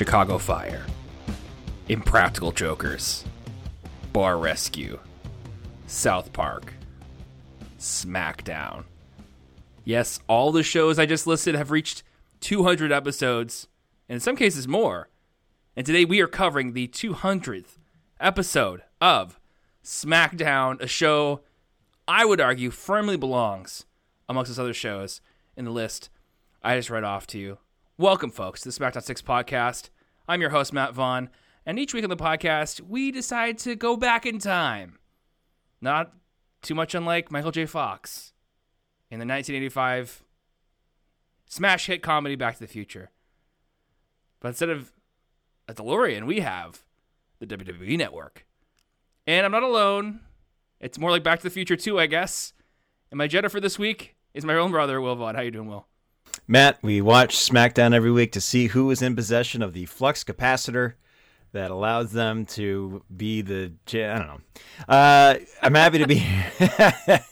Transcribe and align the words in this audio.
Chicago 0.00 0.38
Fire, 0.38 0.86
Impractical 1.90 2.52
Jokers, 2.52 3.22
Bar 4.14 4.38
Rescue, 4.38 4.98
South 5.88 6.32
Park, 6.32 6.72
SmackDown. 7.78 8.84
Yes, 9.84 10.18
all 10.26 10.52
the 10.52 10.62
shows 10.62 10.98
I 10.98 11.04
just 11.04 11.26
listed 11.26 11.54
have 11.54 11.70
reached 11.70 12.02
200 12.40 12.90
episodes, 12.90 13.68
and 14.08 14.14
in 14.14 14.20
some 14.20 14.36
cases 14.36 14.66
more. 14.66 15.10
And 15.76 15.84
today 15.84 16.06
we 16.06 16.22
are 16.22 16.26
covering 16.26 16.72
the 16.72 16.88
200th 16.88 17.76
episode 18.18 18.80
of 19.02 19.38
SmackDown, 19.84 20.80
a 20.80 20.86
show 20.86 21.42
I 22.08 22.24
would 22.24 22.40
argue 22.40 22.70
firmly 22.70 23.18
belongs 23.18 23.84
amongst 24.30 24.48
those 24.48 24.58
other 24.58 24.72
shows 24.72 25.20
in 25.58 25.66
the 25.66 25.70
list 25.70 26.08
I 26.62 26.78
just 26.78 26.88
read 26.88 27.04
off 27.04 27.26
to 27.26 27.38
you. 27.38 27.58
Welcome, 28.00 28.30
folks, 28.30 28.62
to 28.62 28.70
the 28.70 28.72
SmackDown 28.72 29.02
6 29.02 29.20
podcast. 29.20 29.90
I'm 30.26 30.40
your 30.40 30.48
host, 30.48 30.72
Matt 30.72 30.94
Vaughn, 30.94 31.28
and 31.66 31.78
each 31.78 31.92
week 31.92 32.02
on 32.02 32.08
the 32.08 32.16
podcast, 32.16 32.80
we 32.80 33.10
decide 33.10 33.58
to 33.58 33.76
go 33.76 33.94
back 33.94 34.24
in 34.24 34.38
time. 34.38 34.98
Not 35.82 36.14
too 36.62 36.74
much 36.74 36.94
unlike 36.94 37.30
Michael 37.30 37.50
J. 37.50 37.66
Fox 37.66 38.32
in 39.10 39.18
the 39.18 39.26
1985 39.26 40.24
smash 41.44 41.88
hit 41.88 42.02
comedy 42.02 42.36
Back 42.36 42.54
to 42.54 42.60
the 42.60 42.66
Future. 42.66 43.10
But 44.40 44.48
instead 44.48 44.70
of 44.70 44.92
a 45.68 45.74
DeLorean, 45.74 46.24
we 46.24 46.40
have 46.40 46.80
the 47.38 47.46
WWE 47.46 47.98
Network. 47.98 48.46
And 49.26 49.44
I'm 49.44 49.52
not 49.52 49.62
alone. 49.62 50.20
It's 50.80 50.98
more 50.98 51.10
like 51.10 51.22
Back 51.22 51.40
to 51.40 51.44
the 51.44 51.50
Future 51.50 51.76
2, 51.76 52.00
I 52.00 52.06
guess. 52.06 52.54
And 53.10 53.18
my 53.18 53.28
Jedi 53.28 53.50
for 53.50 53.60
this 53.60 53.78
week 53.78 54.16
is 54.32 54.46
my 54.46 54.54
own 54.54 54.70
brother, 54.70 55.02
Will 55.02 55.16
Vaughn. 55.16 55.34
How 55.34 55.42
you 55.42 55.50
doing, 55.50 55.68
Will? 55.68 55.86
Matt, 56.46 56.78
we 56.82 57.00
watch 57.00 57.36
SmackDown 57.36 57.94
every 57.94 58.10
week 58.10 58.32
to 58.32 58.40
see 58.40 58.68
who 58.68 58.90
is 58.90 59.02
in 59.02 59.14
possession 59.14 59.62
of 59.62 59.72
the 59.72 59.86
flux 59.86 60.24
capacitor 60.24 60.94
that 61.52 61.70
allows 61.70 62.12
them 62.12 62.46
to 62.46 63.02
be 63.14 63.42
the. 63.42 63.72
I 63.88 64.18
don't 64.18 64.26
know. 64.26 64.40
Uh, 64.88 65.34
I'm 65.62 65.74
happy 65.74 65.98
to 65.98 66.06
be 66.06 66.16
here. 66.16 66.52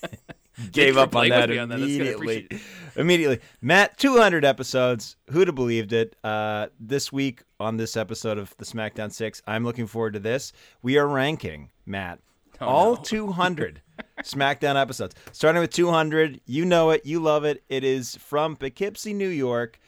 Gave 0.73 0.97
up 0.97 1.15
on 1.15 1.29
that, 1.29 1.57
on 1.57 1.69
that, 1.69 1.79
immediately. 1.79 2.49
Immediately, 2.97 3.41
Matt. 3.61 3.97
200 3.97 4.45
episodes. 4.45 5.17
Who'd 5.31 5.47
have 5.47 5.55
believed 5.55 5.93
it? 5.93 6.17
Uh, 6.25 6.67
this 6.81 7.13
week 7.13 7.43
on 7.61 7.77
this 7.77 7.97
episode 7.97 8.39
of 8.39 8.57
the 8.59 8.65
SmackDown 8.65 9.13
Six, 9.13 9.41
I'm 9.47 9.65
looking 9.65 9.87
forward 9.87 10.15
to 10.15 10.19
this. 10.19 10.53
We 10.83 10.99
are 10.99 11.07
ranking 11.07 11.71
Matt 11.87 12.19
oh, 12.61 12.67
all 12.67 12.95
no. 12.97 13.03
200 13.03 13.83
SmackDown 14.25 14.81
episodes, 14.81 15.15
starting 15.33 15.61
with 15.61 15.71
200. 15.71 16.41
You 16.47 16.65
know 16.65 16.91
it. 16.91 17.05
You 17.05 17.21
love 17.21 17.45
it. 17.45 17.63
It 17.69 17.85
is 17.85 18.17
from 18.17 18.57
Poughkeepsie, 18.57 19.15
New 19.15 19.29
York, 19.29 19.79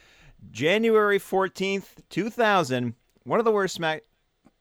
January 0.51 1.19
14th, 1.19 1.89
2000. 2.09 2.95
One 3.25 3.39
of 3.39 3.45
the 3.45 3.53
worst 3.53 3.75
Smack. 3.75 4.03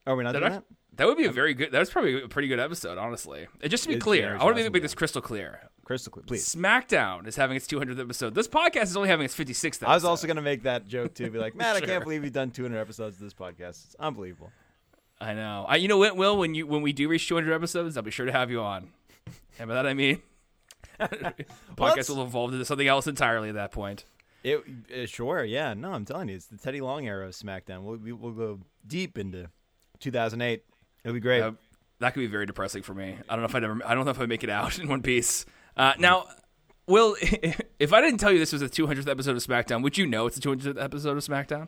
Are 0.06 0.16
we 0.16 0.23
not 0.23 0.34
that 0.34 0.39
doing 0.39 0.52
that? 0.52 0.64
That 0.95 1.08
would 1.08 1.17
be 1.17 1.26
a 1.26 1.31
very 1.31 1.53
good. 1.53 1.72
That 1.72 1.80
was 1.80 1.89
probably 1.89 2.22
a 2.22 2.28
pretty 2.28 2.50
good 2.50 2.59
episode, 2.59 2.98
honestly. 2.98 3.48
And 3.61 3.72
just 3.72 3.84
to 3.84 3.89
be 3.89 3.95
it's 3.95 4.03
clear, 4.03 4.36
I 4.38 4.44
want 4.44 4.58
to 4.58 4.70
make 4.70 4.81
this 4.81 4.94
crystal 4.94 5.22
clear. 5.22 5.70
Crystal 5.86 6.11
clear, 6.11 6.23
please. 6.23 6.48
SmackDown 6.54 7.26
is 7.26 7.38
having 7.38 7.56
its 7.56 7.67
200th 7.67 8.00
episode. 8.00 8.36
This 8.36 8.48
podcast 8.48 8.83
is 8.83 8.98
only 8.98 9.09
having 9.09 9.23
its 9.26 9.36
56th. 9.36 9.66
Episode. 9.66 9.86
I 9.88 9.94
was 9.94 10.04
also 10.04 10.28
going 10.28 10.36
to 10.36 10.42
make 10.42 10.64
that 10.64 10.88
joke 10.88 11.14
too. 11.14 11.31
Be 11.31 11.39
like, 11.39 11.56
Matt, 11.56 11.78
sure. 11.78 11.86
I 11.86 11.88
can't 11.88 12.04
believe 12.04 12.23
you've 12.26 12.33
done 12.33 12.52
200 12.52 12.78
episodes 12.78 13.16
of 13.16 13.22
this 13.22 13.33
podcast. 13.33 13.86
It's 13.86 13.95
unbelievable. 13.98 14.52
I 15.22 15.33
know. 15.33 15.66
I, 15.67 15.78
you 15.78 15.88
know 15.88 15.98
what, 15.98 16.16
Will? 16.16 16.38
When 16.38 16.54
you 16.54 16.67
when 16.67 16.81
we 16.81 16.92
do 16.92 17.08
reach 17.08 17.28
200 17.28 17.54
episodes, 17.54 17.95
I'll 17.98 18.04
be 18.04 18.11
sure 18.11 18.26
to 18.26 18.31
have 18.31 18.52
you 18.52 18.61
on. 18.61 18.89
And 19.59 19.67
by 19.67 19.73
that 19.75 19.85
I 19.85 19.93
mean, 19.93 20.21
podcast 21.75 22.09
will 22.09 22.23
evolve 22.23 22.53
into 22.53 22.65
something 22.65 22.88
else 22.88 23.07
entirely 23.07 23.49
at 23.49 23.55
that 23.55 23.71
point. 23.71 24.05
It 24.43 24.63
uh, 24.95 25.05
sure, 25.05 25.43
yeah. 25.43 25.73
No, 25.73 25.91
I'm 25.91 26.05
telling 26.05 26.29
you, 26.29 26.35
it's 26.35 26.45
the 26.45 26.57
Teddy 26.57 26.81
Long 26.81 27.05
era 27.05 27.27
of 27.27 27.33
SmackDown. 27.33 27.83
We'll 27.83 27.97
we, 27.97 28.13
will 28.13 28.31
go 28.31 28.59
deep 28.87 29.17
into 29.17 29.49
2008. 29.99 30.64
It'll 31.03 31.14
be 31.14 31.19
great. 31.19 31.42
Uh, 31.42 31.52
that 31.99 32.14
could 32.14 32.21
be 32.21 32.27
very 32.27 32.45
depressing 32.45 32.81
for 32.81 32.93
me. 32.93 33.17
I 33.27 33.36
don't 33.36 33.42
know 33.42 33.48
if 33.48 33.55
I 33.55 33.58
ever. 33.58 33.81
I 33.86 33.93
don't 33.93 34.05
know 34.05 34.11
if 34.11 34.19
I 34.21 34.25
make 34.25 34.45
it 34.45 34.49
out 34.49 34.80
in 34.80 34.87
one 34.87 35.02
piece. 35.02 35.45
Uh, 35.75 35.93
now, 35.99 36.25
Will, 36.87 37.15
if 37.21 37.93
I 37.93 38.02
didn't 38.02 38.19
tell 38.19 38.31
you 38.31 38.39
this 38.39 38.53
was 38.53 38.61
the 38.61 38.69
200th 38.69 39.08
episode 39.08 39.36
of 39.36 39.43
SmackDown, 39.43 39.83
would 39.83 39.98
you 39.98 40.08
know 40.08 40.25
it's 40.25 40.37
the 40.37 40.42
200th 40.42 40.81
episode 40.81 41.17
of 41.17 41.23
SmackDown? 41.23 41.67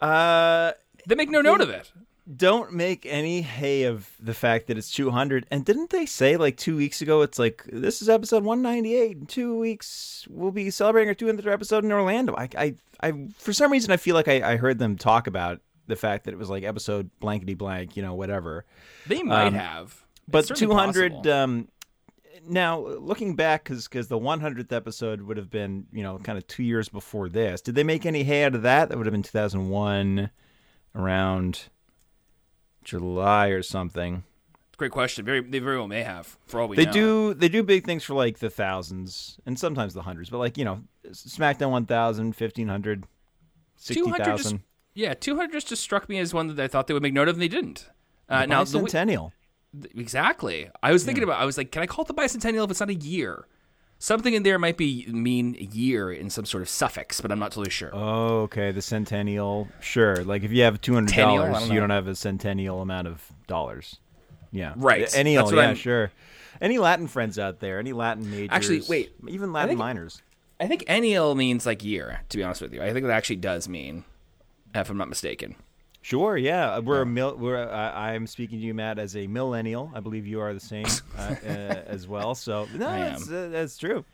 Uh, 0.00 0.72
they 1.06 1.14
make 1.14 1.28
no 1.28 1.42
note 1.42 1.60
of 1.60 1.70
it 1.70 1.90
don't 2.34 2.72
make 2.72 3.06
any 3.06 3.42
hay 3.42 3.84
of 3.84 4.10
the 4.18 4.34
fact 4.34 4.66
that 4.66 4.76
it's 4.76 4.90
200. 4.90 5.46
And 5.50 5.64
didn't 5.64 5.90
they 5.90 6.06
say 6.06 6.36
like 6.36 6.56
two 6.56 6.76
weeks 6.76 7.00
ago, 7.00 7.22
it's 7.22 7.38
like, 7.38 7.64
this 7.70 8.02
is 8.02 8.08
episode 8.08 8.42
198. 8.42 9.16
In 9.16 9.26
two 9.26 9.56
weeks, 9.56 10.26
we'll 10.28 10.50
be 10.50 10.70
celebrating 10.70 11.08
our 11.08 11.14
200th 11.14 11.46
episode 11.46 11.84
in 11.84 11.92
Orlando. 11.92 12.34
I, 12.36 12.48
I, 12.58 12.74
I 13.00 13.28
for 13.38 13.52
some 13.52 13.70
reason, 13.70 13.92
I 13.92 13.96
feel 13.96 14.14
like 14.14 14.28
I, 14.28 14.52
I 14.52 14.56
heard 14.56 14.78
them 14.78 14.96
talk 14.96 15.26
about 15.26 15.60
the 15.86 15.96
fact 15.96 16.24
that 16.24 16.34
it 16.34 16.36
was 16.36 16.50
like 16.50 16.64
episode 16.64 17.10
blankety 17.20 17.54
blank, 17.54 17.96
you 17.96 18.02
know, 18.02 18.14
whatever. 18.14 18.64
They 19.06 19.22
might 19.22 19.48
um, 19.48 19.54
have. 19.54 20.04
But 20.26 20.48
200, 20.48 21.28
um, 21.28 21.68
now 22.48 22.80
looking 22.80 23.36
back, 23.36 23.62
because 23.62 23.86
because 23.86 24.08
the 24.08 24.18
100th 24.18 24.72
episode 24.72 25.22
would 25.22 25.36
have 25.36 25.50
been, 25.50 25.86
you 25.92 26.02
know, 26.02 26.18
kind 26.18 26.36
of 26.36 26.46
two 26.48 26.64
years 26.64 26.88
before 26.88 27.28
this. 27.28 27.60
Did 27.60 27.76
they 27.76 27.84
make 27.84 28.04
any 28.04 28.24
hay 28.24 28.42
out 28.42 28.56
of 28.56 28.62
that? 28.62 28.88
That 28.88 28.98
would 28.98 29.06
have 29.06 29.12
been 29.12 29.22
2001 29.22 30.30
around 30.96 31.68
July 32.86 33.48
or 33.48 33.62
something. 33.62 34.24
Great 34.78 34.92
question. 34.92 35.24
Very, 35.24 35.40
they 35.40 35.58
very 35.58 35.78
well 35.78 35.88
may 35.88 36.02
have. 36.02 36.38
For 36.46 36.60
all 36.60 36.68
we 36.68 36.76
they 36.76 36.84
know. 36.84 36.92
do, 36.92 37.34
they 37.34 37.48
do 37.48 37.62
big 37.62 37.84
things 37.84 38.04
for 38.04 38.14
like 38.14 38.38
the 38.38 38.50
thousands 38.50 39.38
and 39.46 39.58
sometimes 39.58 39.94
the 39.94 40.02
hundreds, 40.02 40.30
but 40.30 40.38
like 40.38 40.58
you 40.58 40.64
know, 40.64 40.82
SmackDown 41.10 41.70
1000, 41.70 42.26
1500, 42.26 43.04
60,000. 43.76 44.60
Yeah, 44.94 45.14
200 45.14 45.66
just 45.66 45.82
struck 45.82 46.08
me 46.08 46.18
as 46.18 46.32
one 46.32 46.48
that 46.48 46.62
I 46.62 46.68
thought 46.68 46.86
they 46.86 46.94
would 46.94 47.02
make 47.02 47.12
note 47.12 47.28
of, 47.28 47.36
and 47.36 47.42
they 47.42 47.48
didn't. 47.48 47.88
Uh, 48.28 48.40
the 48.40 48.46
now 48.46 48.64
bicentennial. 48.64 49.32
The, 49.72 49.88
exactly. 49.98 50.70
I 50.82 50.92
was 50.92 51.04
thinking 51.04 51.22
yeah. 51.22 51.30
about. 51.30 51.40
I 51.40 51.44
was 51.44 51.58
like, 51.58 51.70
can 51.70 51.82
I 51.82 51.86
call 51.86 52.04
it 52.04 52.08
the 52.08 52.14
bicentennial 52.14 52.64
if 52.64 52.70
it's 52.70 52.80
not 52.80 52.90
a 52.90 52.94
year? 52.94 53.46
Something 53.98 54.34
in 54.34 54.42
there 54.42 54.58
might 54.58 54.76
be 54.76 55.06
mean 55.08 55.54
year 55.54 56.12
in 56.12 56.28
some 56.28 56.44
sort 56.44 56.62
of 56.62 56.68
suffix, 56.68 57.20
but 57.20 57.32
I'm 57.32 57.38
not 57.38 57.52
totally 57.52 57.70
sure. 57.70 57.90
Oh, 57.92 58.42
okay. 58.42 58.70
The 58.70 58.82
centennial. 58.82 59.68
Sure. 59.80 60.22
Like 60.22 60.42
if 60.42 60.52
you 60.52 60.62
have 60.64 60.80
two 60.80 60.94
hundred 60.94 61.16
dollars, 61.16 61.68
you 61.70 61.80
don't 61.80 61.90
have 61.90 62.06
a 62.06 62.14
centennial 62.14 62.82
amount 62.82 63.08
of 63.08 63.22
dollars. 63.46 63.98
Yeah. 64.52 64.74
Right. 64.76 65.12
Any 65.16 65.34
yeah, 65.34 65.44
I'm... 65.44 65.74
sure. 65.76 66.10
Any 66.60 66.78
Latin 66.78 67.06
friends 67.06 67.38
out 67.38 67.60
there? 67.60 67.78
Any 67.78 67.92
Latin 67.92 68.30
majors? 68.30 68.48
Actually, 68.50 68.82
wait. 68.88 69.12
Even 69.28 69.52
Latin 69.52 69.68
I 69.68 69.70
think, 69.70 69.78
minors. 69.78 70.22
I 70.60 70.66
think 70.68 70.84
ennial 70.88 71.34
means 71.34 71.66
like 71.66 71.84
year. 71.84 72.20
To 72.28 72.36
be 72.36 72.42
honest 72.42 72.62
with 72.62 72.72
you, 72.72 72.82
I 72.82 72.92
think 72.92 73.04
it 73.04 73.10
actually 73.10 73.36
does 73.36 73.68
mean, 73.68 74.04
if 74.74 74.88
I'm 74.90 74.96
not 74.96 75.08
mistaken. 75.08 75.56
Sure. 76.06 76.36
Yeah, 76.36 76.78
we're 76.78 77.02
a 77.02 77.06
mil- 77.06 77.36
we're 77.36 77.56
uh, 77.56 77.92
I'm 77.92 78.28
speaking 78.28 78.60
to 78.60 78.64
you, 78.64 78.74
Matt, 78.74 79.00
as 79.00 79.16
a 79.16 79.26
millennial. 79.26 79.90
I 79.92 79.98
believe 79.98 80.24
you 80.24 80.38
are 80.38 80.54
the 80.54 80.60
same 80.60 80.86
uh, 81.18 81.20
uh, 81.44 81.48
as 81.48 82.06
well. 82.06 82.36
So 82.36 82.68
no, 82.72 82.78
that's, 82.78 83.28
uh, 83.28 83.48
that's 83.50 83.76
true. 83.76 84.04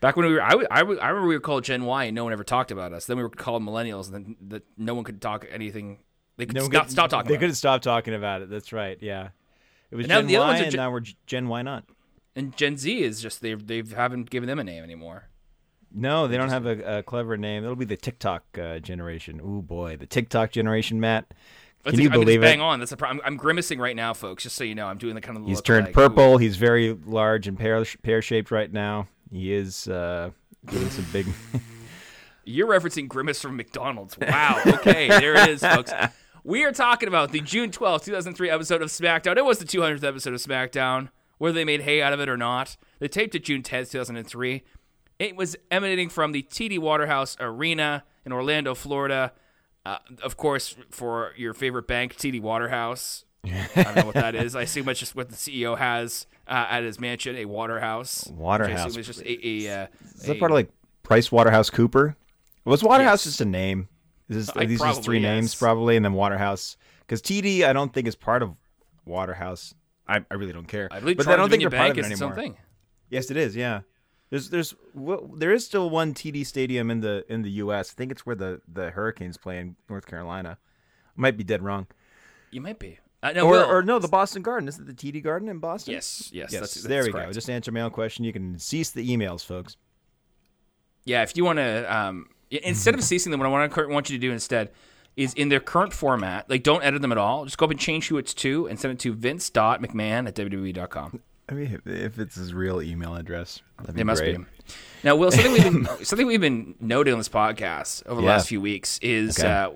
Back 0.00 0.16
when 0.16 0.26
we 0.26 0.32
were, 0.32 0.42
I, 0.42 0.54
I, 0.72 0.80
I 0.80 0.80
remember 0.80 1.28
we 1.28 1.36
were 1.36 1.40
called 1.40 1.62
Gen 1.62 1.84
Y, 1.84 2.06
and 2.06 2.16
no 2.16 2.24
one 2.24 2.32
ever 2.32 2.42
talked 2.42 2.72
about 2.72 2.92
us. 2.92 3.06
Then 3.06 3.16
we 3.16 3.22
were 3.22 3.28
called 3.28 3.62
millennials, 3.62 4.12
and 4.12 4.14
then 4.14 4.36
the, 4.44 4.62
no 4.76 4.94
one 4.94 5.04
could 5.04 5.22
talk 5.22 5.46
anything. 5.48 5.98
They 6.36 6.46
could 6.46 6.56
no 6.56 6.64
stop, 6.64 6.86
could, 6.86 6.90
stop 6.90 7.10
talking. 7.10 7.30
They 7.30 7.38
couldn't 7.38 7.54
stop 7.54 7.80
talking 7.80 8.14
about 8.14 8.42
it. 8.42 8.50
That's 8.50 8.72
right. 8.72 8.98
Yeah, 9.00 9.28
it 9.92 9.94
was 9.94 10.06
and 10.06 10.28
Gen 10.28 10.40
Y, 10.40 10.56
and 10.56 10.72
Gen, 10.72 10.78
now 10.78 10.90
we're 10.90 11.04
Gen 11.26 11.46
Y 11.46 11.62
not. 11.62 11.84
And 12.34 12.56
Gen 12.56 12.76
Z 12.76 13.04
is 13.04 13.22
just 13.22 13.40
they 13.40 13.54
they 13.54 13.84
haven't 13.94 14.30
given 14.30 14.48
them 14.48 14.58
a 14.58 14.64
name 14.64 14.82
anymore. 14.82 15.28
No, 15.98 16.28
they 16.28 16.36
don't 16.36 16.50
have 16.50 16.66
a, 16.66 16.98
a 16.98 17.02
clever 17.02 17.38
name. 17.38 17.64
It'll 17.64 17.74
be 17.74 17.86
the 17.86 17.96
TikTok 17.96 18.44
uh, 18.58 18.78
generation. 18.80 19.40
Oh 19.42 19.62
boy, 19.62 19.96
the 19.96 20.06
TikTok 20.06 20.52
generation, 20.52 21.00
Matt. 21.00 21.28
Can 21.28 21.36
That's 21.92 21.98
you 21.98 22.08
a, 22.08 22.12
believe 22.12 22.26
mean, 22.26 22.38
it? 22.38 22.52
Bang 22.52 22.60
on. 22.60 22.80
That's 22.80 22.92
a 22.92 22.96
problem. 22.96 23.20
I'm, 23.24 23.32
I'm, 23.32 23.36
grimacing 23.38 23.78
right 23.78 23.96
now, 23.96 24.12
folks. 24.12 24.42
Just 24.42 24.56
so 24.56 24.64
you 24.64 24.74
know, 24.74 24.88
I'm 24.88 24.98
doing 24.98 25.14
the 25.14 25.20
kind 25.20 25.38
of. 25.38 25.46
He's 25.46 25.62
turned 25.62 25.86
like, 25.86 25.94
purple. 25.94 26.34
Ooh. 26.34 26.38
He's 26.38 26.56
very 26.56 26.92
large 26.92 27.46
and 27.46 27.58
pear 27.58 27.84
pear 28.02 28.20
shaped 28.20 28.50
right 28.50 28.70
now. 28.70 29.08
He 29.30 29.52
is 29.54 29.88
uh, 29.88 30.30
doing 30.66 30.90
some 30.90 31.06
big. 31.12 31.26
You're 32.44 32.68
referencing 32.68 33.08
Grimace 33.08 33.40
from 33.40 33.56
McDonald's. 33.56 34.18
Wow. 34.18 34.60
Okay, 34.66 35.08
there 35.08 35.34
it 35.34 35.48
is, 35.48 35.60
folks. 35.62 35.92
We 36.46 36.62
are 36.62 36.70
talking 36.70 37.08
about 37.08 37.32
the 37.32 37.40
June 37.40 37.72
12th, 37.72 38.04
2003 38.04 38.50
episode 38.50 38.80
of 38.80 38.88
SmackDown. 38.88 39.36
It 39.36 39.44
was 39.44 39.58
the 39.58 39.64
200th 39.64 40.04
episode 40.04 40.32
of 40.32 40.40
SmackDown, 40.40 41.08
whether 41.38 41.54
they 41.54 41.64
made 41.64 41.80
hay 41.80 42.00
out 42.00 42.12
of 42.12 42.20
it 42.20 42.28
or 42.28 42.36
not. 42.36 42.76
They 43.00 43.08
taped 43.08 43.34
it 43.34 43.42
June 43.42 43.64
10th, 43.64 43.90
2003. 43.90 44.62
It 45.18 45.36
was 45.36 45.56
emanating 45.70 46.08
from 46.08 46.32
the 46.32 46.42
TD 46.42 46.78
Waterhouse 46.78 47.36
Arena 47.40 48.04
in 48.24 48.32
Orlando, 48.32 48.74
Florida. 48.74 49.32
Uh, 49.84 49.98
of 50.22 50.36
course, 50.36 50.76
for 50.90 51.32
your 51.36 51.54
favorite 51.54 51.86
bank, 51.86 52.16
TD 52.16 52.40
Waterhouse. 52.40 53.24
I 53.44 53.82
don't 53.82 53.96
know 53.96 54.06
what 54.06 54.14
that 54.14 54.34
is. 54.34 54.56
I 54.56 54.62
assume 54.62 54.86
that's 54.86 54.98
just 54.98 55.14
what 55.14 55.28
the 55.28 55.36
CEO 55.36 55.78
has 55.78 56.26
uh, 56.48 56.66
at 56.68 56.82
his 56.82 56.98
mansion, 56.98 57.36
a 57.36 57.44
Waterhouse. 57.44 58.26
Waterhouse. 58.28 58.96
It's 58.96 59.06
just 59.06 59.22
a, 59.22 59.46
a, 59.46 59.82
uh, 59.82 59.86
is 60.16 60.22
that 60.22 60.36
a, 60.36 60.38
part 60.38 60.50
of 60.50 60.56
like 60.56 60.70
Price 61.02 61.30
Waterhouse 61.30 61.70
Cooper? 61.70 62.16
Was 62.64 62.82
Waterhouse 62.82 63.24
yes. 63.24 63.24
just 63.24 63.40
a 63.40 63.44
name? 63.44 63.88
Is 64.28 64.46
this, 64.46 64.56
are 64.56 64.66
these 64.66 64.80
just 64.80 65.04
three 65.04 65.20
yes. 65.20 65.34
names 65.34 65.54
probably, 65.54 65.94
and 65.94 66.04
then 66.04 66.14
Waterhouse? 66.14 66.76
Because 67.00 67.22
TD, 67.22 67.62
I 67.62 67.72
don't 67.72 67.92
think 67.92 68.08
is 68.08 68.16
part 68.16 68.42
of 68.42 68.56
Waterhouse. 69.04 69.72
I, 70.08 70.24
I 70.30 70.34
really 70.34 70.52
don't 70.52 70.66
care. 70.66 70.88
I 70.90 70.98
believe, 70.98 71.16
but 71.16 71.28
I 71.28 71.36
don't 71.36 71.48
think 71.48 71.62
they're 71.62 71.70
part 71.70 71.92
of 71.92 71.98
it 71.98 72.04
anymore. 72.06 72.56
Yes, 73.08 73.30
it 73.30 73.36
is. 73.36 73.54
Yeah. 73.54 73.82
There's 74.30 74.50
there's 74.50 74.74
well, 74.94 75.30
there 75.36 75.52
is 75.52 75.64
still 75.64 75.88
one 75.90 76.12
TD 76.14 76.44
Stadium 76.44 76.90
in 76.90 77.00
the 77.00 77.24
in 77.28 77.42
the 77.42 77.50
U.S. 77.52 77.92
I 77.92 77.94
think 77.96 78.10
it's 78.12 78.26
where 78.26 78.34
the 78.36 78.60
the 78.66 78.90
Hurricanes 78.90 79.36
play 79.36 79.58
in 79.58 79.76
North 79.88 80.06
Carolina. 80.06 80.58
Might 81.14 81.36
be 81.36 81.44
dead 81.44 81.62
wrong. 81.62 81.86
You 82.50 82.60
might 82.60 82.78
be. 82.78 82.98
Uh, 83.22 83.32
no, 83.32 83.46
Or, 83.46 83.50
Will. 83.50 83.64
or 83.64 83.82
no, 83.82 83.98
the 83.98 84.08
Boston 84.08 84.42
Garden. 84.42 84.68
Is 84.68 84.78
it 84.78 84.86
the 84.86 84.92
TD 84.92 85.22
Garden 85.22 85.48
in 85.48 85.58
Boston? 85.58 85.94
Yes, 85.94 86.30
yes, 86.32 86.52
Yes. 86.52 86.60
that's, 86.60 86.74
that's 86.74 86.86
there 86.86 87.02
we 87.04 87.12
correct. 87.12 87.28
go. 87.28 87.32
Just 87.32 87.48
answer 87.48 87.72
my 87.72 87.80
own 87.80 87.90
question. 87.90 88.24
You 88.24 88.32
can 88.32 88.58
cease 88.58 88.90
the 88.90 89.08
emails, 89.08 89.44
folks. 89.44 89.76
Yeah, 91.04 91.22
if 91.22 91.36
you 91.36 91.44
want 91.44 91.58
to, 91.58 91.96
um, 91.96 92.26
instead 92.50 92.94
of 92.94 93.02
ceasing 93.10 93.30
them, 93.30 93.40
what 93.40 93.46
I 93.46 93.50
want 93.50 93.72
to 93.72 93.86
want 93.88 94.10
you 94.10 94.16
to 94.18 94.20
do 94.20 94.32
instead 94.32 94.70
is 95.16 95.32
in 95.34 95.48
their 95.48 95.60
current 95.60 95.92
format, 95.94 96.50
like 96.50 96.62
don't 96.62 96.82
edit 96.84 97.00
them 97.00 97.10
at 97.12 97.18
all. 97.18 97.44
Just 97.46 97.56
go 97.56 97.64
up 97.64 97.70
and 97.70 97.80
change 97.80 98.08
who 98.08 98.18
it's 98.18 98.34
to 98.34 98.66
and 98.68 98.78
send 98.78 98.92
it 98.92 98.98
to 99.00 99.14
vince.mcmahon 99.14 100.28
at 100.28 100.34
wwe.com. 100.34 101.20
I 101.48 101.54
mean, 101.54 101.80
if 101.86 102.18
it's 102.18 102.34
his 102.34 102.52
real 102.52 102.82
email 102.82 103.14
address, 103.14 103.62
that'd 103.78 103.94
be 103.94 104.00
It 104.00 104.04
must 104.04 104.22
great. 104.22 104.36
be. 104.38 104.44
Now, 105.04 105.14
Will, 105.14 105.30
something 105.30 105.52
we've 105.52 105.62
been 105.62 105.88
something 106.04 106.26
we've 106.26 106.40
been 106.40 106.74
noting 106.80 107.12
on 107.12 107.18
this 107.20 107.28
podcast 107.28 108.02
over 108.06 108.20
the 108.20 108.26
Yeah. 108.26 108.32
last 108.34 108.48
few 108.48 108.60
weeks 108.60 108.98
is 109.00 109.38
Okay. 109.38 109.48
uh, 109.48 109.70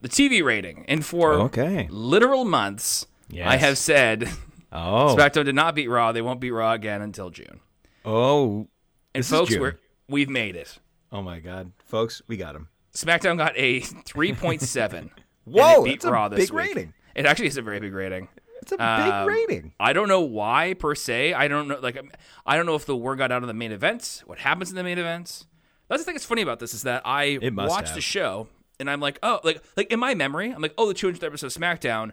the 0.00 0.08
TV 0.08 0.42
rating, 0.42 0.84
and 0.88 1.04
for 1.06 1.34
Okay. 1.34 1.86
literal 1.90 2.44
months, 2.44 3.06
I 3.44 3.56
have 3.56 3.78
said 3.78 4.28
Oh, 4.72 5.14
SmackDown 5.16 5.44
did 5.44 5.54
not 5.54 5.74
beat 5.76 5.88
Raw. 5.88 6.10
They 6.12 6.22
won't 6.22 6.40
beat 6.40 6.50
Raw 6.50 6.72
again 6.72 7.02
until 7.02 7.30
June. 7.30 7.60
oh, 8.04 8.66
And 9.14 9.24
folks, 9.24 9.56
we're, 9.56 9.78
we've 10.08 10.28
made 10.30 10.56
it. 10.56 10.78
oh 11.12 11.22
my 11.22 11.38
God, 11.38 11.70
folks, 11.84 12.20
we 12.26 12.36
got 12.36 12.56
him. 12.56 12.68
SmackDown 12.94 13.36
got 13.38 13.52
a 13.56 13.80
3.7. 13.82 15.10
Whoa, 15.44 15.78
and 15.84 15.86
it 15.86 16.02
beat 16.02 16.10
Raw 16.10 16.28
this 16.28 16.40
big 16.46 16.50
week. 16.52 16.66
rating. 16.68 16.94
It 17.14 17.26
actually 17.26 17.46
is 17.48 17.56
a 17.58 17.62
very 17.62 17.78
big 17.80 17.92
rating. 17.92 18.28
It's 18.62 18.72
a 18.72 18.76
big 18.76 18.80
Um, 18.80 19.28
rating. 19.28 19.74
I 19.78 19.92
don't 19.92 20.08
know 20.08 20.20
why 20.20 20.74
per 20.74 20.94
se. 20.94 21.34
I 21.34 21.48
don't 21.48 21.68
know. 21.68 21.78
Like, 21.80 21.98
I 22.46 22.56
don't 22.56 22.64
know 22.66 22.76
if 22.76 22.86
the 22.86 22.96
word 22.96 23.18
got 23.18 23.30
out 23.32 23.42
of 23.42 23.48
the 23.48 23.54
main 23.54 23.72
events. 23.72 24.22
What 24.26 24.38
happens 24.38 24.70
in 24.70 24.76
the 24.76 24.84
main 24.84 24.98
events? 24.98 25.46
That's 25.88 26.00
the 26.00 26.04
thing 26.06 26.14
that's 26.14 26.24
funny 26.24 26.42
about 26.42 26.60
this 26.60 26.72
is 26.72 26.84
that 26.84 27.02
I 27.04 27.38
watched 27.42 27.88
have. 27.88 27.94
the 27.96 28.00
show 28.00 28.48
and 28.80 28.88
I'm 28.88 29.00
like, 29.00 29.18
oh, 29.22 29.40
like, 29.44 29.62
like 29.76 29.92
in 29.92 30.00
my 30.00 30.14
memory, 30.14 30.50
I'm 30.50 30.62
like, 30.62 30.74
oh, 30.78 30.88
the 30.88 30.94
200th 30.94 31.22
episode 31.22 31.48
of 31.48 31.52
SmackDown. 31.52 32.12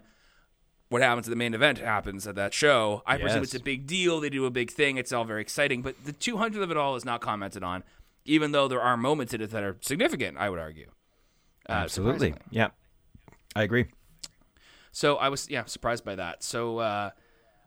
What 0.88 1.02
happens 1.02 1.28
at 1.28 1.30
the 1.30 1.36
main 1.36 1.54
event 1.54 1.78
happens 1.78 2.26
at 2.26 2.34
that 2.34 2.52
show. 2.52 3.04
I 3.06 3.16
presume 3.16 3.44
it's 3.44 3.54
a 3.54 3.60
big 3.60 3.86
deal. 3.86 4.18
They 4.18 4.28
do 4.28 4.44
a 4.44 4.50
big 4.50 4.72
thing. 4.72 4.96
It's 4.96 5.12
all 5.12 5.24
very 5.24 5.40
exciting. 5.40 5.82
But 5.82 6.04
the 6.04 6.12
200th 6.12 6.60
of 6.60 6.70
it 6.72 6.76
all 6.76 6.96
is 6.96 7.04
not 7.04 7.20
commented 7.20 7.62
on, 7.62 7.84
even 8.24 8.50
though 8.50 8.66
there 8.66 8.80
are 8.80 8.96
moments 8.96 9.32
in 9.32 9.40
it 9.40 9.50
that 9.52 9.62
are 9.62 9.76
significant. 9.82 10.36
I 10.36 10.50
would 10.50 10.58
argue. 10.58 10.90
Uh, 11.68 11.74
Absolutely. 11.74 12.34
Yeah, 12.50 12.70
I 13.54 13.62
agree. 13.62 13.86
So 14.92 15.16
I 15.16 15.28
was 15.28 15.48
yeah 15.50 15.64
surprised 15.66 16.04
by 16.04 16.16
that. 16.16 16.42
So 16.42 16.78
uh, 16.78 17.10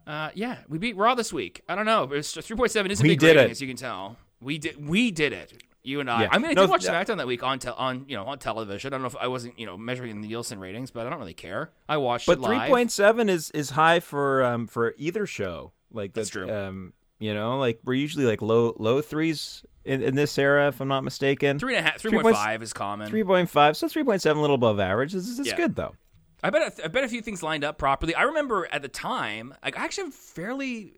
uh, 0.08 0.30
yeah, 0.34 0.58
we 0.68 0.78
beat 0.78 0.96
Raw 0.98 1.16
this 1.16 1.32
week. 1.32 1.62
I 1.70 1.76
don't 1.76 1.86
know. 1.86 2.04
It's 2.12 2.34
three 2.34 2.56
point 2.58 2.72
seven 2.72 2.92
is 2.92 3.00
a 3.00 3.04
We 3.04 3.10
big 3.10 3.20
did 3.20 3.28
rating, 3.36 3.44
it. 3.46 3.52
as 3.52 3.62
you 3.62 3.68
can 3.68 3.78
tell. 3.78 4.18
We 4.42 4.58
did 4.58 4.88
we 4.88 5.12
did 5.12 5.34
it. 5.34 5.64
You 5.86 6.00
and 6.00 6.10
I. 6.10 6.24
Yeah. 6.24 6.30
I 6.32 6.38
mean, 6.38 6.52
I 6.52 6.54
No, 6.54 6.62
did 6.62 6.70
watch. 6.70 6.86
SmackDown 6.86 7.18
that 7.18 7.28
week 7.28 7.44
on 7.44 7.60
tel- 7.60 7.76
on 7.76 8.06
you 8.08 8.16
know 8.16 8.24
on 8.26 8.40
television. 8.40 8.90
I 8.94 8.96
don't 8.96 9.02
know 9.02 9.08
if 9.08 9.16
I 9.18 9.28
wasn't 9.28 9.58
you 9.60 9.66
know 9.66 9.78
measuring 9.78 10.22
the 10.22 10.28
Nielsen 10.28 10.60
ratings, 10.60 10.92
but 10.92 11.06
I 11.06 11.10
don't 11.10 11.20
really 11.20 11.34
care. 11.34 11.72
I 11.90 11.98
watched 11.98 12.26
But 12.28 12.42
three 12.44 12.60
point 12.68 12.92
seven 12.92 13.30
is 13.30 13.52
is 13.52 13.70
high 13.72 14.00
for 14.00 14.44
um 14.44 14.68
for 14.68 14.94
either 14.98 15.26
show. 15.26 15.72
Like 15.92 16.14
That's 16.14 16.30
that, 16.30 16.40
true. 16.48 16.52
Um, 16.52 16.94
you 17.20 17.34
know, 17.34 17.58
like 17.60 17.80
we're 17.86 17.94
usually 17.94 18.26
like 18.26 18.42
low 18.42 18.76
low 18.80 19.02
threes 19.02 19.64
in, 19.86 20.02
in 20.02 20.16
this 20.16 20.38
era, 20.38 20.68
if 20.70 20.80
I'm 20.82 20.88
not 20.88 21.04
mistaken. 21.04 21.60
Three 21.60 21.76
and 21.76 21.86
a 21.86 21.90
half, 21.90 22.00
three 22.02 22.12
point 22.18 22.36
five 22.36 22.64
is 22.64 22.74
common. 22.74 23.10
Three 23.10 23.24
point 23.24 23.50
five, 23.50 23.76
so 23.78 23.88
three 23.88 24.04
point 24.04 24.22
seven, 24.22 24.40
a 24.40 24.42
little 24.42 24.56
above 24.56 24.80
average. 24.80 25.14
This 25.14 25.28
is 25.28 25.46
Yeah. 25.48 25.56
good 25.56 25.76
though. 25.76 25.96
I 26.44 26.50
bet 26.50 26.80
I 26.84 26.88
bet 26.90 27.04
a 27.04 27.08
few 27.08 27.22
things 27.22 27.42
lined 27.42 27.64
up 27.64 27.78
properly. 27.78 28.14
I 28.16 28.24
remember 28.24 28.68
at 28.72 28.82
the 28.82 28.88
time, 28.90 29.54
like, 29.64 29.78
I 29.80 29.84
actually 29.86 30.06
have 30.06 30.14
a 30.14 30.18
fairly 30.18 30.94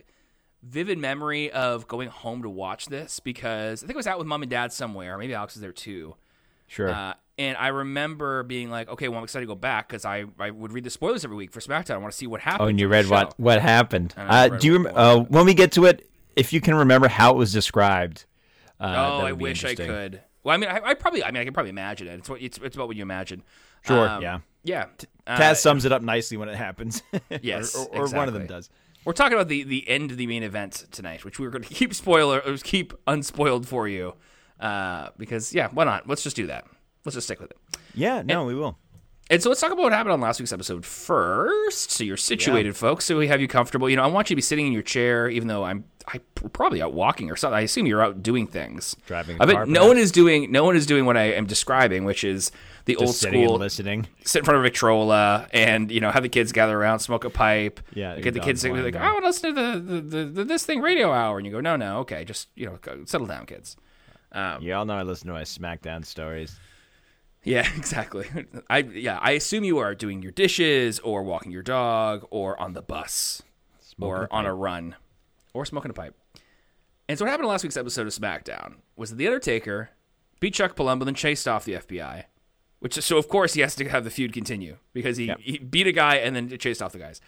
vivid 0.63 0.97
memory 0.97 1.51
of 1.51 1.87
going 1.87 2.09
home 2.09 2.41
to 2.43 2.49
watch 2.49 2.87
this 2.87 3.19
because 3.19 3.83
I 3.83 3.87
think 3.87 3.95
I 3.95 3.97
was 3.97 4.07
out 4.07 4.17
with 4.17 4.27
mom 4.27 4.41
and 4.41 4.49
dad 4.49 4.73
somewhere. 4.73 5.17
Maybe 5.17 5.33
Alex 5.35 5.53
was 5.55 5.61
there 5.61 5.71
too. 5.71 6.15
Sure. 6.67 6.89
Uh, 6.89 7.13
and 7.37 7.55
I 7.57 7.67
remember 7.67 8.41
being 8.43 8.71
like, 8.71 8.89
okay, 8.89 9.07
well, 9.07 9.17
I'm 9.19 9.23
excited 9.25 9.45
to 9.45 9.47
go 9.47 9.55
back 9.55 9.87
because 9.89 10.05
I, 10.05 10.25
I 10.39 10.49
would 10.49 10.71
read 10.71 10.83
the 10.85 10.89
spoilers 10.89 11.23
every 11.23 11.37
week 11.37 11.51
for 11.51 11.59
SmackDown. 11.59 11.91
I 11.91 11.97
want 11.97 12.11
to 12.13 12.17
see 12.17 12.25
what 12.27 12.41
happened. 12.41 12.65
oh, 12.65 12.69
and 12.69 12.79
you 12.79 12.87
read 12.87 13.07
what 13.07 13.39
what 13.39 13.61
happened? 13.61 14.13
Uh, 14.17 14.47
do 14.49 14.65
you 14.67 14.83
rem- 14.83 14.93
uh, 14.95 15.19
when 15.19 15.45
we 15.45 15.53
get 15.53 15.71
to 15.73 15.85
it? 15.85 16.09
If 16.35 16.51
you 16.53 16.59
can 16.61 16.75
remember 16.75 17.07
how 17.07 17.31
it 17.31 17.37
was 17.37 17.53
described. 17.53 18.25
Uh, 18.79 18.93
Oh, 18.97 19.25
I 19.25 19.31
wish 19.33 19.63
I 19.63 19.75
could. 19.75 20.21
Well, 20.43 20.53
I 20.53 20.57
mean, 20.57 20.69
I, 20.69 20.79
I 20.83 20.93
probably, 20.95 21.23
I 21.23 21.31
mean, 21.31 21.41
I 21.41 21.45
can 21.45 21.53
probably 21.53 21.69
imagine 21.69 22.07
it. 22.07 22.19
It's 22.19 22.29
what 22.29 22.41
it's, 22.41 22.57
it's 22.57 22.75
about 22.75 22.87
what 22.87 22.97
you 22.97 23.03
imagine. 23.03 23.41
Sure, 23.85 24.07
Um, 24.09 24.21
yeah. 24.21 24.39
Yeah. 24.65 24.87
Uh, 25.25 25.37
Taz 25.37 25.57
sums 25.57 25.85
it 25.85 25.91
up 25.91 26.01
nicely 26.01 26.37
when 26.37 26.49
it 26.49 26.55
happens. 26.55 27.01
Yes, 27.41 27.75
or, 27.75 27.87
or, 27.87 28.05
or 28.05 28.09
one 28.09 28.27
of 28.27 28.33
them 28.33 28.45
does. 28.47 28.69
We're 29.05 29.13
talking 29.13 29.33
about 29.33 29.47
the, 29.47 29.63
the 29.63 29.87
end 29.87 30.11
of 30.11 30.17
the 30.17 30.27
main 30.27 30.43
event 30.43 30.85
tonight, 30.91 31.23
which 31.23 31.39
we 31.39 31.45
were 31.45 31.51
going 31.51 31.63
to 31.67 31.73
keep 31.73 31.93
spoiler, 31.93 32.41
or 32.45 32.57
keep 32.57 32.93
unspoiled 33.07 33.67
for 33.67 33.87
you, 33.87 34.15
uh, 34.59 35.09
because 35.17 35.53
yeah, 35.53 35.69
why 35.71 35.83
not? 35.85 36.07
Let's 36.07 36.23
just 36.23 36.35
do 36.35 36.47
that. 36.47 36.65
Let's 37.05 37.15
just 37.15 37.27
stick 37.27 37.39
with 37.39 37.51
it. 37.51 37.57
Yeah, 37.93 38.21
no, 38.23 38.45
we 38.45 38.55
will. 38.55 38.77
And 39.29 39.41
so 39.41 39.49
let's 39.49 39.59
talk 39.59 39.71
about 39.71 39.81
what 39.81 39.91
happened 39.91 40.13
on 40.13 40.21
last 40.21 40.39
week's 40.39 40.53
episode 40.53 40.85
first. 40.85 41.89
So 41.91 42.03
you're 42.03 42.15
situated, 42.15 42.77
folks. 42.77 43.05
So 43.05 43.17
we 43.17 43.27
have 43.27 43.41
you 43.41 43.47
comfortable. 43.47 43.89
You 43.89 43.95
know, 43.95 44.03
I 44.03 44.07
want 44.07 44.29
you 44.29 44.35
to 44.35 44.37
be 44.37 44.41
sitting 44.43 44.67
in 44.67 44.71
your 44.71 44.83
chair, 44.83 45.27
even 45.29 45.47
though 45.47 45.63
I'm 45.63 45.85
I 46.07 46.19
probably 46.53 46.79
out 46.83 46.93
walking 46.93 47.31
or 47.31 47.35
something. 47.35 47.57
I 47.57 47.61
assume 47.61 47.87
you're 47.87 48.03
out 48.03 48.21
doing 48.21 48.45
things. 48.45 48.95
Driving 49.07 49.37
I 49.39 49.45
bet 49.45 49.67
no 49.67 49.87
one 49.87 49.97
is 49.97 50.11
doing 50.11 50.51
no 50.51 50.63
one 50.63 50.75
is 50.75 50.85
doing 50.85 51.05
what 51.05 51.17
I 51.17 51.31
am 51.31 51.47
describing, 51.47 52.05
which 52.05 52.23
is 52.23 52.51
the 52.85 52.95
old 52.97 53.07
Just 53.07 53.25
and 53.25 53.33
school 53.33 53.57
listening. 53.57 54.05
sit 54.23 54.39
in 54.39 54.45
front 54.45 54.57
of 54.57 54.61
a 54.61 54.67
Victrola 54.67 55.47
and 55.51 55.89
you 55.89 56.01
know 56.01 56.11
have 56.11 56.21
the 56.21 56.29
kids 56.29 56.51
gather 56.51 56.79
around, 56.79 56.99
smoke 56.99 57.23
a 57.23 57.31
pipe. 57.31 57.79
Yeah, 57.95 58.19
get 58.19 58.35
the 58.35 58.39
kids 58.39 58.61
to 58.61 58.71
be 58.71 58.79
like. 58.79 58.95
I 58.95 59.11
want 59.11 59.23
to 59.23 59.27
listen 59.27 59.55
to 59.55 59.61
the, 59.61 59.79
the, 59.79 60.01
the, 60.01 60.25
the 60.25 60.43
this 60.43 60.63
thing 60.67 60.81
radio 60.81 61.11
hour, 61.11 61.37
and 61.37 61.47
you 61.47 61.51
go, 61.51 61.61
no, 61.61 61.75
no, 61.75 61.97
okay, 62.01 62.25
just 62.25 62.49
you 62.53 62.67
know, 62.67 62.77
go- 62.79 63.05
settle 63.05 63.25
down, 63.25 63.47
kids. 63.47 63.75
You 64.61 64.75
all 64.75 64.85
know 64.85 64.97
I 64.97 65.01
listen 65.01 65.27
to 65.27 65.33
my 65.33 65.43
SmackDown 65.43 66.05
stories. 66.05 66.59
Yeah, 67.45 67.67
exactly. 67.77 68.27
I 68.69 68.79
yeah, 68.79 69.17
I 69.21 69.31
assume 69.31 69.63
you 69.63 69.77
are 69.77 69.95
doing 69.95 70.21
your 70.21 70.31
dishes 70.33 70.99
or 70.99 71.23
walking 71.23 71.51
your 71.51 71.61
dog 71.63 72.25
or 72.31 72.59
on 72.59 72.73
the 72.73 72.81
bus 72.81 73.41
or 74.01 74.27
on 74.31 74.45
a 74.45 74.53
run 74.53 74.95
or 75.53 75.65
smoking 75.65 75.91
a 75.91 75.93
pipe. 75.93 76.15
And 77.07 77.17
so 77.17 77.23
what 77.25 77.29
happened 77.31 77.45
in 77.45 77.49
last 77.51 77.63
week's 77.63 77.77
episode 77.77 78.07
of 78.07 78.13
SmackDown 78.13 78.75
was 78.97 79.11
that 79.11 79.15
the 79.17 79.27
Undertaker 79.27 79.91
beat 80.39 80.55
Chuck 80.55 80.75
Palumbo 80.75 81.07
and 81.07 81.15
chased 81.15 81.47
off 81.47 81.63
the 81.65 81.73
FBI. 81.73 82.23
Which 82.79 82.95
so 82.95 83.17
of 83.17 83.29
course 83.29 83.53
he 83.53 83.61
has 83.61 83.75
to 83.75 83.87
have 83.89 84.03
the 84.03 84.09
feud 84.09 84.33
continue 84.33 84.77
because 84.93 85.17
he, 85.17 85.25
Yep. 85.25 85.39
he 85.39 85.57
beat 85.59 85.87
a 85.87 85.91
guy 85.91 86.15
and 86.17 86.35
then 86.35 86.49
chased 86.57 86.81
off 86.81 86.91
the 86.91 86.99
guys. 86.99 87.21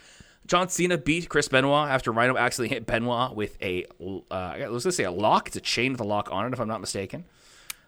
John 0.46 0.70
Cena 0.70 0.98
beat 0.98 1.30
Chris 1.30 1.48
Benoit 1.48 1.90
after 1.90 2.12
Rhino 2.12 2.38
accidentally 2.38 2.76
hit 2.76 2.86
Benoit 2.86 3.36
with 3.36 3.58
a 3.62 3.86
uh, 4.32 4.56
let's 4.70 4.84
just 4.86 4.98
say 4.98 5.04
a 5.04 5.12
lock. 5.12 5.48
It's 5.48 5.58
a 5.58 5.62
chain 5.62 5.92
with 5.92 6.02
a 6.02 6.06
lock 6.06 6.30
on 6.32 6.46
it, 6.48 6.54
if 6.54 6.60
I'm 6.60 6.68
not 6.68 6.80
mistaken. 6.82 7.26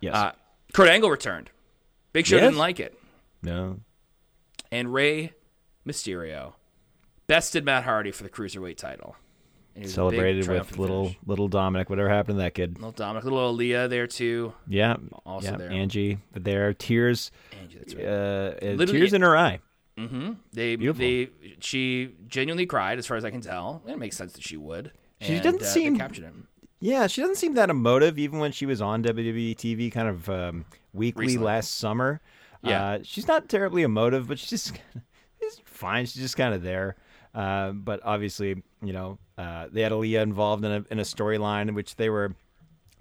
Yes. 0.01 0.15
Uh, 0.15 0.31
Kurt 0.73 0.89
Angle 0.89 1.09
returned. 1.09 1.49
Big 2.13 2.25
Show 2.25 2.35
Yes? 2.37 2.45
didn't 2.45 2.57
like 2.57 2.79
it. 2.79 2.97
no. 3.41 3.79
And 4.71 4.93
Rey 4.93 5.33
Mysterio 5.87 6.53
bested 7.27 7.65
Matt 7.65 7.83
Hardy 7.85 8.11
for 8.11 8.21
the 8.23 8.29
cruiserweight 8.29 8.77
title. 8.77 9.15
And 9.75 9.83
it 9.83 9.87
was 9.87 9.93
Celebrated 9.95 10.47
with 10.47 10.77
little 10.77 11.05
finish. 11.05 11.19
little 11.25 11.49
Dominik. 11.49 11.89
Whatever 11.89 12.09
happened 12.09 12.37
to 12.37 12.43
that 12.43 12.53
kid? 12.53 12.75
little 12.75 12.93
Dominik, 12.93 13.23
little 13.23 13.55
Aalyah 13.57 13.89
there 13.89 14.05
too. 14.07 14.53
Yeah. 14.67 14.97
Also 15.25 15.51
yeah. 15.51 15.57
there. 15.57 15.71
Angie 15.71 16.19
there. 16.33 16.73
Tears. 16.73 17.31
Angie, 17.59 17.77
that's 17.79 17.95
right. 17.95 18.05
Uh, 18.05 18.81
uh, 18.83 18.85
tears 18.85 19.13
in 19.13 19.21
her 19.23 19.35
eye. 19.37 19.59
They, 20.53 20.75
beautiful. 20.77 20.99
they, 20.99 21.29
she 21.59 22.15
genuinely 22.27 22.65
cried, 22.65 22.99
as 22.99 23.05
far 23.07 23.17
as 23.17 23.25
I 23.25 23.31
can 23.31 23.41
tell. 23.41 23.81
It 23.87 23.97
makes 23.99 24.15
sense 24.15 24.31
that 24.33 24.43
she 24.43 24.55
would. 24.55 24.91
She 25.19 25.33
And, 25.35 25.43
doesn't 25.43 25.61
uh, 25.63 25.65
seem- 25.65 25.97
captured 25.97 26.23
him. 26.25 26.47
Yeah, 26.79 27.07
she 27.07 27.19
doesn't 27.21 27.35
seem 27.35 27.55
that 27.55 27.69
emotive, 27.69 28.17
even 28.17 28.39
when 28.39 28.53
she 28.53 28.65
was 28.65 28.81
on 28.81 29.03
WWE 29.03 29.55
TV, 29.57 29.91
kind 29.91 30.07
of 30.07 30.29
um, 30.29 30.65
weekly 30.93 31.25
Recently. 31.27 31.45
last 31.45 31.75
summer. 31.77 32.21
Yeah. 32.61 32.83
uh, 32.85 32.99
she's 33.03 33.27
not 33.27 33.47
terribly 33.49 33.83
emotive, 33.83 34.27
but 34.27 34.37
she's 34.39 34.49
just 34.49 34.73
she's 35.41 35.61
fine. 35.65 36.05
She's 36.05 36.21
just 36.21 36.37
kind 36.37 36.53
of 36.53 36.61
there. 36.63 36.95
Uh, 37.33 37.71
but 37.71 37.99
obviously, 38.03 38.61
you 38.83 38.91
know, 38.93 39.17
uh, 39.37 39.67
they 39.71 39.81
had 39.81 39.91
Aalyah 39.91 40.21
involved 40.23 40.65
in 40.65 40.71
a 40.71 40.85
in 40.91 40.99
a 40.99 41.03
storyline 41.03 41.67
in 41.69 41.75
which 41.75 41.95
they 41.95 42.09
were 42.09 42.35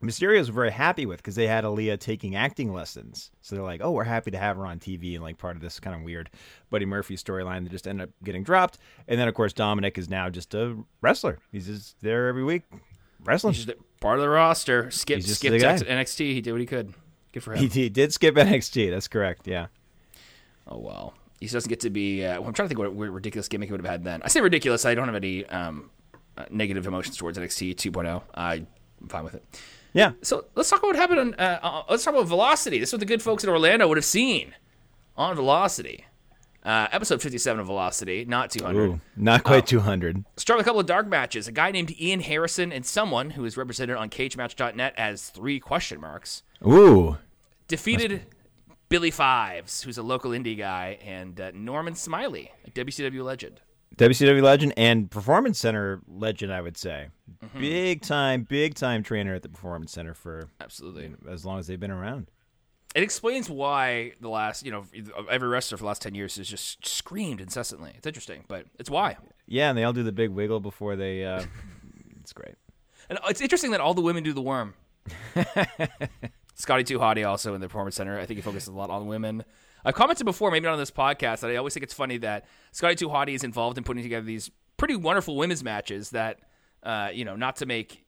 Mysterios 0.03 0.49
very 0.49 0.71
happy 0.71 1.07
with 1.07 1.17
because 1.17 1.35
they 1.35 1.49
had 1.49 1.65
Aalyah 1.65 1.99
taking 1.99 2.37
acting 2.37 2.73
lessons. 2.73 3.33
So 3.41 3.57
they're 3.57 3.65
like, 3.65 3.81
"Oh, 3.83 3.91
we're 3.91 4.05
happy 4.05 4.31
to 4.31 4.39
have 4.39 4.57
her 4.57 4.65
on 4.67 4.79
TV 4.79 5.15
and 5.15 5.25
like 5.25 5.39
part 5.39 5.57
of 5.57 5.63
this 5.63 5.81
kind 5.81 5.97
of 5.97 6.03
weird 6.03 6.31
Buddy 6.71 6.85
Murphy 6.85 7.17
storyline 7.17 7.65
that 7.65 7.71
just 7.73 7.89
ended 7.89 8.09
up 8.09 8.15
getting 8.23 8.45
dropped." 8.45 8.79
And 9.09 9.19
then 9.19 9.27
of 9.27 9.35
course 9.35 9.53
Dominik 9.53 9.99
is 9.99 10.09
now 10.09 10.29
just 10.29 10.55
a 10.55 10.77
wrestler. 11.01 11.39
He's 11.51 11.67
just 11.67 12.01
there 12.01 12.29
every 12.29 12.45
week 12.45 12.63
wrestling. 13.25 13.55
He's 13.55 13.65
just 13.65 13.79
part 14.01 14.19
of 14.19 14.23
the 14.23 14.29
roster. 14.29 14.89
Skip, 14.93 15.17
He's 15.17 15.27
just 15.27 15.41
skipped 15.41 15.53
the 15.53 15.59
guy. 15.59 15.77
NXT. 15.79 16.19
He 16.33 16.41
did 16.43 16.53
what 16.53 16.61
he 16.61 16.67
could. 16.67 16.95
Good 17.39 17.45
for 17.45 17.53
him. 17.53 17.59
He, 17.61 17.69
he 17.69 17.89
did 17.89 18.13
skip 18.13 18.35
NXT. 18.37 18.91
That's 18.91 19.09
correct. 19.09 19.47
Yeah. 19.47 19.67
Oh 20.67 20.79
well, 20.79 21.15
he 21.41 21.47
doesn't 21.47 21.69
get 21.69 21.81
to 21.81 21.91
be. 21.91 22.25
Uh, 22.25 22.41
well, 22.41 22.49
I'm 22.49 22.53
trying 22.53 22.69
to 22.69 22.75
think 22.75 22.79
what, 22.81 22.93
what 22.93 23.11
ridiculous 23.11 23.49
gimmick 23.49 23.69
he 23.69 23.73
would 23.73 23.81
have 23.81 23.91
had 23.91 24.05
then. 24.05 24.23
I 24.25 24.29
say 24.29 24.41
ridiculous. 24.41 24.85
I 24.85 24.95
don't 24.95 25.07
have 25.07 25.15
any 25.15 25.47
um, 25.47 25.91
uh, 26.37 26.47
negative 26.51 26.87
emotions 26.87 27.17
towards 27.17 27.39
NXT 27.39 27.77
2.0. 27.77 28.23
I'm 28.35 28.67
fine 29.09 29.25
with 29.25 29.35
it. 29.35 29.45
Yeah. 29.93 30.13
So 30.23 30.47
let's 30.55 30.69
talk 30.69 30.81
about 30.81 30.89
what 30.89 30.97
happened. 30.97 31.21
On, 31.21 31.35
uh, 31.35 31.61
uh, 31.63 31.83
let's 31.89 32.05
talk 32.05 32.15
about 32.15 32.27
Velocity. 32.27 32.79
This 32.79 32.91
is 32.91 32.93
what 32.93 33.01
the 33.01 33.07
good 33.07 33.23
folks 33.23 33.45
in 33.45 33.51
Orlando 33.51 33.87
would 33.89 33.97
have 33.97 34.05
seen 34.05 34.55
on 35.17 35.35
Velocity. 35.37 36.05
Uh, 36.65 36.89
episode 36.93 37.23
57 37.23 37.61
of 37.61 37.67
Velocity, 37.67 38.25
not 38.25 38.51
200. 38.51 38.83
Ooh, 38.83 39.01
not 39.17 39.45
quite 39.45 39.67
200. 39.67 40.25
Start 40.37 40.59
with 40.59 40.67
a 40.67 40.69
couple 40.69 40.81
of 40.81 40.87
dark 40.87 41.07
matches. 41.07 41.49
A 41.49 41.53
guy 41.53 41.71
named 41.71 41.99
Ian 41.99 42.21
Harrison 42.21 42.73
and 42.73 42.85
someone 42.85 43.31
who 43.31 43.45
is 43.45 43.57
represented 43.57 43.97
on 43.97 44.11
CageMatch.net 44.11 44.93
as 44.99 45.31
three 45.31 45.61
question 45.61 46.01
marks 46.01 46.43
Ooh. 46.67 47.17
Defeated 47.69 48.27
Billy 48.89 49.11
Fives, 49.11 49.83
who's 49.83 49.99
a 49.99 50.03
local 50.03 50.33
indie 50.33 50.57
guy, 50.57 50.99
and 51.05 51.41
uh, 51.41 51.51
Norman 51.55 51.95
Smiley, 51.95 52.51
a 52.67 52.71
WCW 52.71 53.23
legend. 53.23 53.61
WCW 53.97 54.43
legend 54.43 54.75
and 54.77 55.11
Performance 55.11 55.59
Center 55.59 56.01
legend, 56.07 56.53
I 56.53 56.61
would 56.61 56.77
say. 56.77 57.09
Mm-hmm. 57.45 57.61
Big 57.61 58.03
time, 58.03 58.43
big 58.45 58.75
time 58.75 59.03
trainer 59.03 59.35
at 59.35 59.43
the 59.43 59.49
Performance 59.49 59.93
Center 59.93 60.15
for 60.15 60.49
Absolutely. 60.61 61.15
as 61.29 61.45
long 61.45 61.59
as 61.59 61.67
they've 61.67 61.81
been 61.81 61.91
around. 61.91 62.31
It 62.95 63.03
explains 63.03 63.51
why 63.51 64.13
the 64.21 64.29
last, 64.29 64.65
you 64.65 64.73
know, 64.73 64.85
every 65.31 65.49
wrestler 65.49 65.77
for 65.77 65.83
the 65.83 65.89
last 65.89 66.01
10 66.03 66.15
years 66.15 66.37
has 66.37 66.49
just 66.49 66.87
screamed 66.87 67.41
incessantly. 67.41 67.93
It's 67.97 68.07
interesting, 68.07 68.45
but 68.49 68.67
it's 68.79 68.89
why. 68.89 69.17
Yeah, 69.47 69.69
and 69.69 69.77
they 69.77 69.85
all 69.85 69.93
do 69.93 70.03
the 70.03 70.13
big 70.13 70.31
wiggle 70.31 70.61
before 70.61 70.97
they. 70.97 71.25
Uh, 71.25 71.45
it's 72.21 72.33
great. 72.33 72.55
And 73.11 73.19
it's 73.29 73.41
interesting 73.41 73.73
that 73.73 73.81
all 73.81 73.95
the 73.95 74.01
women 74.01 74.23
do 74.23 74.33
the 74.33 74.43
worm. 74.43 74.75
Scotty 76.59 76.85
Too 76.85 76.99
Hottie 76.99 77.27
also 77.27 77.55
in 77.55 77.61
the 77.61 77.69
Performance 77.69 77.97
Center. 77.97 78.19
I 78.19 78.27
think 78.27 78.37
he 78.39 78.43
focuses 78.43 78.69
a 78.69 78.73
lot 78.73 78.91
on 78.91 79.07
women. 79.07 79.45
I've 79.85 79.95
commented 79.95 80.25
before, 80.27 80.51
maybe 80.51 80.65
not 80.67 80.73
on 80.75 80.79
this 80.79 80.91
podcast, 80.91 81.41
that 81.41 81.51
I 81.51 81.57
always 81.57 81.73
think 81.73 81.85
it's 81.85 81.95
funny 81.95 82.19
that 82.19 82.47
Scotty 82.73 82.97
Too 82.97 83.09
Hottie 83.09 83.35
is 83.35 83.45
involved 83.45 83.79
in 83.79 83.85
putting 83.85 84.03
together 84.03 84.27
these 84.27 84.51
pretty 84.77 84.97
wonderful 84.97 85.37
women's 85.37 85.63
matches 85.65 86.11
that, 86.11 86.41
uh, 86.83 87.11
you 87.13 87.25
know, 87.25 87.37
not 87.37 87.57
to 87.57 87.67
make 87.67 88.05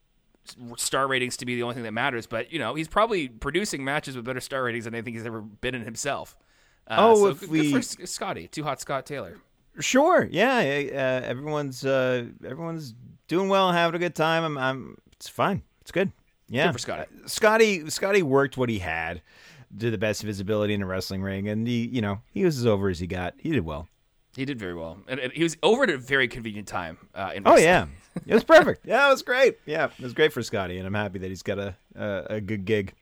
star 0.76 1.06
ratings 1.06 1.36
to 1.38 1.46
be 1.46 1.54
the 1.54 1.62
only 1.62 1.74
thing 1.74 1.84
that 1.84 1.92
matters, 1.92 2.26
but, 2.26 2.52
you 2.52 2.58
know, 2.58 2.74
he's 2.74 2.88
probably 2.88 3.28
producing 3.28 3.84
matches 3.84 4.16
with 4.16 4.24
better 4.24 4.40
star 4.40 4.64
ratings 4.64 4.84
than 4.84 4.94
I 4.94 5.02
think 5.02 5.16
he's 5.16 5.26
ever 5.26 5.40
been 5.40 5.74
in 5.74 5.82
himself. 5.82 6.36
Uh, 6.88 6.96
Oh, 6.98 7.14
so 7.14 7.26
if 7.28 7.40
good, 7.40 7.50
we- 7.50 7.72
good 7.72 8.08
Scotty, 8.08 8.48
Too 8.48 8.64
Hot 8.64 8.80
Scott 8.80 9.06
Taylor. 9.06 9.38
Sure. 9.78 10.26
Yeah. 10.30 10.56
Uh, 10.58 11.24
everyone's 11.26 11.84
uh, 11.84 12.24
everyone's 12.44 12.94
doing 13.28 13.48
well, 13.48 13.70
having 13.70 13.94
a 13.94 13.98
good 14.00 14.16
time. 14.16 14.42
I'm. 14.42 14.58
I'm 14.58 14.96
it's 15.12 15.28
fine. 15.28 15.62
It's 15.82 15.92
good. 15.92 16.10
Yeah. 16.50 16.66
Good 16.66 16.72
for 16.72 16.78
Scotty. 16.78 17.04
Scotty. 17.26 17.90
Scotty 17.90 18.22
worked 18.22 18.56
what 18.56 18.68
he 18.68 18.80
had, 18.80 19.22
did 19.74 19.92
the 19.92 19.98
best 19.98 20.22
of 20.22 20.26
his 20.26 20.40
ability 20.40 20.74
in 20.74 20.80
the 20.80 20.86
wrestling 20.86 21.22
ring, 21.22 21.48
and 21.48 21.66
he, 21.66 21.86
you 21.86 22.02
know, 22.02 22.20
he 22.32 22.44
was 22.44 22.58
as 22.58 22.66
over 22.66 22.88
as 22.88 22.98
he 22.98 23.06
got. 23.06 23.34
He 23.38 23.50
did 23.50 23.64
well. 23.64 23.88
He 24.36 24.44
did 24.44 24.58
very 24.58 24.74
well. 24.74 24.98
And, 25.08 25.18
and 25.18 25.32
he 25.32 25.42
was 25.42 25.56
over 25.62 25.84
at 25.84 25.90
a 25.90 25.98
very 25.98 26.28
convenient 26.28 26.68
time. 26.68 26.98
Uh, 27.14 27.32
in 27.34 27.42
Oh 27.46 27.56
yeah, 27.56 27.86
it 28.26 28.34
was 28.34 28.44
perfect. 28.44 28.84
yeah, 28.86 29.06
it 29.06 29.10
was 29.10 29.22
great. 29.22 29.58
Yeah, 29.64 29.86
it 29.86 30.02
was 30.02 30.12
great 30.12 30.32
for 30.32 30.42
Scotty, 30.42 30.78
and 30.78 30.86
I'm 30.86 30.94
happy 30.94 31.18
that 31.20 31.28
he's 31.28 31.42
got 31.42 31.58
a 31.58 31.76
a, 31.96 32.26
a 32.30 32.40
good 32.40 32.64
gig. 32.64 32.94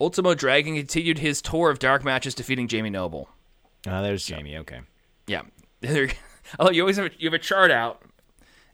Ultimo 0.00 0.34
Dragon 0.34 0.76
continued 0.76 1.18
his 1.18 1.42
tour 1.42 1.70
of 1.70 1.78
dark 1.78 2.04
matches, 2.04 2.34
defeating 2.34 2.68
Jamie 2.68 2.90
Noble. 2.90 3.28
Uh, 3.86 4.00
there's 4.02 4.24
Jamie. 4.24 4.56
Okay. 4.58 4.80
Yeah. 5.26 5.42
oh, 6.58 6.70
you 6.70 6.82
always 6.82 6.96
have 6.96 7.06
a, 7.06 7.10
you 7.18 7.26
have 7.28 7.34
a 7.34 7.38
chart 7.38 7.70
out 7.70 8.02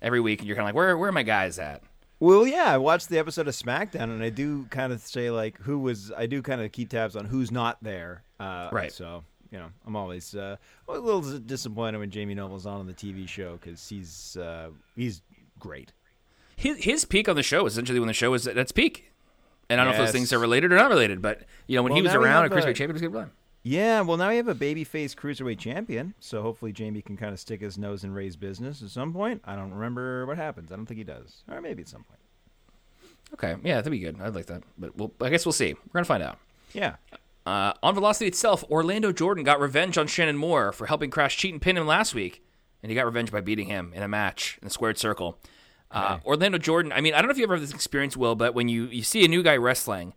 every 0.00 0.21
week, 0.21 0.40
and 0.40 0.47
you're 0.47 0.57
kind 0.57 0.64
of 0.64 0.69
like, 0.69 0.75
where 0.76 0.97
where 0.97 1.09
are 1.09 1.12
my 1.12 1.23
guys 1.25 1.59
at? 1.59 1.83
Well, 2.18 2.46
yeah, 2.46 2.73
I 2.73 2.78
watched 2.78 3.08
the 3.11 3.18
episode 3.18 3.46
of 3.46 3.54
SmackDown, 3.54 4.04
and 4.04 4.23
I 4.23 4.30
do 4.30 4.64
kind 4.70 4.92
of 4.92 5.00
say 5.00 5.30
like 5.30 5.58
who 5.58 5.78
was. 5.78 6.11
I 6.16 6.26
do 6.26 6.40
kind 6.42 6.61
of 6.62 6.73
keep 6.73 6.88
tabs 6.90 7.14
on 7.16 7.26
who's 7.26 7.50
not 7.50 7.76
there. 7.82 8.23
Uh, 8.40 8.68
Right. 8.73 8.90
So 8.92 9.23
you 9.52 9.58
know, 9.58 9.68
I'm 9.87 9.96
always 9.96 10.35
uh, 10.35 10.56
a 10.88 10.92
little 10.99 11.20
disappointed 11.40 11.99
when 11.99 12.11
Jamie 12.11 12.35
Noble's 12.35 12.66
on 12.66 12.80
on 12.80 12.87
the 12.87 12.94
TV 12.94 13.28
show 13.28 13.58
because 13.61 13.87
he's 13.88 14.37
uh, 14.38 14.70
he's 14.96 15.20
great. 15.58 15.92
His 16.56 16.78
his 16.78 17.04
peak 17.04 17.28
on 17.28 17.37
the 17.37 17.42
show 17.42 17.64
was 17.64 17.75
essentially 17.75 17.99
when 18.00 18.06
the 18.08 18.14
show 18.14 18.30
was 18.30 18.46
at 18.49 18.56
its 18.56 18.73
peak. 18.73 19.12
And 19.68 19.80
I 19.80 19.85
don't 19.85 19.92
know 19.94 19.99
if 20.00 20.06
those 20.06 20.12
things 20.12 20.32
are 20.32 20.38
related 20.38 20.73
or 20.73 20.76
not 20.76 20.90
related, 20.90 21.20
but 21.20 21.42
you 21.66 21.76
know 21.76 21.82
when 21.82 21.92
he 21.92 21.96
Well, 21.96 22.04
was 22.04 22.12
now 22.14 22.20
we 22.20 22.25
around, 22.26 22.42
have 22.44 22.52
a 22.52 22.54
cruiserweight 22.54 22.70
a- 22.70 22.75
champion 23.66 23.78
was 23.78 23.82
a 23.82 23.82
good 23.82 23.82
run. 23.82 23.96
Yeah, 23.96 24.00
well, 24.02 24.16
now 24.16 24.28
we 24.28 24.37
have 24.37 24.49
a 24.49 24.54
babyface 24.54 25.14
cruiserweight 25.14 25.58
champion, 25.58 26.14
so 26.20 26.42
hopefully 26.42 26.73
Jamie 26.73 27.02
can 27.02 27.16
kind 27.16 27.32
of 27.32 27.40
stick 27.40 27.61
his 27.61 27.76
nose 27.76 28.04
in 28.04 28.12
Rey's 28.12 28.37
business 28.37 28.82
at 28.82 28.90
some 28.90 29.12
point. 29.12 29.42
I 29.44 29.56
don't 29.56 29.73
remember 29.73 30.26
what 30.26 30.37
happens. 30.37 30.73
I 30.73 30.76
don't 30.76 30.87
think 30.87 30.99
he 30.99 31.04
does, 31.04 31.42
or 31.50 31.61
maybe 31.61 31.82
at 31.82 31.88
some 31.88 32.04
point. 32.04 32.20
Okay, 33.35 33.56
yeah, 33.64 33.76
that'd 33.76 33.90
be 33.90 33.99
good. 33.99 34.20
I'd 34.20 34.35
like 34.35 34.46
that, 34.46 34.62
but 34.78 34.96
we'll, 34.96 35.12
I 35.20 35.30
guess 35.30 35.44
we'll 35.44 35.52
see. 35.52 35.75
We're 35.75 35.92
gonna 35.92 36.04
find 36.04 36.23
out. 36.23 36.38
Yeah. 36.73 36.96
Uh, 37.44 37.73
on 37.82 37.94
Velocity 37.94 38.26
itself, 38.26 38.64
Orlando 38.70 39.12
Jordan 39.12 39.44
got 39.44 39.61
revenge 39.61 39.96
on 39.99 40.06
Shannon 40.06 40.37
Moore 40.37 40.73
for 40.73 40.87
helping 40.87 41.11
Crash 41.11 41.37
cheat 41.37 41.52
and 41.52 41.62
pin 41.62 41.76
him 41.76 41.87
last 41.87 42.14
week, 42.14 42.42
and 42.82 42.90
he 42.90 42.96
got 42.96 43.04
revenge 43.04 43.30
by 43.30 43.40
beating 43.40 43.66
him 43.66 43.92
in 43.94 44.02
a 44.02 44.08
match 44.08 44.58
in 44.61 44.66
the 44.66 44.70
squared 44.70 44.99
circle. 44.99 45.38
Uh, 45.90 46.18
Orlando 46.25 46.58
Jordan, 46.58 46.92
I 46.92 47.00
mean, 47.00 47.14
I 47.14 47.18
don't 47.18 47.28
know 47.28 47.32
if 47.32 47.38
you 47.38 47.44
ever 47.44 47.54
have 47.54 47.61
this 47.61 47.73
experience, 47.73 48.16
Will, 48.16 48.35
but 48.35 48.54
when 48.54 48.68
you, 48.68 48.87
you 48.87 49.02
see 49.02 49.25
a 49.25 49.28
new 49.28 49.42
guy 49.42 49.56
wrestling, 49.56 50.14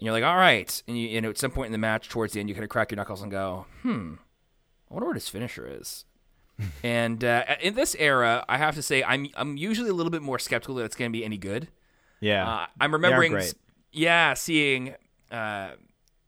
and 0.00 0.06
you're 0.06 0.14
like, 0.14 0.24
all 0.24 0.36
right, 0.36 0.82
and 0.88 0.98
you, 0.98 1.08
you 1.08 1.20
know, 1.20 1.28
at 1.28 1.36
some 1.36 1.50
point 1.50 1.66
in 1.66 1.72
the 1.72 1.78
match, 1.78 2.08
towards 2.08 2.32
the 2.32 2.40
end, 2.40 2.48
you 2.48 2.54
kind 2.54 2.64
of 2.64 2.70
crack 2.70 2.90
your 2.90 2.96
knuckles 2.96 3.20
and 3.20 3.30
go, 3.30 3.66
hmm, 3.82 4.14
I 4.90 4.94
wonder 4.94 5.06
what 5.06 5.16
his 5.16 5.28
finisher 5.28 5.68
is. 5.70 6.06
and 6.82 7.22
uh, 7.22 7.44
in 7.60 7.74
this 7.74 7.94
era, 7.98 8.42
I 8.48 8.56
have 8.56 8.74
to 8.76 8.82
say, 8.82 9.02
I'm 9.04 9.28
I'm 9.36 9.56
usually 9.58 9.90
a 9.90 9.94
little 9.94 10.10
bit 10.10 10.22
more 10.22 10.38
skeptical 10.38 10.74
that 10.76 10.84
it's 10.84 10.96
going 10.96 11.10
to 11.10 11.16
be 11.16 11.22
any 11.24 11.36
good. 11.38 11.68
Yeah. 12.20 12.48
Uh, 12.48 12.66
I'm 12.80 12.92
remembering, 12.92 13.38
yeah, 13.92 14.34
seeing 14.34 14.94
uh, 15.30 15.72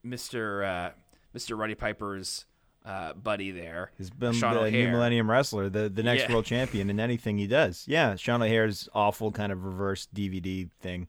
Mr. 0.07 0.65
Uh, 0.67 0.91
Mr. 1.35 1.59
Roddy 1.59 1.75
Piper's 1.75 2.45
uh, 2.85 3.13
buddy 3.15 3.51
there, 3.53 3.91
He's 3.97 4.11
been 4.11 4.33
Sean 4.33 4.55
the 4.55 4.71
new 4.71 4.89
Millennium 4.89 5.31
Wrestler, 5.31 5.69
the, 5.69 5.89
the 5.89 6.03
next 6.03 6.23
Yeah. 6.25 6.33
world 6.33 6.45
champion 6.45 6.91
in 6.91 6.99
anything 6.99 7.39
he 7.39 7.47
does. 7.47 7.85
Yeah, 7.87 8.17
Sean 8.17 8.43
O'Haire's 8.43 8.89
awful 8.95 9.31
kind 9.33 9.53
of 9.53 9.65
reverse 9.65 10.09
DVD 10.15 10.69
thing. 10.81 11.09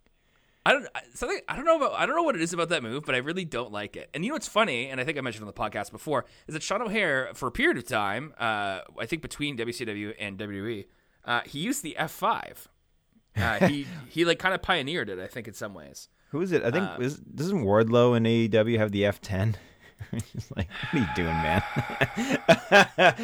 I 0.66 0.72
don't 0.72 0.88
something. 1.14 1.40
I 1.48 1.56
don't 1.56 1.66
know 1.66 1.76
about. 1.78 1.94
I 1.94 2.06
don't 2.06 2.16
know 2.16 2.24
what 2.24 2.36
it 2.36 2.42
is 2.42 2.54
about 2.54 2.70
that 2.70 2.84
move, 2.84 3.04
but 3.06 3.16
I 3.16 3.18
really 3.18 3.44
don't 3.46 3.72
like 3.72 3.96
it. 3.98 4.10
And 4.14 4.24
you 4.24 4.30
know 4.30 4.36
what's 4.36 4.48
funny, 4.48 4.88
and 4.88 5.02
I 5.02 5.04
think 5.04 5.18
I 5.18 5.22
mentioned 5.22 5.44
on 5.44 5.48
the 5.48 5.54
podcast 5.54 5.92
before, 5.92 6.26
is 6.48 6.54
that 6.54 6.64
Sean 6.64 6.82
O'Haire, 6.82 7.32
for 7.34 7.48
a 7.48 7.52
period 7.52 7.78
of 7.78 7.86
time, 7.86 8.34
uh, 8.40 8.80
I 8.98 9.06
think 9.06 9.22
between 9.22 9.58
WCW 9.58 10.14
and 10.18 10.38
WWE, 10.38 10.86
uh, 11.26 11.42
he 11.46 11.60
used 11.60 11.84
the 11.84 11.96
F5. 12.00 12.68
Uh, 13.36 13.68
he 13.68 13.88
he 14.10 14.24
like 14.24 14.40
kind 14.40 14.56
of 14.56 14.62
pioneered 14.62 15.10
it. 15.10 15.20
I 15.20 15.28
think 15.28 15.48
in 15.48 15.54
some 15.54 15.74
ways. 15.74 16.08
Who 16.30 16.42
is 16.42 16.52
it? 16.52 16.64
I 16.64 16.72
think 16.72 16.86
Uh, 16.86 16.98
is, 17.02 17.18
doesn't 17.18 17.64
Wardlow 17.64 18.16
in 18.18 18.24
AEW 18.24 18.78
have 18.80 18.92
the 18.92 19.04
F10? 19.04 19.56
Just 20.34 20.56
like, 20.56 20.68
what 20.92 20.94
are 20.94 21.06
you 21.06 21.08
doing, 21.16 21.28
man? 21.28 21.64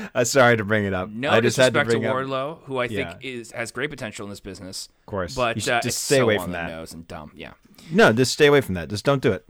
uh, 0.15 0.23
sorry 0.23 0.57
to 0.57 0.63
bring 0.63 0.85
it 0.85 0.93
up. 0.93 1.09
No 1.09 1.29
I 1.29 1.41
just 1.41 1.57
had 1.57 1.73
to 1.73 1.83
disrespect 1.83 1.89
to, 1.91 1.97
bring 1.99 2.05
up. 2.05 2.15
Wardlow, 2.15 2.63
who 2.63 2.77
I 2.79 2.87
think 2.87 3.09
Yeah. 3.09 3.17
is 3.21 3.51
has 3.51 3.71
great 3.71 3.89
potential 3.89 4.25
in 4.25 4.29
this 4.29 4.39
business. 4.39 4.89
Of 4.99 5.05
course. 5.05 5.35
but 5.35 5.57
You 5.65 5.73
uh, 5.73 5.81
just 5.81 6.01
stay 6.03 6.17
so 6.17 6.23
away 6.23 6.37
from 6.37 6.51
that. 6.53 6.67
nose 6.69 6.93
and 6.93 7.07
dumb. 7.07 7.31
Yeah. 7.35 7.53
No, 7.91 8.11
just 8.13 8.33
stay 8.33 8.47
away 8.47 8.61
from 8.61 8.75
that. 8.75 8.89
Just 8.89 9.05
don't 9.05 9.21
do 9.21 9.31
it. 9.31 9.47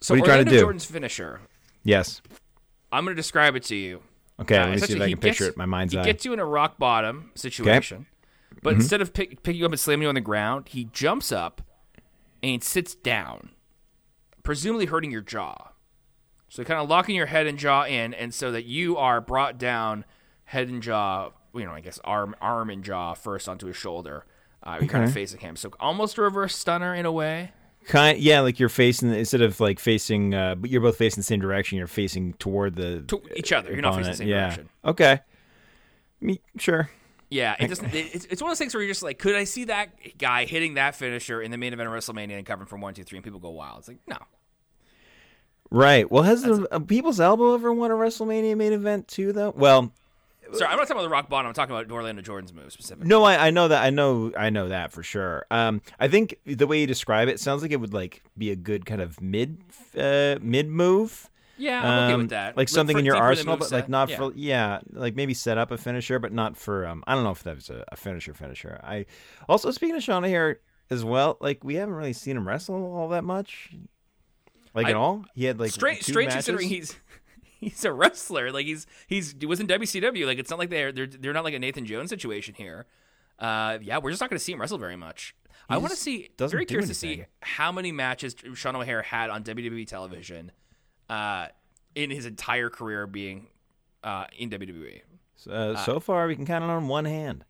So 0.00 0.14
What 0.14 0.16
are 0.16 0.18
you 0.18 0.24
trying 0.24 0.44
to 0.44 0.50
do? 0.50 0.60
Jordan's 0.60 0.84
finisher. 0.84 1.40
Yes. 1.84 2.20
I'm 2.92 3.04
going 3.04 3.14
to 3.16 3.20
describe 3.20 3.56
it 3.56 3.64
to 3.64 3.76
you. 3.76 4.02
Okay, 4.40 4.56
Uh, 4.56 4.66
let 4.66 4.70
me 4.72 4.78
see 4.78 4.94
if 4.96 5.00
I 5.00 5.08
can 5.10 5.18
picture 5.18 5.44
gets- 5.44 5.48
it 5.50 5.54
in 5.54 5.58
my 5.58 5.66
mind's 5.66 5.92
he 5.94 5.98
eye. 5.98 6.04
gets 6.04 6.24
you 6.24 6.32
in 6.32 6.38
a 6.38 6.44
rock 6.44 6.78
bottom 6.78 7.30
situation, 7.34 8.06
but 8.62 8.70
Mm-hmm. 8.72 8.80
instead 8.80 9.00
of 9.00 9.12
pick, 9.14 9.42
picking 9.42 9.60
you 9.60 9.66
up 9.66 9.72
and 9.72 9.80
slamming 9.80 10.02
you 10.02 10.08
on 10.08 10.14
the 10.14 10.20
ground, 10.20 10.68
he 10.68 10.84
jumps 10.84 11.32
up 11.32 11.62
and 12.42 12.62
sits 12.62 12.94
down, 12.94 13.50
presumably 14.42 14.86
hurting 14.86 15.10
your 15.10 15.22
jaw. 15.22 15.70
So 16.56 16.64
kind 16.64 16.80
of 16.80 16.88
locking 16.88 17.14
your 17.14 17.26
head 17.26 17.46
and 17.46 17.58
jaw 17.58 17.84
in, 17.84 18.14
and 18.14 18.32
so 18.32 18.50
that 18.52 18.64
you 18.64 18.96
are 18.96 19.20
brought 19.20 19.58
down, 19.58 20.06
head 20.44 20.68
and 20.68 20.82
jaw. 20.82 21.32
You 21.54 21.66
know, 21.66 21.72
I 21.72 21.80
guess 21.80 22.00
arm, 22.02 22.34
arm 22.40 22.70
and 22.70 22.82
jaw 22.82 23.12
first 23.12 23.46
onto 23.46 23.66
his 23.66 23.76
shoulder. 23.76 24.24
Uh, 24.62 24.78
You're 24.80 24.88
kind 24.88 25.04
of 25.04 25.12
facing 25.12 25.40
him, 25.40 25.54
so 25.56 25.70
almost 25.78 26.16
a 26.16 26.22
reverse 26.22 26.56
stunner 26.56 26.94
in 26.94 27.04
a 27.04 27.12
way. 27.12 27.52
Kind, 27.84 28.20
yeah, 28.20 28.40
like 28.40 28.58
you're 28.58 28.70
facing 28.70 29.12
instead 29.12 29.42
of 29.42 29.60
like 29.60 29.78
facing, 29.78 30.32
uh, 30.32 30.54
but 30.54 30.70
you're 30.70 30.80
both 30.80 30.96
facing 30.96 31.20
the 31.20 31.26
same 31.26 31.40
direction. 31.40 31.76
You're 31.76 31.86
facing 31.86 32.32
toward 32.32 32.74
the 32.74 33.02
To 33.02 33.22
each 33.36 33.52
other. 33.52 33.70
You're 33.70 33.82
not 33.82 33.94
facing 33.94 34.12
the 34.12 34.16
same 34.16 34.28
yeah. 34.28 34.40
direction. 34.46 34.68
Okay. 34.82 35.20
Me, 36.22 36.40
sure. 36.58 36.88
Yeah, 37.28 37.54
it 37.60 37.68
doesn't. 37.68 37.94
It's, 37.94 38.24
it's 38.24 38.40
one 38.40 38.50
of 38.50 38.52
those 38.52 38.58
things 38.58 38.72
where 38.72 38.82
you're 38.82 38.90
just 38.90 39.02
like, 39.02 39.18
could 39.18 39.36
I 39.36 39.44
see 39.44 39.64
that 39.64 39.90
guy 40.16 40.46
hitting 40.46 40.74
that 40.74 40.94
finisher 40.94 41.42
in 41.42 41.50
the 41.50 41.58
main 41.58 41.74
event 41.74 41.86
of 41.86 41.94
WrestleMania 41.94 42.38
and 42.38 42.46
covering 42.46 42.66
from 42.66 42.80
one, 42.80 42.94
two, 42.94 43.04
three, 43.04 43.18
and 43.18 43.24
people 43.24 43.40
go 43.40 43.50
wild? 43.50 43.80
It's 43.80 43.88
like, 43.88 43.98
no. 44.08 44.16
Right. 45.70 46.10
Well, 46.10 46.22
has 46.22 46.42
the 46.42 46.66
uh, 46.72 46.78
People's 46.78 47.18
Elbow 47.20 47.54
ever 47.54 47.72
won 47.72 47.90
a 47.90 47.94
WrestleMania 47.94 48.56
main 48.56 48.72
event 48.72 49.08
too? 49.08 49.32
Though. 49.32 49.52
Well, 49.56 49.92
Sorry, 50.52 50.70
I'm 50.70 50.76
not 50.76 50.82
talking 50.84 50.92
about 50.98 51.02
the 51.02 51.08
rock 51.08 51.28
bottom. 51.28 51.48
I'm 51.48 51.54
talking 51.54 51.74
about 51.74 51.90
Orlando 51.90 52.22
Jordan's 52.22 52.52
move 52.52 52.70
specifically. 52.72 53.08
no, 53.08 53.24
I, 53.24 53.48
I 53.48 53.50
know 53.50 53.66
that. 53.66 53.82
I 53.82 53.90
know. 53.90 54.32
I 54.38 54.48
know 54.50 54.68
that 54.68 54.92
for 54.92 55.02
sure. 55.02 55.44
Um, 55.50 55.82
I 55.98 56.06
think 56.06 56.38
the 56.46 56.68
way 56.68 56.80
you 56.80 56.86
describe 56.86 57.26
it 57.28 57.40
sounds 57.40 57.62
like 57.62 57.72
it 57.72 57.80
would 57.80 57.92
like 57.92 58.22
be 58.38 58.52
a 58.52 58.56
good 58.56 58.86
kind 58.86 59.00
of 59.00 59.20
mid, 59.20 59.58
uh, 59.98 60.36
mid 60.40 60.68
move. 60.68 61.28
Yeah, 61.58 61.80
I'm 61.82 62.04
okay 62.04 62.12
Um, 62.14 62.20
with 62.20 62.30
that. 62.30 62.56
Like 62.56 62.68
something 62.68 62.94
for 62.94 63.00
in 63.00 63.04
your 63.06 63.14
deeper 63.16 63.24
in 63.24 63.28
the 63.34 63.38
arsenal, 63.38 63.56
but 63.56 63.72
like 63.72 63.88
not 63.88 64.08
Yeah. 64.08 64.16
for 64.18 64.32
yeah, 64.36 64.80
like 64.92 65.16
maybe 65.16 65.34
set 65.34 65.58
up 65.58 65.72
a 65.72 65.76
finisher, 65.78 66.20
but 66.20 66.32
not 66.32 66.56
for 66.56 66.86
um. 66.86 67.02
I 67.08 67.14
don't 67.16 67.24
know 67.24 67.30
if 67.32 67.42
that 67.42 67.56
was 67.56 67.68
a, 67.68 67.82
a 67.90 67.96
finisher 67.96 68.32
finisher. 68.32 68.78
I 68.84 69.06
also 69.48 69.72
speaking 69.72 69.96
of 69.96 70.02
Sean 70.04 70.22
here 70.22 70.60
as 70.90 71.04
well. 71.04 71.38
Like 71.40 71.64
we 71.64 71.74
haven't 71.74 71.94
really 71.96 72.12
seen 72.12 72.36
him 72.36 72.46
wrestle 72.46 72.94
all 72.94 73.08
that 73.08 73.24
much. 73.24 73.70
Like 74.76 74.86
I- 74.86 74.90
at 74.90 74.96
all, 74.96 75.24
he 75.34 75.44
had 75.46 75.58
like 75.58 75.72
strange, 75.72 76.02
strange 76.02 76.28
matches. 76.28 76.46
considering 76.46 76.68
he's 76.68 76.94
he's 77.58 77.84
a 77.84 77.92
wrestler. 77.92 78.52
Like 78.52 78.66
he's 78.66 78.86
he's 79.08 79.34
he 79.40 79.46
was 79.46 79.58
in 79.58 79.66
WCW. 79.66 80.26
Like 80.26 80.38
it's 80.38 80.50
not 80.50 80.58
like 80.58 80.70
they're 80.70 80.92
they're 80.92 81.06
they're 81.06 81.32
not 81.32 81.42
like 81.44 81.54
a 81.54 81.58
Nathan 81.58 81.86
Jones 81.86 82.10
situation 82.10 82.54
here. 82.54 82.86
Uh, 83.38 83.78
yeah, 83.82 83.98
we're 83.98 84.10
just 84.10 84.20
not 84.20 84.30
going 84.30 84.38
to 84.38 84.44
see 84.44 84.52
him 84.52 84.60
wrestle 84.60 84.78
very 84.78 84.96
much. 84.96 85.34
I 85.68 85.78
want 85.78 85.90
to 85.90 85.96
see. 85.96 86.28
Very 86.38 86.64
curious 86.64 86.88
to 86.88 86.94
see 86.94 87.24
how 87.40 87.72
many 87.72 87.90
matches 87.90 88.36
Sean 88.54 88.76
O'Haire 88.76 89.02
had 89.02 89.30
on 89.30 89.42
WWE 89.42 89.86
television, 89.86 90.52
uh, 91.10 91.48
in 91.94 92.10
his 92.10 92.24
entire 92.24 92.70
career 92.70 93.06
being, 93.06 93.48
uh, 94.04 94.26
in 94.38 94.48
WWE. 94.48 95.00
uh, 95.50 95.76
so 95.76 95.98
far, 95.98 96.28
we 96.28 96.36
can 96.36 96.46
count 96.46 96.62
it 96.64 96.70
on 96.70 96.86
one 96.86 97.04
hand. 97.04 97.44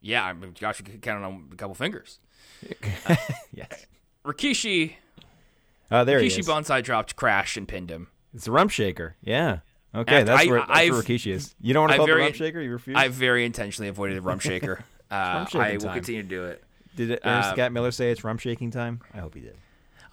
Yeah, 0.00 0.24
I 0.24 0.32
mean, 0.32 0.54
gosh, 0.60 0.80
we 0.80 0.90
could 0.92 1.02
count 1.02 1.24
it 1.24 1.26
on 1.26 1.48
a 1.52 1.56
couple 1.56 1.74
fingers. 1.74 2.20
yes. 3.52 3.86
Rikishi, 4.24 4.94
Uh, 5.90 6.04
there 6.04 6.18
he 6.20 6.28
Rikishi 6.28 6.40
is. 6.40 6.46
banzai 6.46 6.80
dropped, 6.80 7.16
crashed, 7.16 7.56
and 7.56 7.68
pinned 7.68 7.90
him. 7.90 8.08
It's 8.34 8.46
a 8.48 8.52
rump 8.52 8.70
shaker. 8.70 9.16
Yeah. 9.22 9.58
Okay, 9.94 10.20
And 10.20 10.28
that's 10.28 10.42
I- 10.42 10.46
where, 10.50 10.58
that's 10.60 10.70
I've- 10.70 10.90
where 10.90 11.02
Rikishi 11.02 11.32
is. 11.32 11.54
You 11.60 11.72
don't 11.74 11.82
want 11.82 11.92
to 11.92 11.96
call 11.98 12.06
it 12.06 12.08
very- 12.08 12.20
the 12.20 12.24
rump 12.24 12.34
shaker? 12.36 12.60
You 12.60 12.72
refuse? 12.72 12.96
I 12.98 13.08
very 13.08 13.44
intentionally 13.44 13.88
avoided 13.88 14.16
the 14.16 14.22
rump 14.22 14.40
shaker. 14.40 14.84
Uh, 15.10 15.44
rump 15.52 15.54
I 15.56 15.72
will 15.74 15.80
time. 15.80 15.94
continue 15.94 16.22
to 16.22 16.28
do 16.28 16.44
it. 16.46 16.64
Did 16.96 17.10
it, 17.12 17.24
um, 17.26 17.42
Scott 17.52 17.70
Miller 17.72 17.92
say 17.92 18.10
it's 18.10 18.24
rump 18.24 18.40
shaking 18.40 18.70
time? 18.72 19.00
I 19.12 19.18
hope 19.18 19.34
he 19.34 19.40
did. 19.42 19.54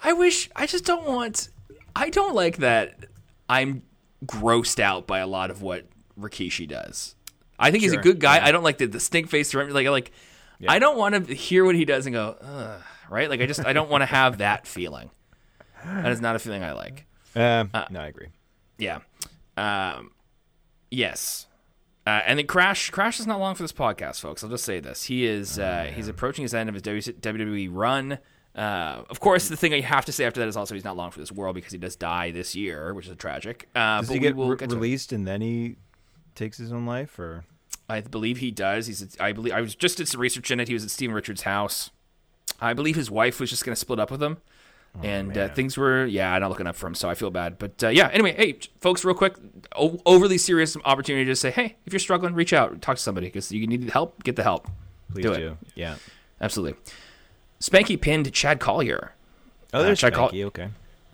I 0.04 0.14
wish. 0.14 0.50
I 0.56 0.68
just 0.68 0.86
don't 0.86 1.08
want. 1.08 1.50
I 1.96 2.10
don't 2.10 2.36
like 2.36 2.58
that. 2.58 3.06
I'm 3.50 3.82
grossed 4.26 4.80
out 4.80 5.08
by 5.08 5.20
a 5.20 5.26
lot 5.28 5.50
of 5.50 5.62
what 5.64 5.86
Rikishi 6.20 6.68
does. 6.68 7.16
I 7.58 7.72
think 7.72 7.82
he's 7.84 7.94
a 7.94 7.98
good 7.98 8.20
guy. 8.20 8.46
I 8.46 8.52
don't 8.52 8.64
like 8.64 8.78
the, 8.78 8.86
the 8.86 9.00
stink 9.00 9.30
face. 9.30 9.54
Like 9.56 9.88
like, 9.88 10.12
I 10.68 10.78
don't 10.78 10.98
want 10.98 11.28
to 11.28 11.34
hear 11.34 11.66
what 11.66 11.74
he 11.76 11.86
does 11.86 12.06
and 12.06 12.14
go, 12.14 12.80
right? 13.10 13.30
Like 13.30 13.42
I 13.42 13.46
just 13.48 13.66
I 13.66 13.74
don't 13.74 13.90
want 13.90 14.02
to 14.02 14.08
have 14.08 14.40
that 14.40 14.68
feeling. 14.68 15.10
That 15.86 16.12
is 16.12 16.22
not 16.22 16.36
a 16.36 16.40
feeling 16.40 16.64
I 16.64 16.74
like. 16.74 17.06
Um, 17.36 17.70
Uh, 17.74 17.86
no, 17.90 18.02
I 18.02 18.08
agree. 18.08 18.28
Yeah. 18.78 19.00
Um, 19.58 20.12
yes. 20.90 21.48
Uh, 22.06 22.22
and 22.26 22.40
then 22.40 22.48
Crash. 22.48 22.90
Crash 22.90 23.20
is 23.20 23.28
not 23.28 23.40
long 23.40 23.56
for 23.56 23.64
this 23.64 23.72
podcast, 23.74 24.20
folks. 24.22 24.44
I'll 24.44 24.50
just 24.50 24.64
say 24.66 24.80
this: 24.80 25.04
he 25.04 25.26
is 25.26 25.60
uh, 25.60 25.92
he's 25.94 26.08
approaching 26.08 26.42
his 26.44 26.54
end 26.54 26.68
of 26.70 26.76
his 26.76 26.84
WWE 26.84 27.70
run. 27.72 28.18
Uh, 28.56 29.04
of 29.10 29.20
course, 29.20 29.48
the 29.50 29.56
thing 29.56 29.74
I 29.74 29.82
have 29.82 30.04
to 30.06 30.12
say 30.12 30.26
after 30.26 30.40
that 30.42 30.50
is 30.50 30.58
also 30.58 30.74
he's 30.74 30.84
not 30.84 30.98
long 30.98 31.12
for 31.12 31.20
this 31.20 31.32
world 31.32 31.56
because 31.56 31.72
he 31.72 31.78
does 31.78 31.96
die 31.96 32.32
this 32.32 32.56
year, 32.56 32.94
which 32.94 33.08
is 33.08 33.16
tragic. 33.18 33.70
Uh, 33.76 34.02
Does 34.02 34.10
he 34.10 34.20
get 34.20 34.36
will 34.36 34.50
re- 34.50 34.58
get 34.58 34.70
to 34.70 34.76
it. 34.76 34.80
released 34.80 35.14
and 35.14 35.26
then 35.28 35.42
he 35.42 35.76
takes 36.36 36.58
his 36.58 36.72
own 36.74 36.86
life, 36.88 37.18
or 37.20 37.46
I 37.88 38.02
believe 38.02 38.40
he 38.40 38.50
does. 38.52 38.88
He's. 38.88 39.16
I 39.20 39.32
believe 39.32 39.54
I 39.54 39.62
was 39.62 39.76
just 39.76 39.98
did 39.98 40.08
some 40.08 40.20
research 40.20 40.50
in 40.52 40.60
it. 40.60 40.68
He 40.68 40.74
was 40.74 40.84
at 40.84 40.90
Steven 40.90 41.16
Richards' 41.16 41.44
house. 41.44 41.92
I 42.60 42.74
believe 42.74 42.96
his 42.96 43.10
wife 43.12 43.40
was 43.40 43.50
just 43.52 43.64
going 43.64 43.74
to 43.76 43.80
split 43.80 44.00
up 44.00 44.10
with 44.12 44.22
him, 44.22 44.38
and 45.04 45.38
uh, 45.38 45.50
things 45.50 45.78
were 45.78 46.06
yeah, 46.06 46.38
not 46.40 46.50
looking 46.50 46.68
up 46.68 46.76
for 46.76 46.88
him. 46.88 46.96
So 46.96 47.10
I 47.10 47.16
feel 47.16 47.32
bad. 47.32 47.58
But 47.58 47.84
uh, 47.84 47.88
yeah, 47.90 48.10
anyway, 48.12 48.34
hey, 48.36 48.60
folks, 48.82 49.04
real 49.06 49.16
quick, 49.16 49.36
o- 49.76 50.00
overly 50.06 50.38
serious 50.38 50.76
opportunity 50.86 51.26
to 51.26 51.36
say, 51.36 51.50
hey, 51.52 51.78
if 51.86 51.94
you're 51.94 52.00
struggling, 52.00 52.34
reach 52.34 52.54
out, 52.54 52.82
talk 52.82 52.98
to 52.98 53.02
somebody 53.02 53.28
because 53.28 53.52
you 53.52 53.66
need 53.68 53.90
help. 53.90 54.24
Get 54.24 54.36
the 54.36 54.44
help. 54.44 54.68
please 55.14 55.24
Do 55.24 55.36
do. 55.36 55.48
it. 55.52 55.58
Yeah. 55.76 55.96
Absolutely. 56.42 56.80
Spanky 57.60 58.00
pinned 58.00 58.32
Chad 58.34 58.60
Collier. 58.60 59.14
Oh, 59.74 59.84
there's 59.84 60.00
Chuck 60.00 60.14
Col- 60.14 60.30
Spanky, 60.32 60.44
okay. 60.46 60.70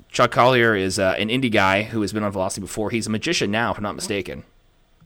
Chad 0.10 0.32
Collier 0.32 0.74
is 0.76 0.98
uh, 1.00 1.16
an 1.20 1.30
indie 1.30 1.52
guy 1.52 1.84
who 1.84 2.02
has 2.02 2.14
been 2.14 2.24
on 2.24 2.32
Velocity 2.32 2.62
before. 2.62 2.90
He's 2.90 3.08
a 3.08 3.10
magician 3.10 3.52
now, 3.52 3.72
if 3.72 3.78
I'm 3.78 3.84
not 3.84 3.96
mistaken. 3.96 4.44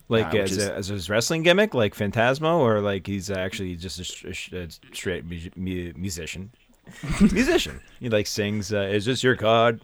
Like 0.08 0.34
Uh, 0.34 0.40
as, 0.40 0.52
is- 0.52 0.68
a, 0.68 0.74
as 0.76 0.88
his 0.88 1.10
wrestling 1.10 1.42
gimmick, 1.44 1.74
like 1.74 1.96
Phantasmo, 1.96 2.60
or 2.60 2.82
like 2.82 3.08
he's 3.08 3.30
actually 3.32 3.76
just 3.76 4.00
a, 4.00 4.04
sh- 4.04 4.52
a 4.54 4.58
a 4.64 4.68
straight 4.94 5.26
mu- 5.58 5.94
musician. 5.96 6.52
musician. 7.22 7.80
He 8.00 8.10
like 8.10 8.28
sings. 8.28 8.74
Uh, 8.74 8.82
Is 8.82 9.06
this 9.06 9.24
your 9.24 9.36
god? 9.36 9.82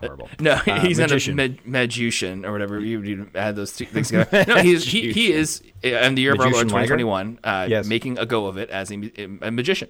Horrible. 0.00 0.28
No, 0.40 0.52
Uh, 0.52 0.80
he's 0.80 0.98
not 0.98 1.10
a 1.10 1.14
magician. 1.14 1.36
mag- 1.36 1.66
magician 1.66 2.44
or 2.44 2.52
whatever. 2.52 2.78
You, 2.80 3.02
you 3.02 3.30
add 3.34 3.56
those 3.56 3.72
two 3.76 3.84
things 3.84 4.08
together. 4.08 4.44
No, 4.54 4.62
he's, 4.62 4.84
he, 4.84 5.12
he 5.12 5.32
is 5.32 5.60
uh, 5.84 5.88
in 5.88 6.14
the 6.14 6.22
year 6.22 6.34
of 6.34 6.40
our 6.40 6.50
Lord 6.50 6.68
2021, 6.68 7.40
uh, 7.42 7.66
Yes. 7.68 7.86
making 7.86 8.16
a 8.18 8.24
go 8.26 8.46
of 8.46 8.56
it 8.58 8.70
as 8.70 8.90
a, 8.92 9.10
a 9.42 9.50
magician. 9.50 9.88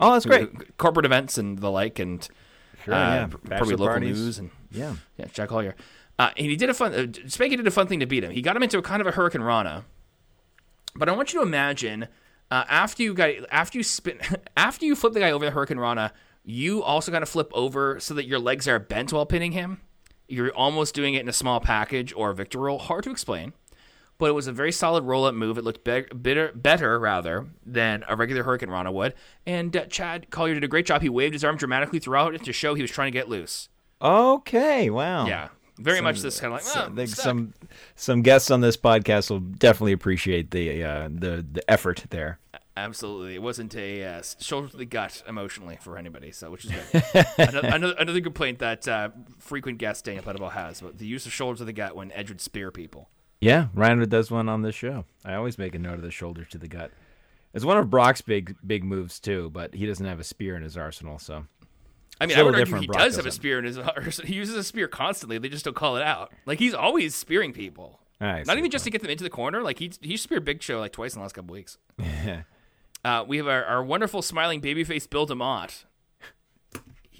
Oh, 0.00 0.12
that's 0.12 0.26
great. 0.26 0.76
Corporate 0.78 1.06
events 1.06 1.38
and 1.38 1.58
the 1.58 1.70
like, 1.70 1.98
and 1.98 2.26
Sure, 2.84 2.94
uh, 2.94 2.98
yeah. 3.14 3.26
probably 3.26 3.48
Bachelor 3.50 3.70
local 3.72 3.86
parties. 3.88 4.20
news 4.20 4.38
and 4.38 4.50
Yeah. 4.70 4.94
yeah, 5.16 5.26
Jack 5.32 5.48
Collier. 5.48 5.74
Uh, 6.20 6.30
and 6.36 6.46
he 6.46 6.54
did 6.56 6.70
a 6.70 6.74
fun. 6.74 6.92
Uh, 6.94 6.98
Spanky 7.26 7.56
did 7.56 7.66
a 7.66 7.70
fun 7.72 7.88
thing 7.88 7.98
to 8.00 8.06
beat 8.06 8.22
him. 8.22 8.30
He 8.30 8.42
got 8.42 8.54
him 8.56 8.62
into 8.62 8.78
a 8.78 8.82
kind 8.82 9.00
of 9.00 9.06
a 9.08 9.12
Hurricanrana. 9.12 9.82
But 10.94 11.08
I 11.08 11.12
want 11.12 11.32
you 11.32 11.40
to 11.40 11.46
imagine 11.46 12.06
uh, 12.50 12.64
after 12.68 13.02
you 13.02 13.14
got 13.14 13.30
after 13.50 13.78
you 13.78 13.84
spin 13.84 14.18
after 14.56 14.84
you 14.86 14.94
flip 14.96 15.12
the 15.12 15.20
guy 15.20 15.30
over 15.30 15.44
the 15.44 15.52
Hurricanrana, 15.52 16.12
you 16.44 16.82
also 16.82 17.12
got 17.12 17.20
to 17.20 17.26
flip 17.26 17.50
over 17.54 18.00
so 18.00 18.14
that 18.14 18.26
your 18.26 18.38
legs 18.38 18.66
are 18.66 18.78
bent 18.78 19.12
while 19.12 19.26
pinning 19.26 19.52
him. 19.52 19.80
You're 20.28 20.52
almost 20.54 20.94
doing 20.94 21.14
it 21.14 21.20
in 21.20 21.28
a 21.28 21.32
small 21.32 21.60
package 21.60 22.12
or 22.14 22.30
a 22.30 22.34
victory 22.34 22.62
roll. 22.62 22.78
Hard 22.78 23.04
to 23.04 23.10
explain, 23.10 23.54
but 24.18 24.26
it 24.26 24.32
was 24.32 24.46
a 24.46 24.52
very 24.52 24.72
solid 24.72 25.04
roll 25.04 25.24
up 25.24 25.34
move. 25.34 25.56
It 25.56 25.64
looked 25.64 25.84
be- 25.84 26.06
better, 26.12 26.52
better 26.54 26.98
rather 26.98 27.46
than 27.64 28.04
a 28.08 28.14
regular 28.16 28.44
Hurricanrana 28.44 28.92
would. 28.92 29.14
And 29.46 29.74
uh, 29.74 29.86
Chad 29.86 30.30
Collier 30.30 30.54
did 30.54 30.64
a 30.64 30.68
great 30.68 30.86
job. 30.86 31.00
He 31.02 31.08
waved 31.08 31.32
his 31.32 31.44
arm 31.44 31.56
dramatically 31.56 31.98
throughout 31.98 32.34
it 32.34 32.44
to 32.44 32.52
show 32.52 32.74
he 32.74 32.82
was 32.82 32.90
trying 32.90 33.12
to 33.12 33.18
get 33.18 33.28
loose. 33.28 33.68
Okay. 34.02 34.90
Wow. 34.90 35.26
Yeah, 35.26 35.48
very 35.78 36.00
much 36.00 36.20
this 36.20 36.40
kind 36.40 36.52
of 36.52 36.60
like 36.64 36.76
"Oh, 36.76 36.92
I 36.92 36.94
think 36.94 37.08
stuck." 37.08 37.24
some 37.24 37.54
some 37.94 38.22
guests 38.22 38.50
on 38.50 38.60
this 38.60 38.76
podcast 38.76 39.30
will 39.30 39.40
definitely 39.40 39.92
appreciate 39.92 40.50
the 40.50 40.82
uh, 40.84 41.08
the 41.10 41.46
the 41.50 41.70
effort 41.70 42.04
there. 42.10 42.38
Absolutely, 42.84 43.34
it 43.34 43.42
wasn't 43.42 43.74
a 43.74 44.04
uh, 44.04 44.22
shoulder 44.40 44.68
to 44.68 44.76
the 44.76 44.84
gut 44.84 45.22
emotionally 45.26 45.78
for 45.80 45.98
anybody, 45.98 46.30
so 46.30 46.50
which 46.50 46.64
is 46.64 46.70
good. 46.70 47.26
another, 47.38 47.68
another, 47.68 47.94
another 47.98 48.20
complaint 48.20 48.60
that 48.60 48.86
uh, 48.86 49.10
frequent 49.38 49.78
guest 49.78 50.04
Daniel 50.04 50.24
Pettibo 50.24 50.50
has 50.52 50.80
about 50.80 50.98
the 50.98 51.06
use 51.06 51.26
of 51.26 51.32
shoulder 51.32 51.58
to 51.58 51.64
the 51.64 51.72
gut 51.72 51.96
when 51.96 52.12
Edge 52.12 52.28
would 52.28 52.40
spear 52.40 52.70
people. 52.70 53.08
Yeah, 53.40 53.68
Ryan 53.74 54.08
does 54.08 54.30
one 54.30 54.48
on 54.48 54.62
this 54.62 54.74
show. 54.74 55.04
I 55.24 55.34
always 55.34 55.58
make 55.58 55.74
a 55.74 55.78
note 55.78 55.94
of 55.94 56.02
the 56.02 56.10
shoulder 56.10 56.44
to 56.44 56.58
the 56.58 56.68
gut. 56.68 56.90
It's 57.52 57.64
one 57.64 57.76
of 57.76 57.90
Brock's 57.90 58.20
big 58.20 58.56
big 58.66 58.84
moves 58.84 59.18
too, 59.18 59.50
but 59.50 59.74
he 59.74 59.86
doesn't 59.86 60.06
have 60.06 60.20
a 60.20 60.24
spear 60.24 60.56
in 60.56 60.62
his 60.62 60.76
arsenal, 60.76 61.18
so 61.18 61.46
I 62.20 62.26
mean, 62.26 62.38
I 62.38 62.42
would 62.42 62.54
argue 62.54 62.80
he 62.80 62.86
Brock 62.86 62.98
does 62.98 63.16
have 63.16 63.26
a 63.26 63.32
spear 63.32 63.58
in 63.58 63.64
his 63.64 63.78
arsenal. 63.96 64.28
He 64.28 64.34
uses 64.34 64.54
a 64.54 64.64
spear 64.64 64.88
constantly. 64.88 65.38
They 65.38 65.48
just 65.48 65.64
don't 65.64 65.74
call 65.74 65.96
it 65.96 66.02
out. 66.02 66.32
Like 66.46 66.58
he's 66.58 66.74
always 66.74 67.14
spearing 67.14 67.52
people. 67.52 68.00
Not 68.20 68.58
even 68.58 68.70
just 68.70 68.84
to 68.84 68.90
get 68.90 69.00
them 69.02 69.10
into 69.10 69.24
the 69.24 69.30
corner. 69.30 69.62
Like 69.62 69.78
he 69.78 69.92
he 70.00 70.16
speared 70.16 70.44
Big 70.44 70.62
Show 70.62 70.80
like 70.80 70.92
twice 70.92 71.14
in 71.14 71.20
the 71.20 71.22
last 71.22 71.34
couple 71.34 71.52
weeks. 71.52 71.78
uh, 73.08 73.24
we 73.26 73.36
have 73.38 73.48
our, 73.48 73.64
our 73.64 73.82
wonderful 73.82 74.22
smiling 74.22 74.60
babyface 74.60 75.08
Bill 75.08 75.26
DeMott. 75.26 75.84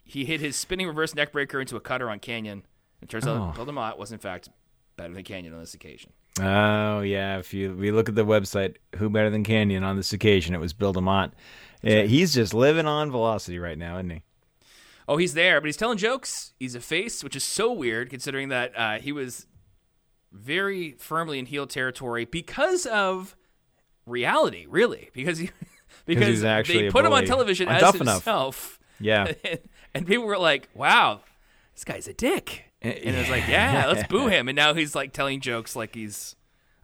He 0.05 0.25
hit 0.25 0.41
his 0.41 0.57
spinning 0.57 0.87
reverse 0.87 1.13
neckbreaker 1.15 1.61
into 1.61 1.77
a 1.77 1.81
cutter 1.81 2.09
on 2.11 2.19
Kanyon. 2.19 2.63
It 3.03 3.09
turns 3.09 3.27
Oh. 3.27 3.35
out 3.35 3.55
Bill 3.55 3.67
DeMott 3.67 3.99
was 3.99 4.11
in 4.13 4.19
fact 4.19 4.49
better 4.97 5.13
than 5.15 5.23
Kanyon 5.25 5.53
on 5.55 5.61
this 5.61 5.75
occasion. 5.75 6.13
Oh 6.41 7.01
yeah, 7.01 7.39
if 7.39 7.53
you 7.53 7.75
we 7.75 7.91
look 7.91 8.09
at 8.09 8.15
the 8.15 8.25
website, 8.25 8.77
who 8.97 9.09
better 9.11 9.31
than 9.31 9.45
Kanyon 9.45 9.83
on 9.85 9.97
this 9.97 10.13
occasion? 10.13 10.55
It 10.55 10.61
was 10.61 10.73
Bill 10.73 10.95
DeMott. 10.95 11.33
Uh, 11.85 12.03
he's 12.07 12.35
just 12.35 12.55
living 12.55 12.87
on 12.87 13.11
velocity 13.11 13.59
right 13.59 13.79
now, 13.79 13.97
isn't 13.99 14.11
he? 14.11 14.23
Oh, 15.07 15.17
he's 15.17 15.35
there, 15.35 15.61
but 15.61 15.67
he's 15.67 15.77
telling 15.77 15.97
jokes. 15.99 16.53
He's 16.59 16.75
a 16.75 16.81
face, 16.81 17.23
which 17.25 17.37
is 17.37 17.45
so 17.45 17.73
weird 17.73 18.11
considering 18.11 18.49
that 18.51 18.73
uh, 18.77 18.99
he 18.99 19.11
was 19.13 19.47
very 20.33 20.93
firmly 20.99 21.39
in 21.39 21.47
heel 21.47 21.67
territory 21.67 22.25
because 22.25 22.85
of 22.87 23.37
reality, 24.07 24.67
really. 24.69 25.11
Because 25.13 25.39
he 25.39 25.51
because 26.09 26.27
he's 26.27 26.45
actually 26.45 26.83
they 26.83 26.91
put 26.91 27.05
him 27.05 27.13
on 27.13 27.25
television 27.25 27.69
On 27.69 27.77
as 27.77 27.95
himself. 27.95 28.81
Yeah. 28.99 29.33
and, 29.45 29.59
and 29.95 30.07
people 30.07 30.25
were 30.25 30.39
like, 30.39 30.69
"Wow, 30.75 31.21
this 31.75 31.85
guy's 31.85 32.09
a 32.09 32.15
dick." 32.15 32.65
And 32.83 32.95
it 32.95 33.17
was 33.17 33.31
like, 33.31 33.47
"Yeah, 33.49 33.87
let's 33.93 34.09
boo 34.09 34.27
him." 34.27 34.49
And 34.49 34.57
now 34.57 34.75
he's 34.75 34.95
like 34.95 35.13
telling 35.13 35.41
jokes 35.41 35.77
like 35.77 35.95
he's 35.95 36.35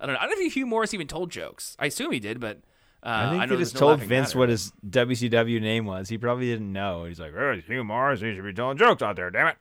I 0.01 0.07
don't 0.07 0.15
know. 0.15 0.21
I 0.21 0.27
don't 0.27 0.39
know 0.39 0.47
if 0.47 0.55
Hugh 0.55 0.67
Morris 0.67 0.95
even 0.95 1.07
told 1.07 1.31
jokes. 1.31 1.77
I 1.79 1.87
assume 1.87 2.13
he 2.13 2.21
did, 2.21 2.41
but 2.41 2.59
uh, 3.03 3.09
I 3.09 3.31
think 3.31 3.35
know 3.35 3.41
they 3.41 3.57
there's 3.57 3.73
just 3.73 3.75
no 3.75 3.89
told 3.89 4.01
Vince 4.01 4.29
matter. 4.29 4.39
what 4.39 4.49
his 4.49 4.73
WCW 4.89 5.61
name 5.61 5.87
was. 5.87 6.09
He 6.09 6.19
probably 6.19 6.47
didn't 6.47 6.73
know. 6.73 7.05
He's 7.05 7.21
like, 7.21 7.33
oh, 7.35 7.61
Hugh 7.67 7.85
Morris. 7.85 8.21
He 8.21 8.35
should 8.35 8.45
be 8.45 8.53
telling 8.53 8.77
jokes 8.77 9.03
out 9.03 9.17
there. 9.17 9.31
Damn 9.31 9.49
it. 9.49 9.57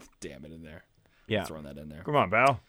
Damn 0.20 0.44
it 0.44 0.52
in 0.52 0.62
there. 0.62 0.84
Yeah. 1.26 1.44
Throwing 1.44 1.64
that 1.64 1.76
in 1.76 1.88
there. 1.88 2.02
Come 2.02 2.16
on, 2.16 2.30
pal. 2.30 2.60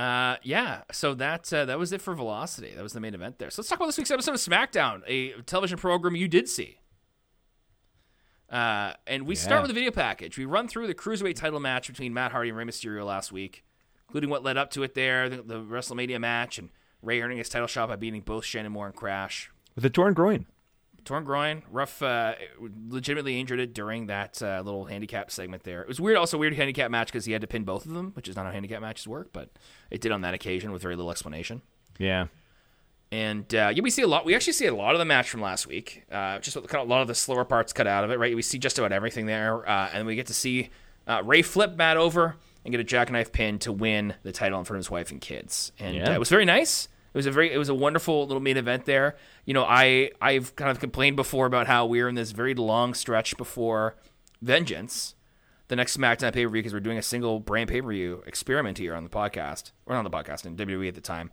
Uh, 0.00 0.36
yeah. 0.42 0.82
So 0.92 1.12
that 1.14 1.52
uh, 1.52 1.66
that 1.66 1.78
was 1.78 1.92
it 1.92 2.00
for 2.00 2.14
Velocity. 2.14 2.72
That 2.74 2.82
was 2.82 2.94
the 2.94 3.00
main 3.00 3.14
event 3.14 3.38
there. 3.38 3.50
So 3.50 3.60
let's 3.60 3.68
talk 3.68 3.78
about 3.78 3.86
this 3.86 3.98
week's 3.98 4.10
episode 4.10 4.32
of 4.32 4.40
SmackDown, 4.40 5.02
a 5.06 5.32
television 5.42 5.76
program 5.76 6.16
you 6.16 6.26
did 6.26 6.48
see. 6.48 6.78
Uh, 8.48 8.94
and 9.06 9.26
we 9.26 9.34
start 9.34 9.60
with 9.60 9.68
the 9.68 9.74
video 9.74 9.90
package. 9.90 10.38
We 10.38 10.46
run 10.46 10.68
through 10.68 10.86
the 10.86 10.94
cruiserweight 10.94 11.36
title 11.36 11.60
match 11.60 11.86
between 11.86 12.14
Matt 12.14 12.32
Hardy 12.32 12.48
and 12.48 12.56
Rey 12.56 12.64
Mysterio 12.64 13.04
last 13.04 13.30
week, 13.30 13.62
including 14.08 14.30
what 14.30 14.42
led 14.42 14.56
up 14.56 14.70
to 14.70 14.82
it 14.82 14.94
there, 14.94 15.28
the, 15.28 15.42
the 15.42 15.60
WrestleMania 15.60 16.18
match, 16.18 16.58
and 16.58 16.70
Rey 17.02 17.20
earning 17.20 17.38
his 17.38 17.50
title 17.50 17.68
shot 17.68 17.90
by 17.90 17.96
beating 17.96 18.22
both 18.22 18.44
Shannon 18.44 18.72
Moore 18.72 18.86
and 18.86 18.96
Crash. 18.96 19.50
With 19.74 19.84
a 19.84 19.90
torn 19.90 20.14
groin. 20.14 20.46
Torn 21.04 21.24
groin, 21.24 21.62
rough, 21.70 22.02
uh, 22.02 22.34
legitimately 22.88 23.38
injured 23.40 23.60
it 23.60 23.74
during 23.74 24.06
that 24.06 24.42
uh, 24.42 24.62
little 24.64 24.84
handicap 24.84 25.30
segment 25.30 25.62
there. 25.64 25.82
It 25.82 25.88
was 25.88 26.00
weird, 26.00 26.16
also 26.16 26.36
weird 26.38 26.54
handicap 26.54 26.90
match 26.90 27.08
because 27.08 27.24
he 27.24 27.32
had 27.32 27.40
to 27.40 27.46
pin 27.46 27.64
both 27.64 27.86
of 27.86 27.92
them, 27.92 28.12
which 28.14 28.28
is 28.28 28.36
not 28.36 28.46
how 28.46 28.52
handicap 28.52 28.80
matches 28.80 29.06
work, 29.08 29.30
but 29.32 29.50
it 29.90 30.00
did 30.00 30.12
on 30.12 30.20
that 30.22 30.34
occasion 30.34 30.72
with 30.72 30.82
very 30.82 30.96
little 30.96 31.10
explanation. 31.10 31.62
Yeah. 31.98 32.26
And 33.12 33.52
uh, 33.54 33.72
yeah, 33.74 33.82
we 33.82 33.90
see 33.90 34.02
a 34.02 34.06
lot. 34.06 34.24
We 34.24 34.34
actually 34.36 34.52
see 34.52 34.66
a 34.66 34.74
lot 34.74 34.94
of 34.94 35.00
the 35.00 35.04
match 35.04 35.28
from 35.30 35.40
last 35.40 35.66
week. 35.66 36.04
Uh, 36.12 36.38
just 36.38 36.56
a 36.56 36.60
kind 36.60 36.82
of 36.82 36.88
a 36.88 36.90
lot 36.90 37.02
of 37.02 37.08
the 37.08 37.14
slower 37.14 37.44
parts 37.44 37.72
cut 37.72 37.86
out 37.88 38.04
of 38.04 38.10
it, 38.12 38.18
right? 38.18 38.36
We 38.36 38.42
see 38.42 38.58
just 38.58 38.78
about 38.78 38.92
everything 38.92 39.26
there, 39.26 39.68
uh, 39.68 39.90
and 39.92 40.06
we 40.06 40.14
get 40.14 40.28
to 40.28 40.34
see 40.34 40.70
uh, 41.08 41.20
Rey 41.24 41.42
flip 41.42 41.74
Matt 41.76 41.96
over 41.96 42.36
and 42.64 42.70
get 42.70 42.80
a 42.80 42.84
jackknife 42.84 43.32
pin 43.32 43.58
to 43.60 43.72
win 43.72 44.14
the 44.22 44.30
title 44.32 44.58
in 44.60 44.64
front 44.64 44.76
of 44.76 44.84
his 44.84 44.90
wife 44.90 45.10
and 45.10 45.20
kids. 45.20 45.72
And 45.80 45.96
Yeah. 45.96 46.10
uh, 46.10 46.14
it 46.14 46.18
was 46.18 46.28
very 46.28 46.44
nice. 46.44 46.88
It 47.12 47.18
was 47.18 47.26
a 47.26 47.30
very, 47.30 47.52
it 47.52 47.58
was 47.58 47.68
a 47.68 47.74
wonderful 47.74 48.26
little 48.26 48.40
main 48.40 48.56
event 48.56 48.84
there. 48.84 49.16
You 49.44 49.54
know, 49.54 49.64
I 49.64 50.12
I've 50.20 50.54
kind 50.56 50.70
of 50.70 50.78
complained 50.78 51.16
before 51.16 51.46
about 51.46 51.66
how 51.66 51.86
we're 51.86 52.08
in 52.08 52.14
this 52.14 52.30
very 52.30 52.54
long 52.54 52.94
stretch 52.94 53.36
before 53.36 53.96
Vengeance, 54.40 55.14
the 55.68 55.76
next 55.76 55.96
SmackDown 55.96 56.32
pay 56.32 56.44
per 56.44 56.50
view, 56.50 56.62
because 56.62 56.72
we're 56.72 56.80
doing 56.80 56.98
a 56.98 57.02
single 57.02 57.40
brand 57.40 57.68
pay 57.68 57.82
per 57.82 57.88
view 57.88 58.22
experiment 58.26 58.78
here 58.78 58.94
on 58.94 59.04
the 59.04 59.10
podcast, 59.10 59.72
or 59.86 59.94
not 59.94 60.04
on 60.04 60.10
the 60.10 60.16
podcast 60.16 60.46
in 60.46 60.56
WWE 60.56 60.88
at 60.88 60.94
the 60.94 61.00
time. 61.00 61.30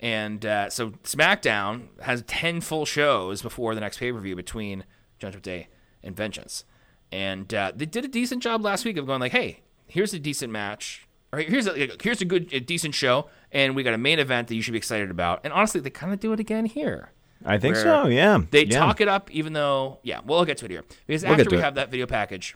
And 0.00 0.44
uh, 0.46 0.70
so 0.70 0.90
SmackDown 1.04 1.88
has 2.00 2.22
10 2.22 2.62
full 2.62 2.86
shows 2.86 3.42
before 3.42 3.74
the 3.74 3.80
next 3.80 3.98
pay 3.98 4.12
per 4.12 4.18
view 4.18 4.34
between 4.34 4.84
Judgment 5.18 5.44
Day 5.44 5.68
and 6.02 6.16
Vengeance. 6.16 6.64
And 7.12 7.52
uh, 7.52 7.72
they 7.74 7.86
did 7.86 8.04
a 8.04 8.08
decent 8.08 8.42
job 8.42 8.62
last 8.62 8.84
week 8.84 8.96
of 8.96 9.06
going 9.06 9.20
like, 9.20 9.32
hey, 9.32 9.60
here's 9.86 10.14
a 10.14 10.18
decent 10.18 10.52
match. 10.52 11.06
Or 11.32 11.38
here's 11.40 11.66
a 11.66 11.88
here's 12.02 12.20
a 12.20 12.24
good, 12.24 12.52
a 12.52 12.58
decent 12.60 12.94
show, 12.94 13.28
and 13.52 13.76
we 13.76 13.82
got 13.84 13.94
a 13.94 13.98
main 13.98 14.18
event 14.18 14.48
that 14.48 14.54
you 14.56 14.62
should 14.62 14.72
be 14.72 14.78
excited 14.78 15.10
about. 15.10 15.40
And 15.44 15.52
honestly, 15.52 15.80
they 15.80 15.90
kind 15.90 16.12
of 16.12 16.18
do 16.20 16.32
it 16.32 16.40
again 16.40 16.66
here. 16.66 17.10
I 17.44 17.56
think 17.56 17.76
so. 17.76 18.06
Yeah, 18.08 18.38
They 18.50 18.64
yeah. 18.66 18.78
talk 18.78 19.00
it 19.00 19.08
up, 19.08 19.30
even 19.30 19.54
though, 19.54 19.98
yeah, 20.02 20.20
we'll 20.26 20.44
get 20.44 20.58
to 20.58 20.66
it 20.66 20.70
here 20.70 20.84
because 21.06 21.22
We'll 21.22 21.32
after 21.32 21.48
we 21.50 21.56
it. 21.56 21.60
have 21.62 21.76
that 21.76 21.90
video 21.90 22.06
package, 22.06 22.54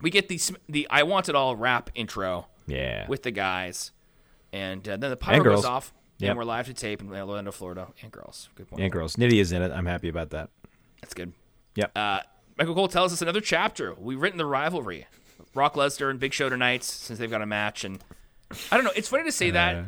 we 0.00 0.10
get 0.10 0.28
the 0.28 0.38
the 0.68 0.86
I 0.90 1.02
want 1.02 1.28
it 1.28 1.34
all 1.34 1.56
rap 1.56 1.90
intro 1.94 2.46
Yeah. 2.66 3.08
with 3.08 3.22
the 3.24 3.30
guys, 3.32 3.90
and 4.52 4.86
uh, 4.88 4.96
then 4.98 5.10
the 5.10 5.16
pyro 5.16 5.42
goes 5.42 5.64
off, 5.64 5.92
Yep. 6.18 6.28
and 6.30 6.38
we're 6.38 6.44
live 6.44 6.66
to 6.66 6.74
tape 6.74 7.00
in 7.00 7.10
Orlando, 7.12 7.50
Florida, 7.50 7.88
and 8.02 8.12
girls. 8.12 8.50
Good 8.54 8.68
point. 8.68 8.82
and 8.82 8.92
girls. 8.92 9.16
Nitty 9.16 9.40
is 9.40 9.50
in 9.50 9.62
it. 9.62 9.72
I'm 9.72 9.86
happy 9.86 10.08
about 10.08 10.30
that. 10.30 10.50
That's 11.00 11.14
good. 11.14 11.32
Yep. 11.74 11.90
Uh, 11.96 12.20
Michael 12.56 12.74
Cole 12.76 12.86
tells 12.86 13.12
us 13.12 13.20
another 13.20 13.40
chapter. 13.40 13.94
We've 13.94 14.20
written 14.20 14.38
the 14.38 14.46
rivalry. 14.46 15.06
Brock 15.54 15.74
Lesnar 15.74 16.10
and 16.10 16.20
Big 16.20 16.34
Show 16.34 16.48
tonight 16.48 16.84
since 16.84 17.18
they've 17.18 17.30
got 17.30 17.40
a 17.40 17.46
match, 17.46 17.84
and 17.84 17.98
I 18.70 18.76
don't 18.76 18.84
know. 18.84 18.92
It's 18.94 19.08
funny 19.08 19.24
to 19.24 19.32
say 19.32 19.50
that. 19.52 19.84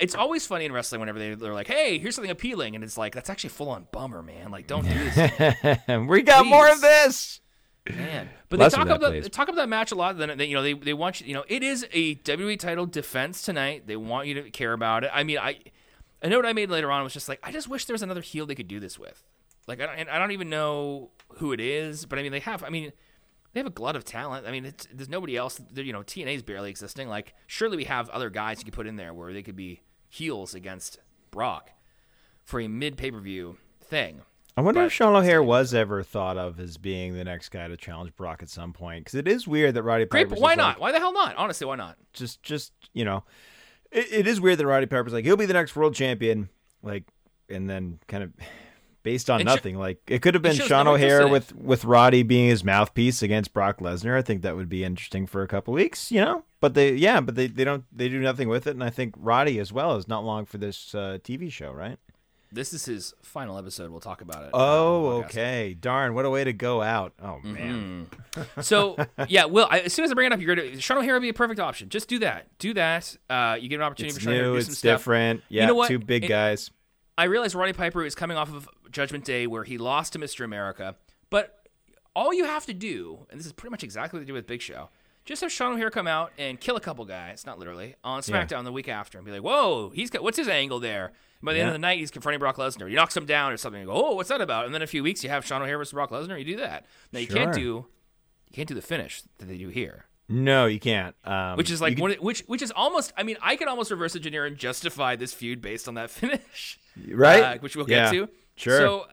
It's 0.00 0.14
always 0.14 0.46
funny 0.46 0.64
in 0.64 0.72
wrestling 0.72 1.00
whenever 1.00 1.18
they, 1.18 1.34
they're 1.34 1.54
like, 1.54 1.68
"Hey, 1.68 1.98
here's 1.98 2.14
something 2.14 2.30
appealing," 2.30 2.74
and 2.74 2.82
it's 2.82 2.98
like 2.98 3.14
that's 3.14 3.30
actually 3.30 3.50
full 3.50 3.68
on 3.68 3.86
bummer, 3.92 4.22
man. 4.22 4.50
Like, 4.50 4.66
don't 4.66 4.84
do 4.84 4.92
this, 4.92 5.78
we 6.08 6.22
got 6.22 6.46
more 6.46 6.70
of 6.70 6.80
this. 6.80 7.40
man. 7.88 8.28
But 8.48 8.58
Less 8.60 8.72
they 8.72 8.78
talk 8.78 8.88
that, 8.88 8.96
about 8.96 9.10
please. 9.12 9.22
they 9.24 9.28
talk 9.28 9.48
about 9.48 9.56
that 9.56 9.68
match 9.68 9.92
a 9.92 9.94
lot. 9.94 10.16
Then 10.18 10.36
they, 10.38 10.46
you 10.46 10.54
know 10.54 10.62
they 10.62 10.72
they 10.72 10.94
want 10.94 11.20
you. 11.20 11.28
You 11.28 11.34
know, 11.34 11.44
it 11.48 11.62
is 11.62 11.86
a 11.92 12.14
WWE 12.16 12.58
title 12.58 12.86
defense 12.86 13.42
tonight. 13.42 13.86
They 13.86 13.96
want 13.96 14.26
you 14.26 14.34
to 14.42 14.50
care 14.50 14.72
about 14.72 15.04
it. 15.04 15.10
I 15.12 15.22
mean, 15.22 15.38
I 15.38 15.58
a 16.22 16.28
note 16.28 16.46
I 16.46 16.52
made 16.54 16.70
later 16.70 16.90
on 16.90 17.04
was 17.04 17.12
just 17.12 17.28
like, 17.28 17.38
I 17.42 17.52
just 17.52 17.68
wish 17.68 17.84
there 17.84 17.94
was 17.94 18.02
another 18.02 18.22
heel 18.22 18.46
they 18.46 18.54
could 18.54 18.68
do 18.68 18.80
this 18.80 18.98
with. 18.98 19.22
Like, 19.66 19.80
I 19.80 19.86
don't, 19.86 19.98
and 19.98 20.10
I 20.10 20.18
don't 20.18 20.32
even 20.32 20.48
know 20.48 21.10
who 21.36 21.52
it 21.52 21.60
is, 21.60 22.06
but 22.06 22.18
I 22.18 22.22
mean, 22.22 22.32
they 22.32 22.40
have. 22.40 22.62
I 22.64 22.70
mean, 22.70 22.92
they 23.54 23.60
have 23.60 23.66
a 23.66 23.70
glut 23.70 23.96
of 23.96 24.04
talent. 24.04 24.46
I 24.46 24.50
mean, 24.50 24.66
it's, 24.66 24.86
there's 24.92 25.08
nobody 25.08 25.36
else. 25.36 25.60
You 25.74 25.92
know, 25.92 26.02
TNA's 26.02 26.42
barely 26.42 26.68
existing. 26.70 27.08
Like, 27.08 27.34
surely 27.46 27.76
we 27.78 27.84
have 27.84 28.10
other 28.10 28.28
guys 28.28 28.58
you 28.58 28.64
could 28.64 28.74
put 28.74 28.86
in 28.86 28.96
there 28.96 29.14
where 29.14 29.32
they 29.32 29.42
could 29.42 29.56
be 29.56 29.80
heels 30.08 30.54
against 30.54 30.98
Brock 31.30 31.70
for 32.44 32.60
a 32.60 32.68
mid 32.68 32.96
pay 32.98 33.10
per 33.10 33.20
view 33.20 33.56
thing. 33.80 34.20
I 34.56 34.60
wonder 34.60 34.80
But- 34.82 34.86
if 34.86 34.92
Sean 34.92 35.16
O'Haire 35.16 35.42
was 35.42 35.74
ever 35.74 36.02
thought 36.04 36.36
of 36.36 36.60
as 36.60 36.76
being 36.76 37.14
the 37.14 37.24
next 37.24 37.48
guy 37.48 37.66
to 37.66 37.76
challenge 37.76 38.14
Brock 38.14 38.40
at 38.42 38.48
some 38.48 38.72
point, 38.72 39.04
because 39.04 39.16
it 39.16 39.26
is 39.26 39.48
weird 39.48 39.74
that 39.74 39.82
Roddy 39.82 40.04
Great, 40.04 40.24
Piper's 40.28 40.38
but 40.38 40.42
why 40.42 40.54
not? 40.54 40.66
like- 40.74 40.80
Why 40.80 40.92
the 40.92 40.98
hell 41.00 41.12
not? 41.12 41.34
Honestly, 41.36 41.66
why 41.66 41.74
not? 41.76 41.96
just, 42.12 42.42
just 42.42 42.72
you 42.92 43.04
know, 43.04 43.24
it, 43.90 44.06
it 44.12 44.26
is 44.28 44.40
weird 44.40 44.58
that 44.58 44.66
Roddy 44.66 44.86
Piper's 44.86 45.12
like 45.12 45.24
he'll 45.24 45.36
be 45.36 45.46
the 45.46 45.52
next 45.54 45.74
world 45.74 45.94
champion, 45.94 46.48
like, 46.82 47.04
and 47.48 47.68
then 47.68 47.98
kind 48.08 48.22
of 48.22 48.32
based 49.04 49.30
on 49.30 49.40
It 49.40 49.44
sho- 49.44 49.54
nothing. 49.54 49.78
like 49.78 49.98
it 50.08 50.20
could 50.22 50.34
have 50.34 50.42
been 50.42 50.56
Sean 50.56 50.86
no 50.86 50.94
O'Haire 50.94 51.28
with 51.28 51.54
with 51.54 51.84
Roddy 51.84 52.24
being 52.24 52.48
his 52.48 52.64
mouthpiece 52.64 53.22
against 53.22 53.52
Brock 53.52 53.78
Lesnar. 53.78 54.18
I 54.18 54.22
think 54.22 54.42
that 54.42 54.56
would 54.56 54.68
be 54.68 54.82
interesting 54.82 55.28
for 55.28 55.42
a 55.42 55.46
couple 55.48 55.72
weeks, 55.72 56.10
you 56.10 56.20
know. 56.20 56.42
But 56.60 56.74
they, 56.74 56.94
yeah, 56.94 57.20
but 57.20 57.36
they, 57.36 57.46
they 57.46 57.62
don't 57.62 57.84
they 57.96 58.08
do 58.08 58.18
nothing 58.18 58.48
with 58.48 58.66
it, 58.66 58.70
and 58.70 58.82
I 58.82 58.90
think 58.90 59.14
Roddy 59.16 59.60
as 59.60 59.72
well 59.72 59.94
is 59.96 60.08
not 60.08 60.24
long 60.24 60.44
for 60.46 60.58
this 60.58 60.92
uh, 60.94 61.18
TV 61.22 61.52
show, 61.52 61.70
right? 61.70 61.98
This 62.50 62.72
is 62.72 62.84
his 62.84 63.14
final 63.20 63.58
episode. 63.58 63.90
We'll 63.90 63.98
talk 63.98 64.20
about 64.20 64.44
it. 64.44 64.50
Oh, 64.54 64.60
uh, 64.60 65.08
on 65.16 65.20
the 65.20 65.26
podcast. 65.26 65.30
okay. 65.30 65.74
Darn, 65.78 66.14
what 66.14 66.24
a 66.24 66.30
way 66.30 66.44
to 66.44 66.52
go 66.52 66.82
out. 66.82 67.12
Oh 67.20 67.40
man. 67.42 68.06
So 68.60 68.96
yeah, 69.28 69.44
Will. 69.46 69.66
I, 69.70 69.80
as 69.80 69.92
soon 69.92 70.04
as 70.04 70.10
I 70.10 70.14
bring 70.14 70.26
it 70.26 70.32
up, 70.32 70.40
you're 70.40 70.54
gonna 70.54 70.80
Sean 70.80 70.98
O'Haire 70.98 71.14
would 71.14 71.22
be 71.22 71.28
a 71.28 71.34
perfect 71.34 71.58
option. 71.60 71.88
Just 71.88 72.08
do 72.08 72.20
that. 72.20 72.46
Do 72.58 72.72
that. 72.74 73.16
Uh, 73.28 73.56
you 73.60 73.68
get 73.68 73.76
an 73.76 73.82
opportunity 73.82 74.10
It's 74.10 74.18
for 74.18 74.22
Sean 74.24 74.32
O'Haire 74.34 74.42
to 74.44 74.48
new, 74.48 74.54
do 74.54 74.58
it's 74.58 74.66
some 74.68 74.74
stuff. 74.76 75.00
different. 75.00 75.42
Yeah, 75.48 75.66
know 75.66 75.74
what? 75.74 75.88
two 75.88 75.98
big 75.98 76.24
It- 76.24 76.28
guys. 76.28 76.70
I 77.16 77.24
realize 77.24 77.54
Roddy 77.54 77.72
Piper 77.72 78.04
is 78.04 78.14
coming 78.16 78.36
off 78.36 78.52
of 78.52 78.68
Judgment 78.94 79.24
Day 79.24 79.46
where 79.46 79.64
he 79.64 79.76
lost 79.76 80.12
to 80.14 80.18
Mr. 80.18 80.44
America, 80.44 80.96
but 81.30 81.66
all 82.16 82.32
you 82.32 82.44
have 82.46 82.64
to 82.66 82.72
do, 82.72 83.26
and 83.30 83.38
this 83.38 83.46
is 83.46 83.52
pretty 83.52 83.70
much 83.72 83.82
exactly 83.82 84.18
what 84.18 84.22
they 84.24 84.26
do 84.26 84.32
with 84.34 84.46
Big 84.46 84.62
Show, 84.62 84.88
just 85.24 85.40
have 85.42 85.50
Sean 85.50 85.72
O'Haire 85.72 85.90
come 85.90 86.06
out 86.06 86.32
and 86.38 86.60
kill 86.60 86.76
a 86.76 86.80
couple 86.80 87.04
guys, 87.04 87.44
not 87.46 87.58
literally, 87.58 87.94
on 88.04 88.22
Yeah. 88.26 88.44
SmackDown 88.44 88.64
the 88.64 88.72
week 88.72 88.88
after, 88.88 89.18
and 89.18 89.24
be 89.24 89.32
like, 89.32 89.42
"Whoa, 89.42 89.90
he's 89.94 90.10
got 90.10 90.22
what's 90.22 90.36
his 90.38 90.48
angle 90.48 90.80
there?" 90.80 91.06
And 91.06 91.14
by 91.46 91.52
the 91.54 91.60
end 91.60 91.68
of 91.68 91.74
the 91.74 91.78
night, 91.78 91.98
he's 91.98 92.10
confronting 92.10 92.38
Brock 92.38 92.56
Lesnar. 92.56 92.88
He 92.88 92.94
knocks 92.94 93.16
him 93.16 93.26
down 93.26 93.50
or 93.52 93.56
something. 93.56 93.80
You 93.80 93.86
go, 93.86 93.92
"Oh, 93.94 94.14
what's 94.14 94.28
that 94.28 94.40
about?" 94.40 94.66
And 94.66 94.74
then 94.74 94.82
a 94.82 94.86
few 94.86 95.02
weeks, 95.02 95.24
you 95.24 95.30
have 95.30 95.44
Sean 95.46 95.60
O'Haire 95.62 95.78
versus 95.78 95.92
Brock 95.94 96.10
Lesnar. 96.10 96.38
You 96.38 96.44
do 96.44 96.56
that. 96.56 96.86
Now 97.12 97.20
you 97.20 97.26
can't 97.26 97.52
do 97.54 97.60
you 97.60 98.54
can't 98.54 98.68
do 98.68 98.74
the 98.74 98.82
finish 98.82 99.22
that 99.38 99.46
they 99.46 99.56
do 99.58 99.68
here. 99.70 100.04
No, 100.28 100.66
you 100.66 100.78
can't. 100.80 101.14
Um, 101.24 101.56
Which 101.56 101.70
is 101.70 101.80
like 101.82 101.96
you 101.96 102.02
one, 102.02 102.12
which 102.14 102.40
which 102.46 102.62
is 102.62 102.70
almost. 102.70 103.12
I 103.16 103.22
mean, 103.24 103.36
I 103.42 103.56
could 103.56 103.66
almost 103.68 103.90
reverse 103.90 104.14
engineer 104.14 104.44
and 104.46 104.56
justify 104.56 105.16
this 105.16 105.32
feud 105.34 105.60
based 105.60 105.88
on 105.88 105.94
that 105.94 106.10
finish, 106.10 106.78
right, 107.08 107.42
uh, 107.42 107.58
which 107.58 107.76
we'll 107.76 107.88
Yeah, 107.90 108.10
get 108.10 108.12
to. 108.12 108.28
Sure. 108.56 108.78
So, 108.78 109.06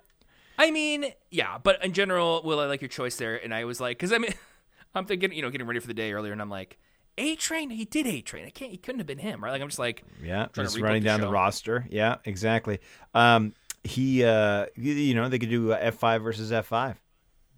I 0.58 0.72
mean, 0.72 1.06
yeah, 1.30 1.58
but 1.62 1.84
in 1.84 1.94
general, 1.94 2.42
Will 2.44 2.60
I 2.60 2.66
like 2.66 2.82
your 2.82 2.90
choice 2.90 3.16
there? 3.16 3.36
And 3.44 3.54
I 3.54 3.66
was 3.66 3.80
like, 3.80 3.98
because 3.98 4.14
I 4.14 4.18
mean, 4.18 4.34
I'm 4.96 5.06
thinking, 5.06 5.34
you 5.34 5.42
know, 5.42 5.50
getting 5.50 5.68
ready 5.68 5.80
for 5.80 5.88
the 5.88 5.94
day 5.94 6.14
earlier, 6.14 6.34
and 6.34 6.42
I'm 6.42 6.50
like, 6.50 6.78
A 7.18 7.36
Train, 7.36 7.70
he 7.70 7.86
did 7.86 8.06
A 8.08 8.22
Train. 8.22 8.46
I 8.46 8.50
can't, 8.50 8.72
he 8.72 8.78
couldn't 8.78 9.00
have 9.00 9.08
been 9.08 9.18
him, 9.18 9.44
right? 9.44 9.52
Like 9.52 9.62
I'm 9.62 9.70
just 9.70 9.80
like, 9.80 10.04
yeah, 10.24 10.48
just 10.54 10.80
running 10.80 11.04
the 11.04 11.10
down 11.10 11.22
the 11.22 11.30
roster. 11.30 11.86
Yeah, 11.90 12.18
exactly. 12.26 12.80
Um, 13.14 13.54
he, 13.84 14.24
uh, 14.24 14.68
you, 14.76 15.16
know, 15.16 15.30
they 15.30 15.40
could 15.40 15.50
do 15.50 15.74
F 15.74 15.96
five 15.96 16.22
versus 16.22 16.52
F 16.52 16.68
five. 16.68 17.00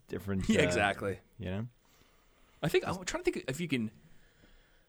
Different. 0.08 0.48
yeah, 0.50 0.62
uh, 0.62 0.63
exactly. 0.63 1.19
You 1.39 1.52
know. 1.52 1.67
I 2.62 2.69
think 2.69 2.88
I'm 2.88 3.04
trying 3.04 3.24
to 3.24 3.32
think 3.32 3.46
if 3.48 3.60
you 3.60 3.67
can. 3.67 3.91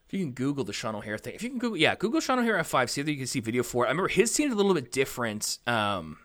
If 0.06 0.12
you 0.12 0.26
can 0.26 0.32
Google 0.32 0.64
the 0.64 0.74
Sean 0.74 0.94
O'Haire 0.94 1.16
thing, 1.16 1.34
if 1.34 1.42
you 1.42 1.48
can 1.48 1.58
Google, 1.58 1.78
yeah, 1.78 1.94
Google 1.94 2.20
Sean 2.20 2.38
O'Haire 2.38 2.58
F5, 2.58 2.90
see 2.90 3.00
if 3.00 3.08
you 3.08 3.16
can 3.16 3.26
see 3.26 3.40
video 3.40 3.62
for 3.62 3.84
it. 3.84 3.88
I 3.88 3.90
remember 3.90 4.08
his 4.08 4.32
seemed 4.32 4.52
a 4.52 4.54
little 4.54 4.74
bit 4.74 4.92
different. 4.92 5.58
Um, 5.66 6.18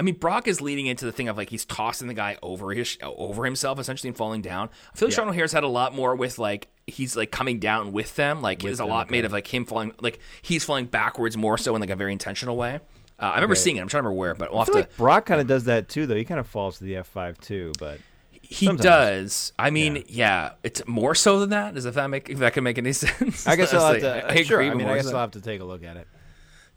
I 0.00 0.02
mean, 0.02 0.14
Brock 0.14 0.48
is 0.48 0.62
leading 0.62 0.86
into 0.86 1.04
the 1.04 1.12
thing 1.12 1.28
of 1.28 1.36
like 1.36 1.50
he's 1.50 1.66
tossing 1.66 2.08
the 2.08 2.14
guy 2.14 2.38
over 2.42 2.72
his 2.72 2.96
over 3.02 3.44
himself 3.44 3.78
essentially 3.78 4.08
and 4.08 4.16
falling 4.16 4.40
down. 4.40 4.70
I 4.94 4.96
feel 4.96 5.08
like 5.08 5.14
Sean 5.14 5.28
O'Haire's 5.28 5.52
had 5.52 5.62
a 5.62 5.68
lot 5.68 5.94
more 5.94 6.16
with 6.16 6.38
like 6.38 6.68
he's 6.86 7.16
like 7.16 7.30
coming 7.30 7.58
down 7.58 7.92
with 7.92 8.16
them. 8.16 8.40
Like 8.40 8.62
there's 8.62 8.80
a 8.80 8.86
lot 8.86 9.10
made 9.10 9.26
of 9.26 9.32
like 9.32 9.46
him 9.46 9.66
falling, 9.66 9.92
like 10.00 10.18
he's 10.40 10.64
falling 10.64 10.86
backwards 10.86 11.36
more 11.36 11.58
so 11.58 11.74
in 11.74 11.82
like 11.82 11.90
a 11.90 11.96
very 11.96 12.12
intentional 12.12 12.56
way. 12.56 12.76
Uh, 13.18 13.24
I 13.24 13.34
remember 13.34 13.54
seeing 13.54 13.76
it. 13.76 13.82
I'm 13.82 13.88
trying 13.88 14.04
to 14.04 14.08
remember 14.08 14.18
where, 14.20 14.34
but 14.34 14.52
we'll 14.52 14.60
I 14.60 14.62
have 14.62 14.68
feel 14.68 14.74
to. 14.76 14.80
like 14.88 14.96
Brock 14.96 15.26
kind 15.26 15.38
of 15.38 15.46
does 15.46 15.64
that 15.64 15.90
too, 15.90 16.06
though. 16.06 16.16
He 16.16 16.24
kind 16.24 16.40
of 16.40 16.46
falls 16.46 16.78
to 16.78 16.84
the 16.84 16.96
F 16.96 17.06
five 17.06 17.38
too, 17.38 17.72
but 17.78 18.00
he 18.40 18.64
sometimes. 18.64 18.82
does. 18.82 19.52
I 19.58 19.68
mean, 19.68 20.04
yeah. 20.08 20.52
it's 20.62 20.80
more 20.86 21.14
so 21.14 21.40
than 21.40 21.50
that. 21.50 21.74
Does 21.74 21.84
if 21.84 21.92
that 21.96 22.08
make 22.08 22.30
if 22.30 22.38
that 22.38 22.54
can 22.54 22.64
make 22.64 22.78
any 22.78 22.92
sense? 22.94 23.46
I 23.46 23.54
guess 23.54 23.74
I'll 23.74 23.92
have 23.92 24.00
to. 24.00 24.26
I, 24.26 24.30
I 24.30 24.42
sure. 24.44 24.60
agree. 24.60 24.70
I 24.70 24.74
mean, 24.74 24.88
I 24.88 24.96
guess 24.96 25.08
so. 25.08 25.12
I'll 25.12 25.20
have 25.20 25.32
to 25.32 25.42
take 25.42 25.60
a 25.60 25.64
look 25.64 25.84
at 25.84 25.98
it. 25.98 26.08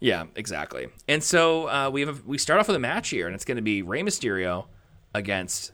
Yeah, 0.04 0.24
exactly. 0.36 0.88
And 1.08 1.24
so 1.24 1.66
uh, 1.66 1.88
we 1.90 2.02
have 2.02 2.18
a, 2.18 2.22
we 2.26 2.36
start 2.36 2.60
off 2.60 2.66
with 2.66 2.76
a 2.76 2.80
match 2.80 3.08
here, 3.08 3.24
and 3.26 3.34
it's 3.34 3.46
going 3.46 3.56
to 3.56 3.62
be 3.62 3.80
Rey 3.80 4.02
Mysterio 4.02 4.66
against 5.14 5.72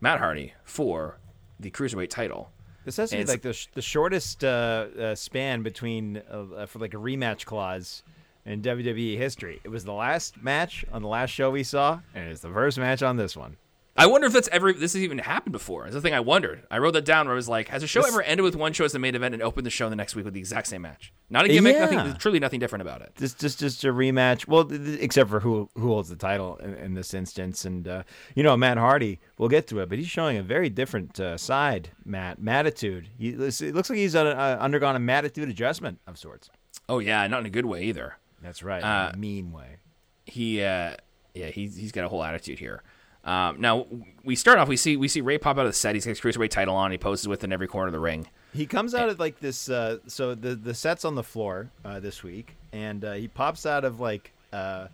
Matt 0.00 0.20
Hardy 0.20 0.54
for 0.62 1.18
the 1.58 1.68
cruiserweight 1.68 2.08
title. 2.08 2.52
This 2.84 2.96
has 2.98 3.10
to 3.10 3.16
be 3.16 3.24
like 3.24 3.42
the, 3.42 3.52
sh- 3.52 3.66
the 3.74 3.82
shortest 3.82 4.44
uh, 4.44 4.86
uh, 4.96 5.14
span 5.16 5.64
between 5.64 6.22
uh, 6.30 6.44
uh, 6.58 6.66
for 6.66 6.78
like 6.78 6.94
a 6.94 6.96
rematch 6.96 7.44
clause 7.44 8.04
in 8.46 8.62
WWE 8.62 9.16
history. 9.18 9.60
It 9.64 9.68
was 9.68 9.84
the 9.84 9.92
last 9.92 10.40
match 10.40 10.84
on 10.92 11.02
the 11.02 11.08
last 11.08 11.30
show 11.30 11.50
we 11.50 11.64
saw, 11.64 11.98
and 12.14 12.30
it's 12.30 12.40
the 12.40 12.52
first 12.52 12.78
match 12.78 13.02
on 13.02 13.16
this 13.16 13.36
one. 13.36 13.56
I 13.94 14.06
wonder 14.06 14.26
if 14.26 14.32
that's 14.32 14.48
ever 14.48 14.72
this 14.72 14.94
has 14.94 15.02
even 15.02 15.18
happened 15.18 15.52
before. 15.52 15.84
It's 15.84 15.94
the 15.94 16.00
thing 16.00 16.14
I 16.14 16.20
wondered. 16.20 16.62
I 16.70 16.78
wrote 16.78 16.92
that 16.94 17.04
down 17.04 17.26
where 17.26 17.34
I 17.34 17.36
was 17.36 17.48
like, 17.48 17.68
has 17.68 17.82
a 17.82 17.86
show 17.86 18.00
This- 18.00 18.10
ever 18.10 18.22
ended 18.22 18.42
with 18.42 18.56
one 18.56 18.72
show 18.72 18.84
as 18.86 18.92
the 18.92 18.98
main 18.98 19.14
event 19.14 19.34
and 19.34 19.42
opened 19.42 19.66
the 19.66 19.70
show 19.70 19.90
the 19.90 19.96
next 19.96 20.16
week 20.16 20.24
with 20.24 20.32
the 20.32 20.40
exact 20.40 20.66
same 20.68 20.80
match? 20.82 21.12
Not 21.28 21.44
a 21.44 21.48
gimmick. 21.48 21.74
Yeah. 21.76 21.90
Nothing. 21.90 22.14
Truly 22.18 22.38
nothing 22.40 22.58
different 22.58 22.80
about 22.82 23.02
it. 23.02 23.12
Just 23.16 23.38
just 23.38 23.58
just 23.60 23.84
a 23.84 23.88
rematch. 23.88 24.48
Well, 24.48 24.64
th- 24.64 24.98
except 25.00 25.28
for 25.28 25.40
who 25.40 25.68
who 25.74 25.88
holds 25.88 26.08
the 26.08 26.16
title 26.16 26.56
in, 26.56 26.74
in 26.74 26.94
this 26.94 27.12
instance, 27.12 27.64
and 27.66 27.86
uh, 27.86 28.02
you 28.34 28.42
know 28.42 28.56
Matt 28.56 28.78
Hardy. 28.78 29.20
We'll 29.36 29.50
get 29.50 29.66
to 29.68 29.80
it, 29.80 29.88
but 29.90 29.98
he's 29.98 30.08
showing 30.08 30.36
a 30.38 30.42
very 30.42 30.70
different 30.70 31.20
uh, 31.20 31.36
side. 31.36 31.90
Matt 32.04 32.40
Mattitude. 32.40 33.08
He 33.18 33.28
it 33.30 33.74
looks 33.74 33.90
like 33.90 33.98
he's 33.98 34.14
uh, 34.14 34.24
uh, 34.24 34.56
undergone 34.60 34.96
a 34.96 35.00
Mattitude 35.00 35.48
adjustment 35.50 36.00
of 36.06 36.16
sorts. 36.18 36.48
Oh 36.88 36.98
yeah, 36.98 37.26
not 37.26 37.40
in 37.40 37.46
a 37.46 37.50
good 37.50 37.66
way 37.66 37.82
either. 37.84 38.16
That's 38.42 38.62
right, 38.62 38.82
Uh, 38.82 39.10
in 39.10 39.14
a 39.14 39.18
mean 39.18 39.52
way. 39.52 39.76
he 40.24 40.62
uh 40.62 40.94
yeah 41.34 41.46
he's 41.46 41.76
he's 41.76 41.92
got 41.92 42.04
a 42.04 42.08
whole 42.08 42.22
attitude 42.22 42.58
here 42.58 42.82
um 43.24 43.60
now 43.60 43.86
we 44.24 44.34
start 44.34 44.58
off 44.58 44.68
we 44.68 44.76
see 44.76 44.96
we 44.96 45.06
see 45.08 45.20
ray 45.20 45.38
pop 45.38 45.56
out 45.56 45.64
of 45.64 45.70
the 45.70 45.72
set 45.72 45.94
he's 45.94 46.04
got 46.04 46.10
his 46.10 46.20
cruiserweight 46.20 46.50
title 46.50 46.74
on 46.74 46.90
he 46.90 46.98
poses 46.98 47.28
with 47.28 47.44
in 47.44 47.52
every 47.52 47.68
corner 47.68 47.86
of 47.86 47.92
the 47.92 48.00
ring 48.00 48.26
He 48.52 48.66
comes 48.66 48.94
out 48.94 49.08
of 49.08 49.18
like 49.18 49.40
this. 49.40 49.70
Uh, 49.70 49.98
so 50.06 50.34
the 50.34 50.54
the 50.54 50.74
set's 50.74 51.04
on 51.06 51.14
the 51.14 51.22
floor 51.22 51.70
uh, 51.86 52.00
this 52.00 52.22
week, 52.22 52.56
and 52.72 53.02
uh, 53.02 53.12
he 53.14 53.26
pops 53.28 53.64
out 53.64 53.84
of 53.84 53.98
like. 53.98 54.32
Uh, 54.52 54.88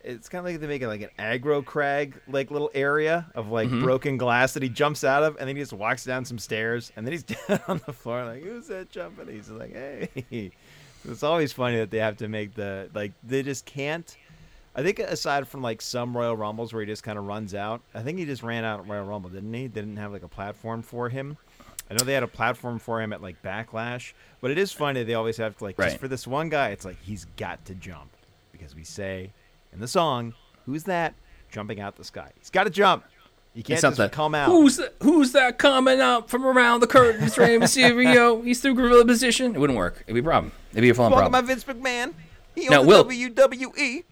it's 0.00 0.28
kind 0.28 0.40
of 0.46 0.50
like 0.50 0.60
they 0.60 0.66
make 0.66 0.80
it 0.82 0.88
like 0.88 1.02
an 1.02 1.10
aggro 1.18 1.62
crag 1.64 2.18
like 2.28 2.50
little 2.50 2.70
area 2.74 3.26
of 3.34 3.48
like 3.50 3.68
broken 3.68 4.16
glass 4.16 4.52
that 4.54 4.62
he 4.62 4.70
jumps 4.70 5.04
out 5.04 5.22
of, 5.22 5.36
and 5.36 5.46
then 5.48 5.56
he 5.56 5.60
just 5.62 5.72
walks 5.74 6.04
down 6.04 6.24
some 6.24 6.38
stairs, 6.38 6.92
and 6.96 7.06
then 7.06 7.12
he's 7.12 7.22
down 7.48 7.60
on 7.68 7.80
the 7.84 7.92
floor 7.92 8.24
like, 8.24 8.42
"Who's 8.42 8.68
that 8.68 8.88
jumping?" 8.90 9.28
He's 9.28 9.50
like, 9.50 9.72
"Hey." 9.74 10.50
It's 11.06 11.22
always 11.22 11.52
funny 11.52 11.76
that 11.76 11.90
they 11.90 11.98
have 11.98 12.16
to 12.16 12.28
make 12.28 12.54
the 12.54 12.88
like 12.94 13.12
they 13.22 13.42
just 13.42 13.66
can't. 13.66 14.16
I 14.76 14.82
think 14.82 14.98
aside 14.98 15.46
from 15.46 15.62
like 15.62 15.80
some 15.80 16.16
Royal 16.16 16.36
Rumbles 16.36 16.72
where 16.72 16.80
he 16.82 16.86
just 16.86 17.02
kind 17.02 17.18
of 17.18 17.24
runs 17.26 17.54
out, 17.54 17.80
I 17.94 18.02
think 18.02 18.18
he 18.18 18.24
just 18.24 18.42
ran 18.42 18.64
out 18.64 18.80
at 18.80 18.88
Royal 18.88 19.04
Rumble, 19.04 19.30
didn't 19.30 19.52
he? 19.54 19.66
They 19.68 19.80
didn't 19.80 19.96
have 19.98 20.12
like 20.12 20.22
a 20.24 20.28
platform 20.28 20.82
for 20.82 21.08
him. 21.08 21.36
I 21.90 21.94
know 21.94 22.04
they 22.04 22.14
had 22.14 22.22
a 22.22 22.28
platform 22.28 22.78
for 22.78 23.00
him 23.02 23.12
at 23.12 23.22
like 23.22 23.42
Backlash, 23.42 24.14
but 24.40 24.50
it 24.50 24.58
is 24.58 24.72
funny 24.72 25.02
they 25.04 25.14
always 25.14 25.36
have 25.36 25.56
to 25.58 25.64
like 25.64 25.78
Right. 25.78 25.90
just 25.90 26.00
for 26.00 26.08
this 26.08 26.26
one 26.26 26.48
guy. 26.48 26.70
It's 26.70 26.84
like 26.84 27.00
he's 27.02 27.26
got 27.36 27.64
to 27.66 27.74
jump 27.74 28.10
because 28.52 28.74
we 28.74 28.84
say 28.84 29.32
in 29.72 29.80
the 29.80 29.88
song, 29.88 30.34
"Who's 30.66 30.84
that 30.84 31.14
jumping 31.52 31.80
out 31.80 31.96
the 31.96 32.04
sky?" 32.04 32.30
He's 32.38 32.50
got 32.50 32.64
to 32.64 32.70
jump. 32.70 33.04
You 33.52 33.62
can't 33.62 33.74
It's 33.74 33.82
just 33.82 33.98
that. 33.98 34.10
come 34.10 34.34
out. 34.34 34.48
Who's 34.48 34.78
that, 34.78 34.94
who's 35.02 35.30
that 35.32 35.58
coming 35.58 36.00
out 36.00 36.28
from 36.28 36.44
around 36.44 36.80
the 36.80 36.88
curtains? 36.88 37.38
Rey 37.38 37.56
Mysterio. 37.58 38.42
He's 38.44 38.60
through 38.60 38.74
gorilla 38.74 39.04
position. 39.04 39.54
It 39.54 39.58
wouldn't 39.60 39.76
work. 39.76 40.02
It'd 40.08 40.14
be 40.14 40.20
a 40.20 40.24
problem. 40.24 40.50
It'd 40.72 40.82
be 40.82 40.88
a 40.88 40.94
full 40.94 41.04
Welcome 41.08 41.30
problem. 41.30 41.46
by 41.46 41.46
Vince 41.54 41.62
McMahon. 41.62 42.14
He 42.56 42.68
Now, 42.68 42.78
owns 42.80 42.88
Will- 42.88 43.04
WWE. 43.04 44.02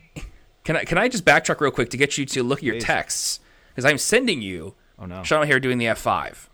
Can 0.64 0.76
I 0.76 0.84
can 0.84 0.98
I 0.98 1.08
just 1.08 1.24
backtrack 1.24 1.60
real 1.60 1.70
quick 1.70 1.90
to 1.90 1.96
get 1.96 2.16
you 2.18 2.24
to 2.26 2.42
look 2.42 2.60
at 2.60 2.62
your 2.64 2.74
Please. 2.76 2.84
texts 2.84 3.40
because 3.70 3.84
I'm 3.84 3.98
sending 3.98 4.42
you 4.42 4.74
Oh 4.98 5.06
no. 5.06 5.22
Sean 5.24 5.46
here 5.46 5.58
doing 5.58 5.78
the 5.78 5.86
F5, 5.86 6.48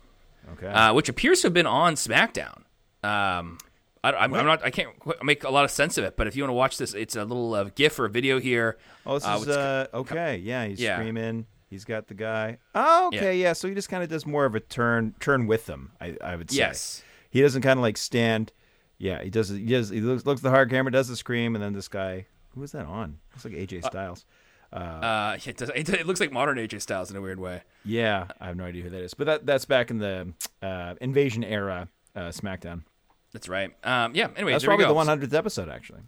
Okay. 0.53 0.67
uh, 0.67 0.93
which 0.93 1.07
appears 1.09 1.41
to 1.41 1.47
have 1.47 1.53
been 1.53 1.67
on 1.67 1.93
SmackDown. 1.95 2.63
Um, 3.03 3.59
I, 4.03 4.11
I'm, 4.13 4.33
I'm 4.33 4.45
not. 4.45 4.63
I 4.63 4.71
can't 4.71 4.89
make 5.23 5.43
a 5.43 5.49
lot 5.49 5.65
of 5.65 5.71
sense 5.71 5.97
of 5.97 6.05
it, 6.05 6.15
but 6.17 6.25
if 6.25 6.35
you 6.35 6.41
want 6.43 6.49
to 6.49 6.53
watch 6.55 6.77
this, 6.77 6.93
it's 6.93 7.15
a 7.15 7.23
little 7.25 7.53
uh, 7.53 7.65
GIF 7.75 7.99
or 7.99 8.07
video 8.07 8.39
here. 8.39 8.77
oh, 9.05 9.15
this 9.15 9.25
uh, 9.25 9.37
is 9.41 9.47
uh, 9.49 9.87
okay. 9.93 10.37
Yeah, 10.37 10.65
he's 10.65 10.79
Yeah. 10.79 10.95
screaming. 10.97 11.45
He's 11.69 11.85
got 11.85 12.07
the 12.07 12.15
guy. 12.15 12.57
Oh, 12.73 13.07
okay. 13.13 13.37
Yeah. 13.37 13.53
So 13.53 13.67
he 13.67 13.75
just 13.75 13.89
kind 13.89 14.01
of 14.01 14.09
does 14.09 14.25
more 14.25 14.45
of 14.45 14.55
a 14.55 14.59
turn, 14.59 15.13
turn 15.19 15.45
with 15.45 15.67
them. 15.67 15.91
I, 16.01 16.17
I 16.23 16.35
would 16.35 16.49
say. 16.49 16.57
Yes. 16.57 17.03
He 17.29 17.41
doesn't 17.41 17.61
kind 17.61 17.77
of 17.77 17.83
like 17.83 17.97
stand. 17.97 18.51
Yeah, 18.97 19.21
he 19.21 19.29
does. 19.29 19.49
He 19.49 19.65
does. 19.65 19.89
He 19.89 20.01
looks, 20.01 20.25
looks 20.25 20.39
at 20.39 20.43
the 20.43 20.49
hard 20.49 20.71
camera, 20.71 20.91
does 20.91 21.09
the 21.09 21.15
scream, 21.15 21.53
and 21.55 21.63
then 21.63 21.73
this 21.73 21.87
guy. 21.87 22.25
Who 22.55 22.63
is 22.63 22.71
that 22.73 22.85
on? 22.85 23.19
Looks 23.33 23.45
like 23.45 23.53
AJ 23.53 23.85
Styles. 23.85 24.25
Uh, 24.71 25.37
it, 25.45 25.57
does, 25.57 25.69
it, 25.75 25.89
it 25.89 26.05
looks 26.05 26.19
like 26.19 26.31
modern 26.31 26.57
AJ 26.57 26.81
Styles 26.81 27.09
in 27.09 27.17
a 27.17 27.21
weird 27.21 27.39
way. 27.39 27.61
Yeah, 27.83 28.27
I 28.39 28.47
have 28.47 28.57
no 28.57 28.65
idea 28.65 28.83
who 28.83 28.89
that 28.89 29.01
is, 29.01 29.13
but 29.13 29.25
that 29.25 29.45
that's 29.45 29.65
back 29.65 29.89
in 29.89 29.97
the 29.97 30.33
uh, 30.61 30.95
Invasion 31.01 31.43
era 31.43 31.87
uh, 32.15 32.29
SmackDown. 32.29 32.83
That's 33.31 33.47
right. 33.49 33.71
Um, 33.83 34.15
yeah. 34.15 34.27
Anyway, 34.35 34.51
That's 34.53 34.63
there 34.65 34.75
we 34.75 34.83
probably 34.83 35.05
the 35.05 35.27
100th 35.27 35.33
episode, 35.37 35.69
actually. 35.69 36.01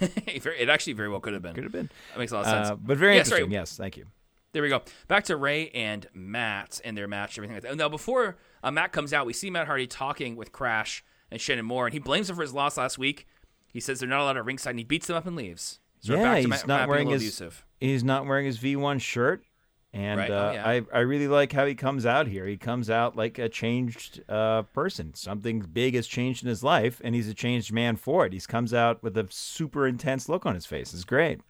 It 0.00 0.68
actually 0.68 0.92
very 0.94 1.08
well 1.08 1.20
could 1.20 1.32
have 1.34 1.42
been. 1.42 1.54
Could 1.54 1.64
have 1.64 1.72
been, 1.72 1.90
That 2.12 2.18
makes 2.18 2.32
a 2.32 2.36
lot 2.36 2.44
of 2.46 2.50
sense. 2.50 2.68
uh, 2.70 2.76
but 2.76 2.96
very 2.98 3.16
Yeah, 3.16 3.22
sorry. 3.24 3.40
interesting. 3.42 3.52
Yes, 3.52 3.76
thank 3.76 3.96
you. 3.96 4.06
There 4.52 4.62
we 4.62 4.68
go. 4.68 4.82
Back 5.08 5.24
to 5.24 5.36
Rey 5.36 5.70
and 5.70 6.06
Matt 6.14 6.80
and 6.84 6.96
their 6.96 7.08
match, 7.08 7.38
everything 7.38 7.56
like 7.56 7.62
that. 7.62 7.76
Now, 7.76 7.88
before 7.88 8.36
uh, 8.62 8.70
Matt 8.70 8.92
comes 8.92 9.12
out, 9.14 9.24
we 9.26 9.32
see 9.32 9.48
Matt 9.50 9.66
Hardy 9.66 9.86
talking 9.86 10.36
with 10.36 10.52
Crash 10.52 11.02
and 11.30 11.40
Shannon 11.40 11.64
Moore, 11.64 11.86
and 11.86 11.94
he 11.94 11.98
blames 11.98 12.28
him 12.28 12.36
for 12.36 12.42
his 12.42 12.52
loss 12.52 12.76
last 12.76 12.98
week. 12.98 13.26
He 13.72 13.80
says 13.80 14.00
they're 14.00 14.08
not 14.08 14.20
allowed 14.20 14.36
at 14.36 14.44
ringside, 14.44 14.70
and 14.70 14.78
he 14.78 14.84
beats 14.84 15.06
them 15.06 15.16
up 15.16 15.26
and 15.26 15.34
leaves. 15.34 15.80
So 16.00 16.14
yeah, 16.14 16.36
he's 16.36 16.66
not 16.66 16.88
wearing 16.88 17.08
his 17.08 17.22
abusive. 17.22 17.64
he's 17.80 18.04
not 18.04 18.26
wearing 18.26 18.46
his 18.46 18.58
V1 18.58 19.00
shirt, 19.00 19.44
and 19.92 20.18
Right. 20.18 20.30
Oh, 20.30 20.48
uh, 20.48 20.52
yeah. 20.52 20.68
I 20.68 20.82
I 20.92 21.00
really 21.00 21.28
like 21.28 21.52
how 21.52 21.64
he 21.64 21.74
comes 21.74 22.04
out 22.04 22.26
here. 22.26 22.46
He 22.46 22.56
comes 22.56 22.90
out 22.90 23.16
like 23.16 23.38
a 23.38 23.48
changed 23.48 24.22
uh, 24.28 24.62
person. 24.62 25.14
Something 25.14 25.60
big 25.60 25.94
has 25.94 26.06
changed 26.06 26.42
in 26.42 26.48
his 26.48 26.64
life, 26.64 27.00
and 27.04 27.14
he's 27.14 27.28
a 27.28 27.34
changed 27.34 27.72
man 27.72 27.96
for 27.96 28.26
it. 28.26 28.32
He 28.32 28.40
comes 28.40 28.74
out 28.74 29.02
with 29.02 29.16
a 29.16 29.26
super 29.30 29.86
intense 29.86 30.28
look 30.28 30.44
on 30.44 30.54
his 30.54 30.66
face. 30.66 30.92
It's 30.92 31.04
great. 31.04 31.40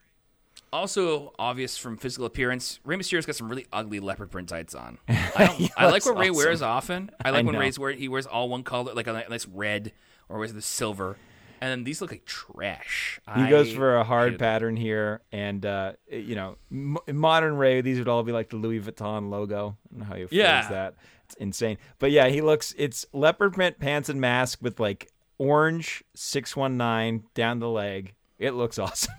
Also 0.70 1.32
obvious 1.38 1.76
from 1.76 1.96
physical 1.96 2.24
appearance, 2.26 2.80
Rey 2.84 2.96
Mysterio's 2.96 3.26
got 3.26 3.36
some 3.36 3.48
really 3.48 3.66
ugly 3.72 4.00
leopard 4.00 4.30
print 4.30 4.48
tights 4.48 4.74
on. 4.74 4.98
I, 5.08 5.46
don't, 5.46 5.70
I 5.76 5.90
like 5.90 6.04
what 6.04 6.16
Rey 6.16 6.28
awesome. 6.28 6.36
wears 6.36 6.62
often. 6.62 7.10
I 7.24 7.30
like 7.30 7.44
I 7.44 7.46
when. 7.46 7.56
Rey's 7.56 7.78
wear 7.78 7.92
he 7.92 8.08
wears 8.08 8.26
all 8.26 8.48
one 8.48 8.62
color, 8.62 8.92
like 8.94 9.06
a 9.06 9.24
nice 9.28 9.46
red, 9.46 9.92
or 10.28 10.38
wears 10.38 10.52
the 10.52 10.62
silver. 10.62 11.16
And 11.62 11.70
then 11.70 11.84
these 11.84 12.00
look 12.00 12.10
like 12.10 12.24
trash. 12.24 13.20
He 13.36 13.48
goes 13.48 13.72
for 13.72 13.94
a 13.96 14.02
hard 14.02 14.36
pattern 14.36 14.74
here, 14.76 15.20
and 15.30 15.64
uh, 15.64 15.92
you 16.10 16.34
know, 16.34 16.56
m- 16.72 16.96
modern 17.12 17.56
Rey, 17.56 17.80
these 17.82 17.98
would 17.98 18.08
all 18.08 18.24
be 18.24 18.32
like 18.32 18.50
the 18.50 18.56
Louis 18.56 18.80
Vuitton 18.80 19.30
logo. 19.30 19.76
I 19.86 19.88
don't 19.90 19.98
know 20.00 20.04
how 20.06 20.16
you 20.16 20.26
phrase 20.26 20.38
Yeah. 20.38 20.68
that. 20.68 20.94
It's 21.26 21.36
insane. 21.36 21.78
But 22.00 22.10
yeah, 22.10 22.26
he 22.28 22.40
looks. 22.40 22.74
It's 22.76 23.06
leopard 23.12 23.52
print 23.54 23.78
pants 23.78 24.08
and 24.08 24.20
mask 24.20 24.58
with 24.60 24.80
like 24.80 25.08
orange 25.38 26.02
six 26.16 26.56
one 26.56 26.76
nine 26.76 27.22
down 27.34 27.60
the 27.60 27.68
leg. 27.68 28.14
It 28.40 28.50
looks 28.54 28.76
awesome. 28.80 29.14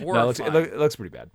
no, 0.00 0.14
it 0.20 0.24
looks, 0.26 0.40
it, 0.40 0.52
look, 0.52 0.66
it 0.72 0.76
looks 0.78 0.96
pretty 0.96 1.16
bad. 1.16 1.30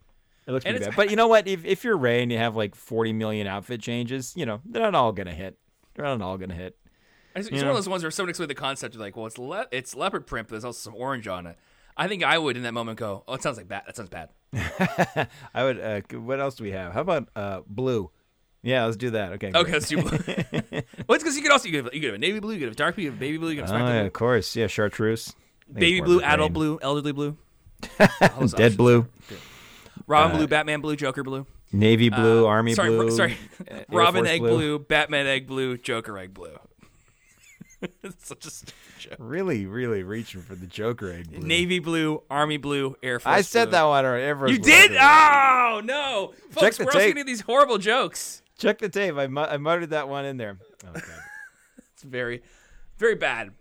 It 0.45 0.51
looks 0.51 0.65
pretty 0.65 0.79
bad. 0.79 0.95
But 0.97 1.11
you 1.11 1.15
know 1.21 1.29
what? 1.29 1.47
If 1.47 1.63
if 1.63 1.85
you're 1.85 1.95
Rey 1.97 2.21
and 2.21 2.29
you 2.29 2.37
have 2.39 2.57
like 2.57 2.75
forty 2.75 3.13
million 3.13 3.47
outfit 3.47 3.81
changes, 3.81 4.33
you 4.35 4.45
know 4.45 4.59
they're 4.65 4.83
not 4.83 4.95
all 4.95 5.13
gonna 5.13 5.33
hit. 5.33 5.57
They're 5.95 6.03
not 6.05 6.21
all 6.21 6.37
gonna 6.37 6.55
hit. 6.55 6.75
It's, 7.35 7.47
it's 7.47 7.61
one 7.61 7.69
of 7.69 7.75
those 7.75 7.89
ones 7.89 8.03
where 8.03 8.11
someone 8.11 8.29
explained 8.29 8.51
the 8.51 8.55
concept 8.55 8.95
of 8.95 9.01
like, 9.01 9.15
well, 9.15 9.25
it's 9.25 9.37
le- 9.37 9.67
it's 9.71 9.95
leopard 9.95 10.27
print, 10.27 10.47
but 10.47 10.53
there's 10.53 10.65
also 10.65 10.91
some 10.91 10.95
orange 10.99 11.27
on 11.27 11.47
it. 11.47 11.57
I 11.95 12.07
think 12.07 12.23
I 12.23 12.37
would 12.37 12.57
in 12.57 12.63
that 12.63 12.73
moment 12.73 12.99
go, 12.99 13.23
oh, 13.27 13.33
it 13.35 13.43
sounds 13.43 13.57
like 13.57 13.67
bad. 13.67 13.83
That 13.85 13.95
sounds 13.95 14.09
bad. 14.09 14.29
I 15.53 15.63
would. 15.63 15.79
Uh, 15.79 16.01
what 16.19 16.39
else 16.39 16.55
do 16.55 16.63
we 16.63 16.71
have? 16.71 16.93
How 16.93 17.01
about 17.01 17.29
uh, 17.35 17.61
blue? 17.67 18.09
Yeah, 18.61 18.85
let's 18.85 18.97
do 18.97 19.11
that. 19.11 19.33
Okay. 19.33 19.51
Okay, 19.53 19.71
let's 19.71 19.87
do 19.87 20.01
blue. 20.01 20.09
well, 20.27 21.15
it's 21.15 21.23
because 21.23 21.35
you 21.35 21.41
could 21.41 21.51
also 21.51 21.67
you 21.67 21.73
could, 21.73 21.85
have, 21.85 21.93
you 21.93 21.99
could 21.99 22.07
have 22.07 22.15
a 22.15 22.19
navy 22.19 22.39
blue, 22.39 22.53
you 22.53 22.59
could 22.59 22.69
have 22.69 22.75
dark 22.75 22.95
blue, 22.95 23.03
you 23.03 23.09
could 23.09 23.15
have 23.15 23.19
baby 23.19 23.37
blue, 23.37 23.49
you 23.49 23.55
could 23.61 23.69
have 23.69 23.81
Oh, 23.81 23.85
yeah, 23.85 23.99
blue, 23.99 24.07
of 24.07 24.13
course. 24.13 24.55
Yeah, 24.55 24.67
chartreuse. 24.67 25.33
Baby 25.71 26.01
blue, 26.01 26.21
adult 26.21 26.53
blue, 26.53 26.79
elderly 26.81 27.13
blue, 27.13 27.37
Dead 28.55 28.77
blue, 28.77 29.07
Robin 30.07 30.37
blue, 30.37 30.47
Batman 30.47 30.81
blue, 30.81 30.95
Joker 30.95 31.23
blue, 31.23 31.47
navy 31.71 32.09
blue, 32.09 32.45
Uh, 32.45 32.49
army 32.49 32.75
sorry, 32.75 32.89
blue. 32.89 33.11
sorry, 33.11 33.37
Robin 33.89 34.25
egg 34.27 34.41
blue. 34.41 34.77
Batman 34.79 35.25
egg 35.25 35.47
blue, 35.47 35.77
Joker 35.77 36.17
egg 36.17 36.33
blue. 36.33 36.57
it's 38.03 38.27
such 38.27 38.45
a 38.45 38.49
stupid 38.49 38.73
joke. 38.99 39.15
Really, 39.19 39.65
really 39.65 40.03
reaching 40.03 40.41
for 40.41 40.55
the 40.55 40.67
Joker 40.67 41.11
egg 41.11 41.31
blue. 41.31 41.45
Navy 41.47 41.79
blue, 41.79 42.23
Army 42.29 42.57
blue, 42.57 42.95
Air 43.03 43.19
Force. 43.19 43.33
I 43.35 43.41
said 43.41 43.65
blue. 43.65 43.71
that 43.71 43.83
one 43.83 44.05
already. 44.05 44.53
You 44.53 44.59
blue. 44.59 44.71
did? 44.71 44.91
Oh 44.99 45.81
no, 45.83 46.33
folks! 46.51 46.77
the 46.77 46.85
we're 46.85 46.89
also 46.91 46.99
tape. 46.99 47.15
getting 47.15 47.25
these 47.25 47.41
horrible 47.41 47.77
jokes. 47.77 48.41
Check 48.57 48.77
the 48.79 48.89
tape. 48.89 49.15
I, 49.17 49.27
mu- 49.27 49.41
I 49.41 49.57
muttered 49.57 49.89
that 49.89 50.07
one 50.07 50.25
in 50.25 50.37
there. 50.37 50.57
Oh, 50.87 50.93
God. 50.93 51.01
It's 51.93 52.03
very, 52.03 52.41
very 52.97 53.15
bad. 53.15 53.51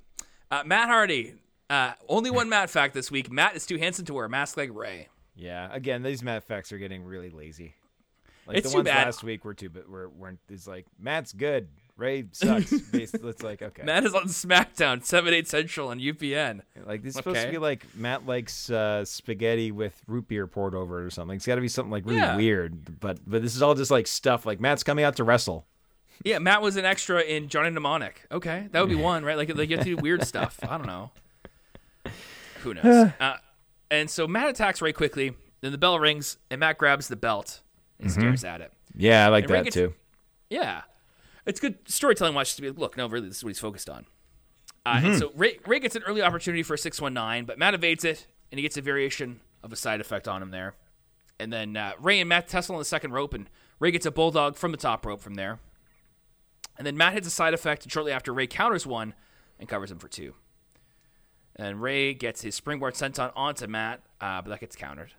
Uh, 0.51 0.63
Matt 0.67 0.89
Hardy. 0.89 1.35
Uh, 1.71 1.93
only 2.09 2.31
one 2.31 2.49
Matt 2.49 2.69
fact 2.71 2.93
this 2.93 3.11
week. 3.11 3.31
Matt 3.31 3.57
is 3.57 3.65
too 3.67 3.79
handsome 3.79 4.05
to 4.07 4.15
wear 4.15 4.27
a 4.27 4.29
mask 4.29 4.57
like 4.57 4.71
Rey. 4.73 5.09
yeah. 5.35 5.69
Again, 5.73 6.03
these 6.03 6.23
Matt 6.23 6.45
facts 6.45 6.73
are 6.73 6.79
getting 6.79 7.05
really 7.05 7.31
lazy. 7.31 7.75
Like 8.47 8.57
It's 8.59 8.67
the 8.67 8.73
too 8.73 8.79
ones 8.79 8.87
bad. 8.89 9.07
last 9.07 9.23
week 9.25 9.45
were 9.45 9.55
too, 9.55 9.71
but 9.71 9.89
were 9.89 10.09
weren't. 10.09 10.41
It's 10.51 10.67
like 10.67 10.87
Matt's 10.99 11.33
good. 11.33 11.69
Rey 12.03 12.25
sucks. 12.33 12.71
Basically, 12.91 13.31
it's 13.31 13.43
like 13.43 13.63
okay. 13.63 13.83
Matt 13.85 14.05
is 14.05 14.15
on 14.15 14.25
SmackDown, 14.25 15.05
seven 15.05 15.33
eight 15.33 15.47
Central 15.49 15.89
on 15.89 16.01
UPN. 16.01 16.61
Like 16.85 17.03
this 17.03 17.11
is 17.11 17.17
supposed 17.17 17.41
to 17.41 17.51
be 17.51 17.59
like 17.59 17.87
Matt 17.97 18.27
likes 18.27 18.69
uh, 18.71 19.05
spaghetti 19.05 19.71
with 19.71 20.01
root 20.07 20.27
beer 20.29 20.47
poured 20.47 20.75
over 20.75 21.01
it 21.01 21.05
or 21.07 21.11
something. 21.11 21.37
It's 21.37 21.47
got 21.47 21.55
to 21.55 21.61
be 21.61 21.69
something 21.69 21.91
like 21.93 22.05
really 22.05 22.17
Yeah. 22.19 22.37
weird. 22.37 22.99
But 23.01 23.19
but 23.27 23.41
this 23.43 23.55
is 23.55 23.63
all 23.63 23.75
just 23.75 23.91
like 23.91 24.07
stuff. 24.07 24.45
Like 24.45 24.61
Matt's 24.61 24.83
coming 24.83 25.05
out 25.05 25.17
to 25.17 25.25
wrestle. 25.25 25.67
Yeah, 26.25 26.39
Matt 26.39 26.63
was 26.63 26.77
an 26.77 26.85
extra 26.85 27.21
in 27.21 27.49
Johnny 27.49 27.71
Mnemonic. 27.71 28.27
Okay, 28.31 28.69
that 28.73 28.81
would 28.81 28.91
be 28.91 28.95
one, 28.97 29.25
right? 29.25 29.37
Like, 29.37 29.55
like 29.57 29.71
you 29.71 29.77
have 29.77 29.85
to 29.87 29.97
do 29.97 30.01
weird 30.03 30.23
stuff. 30.27 30.59
I 30.63 30.77
don't 30.79 30.87
know. 30.87 31.11
Who 32.63 32.75
knows? 32.83 33.11
Uh, 33.19 33.37
and 33.91 34.09
so 34.11 34.27
Matt 34.27 34.49
attacks 34.49 34.81
Rey 34.83 34.93
quickly. 34.93 35.35
Then 35.61 35.73
the 35.73 35.79
bell 35.79 35.99
rings, 36.01 36.39
and 36.51 36.59
Matt 36.61 36.79
grabs 36.79 37.07
the 37.09 37.17
belt 37.17 37.61
and 38.01 38.11
stares 38.11 38.43
at 38.45 38.61
it. 38.61 38.73
Yeah, 38.97 39.27
I 39.27 39.29
like 39.29 39.45
And 39.45 39.55
that 39.55 39.65
gets- 39.65 39.75
too. 39.75 39.95
Yeah, 40.51 40.83
it's 41.47 41.61
good 41.61 41.79
storytelling. 41.89 42.35
Watch 42.35 42.57
to 42.57 42.63
be 42.63 42.69
like, 42.69 42.79
look. 42.79 42.97
No, 42.97 43.07
really, 43.09 43.29
this 43.29 43.39
is 43.39 43.45
what 43.45 43.51
he's 43.51 43.59
focused 43.59 43.89
on. 43.89 44.07
Uh, 44.85 45.01
And 45.03 45.19
so 45.19 45.33
Rey, 45.37 45.59
Rey 45.67 45.81
gets 45.81 45.97
an 45.97 46.03
early 46.05 46.23
opportunity 46.23 46.63
for 46.63 46.75
a 46.75 46.79
six 46.79 47.01
one 47.01 47.15
nine, 47.15 47.45
but 47.45 47.59
Matt 47.59 47.75
evades 47.75 48.05
it, 48.05 48.27
and 48.51 48.59
he 48.59 48.63
gets 48.63 48.77
a 48.77 48.83
variation 48.83 49.41
of 49.63 49.73
a 49.73 49.77
side 49.77 50.01
effect 50.01 50.27
on 50.27 50.43
him 50.43 50.51
there. 50.51 50.75
And 51.39 51.53
then 51.53 51.77
uh, 51.77 51.93
Rey 52.01 52.21
and 52.21 52.29
Matt 52.29 52.49
tussle 52.49 52.75
on 52.75 52.81
the 52.81 52.85
second 52.85 53.13
rope, 53.13 53.35
and 53.35 53.49
Rey 53.79 53.91
gets 53.91 54.07
a 54.07 54.11
bulldog 54.11 54.57
from 54.57 54.71
the 54.73 54.77
top 54.77 55.05
rope 55.07 55.21
from 55.21 55.35
there. 55.35 55.59
And 56.79 56.87
then 56.87 56.97
Matt 56.97 57.13
hits 57.13 57.27
a 57.27 57.31
side 57.31 57.55
effect, 57.55 57.83
and 57.85 57.93
shortly 57.93 58.13
after, 58.13 58.33
Rey 58.33 58.47
counters 58.47 58.87
one 58.87 59.15
and 59.59 59.69
covers 59.69 59.91
him 59.91 59.99
for 59.99 60.09
two. 60.09 60.35
And 61.57 61.83
Rey 61.83 62.15
gets 62.15 62.43
his 62.43 62.55
springboard 62.55 62.95
senton 62.95 63.31
onto 63.37 63.67
Matt, 63.67 64.01
uh, 64.21 64.41
but 64.43 64.51
that 64.51 64.61
gets 64.61 64.75
countered. 64.75 65.13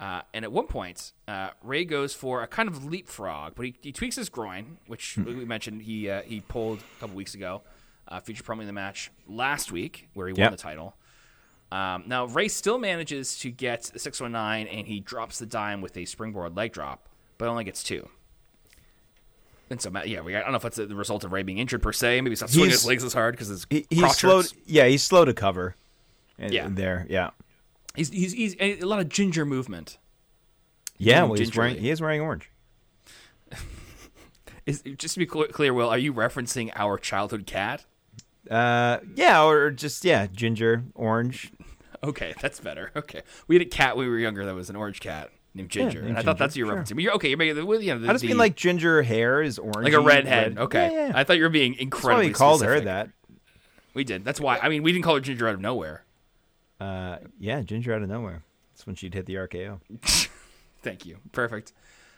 Uh, 0.00 0.22
and 0.32 0.44
at 0.46 0.50
one 0.50 0.66
point, 0.66 1.12
uh, 1.28 1.50
Rey 1.62 1.84
goes 1.84 2.14
for 2.14 2.42
a 2.42 2.46
kind 2.46 2.68
of 2.70 2.86
leapfrog, 2.86 3.54
but 3.54 3.66
he, 3.66 3.74
he 3.82 3.92
tweaks 3.92 4.16
his 4.16 4.30
groin, 4.30 4.78
which 4.86 5.18
we 5.18 5.44
mentioned 5.44 5.82
he 5.82 6.08
uh, 6.08 6.22
he 6.22 6.40
pulled 6.40 6.78
a 6.78 7.00
couple 7.00 7.14
weeks 7.16 7.34
ago, 7.34 7.60
uh, 8.08 8.18
featured 8.18 8.46
prominently 8.46 8.70
in 8.70 8.74
the 8.74 8.80
match 8.80 9.10
last 9.28 9.70
week 9.70 10.08
where 10.14 10.26
he 10.28 10.34
Yep. 10.34 10.46
won 10.46 10.50
the 10.52 10.56
title. 10.56 10.96
Um, 11.70 12.04
now 12.06 12.24
Rey 12.24 12.48
still 12.48 12.78
manages 12.78 13.38
to 13.40 13.50
get 13.50 13.82
the 13.92 13.98
619, 13.98 14.66
and 14.74 14.86
he 14.88 15.00
drops 15.00 15.38
the 15.38 15.44
dime 15.46 15.82
with 15.82 15.94
a 15.98 16.06
springboard 16.06 16.56
leg 16.56 16.72
drop, 16.72 17.06
but 17.36 17.48
only 17.48 17.64
gets 17.64 17.82
two. 17.82 18.08
And 19.68 19.80
so, 19.80 19.90
yeah, 20.04 20.20
we, 20.22 20.34
I 20.34 20.40
don't 20.40 20.50
know 20.50 20.56
if 20.56 20.62
that's 20.62 20.78
the 20.78 20.88
result 20.96 21.22
of 21.22 21.30
Rey 21.30 21.44
being 21.44 21.58
injured 21.58 21.80
per 21.82 21.92
se. 21.92 22.20
Maybe 22.22 22.30
he's 22.30 22.40
not 22.40 22.50
swinging 22.50 22.70
He's- 22.70 22.80
his 22.80 22.86
legs 22.88 23.04
as 23.04 23.12
hard 23.12 23.34
because 23.34 23.48
his 23.48 23.66
He, 23.70 23.86
he's 23.88 24.16
slow. 24.16 24.38
hurts. 24.38 24.54
Yeah, 24.66 24.86
he's 24.86 25.02
slow 25.04 25.24
to 25.24 25.32
cover. 25.32 25.76
And, 26.38 26.52
Yeah. 26.52 26.66
there. 26.70 27.06
Yeah. 27.08 27.30
He's, 28.08 28.32
he's, 28.32 28.54
he's 28.54 28.82
a 28.82 28.86
lot 28.86 29.00
of 29.00 29.10
ginger 29.10 29.44
movement. 29.44 29.98
Yeah, 30.96 31.24
well, 31.24 31.34
he's 31.34 31.54
wearing, 31.54 31.76
he 31.76 31.90
is 31.90 32.00
wearing 32.00 32.22
orange. 32.22 32.50
Is, 34.66 34.82
just 34.96 35.14
to 35.14 35.18
be 35.18 35.26
clear, 35.26 35.48
clear, 35.48 35.74
Will, 35.74 35.88
are 35.88 35.98
you 35.98 36.12
referencing 36.12 36.70
our 36.76 36.98
childhood 36.98 37.46
cat? 37.46 37.84
Uh, 38.50 38.98
yeah, 39.14 39.42
or 39.44 39.70
just 39.70 40.04
yeah, 40.04 40.26
ginger, 40.26 40.84
orange. 40.94 41.52
Okay, 42.02 42.32
that's 42.40 42.60
better. 42.60 42.90
Okay, 42.96 43.20
we 43.46 43.54
had 43.56 43.60
a 43.60 43.66
cat 43.66 43.94
when 43.94 44.06
we 44.06 44.10
were 44.10 44.18
younger 44.18 44.46
that 44.46 44.54
was 44.54 44.70
an 44.70 44.76
orange 44.76 45.00
cat 45.00 45.30
named 45.52 45.68
Ginger, 45.68 45.98
named 46.00 46.08
and 46.08 46.18
I 46.18 46.22
thought 46.22 46.38
that's 46.38 46.56
your 46.56 46.68
sure. 46.68 46.76
referencing. 46.76 46.94
But 46.94 47.02
you're 47.02 47.12
okay. 47.16 47.28
You're 47.28 47.36
making 47.36 47.56
the 47.56 47.78
you 47.78 47.92
know, 47.92 47.98
the, 47.98 48.08
I 48.08 48.12
just 48.12 48.22
the- 48.22 48.28
mean 48.28 48.38
like 48.38 48.56
ginger 48.56 49.02
hair 49.02 49.42
is 49.42 49.58
orange, 49.58 49.84
like 49.84 49.92
a 49.92 50.00
redhead. 50.00 50.56
Okay, 50.56 50.90
Yeah, 50.90 51.08
yeah. 51.08 51.12
I 51.14 51.24
thought 51.24 51.36
you 51.36 51.42
were 51.42 51.50
being 51.50 51.74
incredibly. 51.74 52.28
That's 52.28 52.40
why 52.40 52.46
we 52.46 52.52
called 52.52 52.62
her 52.62 52.80
that. 52.80 53.10
We 53.92 54.04
did. 54.04 54.24
That's 54.24 54.40
why. 54.40 54.56
I 54.56 54.70
mean, 54.70 54.82
we 54.82 54.92
didn't 54.92 55.04
call 55.04 55.16
her 55.16 55.20
Ginger 55.20 55.46
out 55.46 55.52
of 55.52 55.60
nowhere. 55.60 56.04
Uh, 56.80 57.18
yeah, 57.38 57.60
ginger 57.62 57.94
out 57.94 58.02
of 58.02 58.08
nowhere. 58.08 58.42
That's 58.72 58.86
when 58.86 58.96
she'd 58.96 59.14
hit 59.14 59.26
the 59.26 59.34
RKO. 59.34 59.80
Thank 60.82 61.04
you. 61.04 61.18
Perfect. 61.32 61.72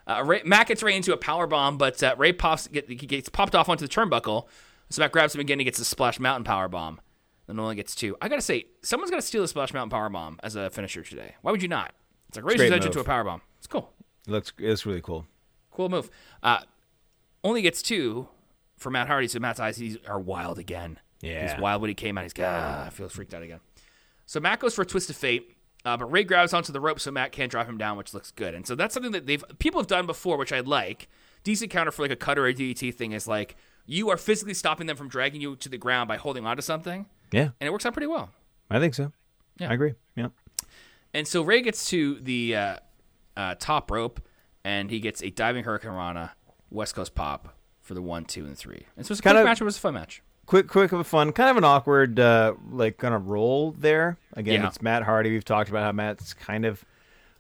Uh, 0.07 0.23
Rey, 0.25 0.43
Matt 0.45 0.69
gets 0.69 0.83
Rey 0.83 0.97
into 0.97 1.13
a 1.13 1.17
power 1.17 1.47
bomb, 1.47 1.79
but 1.79 2.03
uh, 2.03 2.15
Rey 2.17 2.33
pops 2.33 2.69
get, 2.69 2.89
he 2.89 2.95
gets 2.95 3.29
popped 3.29 3.55
off 3.55 3.69
onto 3.69 3.87
the 3.87 3.93
turnbuckle. 3.93 4.47
So 4.91 5.03
Matt 5.03 5.13
grabs 5.13 5.35
him 5.35 5.41
again. 5.41 5.59
He 5.59 5.65
gets 5.65 5.79
a 5.79 5.85
Splash 5.85 6.21
Mountain 6.21 6.45
power 6.45 6.69
bomb. 6.69 7.01
Then 7.47 7.59
only 7.59 7.75
gets 7.75 7.95
two. 7.95 8.17
I 8.21 8.29
gotta 8.29 8.43
say, 8.43 8.67
someone's 8.83 9.11
gotta 9.11 9.23
steal 9.23 9.43
a 9.43 9.49
Splash 9.49 9.75
Mountain 9.75 9.91
power 9.91 10.09
bomb 10.09 10.39
as 10.43 10.55
a 10.55 10.71
finisher 10.71 11.03
today. 11.03 11.35
Why 11.43 11.51
would 11.51 11.63
you 11.63 11.69
not? 11.69 11.93
It's 12.29 12.37
like 12.37 12.45
Razor's 12.45 12.71
Edge 12.71 12.87
into 12.87 13.01
a 13.01 13.05
power 13.05 13.25
bomb. 13.25 13.43
It's 13.59 13.67
cool. 13.67 13.93
It 14.27 14.31
looks 14.31 14.53
it's 14.59 14.87
really 14.87 15.01
cool. 15.01 15.27
Cool 15.71 15.89
move. 15.89 16.11
Uh, 16.43 16.61
only 17.43 17.63
gets 17.63 17.83
two 17.83 18.29
for 18.77 18.91
Matt 18.91 19.09
Hardy, 19.09 19.29
so 19.29 19.39
Matt's 19.39 19.61
eyes 19.61 19.99
are 20.07 20.21
wild 20.21 20.59
again. 20.59 20.99
Yeah. 21.21 21.51
He's 21.51 21.61
wild 21.61 21.81
when 21.83 21.89
he 21.89 21.95
came 21.95 22.19
out. 22.19 22.25
He's 22.25 22.35
ah, 22.39 22.89
feels 22.93 23.13
freaked 23.13 23.35
out 23.35 23.43
again. 23.43 23.61
So 24.27 24.41
Matt 24.41 24.61
goes 24.61 24.75
for 24.75 24.83
a 24.83 24.87
twist 24.87 25.11
of 25.11 25.17
fate, 25.17 25.57
uh, 25.85 25.97
but 25.97 26.11
Rey 26.11 26.25
grabs 26.25 26.53
onto 26.55 26.73
the 26.73 26.81
rope 26.81 27.01
so 27.01 27.11
Matt 27.11 27.33
can't 27.33 27.51
drop 27.51 27.69
him 27.69 27.77
down, 27.79 27.97
which 27.97 28.15
looks 28.15 28.31
good. 28.31 28.55
And 28.55 28.67
so 28.67 28.75
that's 28.75 28.95
something 28.95 29.13
that 29.13 29.27
they've 29.27 29.45
people 29.59 29.81
have 29.81 29.89
done 29.89 30.07
before, 30.07 30.37
which 30.37 30.53
I 30.53 30.61
like. 30.61 31.09
Decent 31.45 31.71
counter 31.73 31.91
for 31.91 32.03
like 32.03 32.11
a 32.13 32.17
cutter 32.17 32.45
or 32.45 32.49
a 32.49 32.55
DDT 32.55 32.95
thing 32.95 33.13
is 33.13 33.27
like 33.27 33.57
you 33.85 34.09
are 34.11 34.17
physically 34.17 34.55
stopping 34.55 34.87
them 34.87 34.97
from 34.97 35.09
dragging 35.09 35.41
you 35.41 35.57
to 35.57 35.69
the 35.69 35.77
ground 35.79 36.07
by 36.09 36.17
holding 36.17 36.47
onto 36.47 36.63
something, 36.63 37.07
Yeah, 37.33 37.49
and 37.61 37.67
it 37.67 37.71
works 37.73 37.85
out 37.85 37.93
pretty 37.95 38.07
well. 38.07 38.31
I 38.71 38.79
think 38.79 38.95
so. 38.95 39.13
Yeah. 39.59 39.71
I 39.71 39.75
agree. 39.75 39.95
Yeah. 40.15 40.29
And 41.13 41.27
so 41.27 41.43
Rey 41.43 41.61
gets 41.63 41.87
to 41.91 42.15
the 42.21 42.55
uh, 42.57 42.77
uh, 43.37 43.55
top 43.59 43.91
rope, 43.91 44.21
and 44.65 44.89
he 44.91 45.01
gets 45.01 45.21
a 45.23 45.31
diving 45.31 45.65
Hurricanrana 45.65 46.31
West 46.71 46.95
Coast 46.95 47.15
pop 47.15 47.55
for 47.81 47.95
the 47.95 48.01
one, 48.01 48.25
two, 48.25 48.45
and 48.47 48.57
three. 48.57 48.87
And 48.97 49.05
so 49.05 49.13
it's 49.13 49.19
a 49.21 49.23
Kind 49.23 49.37
of- 49.37 49.45
match. 49.45 49.61
It 49.61 49.65
was 49.65 49.77
a 49.77 49.81
fun 49.81 49.95
match. 49.95 50.23
Quick, 50.53 50.69
quick 50.69 50.93
of 50.93 51.01
a 51.01 51.05
fun, 51.05 51.33
kind 51.33 51.49
of 51.49 51.57
an 51.57 51.65
awkward, 51.65 52.21
uh, 52.21 52.53
like 52.71 52.99
kind 52.99 53.15
of 53.15 53.29
roll 53.31 53.73
there. 53.73 54.19
Again, 54.35 54.61
Yeah. 54.61 54.67
it's 54.67 54.83
Matt 54.83 55.03
Hardy. 55.03 55.31
We've 55.31 55.43
talked 55.47 55.71
about 55.71 55.83
how 55.83 55.93
Matt's 55.93 56.35
kind 56.35 56.67
of 56.67 56.85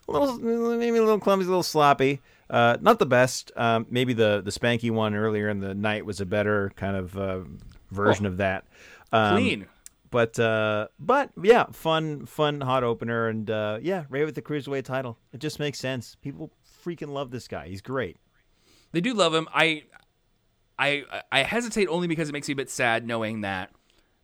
a 0.08 0.12
little, 0.12 0.38
maybe 0.38 0.96
a 0.96 1.02
little 1.02 1.18
clumsy, 1.20 1.44
a 1.44 1.48
little 1.50 1.62
sloppy. 1.62 2.22
Uh, 2.48 2.78
not 2.80 2.98
the 2.98 3.04
best. 3.04 3.52
Um, 3.54 3.84
maybe 3.90 4.14
the 4.14 4.40
the 4.42 4.50
spanky 4.50 4.90
one 4.90 5.14
earlier 5.14 5.50
in 5.50 5.60
the 5.60 5.74
night 5.74 6.06
was 6.06 6.22
a 6.22 6.24
better 6.24 6.72
kind 6.74 6.96
of 6.96 7.18
uh, 7.18 7.40
version 7.90 8.24
of 8.24 8.38
that. 8.38 8.64
Um, 9.12 9.36
Clean. 9.36 9.66
But 10.10 10.38
uh, 10.38 10.88
but 10.98 11.32
yeah, 11.42 11.66
fun, 11.70 12.24
fun 12.24 12.62
hot 12.62 12.82
opener, 12.82 13.28
and 13.28 13.50
uh, 13.50 13.78
yeah, 13.82 14.04
Rey 14.08 14.24
with 14.24 14.36
the 14.36 14.42
cruiserweight 14.42 14.84
title. 14.84 15.18
It 15.34 15.40
just 15.40 15.58
makes 15.58 15.78
sense. 15.78 16.16
People 16.22 16.50
freaking 16.82 17.08
love 17.08 17.30
this 17.30 17.46
guy. 17.46 17.68
He's 17.68 17.82
great. 17.82 18.16
They 18.92 19.02
do 19.02 19.12
love 19.12 19.34
him. 19.34 19.48
I, 19.54 19.82
I, 20.78 21.04
I 21.30 21.42
hesitate 21.42 21.88
only 21.88 22.08
because 22.08 22.28
it 22.28 22.32
makes 22.32 22.48
me 22.48 22.52
a 22.52 22.56
bit 22.56 22.70
sad 22.70 23.06
knowing 23.06 23.42
that 23.42 23.70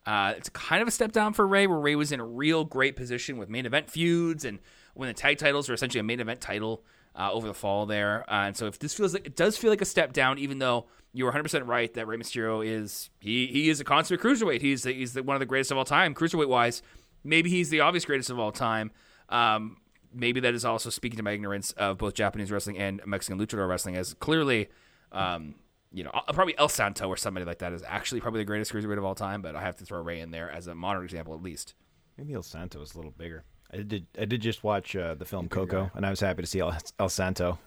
uh, 0.06 0.34
it's 0.36 0.48
kind 0.48 0.80
of 0.80 0.88
a 0.88 0.90
step 0.90 1.12
down 1.12 1.34
for 1.34 1.46
Rey, 1.46 1.66
where 1.66 1.78
Rey 1.78 1.94
was 1.94 2.12
in 2.12 2.20
a 2.20 2.24
real 2.24 2.64
great 2.64 2.96
position 2.96 3.36
with 3.36 3.48
main 3.48 3.66
event 3.66 3.90
feuds 3.90 4.44
and 4.44 4.58
when 4.94 5.08
the 5.08 5.14
tag 5.14 5.38
titles 5.38 5.68
are 5.68 5.74
essentially 5.74 6.00
a 6.00 6.04
main 6.04 6.20
event 6.20 6.40
title 6.40 6.82
uh, 7.14 7.30
over 7.32 7.46
the 7.46 7.54
fall 7.54 7.86
there. 7.86 8.24
Uh, 8.28 8.46
and 8.46 8.56
so 8.56 8.66
if 8.66 8.78
this 8.78 8.94
feels 8.94 9.12
like 9.12 9.26
it 9.26 9.36
does 9.36 9.56
feel 9.56 9.70
like 9.70 9.82
a 9.82 9.86
step 9.86 10.12
down, 10.12 10.38
even 10.38 10.58
though 10.58 10.86
you 11.12 11.24
were 11.24 11.28
100 11.30 11.42
percent 11.42 11.66
right 11.66 11.92
that 11.94 12.06
Rey 12.06 12.16
Mysterio 12.16 12.66
is 12.66 13.10
he 13.20 13.46
he 13.48 13.68
is 13.68 13.80
a 13.80 13.84
consummate 13.84 14.20
cruiserweight. 14.20 14.60
He's 14.60 14.82
the, 14.84 14.92
he's 14.92 15.12
the, 15.14 15.22
one 15.22 15.36
of 15.36 15.40
the 15.40 15.46
greatest 15.46 15.70
of 15.70 15.78
all 15.78 15.84
time, 15.84 16.14
cruiserweight 16.14 16.48
wise. 16.48 16.82
Maybe 17.24 17.50
he's 17.50 17.70
the 17.70 17.80
obvious 17.80 18.04
greatest 18.04 18.30
of 18.30 18.38
all 18.38 18.52
time. 18.52 18.92
Um, 19.28 19.78
maybe 20.14 20.40
that 20.40 20.54
is 20.54 20.64
also 20.64 20.90
speaking 20.90 21.16
to 21.18 21.22
my 21.22 21.32
ignorance 21.32 21.72
of 21.72 21.98
both 21.98 22.14
Japanese 22.14 22.50
wrestling 22.50 22.78
and 22.78 23.02
Mexican 23.04 23.38
luchador 23.38 23.68
wrestling, 23.68 23.96
as 23.96 24.14
clearly, 24.14 24.68
um, 25.12 25.56
you 25.92 26.04
know, 26.04 26.10
uh, 26.10 26.32
probably 26.32 26.56
El 26.58 26.68
Santo 26.68 27.08
or 27.08 27.16
somebody 27.16 27.46
like 27.46 27.58
that 27.58 27.72
is 27.72 27.82
actually 27.86 28.20
probably 28.20 28.40
the 28.40 28.44
greatest 28.44 28.72
cruiserweight 28.72 28.98
of 28.98 29.04
all 29.04 29.14
time. 29.14 29.42
But 29.42 29.56
I 29.56 29.62
have 29.62 29.76
to 29.76 29.84
throw 29.84 30.00
Rey 30.00 30.20
in 30.20 30.30
there 30.30 30.50
as 30.50 30.66
a 30.66 30.74
modern 30.74 31.04
example, 31.04 31.34
at 31.34 31.42
least. 31.42 31.74
Maybe 32.16 32.34
El 32.34 32.42
Santo 32.42 32.80
is 32.82 32.94
a 32.94 32.96
little 32.96 33.12
bigger. 33.12 33.44
I 33.72 33.78
did. 33.78 34.06
I 34.18 34.24
did 34.24 34.40
just 34.40 34.64
watch 34.64 34.96
uh, 34.96 35.14
the 35.14 35.26
film 35.26 35.48
Coco, 35.48 35.90
and 35.94 36.06
I 36.06 36.10
was 36.10 36.20
happy 36.20 36.42
to 36.42 36.46
see 36.46 36.60
El, 36.60 36.74
El 36.98 37.08
Santo 37.10 37.58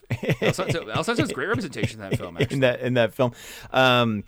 El 0.42 0.54
Santo, 0.54 0.88
El 0.88 1.04
Santo's 1.04 1.32
great 1.32 1.48
representation 1.48 2.02
in 2.04 2.10
that 2.10 2.18
film. 2.18 2.38
Actually. 2.38 2.56
in 2.56 2.60
that 2.62 2.80
in 2.82 2.94
that 2.96 3.14
film. 3.14 3.34
Um, 3.72 4.24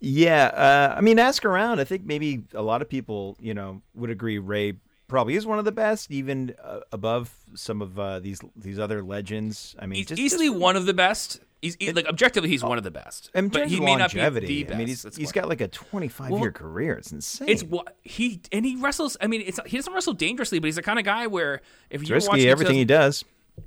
yeah, 0.00 0.46
uh, 0.46 0.94
I 0.96 1.00
mean, 1.00 1.18
ask 1.18 1.44
around. 1.44 1.80
I 1.80 1.84
think 1.84 2.04
maybe 2.04 2.44
a 2.52 2.60
lot 2.60 2.82
of 2.82 2.90
people, 2.90 3.36
you 3.40 3.54
know, 3.54 3.80
would 3.94 4.10
agree 4.10 4.38
Rey 4.38 4.74
probably 5.08 5.36
is 5.36 5.46
one 5.46 5.58
of 5.58 5.64
the 5.64 5.72
best, 5.72 6.10
even 6.10 6.54
uh, 6.62 6.80
above 6.92 7.34
some 7.54 7.80
of 7.80 7.98
uh, 7.98 8.18
these 8.20 8.40
these 8.54 8.78
other 8.78 9.02
legends. 9.02 9.74
I 9.78 9.86
mean, 9.86 9.96
He's 9.96 10.08
just, 10.08 10.20
easily 10.20 10.48
just 10.48 10.58
one 10.58 10.76
of 10.76 10.84
the 10.84 10.94
best. 10.94 11.40
He's 11.64 11.76
he- 11.80 11.92
like 11.92 12.06
objectively, 12.06 12.50
he's 12.50 12.62
one 12.62 12.76
of 12.78 12.84
the 12.84 12.90
best. 12.90 13.30
in 13.34 13.48
but 13.48 13.68
he 13.68 13.80
may 13.80 13.96
not 13.96 14.12
be 14.12 14.20
the 14.20 14.30
best. 14.64 14.74
I 14.74 14.78
mean, 14.78 14.86
he's 14.86 15.16
he's 15.16 15.32
got 15.32 15.48
like 15.48 15.60
a 15.60 15.68
25 15.68 16.30
Well, 16.30 16.40
year 16.42 16.52
career. 16.52 16.94
It's 16.94 17.10
insane. 17.10 17.48
It's 17.48 17.62
what 17.64 17.96
he 18.02 18.40
and 18.52 18.64
he 18.66 18.76
wrestles. 18.76 19.16
I 19.20 19.26
mean, 19.26 19.42
it's 19.46 19.58
he 19.66 19.76
doesn't 19.78 19.92
wrestle 19.92 20.12
dangerously, 20.12 20.58
but 20.58 20.66
he's 20.66 20.76
the 20.76 20.82
kind 20.82 20.98
of 20.98 21.04
guy 21.04 21.26
where 21.26 21.60
if 21.90 22.02
you 22.02 22.10
were 22.10 22.16
risky 22.16 22.48
everything 22.48 22.76
he 22.76 22.84
does. 22.84 23.24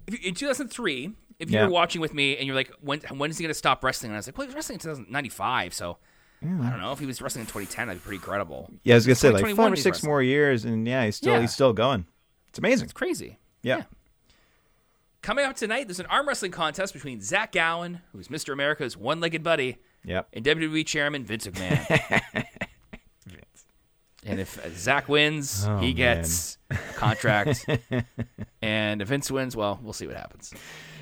if 0.07 0.13
you- 0.23 0.29
in 0.29 0.35
2003, 0.35 1.13
if 1.39 1.49
you 1.51 1.57
Yeah. 1.57 1.65
were 1.65 1.71
watching 1.71 2.01
with 2.01 2.13
me 2.13 2.37
and 2.37 2.45
you're 2.45 2.55
like, 2.55 2.71
when 2.81 2.99
when 3.15 3.29
is 3.31 3.37
he 3.37 3.43
going 3.43 3.49
to 3.49 3.53
stop 3.57 3.83
wrestling? 3.83 4.11
And 4.11 4.15
I 4.15 4.19
was 4.19 4.27
like, 4.27 4.37
well, 4.37 4.45
he 4.45 4.49
was 4.49 4.55
wrestling 4.55 4.79
in 4.83 4.89
1995, 4.89 5.73
so 5.73 5.97
I 6.43 6.45
don't 6.69 6.79
know 6.79 6.91
if 6.91 6.99
he 6.99 7.05
was 7.07 7.21
wrestling 7.21 7.41
in 7.41 7.47
2010. 7.47 7.87
That'd 7.87 8.01
be 8.01 8.05
pretty 8.05 8.17
incredible. 8.17 8.69
Yeah, 8.83 8.93
I 8.93 8.97
was 8.97 9.07
gonna 9.07 9.15
say 9.15 9.29
like 9.29 9.41
2021 9.41 9.65
five 9.65 9.73
or 9.73 9.75
six 9.75 9.95
wrestling. 9.97 10.09
more 10.11 10.21
years, 10.21 10.65
and 10.65 10.87
yeah, 10.87 11.05
he's 11.05 11.15
still 11.15 11.33
Yeah. 11.33 11.41
he's 11.41 11.53
still 11.53 11.73
going. 11.73 12.05
It's 12.49 12.59
amazing. 12.59 12.85
It's 12.85 12.93
crazy. 12.93 13.39
Yeah. 13.63 13.83
Coming 15.21 15.45
up 15.45 15.55
tonight, 15.55 15.87
there's 15.87 15.99
an 15.99 16.05
arm 16.05 16.27
wrestling 16.27 16.51
contest 16.51 16.93
between 16.93 17.21
Zach 17.21 17.51
Gowen, 17.51 18.01
who's 18.13 18.27
Mr. 18.29 18.53
America's 18.53 18.95
one-legged 18.95 19.43
buddy, 19.43 19.77
Yep. 20.05 20.29
and 20.33 20.45
WWE 20.45 20.85
Chairman 20.85 21.25
Vince 21.25 21.47
McMahon. 21.47 22.23
Vince. 23.27 23.65
and 24.25 24.39
if 24.39 24.63
uh, 24.63 24.69
Zach 24.73 25.09
wins, 25.09 25.65
Oh, 25.67 25.79
he 25.79 25.93
gets 25.93 26.57
a 26.69 26.75
contract. 26.95 27.65
and 28.61 29.01
if 29.01 29.07
Vince 29.09 29.29
wins, 29.29 29.55
well, 29.55 29.79
we'll 29.83 29.91
see 29.93 30.07
what 30.07 30.15
happens. 30.15 30.53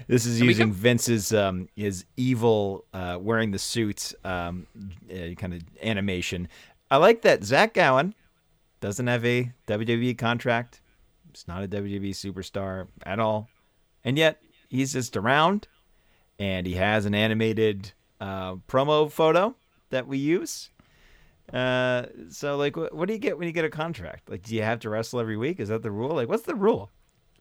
This 0.07 0.25
is 0.25 0.39
we 0.41 0.47
using 0.47 0.67
can- 0.67 0.73
Vince's 0.73 1.33
um, 1.33 1.67
his 1.75 2.05
evil 2.17 2.85
uh, 2.93 3.17
wearing 3.19 3.51
the 3.51 3.59
suit 3.59 4.13
um, 4.23 4.65
uh, 5.11 5.33
kind 5.35 5.53
of 5.53 5.61
animation. 5.83 6.47
I 6.89 6.97
like 6.97 7.21
that 7.23 7.43
Zach 7.43 7.73
Gowen 7.73 8.15
doesn't 8.79 9.07
have 9.07 9.25
a 9.25 9.51
WWE 9.67 10.17
contract. 10.17 10.81
He's 11.31 11.47
not 11.47 11.63
a 11.63 11.67
WWE 11.67 12.11
superstar 12.11 12.87
at 13.05 13.19
all, 13.19 13.49
and 14.05 14.17
yet 14.17 14.41
he's 14.69 14.93
just 14.93 15.17
around, 15.17 15.67
and 16.39 16.65
he 16.65 16.75
has 16.75 17.05
an 17.05 17.13
animated 17.13 17.91
uh, 18.21 18.55
promo 18.69 19.11
photo 19.11 19.53
that 19.89 20.07
we 20.07 20.17
use. 20.17 20.69
Uh, 21.53 22.05
so 22.29 22.57
like, 22.57 22.75
what, 22.75 22.93
what 22.93 23.07
do 23.07 23.13
you 23.13 23.19
get 23.19 23.37
when 23.37 23.47
you 23.47 23.53
get 23.53 23.65
a 23.65 23.69
contract? 23.69 24.29
Like, 24.29 24.41
do 24.43 24.55
you 24.55 24.63
have 24.63 24.79
to 24.79 24.89
wrestle 24.89 25.19
every 25.19 25.37
week? 25.37 25.59
Is 25.59 25.69
that 25.69 25.83
the 25.83 25.91
rule? 25.91 26.15
Like, 26.15 26.27
what's 26.27 26.43
the 26.43 26.55
rule? 26.55 26.89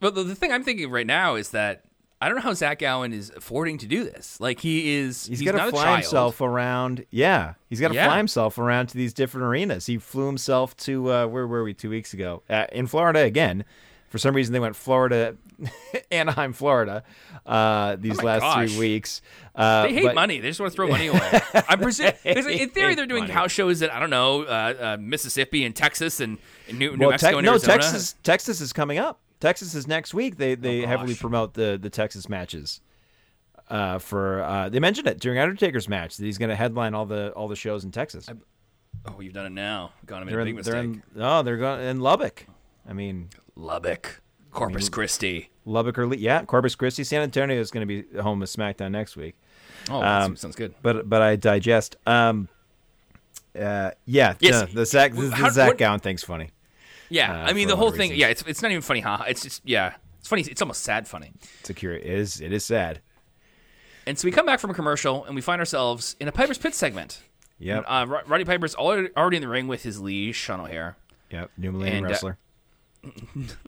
But 0.00 0.14
the, 0.14 0.24
the 0.24 0.34
thing 0.34 0.52
I'm 0.52 0.62
thinking 0.64 0.90
right 0.90 1.06
now 1.06 1.36
is 1.36 1.50
that 1.50 1.84
I 2.20 2.28
don't 2.28 2.36
know 2.36 2.42
how 2.42 2.52
Zach 2.52 2.78
Gowen 2.80 3.12
is 3.12 3.30
affording 3.36 3.78
to 3.78 3.86
do 3.86 4.04
this. 4.04 4.40
Like 4.40 4.60
he 4.60 4.94
is, 4.94 5.26
He's 5.26 5.40
he's, 5.40 5.50
got 5.50 5.64
to 5.64 5.70
fly 5.70 5.94
himself 5.94 6.40
around. 6.40 7.06
Yeah, 7.10 7.54
he's 7.68 7.80
got 7.80 7.88
to 7.88 7.94
Yeah. 7.94 8.06
fly 8.06 8.18
himself 8.18 8.58
around 8.58 8.88
to 8.88 8.96
these 8.96 9.12
different 9.14 9.46
arenas. 9.46 9.86
He 9.86 9.98
flew 9.98 10.26
himself 10.26 10.76
to 10.78 11.10
uh, 11.10 11.26
where 11.26 11.46
were 11.46 11.64
we 11.64 11.74
two 11.74 11.90
weeks 11.90 12.12
ago? 12.12 12.42
Uh, 12.48 12.66
in 12.72 12.86
Florida 12.86 13.20
again. 13.20 13.64
For 14.14 14.18
some 14.18 14.36
reason, 14.36 14.52
they 14.52 14.60
went 14.60 14.76
Florida, 14.76 15.34
Anaheim, 16.12 16.52
Florida, 16.52 17.02
uh, 17.44 17.96
these 17.96 18.20
Oh 18.20 18.22
last 18.22 18.42
gosh. 18.42 18.70
three 18.70 18.78
weeks. 18.78 19.22
Uh, 19.56 19.88
They 19.88 19.92
hate 19.94 20.04
but- 20.04 20.14
money. 20.14 20.38
They 20.38 20.46
just 20.50 20.60
want 20.60 20.70
to 20.70 20.76
throw 20.76 20.86
money 20.86 21.06
away. 21.08 21.40
I'm 21.68 21.82
in 21.82 22.70
theory 22.70 22.94
they're 22.94 23.06
doing 23.06 23.22
money. 23.24 23.32
house 23.32 23.50
shows 23.50 23.82
in 23.82 23.90
I 23.90 23.98
don't 23.98 24.10
know 24.10 24.42
uh, 24.44 24.74
uh, 24.80 24.96
Mississippi 25.00 25.64
and 25.64 25.74
Texas 25.74 26.20
and, 26.20 26.38
and 26.68 26.78
New, 26.78 26.92
New 26.92 26.98
Well, 27.00 27.10
Mexico 27.10 27.38
and 27.38 27.44
no, 27.44 27.50
Arizona. 27.54 27.72
Texas. 27.82 28.14
Texas 28.22 28.60
is 28.60 28.72
coming 28.72 28.98
up. 28.98 29.18
Texas 29.40 29.74
is 29.74 29.88
next 29.88 30.14
week. 30.14 30.36
They 30.36 30.54
they 30.54 30.84
Oh, 30.84 30.86
heavily 30.86 31.16
promote 31.16 31.54
the 31.54 31.76
the 31.82 31.90
Texas 31.90 32.28
matches. 32.28 32.80
Uh, 33.68 33.98
for 33.98 34.42
uh, 34.44 34.68
they 34.68 34.78
mentioned 34.78 35.08
it 35.08 35.18
during 35.18 35.40
Undertaker's 35.40 35.88
match 35.88 36.18
that 36.18 36.24
he's 36.24 36.38
going 36.38 36.50
to 36.50 36.54
headline 36.54 36.94
all 36.94 37.04
the 37.06 37.32
all 37.32 37.48
the 37.48 37.56
shows 37.56 37.82
in 37.82 37.90
Texas. 37.90 38.28
Oh, 39.06 39.20
you've 39.20 39.34
done 39.34 39.46
it 39.46 39.50
now. 39.52 39.90
Gone 40.06 40.18
and 40.22 40.26
made 40.26 40.32
They're 40.34 40.40
a 40.40 40.44
big 40.44 40.56
in, 40.58 40.62
they're 40.62 40.76
in, 40.76 41.02
oh, 41.18 41.42
they're 41.42 41.56
going 41.56 41.80
in 41.80 41.98
Lubbock. 42.00 42.46
I 42.88 42.92
mean, 42.92 43.28
Lubbock, 43.56 44.20
Corpus 44.50 44.88
Christi. 44.88 45.50
Lubbock 45.64 45.98
or 45.98 46.12
yeah, 46.14 46.44
Corpus 46.44 46.74
Christi, 46.74 47.04
San 47.04 47.22
Antonio 47.22 47.58
is 47.60 47.70
going 47.70 47.86
to 47.86 48.02
be 48.02 48.18
home 48.20 48.42
of 48.42 48.48
SmackDown 48.48 48.90
next 48.90 49.16
week. 49.16 49.34
Oh, 49.90 50.02
Um, 50.02 50.36
sounds 50.36 50.56
good. 50.56 50.74
But 50.82 51.08
but 51.08 51.22
I 51.22 51.36
digest. 51.36 51.96
Um, 52.06 52.48
uh, 53.58 53.92
yeah, 54.06 54.34
Yes. 54.40 54.52
no, 54.52 54.66
the 54.66 54.86
Zach 54.86 55.12
the, 55.14 55.30
How- 55.30 55.48
Zach 55.50 55.68
what- 55.68 55.78
Gowen 55.78 56.00
thing's 56.00 56.24
funny. 56.24 56.50
Yeah, 57.08 57.32
uh, 57.32 57.46
I 57.46 57.52
mean 57.52 57.68
the 57.68 57.76
whole 57.76 57.90
thing. 57.92 58.14
Yeah, 58.14 58.28
it's 58.28 58.42
it's 58.42 58.62
not 58.62 58.70
even 58.70 58.82
funny, 58.82 59.00
huh? 59.00 59.24
It's 59.28 59.42
just 59.42 59.62
yeah, 59.64 59.94
it's 60.18 60.28
funny. 60.28 60.42
It's 60.42 60.62
almost 60.62 60.82
sad 60.82 61.06
funny. 61.06 61.32
It's 61.60 61.70
a 61.70 61.74
cure. 61.74 61.94
It 61.94 62.04
is 62.04 62.40
it 62.40 62.52
is 62.52 62.64
sad. 62.64 63.00
And 64.06 64.18
so 64.18 64.26
we 64.26 64.32
come 64.32 64.46
back 64.46 64.58
from 64.60 64.70
a 64.70 64.74
commercial 64.74 65.24
and 65.24 65.34
we 65.34 65.40
find 65.40 65.60
ourselves 65.60 66.16
in 66.20 66.28
a 66.28 66.32
Piper's 66.32 66.58
Pit 66.58 66.74
segment. 66.74 67.22
Yep. 67.58 67.84
Uh, 67.86 68.06
Roddy 68.26 68.44
Piper's 68.44 68.74
already 68.74 69.08
already 69.16 69.36
in 69.36 69.42
the 69.42 69.48
ring 69.48 69.68
with 69.68 69.82
his 69.82 70.00
liege, 70.00 70.34
Sean 70.34 70.60
O'Haire. 70.60 70.96
Yep. 71.30 71.50
New 71.56 71.72
Millennium 71.72 71.96
and, 71.98 72.06
uh, 72.06 72.10
Wrestler. 72.10 72.38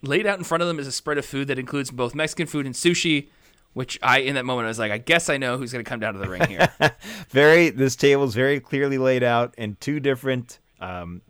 Laid 0.03 0.27
out 0.27 0.39
in 0.39 0.45
front 0.45 0.63
of 0.63 0.69
them 0.69 0.79
is 0.79 0.87
a 0.87 0.93
spread 0.93 1.19
of 1.19 1.25
food 1.27 1.49
that 1.49 1.59
includes 1.59 1.91
both 1.91 2.15
Mexican 2.15 2.47
food 2.47 2.67
and 2.67 2.75
sushi. 2.75 3.29
Which 3.75 3.99
I, 4.03 4.21
in 4.21 4.37
that 4.37 4.47
moment, 4.47 4.65
I 4.65 4.69
was 4.69 4.79
like, 4.79 4.91
I 4.91 4.97
guess 4.97 5.29
I 5.29 5.37
know 5.37 5.59
who's 5.59 5.71
going 5.71 5.85
to 5.85 5.89
come 5.89 6.01
down 6.01 6.15
to 6.15 6.19
the 6.19 6.29
ring 6.31 6.47
here. 6.49 6.67
very 7.29 7.69
this 7.69 7.95
table 7.95 8.25
is 8.25 8.35
very 8.35 8.59
clearly 8.59 8.97
laid 8.97 9.23
out 9.23 9.55
in 9.59 9.77
two 9.81 10.01
different 10.01 10.61
um, 10.81 11.21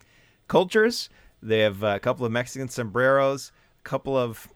cultures. 0.47 1.09
They 1.43 1.59
have 1.61 1.83
a 1.83 1.99
couple 1.99 2.25
of 2.25 2.31
Mexican 2.31 2.69
sombreros, 2.69 3.51
a 3.81 3.83
couple 3.83 4.17
of 4.17 4.47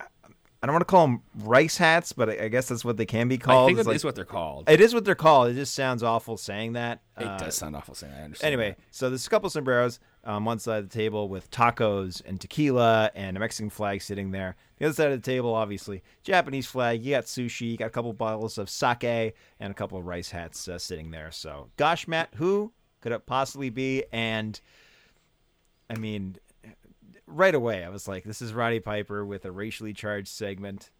I 0.00 0.66
don't 0.66 0.72
want 0.72 0.80
to 0.82 0.86
call 0.86 1.06
them 1.06 1.22
rice 1.40 1.76
hats, 1.76 2.12
but 2.12 2.30
I, 2.30 2.44
I 2.44 2.48
guess 2.48 2.68
that's 2.68 2.84
what 2.84 2.96
they 2.96 3.04
can 3.04 3.28
be 3.28 3.34
I 3.34 3.38
called. 3.38 3.68
think 3.68 3.78
It's 3.78 3.84
that 3.86 3.90
like- 3.90 3.96
is 3.96 4.04
what 4.04 4.14
they're 4.14 4.24
called. 4.24 4.68
it 4.68 4.80
is 4.80 4.94
what 4.94 5.04
they're 5.04 5.14
called. 5.14 5.48
It 5.48 5.54
just 5.54 5.74
sounds 5.74 6.02
awful 6.02 6.36
saying 6.38 6.72
that. 6.74 7.02
It 7.18 7.26
Uh, 7.26 7.36
does 7.36 7.54
sound 7.54 7.76
awful 7.76 7.94
saying. 7.94 8.14
I 8.14 8.22
understand. 8.22 8.52
Anyway, 8.54 8.76
so 8.90 9.10
there's 9.10 9.26
a 9.26 9.30
couple 9.30 9.50
sombreros 9.50 10.00
on 10.24 10.44
one 10.44 10.58
side 10.58 10.82
of 10.84 10.88
the 10.88 10.94
table 10.94 11.28
with 11.28 11.50
tacos 11.50 12.22
and 12.24 12.40
tequila 12.40 13.10
and 13.14 13.36
a 13.36 13.40
Mexican 13.40 13.70
flag 13.70 14.02
sitting 14.02 14.30
there. 14.30 14.56
The 14.78 14.86
other 14.86 14.94
side 14.94 15.12
of 15.12 15.22
the 15.22 15.30
table, 15.30 15.54
obviously, 15.54 16.02
Japanese 16.22 16.66
flag. 16.66 17.04
You 17.04 17.12
got 17.14 17.24
sushi. 17.24 17.70
You 17.72 17.76
got 17.76 17.86
a 17.86 17.90
couple 17.90 18.12
bottles 18.12 18.58
of 18.58 18.68
sake 18.70 19.34
and 19.60 19.70
a 19.70 19.74
couple 19.74 19.98
of 19.98 20.06
rice 20.06 20.30
hats 20.30 20.66
uh, 20.68 20.78
sitting 20.78 21.10
there. 21.10 21.30
So, 21.30 21.68
gosh, 21.76 22.08
Matt, 22.08 22.30
who 22.36 22.72
could 23.00 23.12
it 23.12 23.26
possibly 23.26 23.70
be? 23.70 24.04
And 24.12 24.60
I 25.90 25.96
mean, 25.96 26.36
right 27.26 27.54
away, 27.54 27.84
I 27.84 27.88
was 27.88 28.08
like, 28.08 28.24
this 28.24 28.40
is 28.42 28.52
Roddy 28.52 28.80
Piper 28.80 29.24
with 29.24 29.44
a 29.44 29.52
racially 29.52 29.92
charged 29.92 30.28
segment. 30.28 30.90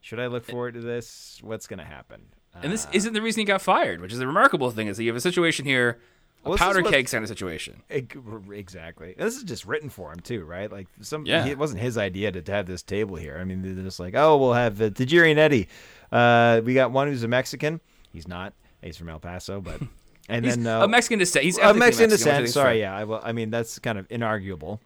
Should 0.00 0.20
I 0.20 0.26
look 0.28 0.44
forward 0.44 0.74
to 0.74 0.80
this? 0.80 1.40
What's 1.42 1.66
going 1.66 1.78
to 1.80 1.84
happen? 1.84 2.26
and 2.62 2.72
this 2.72 2.86
Uh, 2.86 2.90
isn't 2.92 3.12
the 3.12 3.20
reason 3.20 3.40
he 3.40 3.44
got 3.44 3.60
fired, 3.60 4.00
which 4.00 4.12
is 4.12 4.20
a 4.20 4.26
remarkable 4.26 4.70
thing. 4.70 4.86
Is 4.86 4.96
that 4.96 5.02
you 5.02 5.10
have 5.10 5.16
a 5.16 5.20
situation 5.20 5.66
here, 5.66 5.98
Well, 6.46 6.58
powder 6.58 6.82
what- 6.82 6.92
keg 6.92 7.08
kind 7.08 7.22
of 7.24 7.28
situation. 7.28 7.82
Exactly. 7.90 9.14
And 9.16 9.26
This 9.26 9.36
is 9.36 9.42
just 9.42 9.64
written 9.66 9.88
for 9.88 10.12
him 10.12 10.20
too, 10.20 10.44
right? 10.44 10.70
Like 10.70 10.88
some. 11.00 11.26
Yeah. 11.26 11.46
It 11.46 11.58
wasn't 11.58 11.80
his 11.80 11.98
idea 11.98 12.32
to, 12.32 12.42
to 12.42 12.52
have 12.52 12.66
this 12.66 12.82
table 12.82 13.16
here. 13.16 13.38
I 13.40 13.44
mean, 13.44 13.62
they're 13.62 13.84
just 13.84 14.00
like, 14.00 14.14
oh, 14.14 14.36
we'll 14.36 14.52
have 14.54 14.80
uh, 14.80 14.90
Tajiri 14.90 15.30
and 15.30 15.38
Eddie. 15.40 15.68
Uh, 16.12 16.60
we 16.64 16.74
got 16.74 16.90
one 16.92 17.08
who's 17.08 17.22
a 17.22 17.28
Mexican. 17.28 17.80
He's 18.12 18.28
not. 18.28 18.52
He's 18.82 18.96
from 18.96 19.08
El 19.08 19.18
Paso, 19.18 19.60
but 19.60 19.80
and 20.28 20.44
He's 20.44 20.56
then 20.56 20.66
uh, 20.66 20.84
a 20.84 20.88
Mexican 20.88 21.18
descent. 21.18 21.44
He's 21.44 21.58
a 21.58 21.74
Mexican 21.74 22.10
descent. 22.10 22.48
Sorry, 22.48 22.80
yeah. 22.80 22.96
I, 22.96 23.04
well, 23.04 23.20
I 23.24 23.32
mean, 23.32 23.50
that's 23.50 23.78
kind 23.78 23.98
of 23.98 24.06
inarguable. 24.08 24.78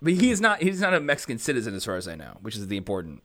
but 0.00 0.12
he 0.12 0.30
is 0.30 0.40
not. 0.40 0.62
He's 0.62 0.80
not 0.80 0.94
a 0.94 1.00
Mexican 1.00 1.38
citizen, 1.38 1.74
as 1.74 1.84
far 1.84 1.96
as 1.96 2.06
I 2.06 2.14
know, 2.14 2.36
which 2.42 2.56
is 2.56 2.66
the 2.68 2.76
important. 2.76 3.22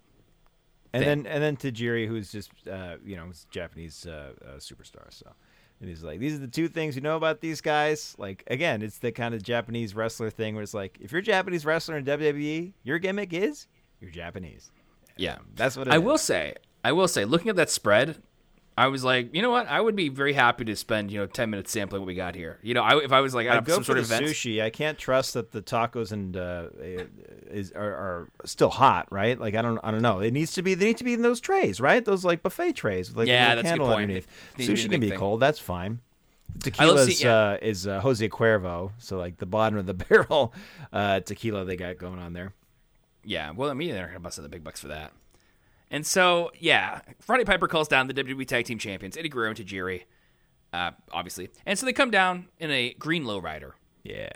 And 0.96 1.04
thing. 1.04 1.24
then 1.24 1.34
and 1.34 1.44
then 1.44 1.58
Tajiri, 1.58 2.08
who's 2.08 2.32
just 2.32 2.52
uh, 2.72 2.98
you 3.04 3.16
know, 3.16 3.26
Japanese 3.50 4.06
uh, 4.06 4.34
uh, 4.46 4.58
superstar. 4.58 5.06
So. 5.12 5.32
And 5.84 5.90
he's 5.90 6.02
like, 6.02 6.22
these 6.22 6.34
are 6.36 6.38
the 6.38 6.48
two 6.48 6.70
things 6.70 6.96
you 6.96 7.02
know 7.02 7.18
about 7.18 7.42
these 7.42 7.60
guys. 7.60 8.16
Like, 8.18 8.46
again, 8.48 8.82
it's 8.82 9.00
the 9.00 9.12
kind 9.12 9.36
of 9.36 9.44
Japanese 9.44 9.94
wrestler 9.94 10.30
thing 10.30 10.56
where 10.56 10.64
it's 10.64 10.74
like, 10.74 10.98
if 11.02 11.12
you're 11.12 11.20
a 11.20 11.22
Japanese 11.22 11.66
wrestler 11.66 11.98
in 11.98 12.06
WWE, 12.06 12.72
your 12.84 13.00
gimmick 13.00 13.34
is 13.34 13.68
you're 14.00 14.10
Japanese. 14.10 14.72
Yeah, 15.18 15.34
um, 15.34 15.48
That's 15.56 15.76
what 15.76 15.88
it 15.88 15.94
I 15.94 15.98
is. 15.98 16.02
will 16.04 16.18
say. 16.18 16.56
I 16.86 16.94
will 16.94 17.10
say, 17.10 17.26
looking 17.26 17.50
at 17.50 17.58
that 17.58 17.70
spread, 17.70 18.22
I 18.78 18.88
was 18.88 19.04
like, 19.04 19.36
you 19.36 19.42
know 19.42 19.52
what? 19.52 19.68
I 19.68 19.80
would 19.80 19.96
be 19.96 20.10
very 20.10 20.34
happy 20.34 20.66
to 20.66 20.76
spend 20.76 21.12
you 21.12 21.20
know 21.20 21.28
ten 21.28 21.50
minutes 21.50 21.72
sampling 21.72 22.02
what 22.02 22.08
we 22.08 22.16
got 22.16 22.34
here. 22.36 22.60
You 22.64 22.74
know, 22.74 22.82
I, 22.82 23.04
if 23.04 23.12
I 23.12 23.22
was 23.22 23.36
like 23.36 23.48
I 23.48 23.58
at 23.58 23.66
go 23.66 23.76
some 23.76 23.84
for 23.84 23.94
sort 23.94 24.08
the 24.08 24.16
of 24.16 24.22
sushi. 24.32 24.62
I 24.64 24.70
can't 24.70 24.98
trust 24.98 25.36
that 25.36 25.52
the 25.52 25.62
tacos 25.62 26.12
and 26.12 26.36
uh, 26.36 26.68
is 26.80 27.72
are, 27.74 27.84
are 27.84 28.30
still 28.46 28.70
hot, 28.70 29.08
right? 29.12 29.40
Like 29.40 29.54
I 29.56 29.62
don't, 29.62 29.80
I 29.84 29.92
don't 29.92 30.02
know. 30.02 30.20
It 30.20 30.32
needs 30.32 30.54
to 30.54 30.64
be. 30.64 30.74
They 30.74 30.86
need 30.86 30.98
to 30.98 31.04
be 31.04 31.14
in 31.14 31.22
those 31.22 31.40
trays, 31.40 31.80
right? 31.80 32.04
Those 32.04 32.26
like 32.26 32.42
buffet 32.42 32.74
trays 32.74 33.10
with 33.10 33.18
like 33.18 33.28
Yeah, 33.28 33.56
that's 33.56 33.60
a 33.60 33.64
good 33.64 33.70
candle 33.70 33.88
point. 33.88 34.02
underneath. 34.04 34.28
Needs 34.58 34.68
to 34.68 34.74
be 34.74 34.82
Sushi 34.82 34.92
can 34.92 35.00
be 35.02 35.10
thing. 35.10 35.20
cold. 35.20 35.40
That's 35.40 35.60
fine. 35.60 36.00
Tequila 36.60 37.02
is, 37.02 37.24
yeah. 37.24 37.36
uh, 37.36 37.58
is 37.62 37.88
uh, 37.88 38.00
Jose 38.02 38.28
Cuervo, 38.30 38.92
so 39.00 39.18
like 39.18 39.38
the 39.38 39.46
bottom 39.46 39.78
of 39.78 39.86
the 39.86 39.94
barrel 40.10 40.54
uh, 40.92 41.20
tequila 41.20 41.66
they 41.66 41.76
got 41.76 41.98
going 41.98 42.20
on 42.20 42.34
there. 42.34 42.54
Yeah, 43.24 43.52
well, 43.52 43.70
I 43.70 43.74
mean, 43.74 43.92
they're 43.92 44.08
gonna 44.08 44.20
bust 44.20 44.38
out 44.40 44.44
the 44.44 44.50
big 44.50 44.64
bucks 44.64 44.80
for 44.82 44.90
that. 44.90 45.14
And 45.94 46.08
so, 46.08 46.52
yeah, 46.60 47.02
Roddy 47.28 47.46
Piper 47.46 47.68
calls 47.68 47.88
down 47.88 48.08
the 48.08 48.16
WWE 48.16 48.48
Tag 48.48 48.66
Team 48.66 48.80
Champions, 48.80 49.16
Eddie 49.16 49.30
Guerrero 49.30 49.52
and 49.52 49.60
Tajiri, 49.60 50.06
uh, 50.74 50.90
obviously. 51.12 51.52
And 51.68 51.78
so 51.78 51.86
they 51.86 51.94
come 51.94 52.10
down 52.10 52.48
in 52.58 52.72
a 52.72 52.96
green 52.96 53.26
lowrider. 53.26 53.74
Yeah. 54.04 54.32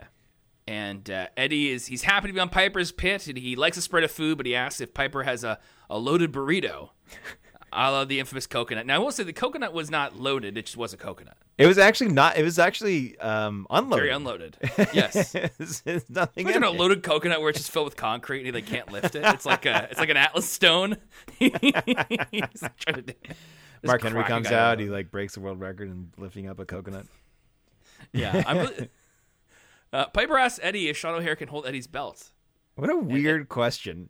And 0.68 1.10
uh, 1.10 1.30
Eddie 1.36 1.70
is 1.70 1.88
he's 1.88 2.04
happy 2.04 2.28
to 2.28 2.34
be 2.34 2.40
on 2.40 2.50
Piper's 2.50 2.92
pit, 2.92 3.26
and 3.28 3.40
he 3.40 3.56
likes 3.56 3.76
a 3.76 3.82
spread 3.82 4.04
of 4.04 4.12
food, 4.12 4.38
but 4.38 4.46
he 4.46 4.54
asks 4.54 4.82
if 4.82 4.94
Piper 4.94 5.24
has 5.24 5.44
a, 5.44 5.58
a 5.90 5.98
loaded 5.98 6.32
burrito, 6.32 6.92
a 7.72 7.92
love 7.92 8.08
the 8.08 8.20
infamous 8.20 8.48
coconut. 8.48 8.86
Now, 8.86 8.96
I 8.96 8.98
will 9.00 9.12
say 9.12 9.24
the 9.24 9.34
coconut 9.34 9.74
was 9.74 9.90
not 9.92 10.18
loaded; 10.18 10.58
it 10.58 10.66
just 10.66 10.78
was 10.78 10.94
a 10.94 10.98
coconut, 10.98 11.38
It 11.58 11.68
was 11.68 11.78
actually 11.78 12.12
not. 12.12 12.38
It 12.38 12.44
was 12.44 12.60
actually 12.60 13.18
um, 13.20 13.68
unloaded. 13.70 14.04
very 14.04 14.14
unloaded. 14.16 14.58
Yes, 14.94 15.36
it's, 15.36 15.84
it's 15.86 16.10
nothing. 16.10 16.44
Imagine 16.46 16.64
in 16.64 16.70
a 16.70 16.72
it. 16.74 16.80
loaded 16.80 17.04
coconut 17.04 17.42
where 17.42 17.50
it's 17.50 17.60
just 17.60 17.72
filled 17.72 17.86
with 17.86 17.96
concrete 17.98 18.40
and 18.40 18.46
he 18.48 18.52
like 18.52 18.66
can't 18.66 18.92
lift 18.92 19.16
it. 19.16 19.24
It's 19.26 19.46
like 19.46 19.66
a 19.66 19.88
it's 19.92 20.00
like 20.00 20.10
an 20.10 20.18
atlas 20.18 20.50
stone. 20.50 20.98
He's 21.40 21.52
trying 21.52 22.96
to 22.96 23.02
do- 23.02 23.14
Mark 23.84 24.02
Henry 24.02 24.24
comes 24.24 24.50
guy 24.50 24.56
out. 24.72 24.80
He 24.80 24.88
like 24.88 25.12
breaks 25.12 25.36
the 25.36 25.40
world 25.40 25.60
record 25.60 25.90
in 25.90 26.12
lifting 26.18 26.48
up 26.48 26.60
a 26.60 26.66
coconut. 26.66 27.06
Yeah, 28.14 28.44
I'm 28.48 28.58
really, 28.58 28.90
uh, 29.94 30.06
Piper 30.08 30.38
asks 30.38 30.60
Eddie 30.64 30.88
if 30.90 30.98
Sean 30.98 31.16
O'Haire 31.16 31.36
can 31.36 31.48
hold 31.48 31.66
Eddie's 31.68 31.88
belt. 31.88 32.32
What 32.76 32.90
a 32.90 32.96
weird 32.98 33.50
question. 33.50 34.10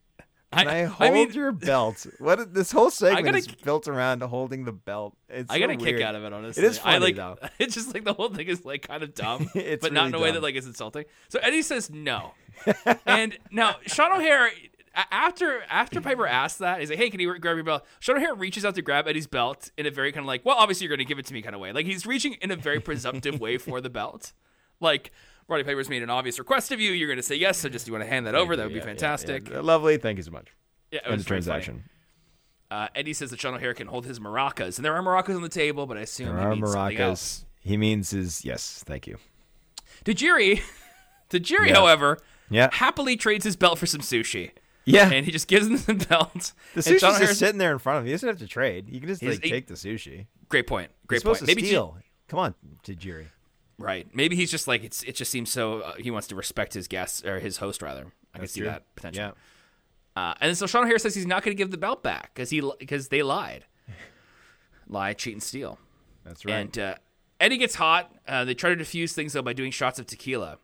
Can 0.54 0.68
I, 0.68 0.82
I 0.82 0.86
hold 0.86 1.14
mean- 1.14 1.32
your 1.34 1.52
belt? 1.52 2.06
What 2.20 2.54
this 2.54 2.72
whole 2.72 2.90
segment 2.90 3.26
gotta- 3.26 3.38
is 3.40 3.48
built 3.48 3.88
around 3.88 4.22
holding 4.22 4.64
the 4.64 4.72
belt. 4.72 5.16
It's 5.30 5.52
I 5.52 5.60
got 5.60 5.68
so 5.70 5.74
a 5.74 5.78
kick 5.78 6.02
out 6.02 6.16
of 6.16 6.24
it, 6.24 6.32
honestly. 6.32 6.64
It 6.64 6.68
is 6.68 6.80
I 6.80 6.82
funny, 6.94 7.00
like, 7.00 7.16
though. 7.18 7.38
It's 7.60 7.76
just 7.76 7.94
like 7.94 8.06
the 8.06 8.14
whole 8.14 8.30
thing 8.30 8.48
is 8.48 8.64
like 8.64 8.88
kind 8.88 9.04
of 9.04 9.14
dumb, 9.16 9.50
It's 9.54 9.82
but 9.82 9.92
not 9.94 10.08
in 10.08 10.14
a 10.16 10.20
way 10.20 10.28
dumb. 10.28 10.36
that 10.36 10.44
like 10.44 10.56
is 10.56 10.66
insulting. 10.66 11.04
So 11.28 11.40
Eddie 11.40 11.62
says 11.64 11.90
no, 11.90 12.32
and 13.06 13.38
now 13.52 13.76
Sean 13.88 14.12
O'Haire. 14.14 14.50
After 15.12 15.62
after 15.70 16.02
Piper 16.02 16.26
asks 16.26 16.58
that, 16.58 16.80
he's 16.80 16.90
like, 16.90 16.98
"Hey, 16.98 17.12
can 17.12 17.20
you 17.20 17.38
grab 17.38 17.56
your 17.56 17.64
belt?" 17.64 17.86
Sean 18.00 18.18
O'Haire 18.18 18.34
reaches 18.34 18.66
out 18.66 18.74
to 18.76 18.82
grab 18.82 19.08
Eddie's 19.08 19.28
belt 19.28 19.70
in 19.78 19.86
a 19.86 19.92
very 19.92 20.12
kind 20.12 20.24
of 20.24 20.28
like, 20.28 20.44
"Well, 20.44 20.56
obviously 20.58 20.86
you're 20.86 20.90
going 20.98 21.06
to 21.06 21.10
give 21.10 21.20
it 21.20 21.26
to 21.28 21.36
me" 21.36 21.44
kind 21.44 21.54
of 21.54 21.62
way. 21.62 21.72
Like 21.72 21.86
he's 21.86 22.08
reaching 22.08 22.34
in 22.42 22.50
a 22.50 22.56
very 22.56 22.80
presumptive 22.80 23.40
way 23.40 23.60
for 23.60 23.80
the 23.80 23.92
belt. 23.92 24.34
Like 24.80 25.12
Roddy 25.48 25.64
Piper's 25.64 25.90
made 25.90 26.04
an 26.04 26.10
obvious 26.10 26.40
request 26.40 26.72
of 26.72 26.80
you. 26.80 26.92
You're 26.92 27.08
going 27.08 27.18
to 27.18 27.24
say 27.24 27.36
yes. 27.36 27.58
So 27.60 27.70
just 27.70 27.88
you 27.88 27.94
want 27.94 28.04
to 28.04 28.10
hand 28.10 28.28
that 28.28 28.36
over? 28.36 28.56
That 28.56 28.64
would 28.64 28.70
be 28.70 28.76
Yeah, 28.76 28.80
yeah, 28.82 28.86
fantastic. 28.86 29.50
yeah. 29.50 29.60
Lovely. 29.62 29.98
Thank 29.98 30.18
you 30.18 30.24
so 30.24 30.32
much. 30.32 30.48
Yeah, 30.92 31.00
it 31.06 31.12
was 31.12 31.24
funny. 31.24 31.28
transaction. 31.42 31.84
Uh, 32.70 32.88
Eddie 32.96 33.14
says 33.14 33.30
that 33.30 33.40
Sean 33.40 33.54
O'Haire 33.54 33.74
can 33.74 33.88
hold 33.88 34.06
his 34.06 34.20
maracas, 34.20 34.78
and 34.78 34.84
there 34.84 34.94
are 34.94 35.02
maracas 35.02 35.36
on 35.36 35.42
the 35.42 35.48
table, 35.50 35.86
but 35.86 35.98
I 35.98 36.02
assume 36.02 36.28
There 36.28 36.38
he 36.40 36.44
are 36.44 36.56
means 36.56 36.72
something 36.74 36.98
else. 36.98 37.40
maracas. 37.40 37.66
He 37.68 37.78
means 37.78 38.12
is 38.14 38.44
yes. 38.44 38.84
Thank 38.86 39.08
you. 39.08 39.18
Tajiri, 40.04 40.62
Tajiri, 41.30 41.68
Yeah. 41.70 41.76
however, 41.76 42.18
Yeah. 42.50 42.70
happily 42.74 43.16
trades 43.18 43.46
his 43.46 43.56
belt 43.56 43.80
for 43.80 43.86
some 43.86 44.02
sushi, 44.02 44.52
Yeah. 44.86 45.10
and 45.12 45.26
he 45.26 45.32
just 45.32 45.48
gives 45.48 45.68
him 45.68 45.78
the 45.78 46.06
belt. 46.10 46.52
the 46.74 46.82
sushi's 46.82 47.20
just 47.20 47.40
sitting 47.40 47.58
there 47.58 47.72
in 47.72 47.80
front 47.80 48.00
of 48.00 48.04
him. 48.04 48.08
He 48.08 48.12
doesn't 48.14 48.28
have 48.28 48.40
to 48.40 48.48
trade. 48.48 48.90
You 48.90 49.00
can 49.00 49.08
just 49.10 49.24
like 49.24 49.42
take 49.42 49.68
the 49.68 49.74
sushi. 49.76 50.28
Great 50.50 50.68
point. 50.68 50.92
He's 51.04 51.08
Great 51.08 51.22
supposed 51.22 51.40
point. 51.42 51.48
Maybe 51.48 51.68
steal. 51.68 51.98
Come 52.28 52.40
on, 52.40 52.56
Tajiri. 52.84 53.28
Right. 53.80 54.08
Maybe 54.14 54.36
he's 54.36 54.50
just 54.50 54.68
like 54.68 54.84
it's. 54.84 55.04
It 55.04 55.16
just 55.16 55.32
seems 55.32 55.52
so. 55.52 55.82
Uh, 55.82 55.94
he 55.96 56.10
wants 56.12 56.28
to 56.28 56.36
respect 56.36 56.74
his 56.74 56.88
guests 56.88 57.24
or 57.24 57.40
his 57.40 57.58
host 57.58 57.82
rather. 57.82 58.08
I 58.34 58.40
can 58.40 58.48
see 58.48 58.62
true. 58.62 58.70
that 58.70 58.84
potential. 58.96 59.24
Yeah. 59.24 59.32
Uh, 60.16 60.34
and 60.42 60.58
so 60.58 60.66
Sean 60.66 60.86
O'Haire 60.86 60.98
says 60.98 61.14
he's 61.14 61.28
not 61.28 61.44
going 61.44 61.56
to 61.56 61.58
give 61.58 61.70
the 61.70 61.78
belt 61.78 62.02
back 62.02 62.32
because 62.34 62.50
he 62.50 62.62
because 62.80 63.10
they 63.10 63.22
lied, 63.22 63.66
lie, 64.88 65.14
cheat, 65.14 65.34
and 65.34 65.44
steal. 65.44 65.78
That's 66.26 66.44
right. 66.44 66.56
And 66.56 66.78
uh, 66.78 66.96
Eddie 67.40 67.58
gets 67.58 67.76
hot. 67.76 68.12
Uh, 68.28 68.44
they 68.44 68.56
try 68.56 68.74
to 68.74 68.76
defuse 68.76 69.14
things 69.14 69.34
though 69.34 69.44
by 69.44 69.54
doing 69.54 69.72
shots 69.72 70.00
of 70.00 70.08
tequila. 70.08 70.58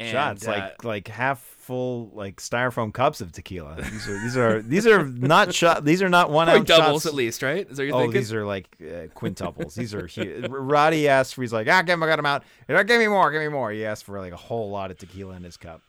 And, 0.00 0.10
Shots 0.10 0.48
uh, 0.48 0.50
like 0.52 0.84
like 0.84 1.08
half 1.08 1.40
full 1.40 2.10
like 2.14 2.36
styrofoam 2.36 2.92
cups 2.92 3.20
of 3.20 3.32
tequila. 3.32 3.76
These 3.80 4.08
are 4.08 4.18
these 4.22 4.36
are 4.36 4.62
these 4.62 4.86
are 4.86 5.04
not 5.06 5.54
shot. 5.54 5.84
These 5.84 6.02
are 6.02 6.08
not 6.08 6.30
one 6.30 6.48
ounce 6.48 6.66
doubles 6.66 7.02
shots. 7.02 7.06
at 7.06 7.14
least, 7.14 7.42
right? 7.42 7.70
Is 7.70 7.76
that 7.76 7.82
what 7.82 7.86
you're 7.86 7.94
Oh, 7.96 8.00
thinking? 8.00 8.20
these 8.20 8.32
are 8.32 8.46
like 8.46 8.66
uh, 8.80 9.06
quintuples. 9.14 9.74
these 9.74 9.94
are 9.94 10.06
huge. 10.06 10.46
Roddy 10.48 11.06
asked 11.06 11.34
for. 11.34 11.42
He's 11.42 11.52
like, 11.52 11.68
ah, 11.68 11.82
give 11.82 11.94
him, 11.94 12.02
I 12.02 12.06
got 12.06 12.18
him 12.18 12.26
out. 12.26 12.44
Like, 12.68 12.86
give 12.86 12.98
me 12.98 13.08
more, 13.08 13.30
give 13.30 13.42
me 13.42 13.48
more. 13.48 13.70
He 13.70 13.84
asked 13.84 14.04
for 14.04 14.18
like 14.18 14.32
a 14.32 14.36
whole 14.38 14.70
lot 14.70 14.90
of 14.90 14.96
tequila 14.98 15.34
in 15.36 15.44
his 15.44 15.56
cup. 15.58 15.82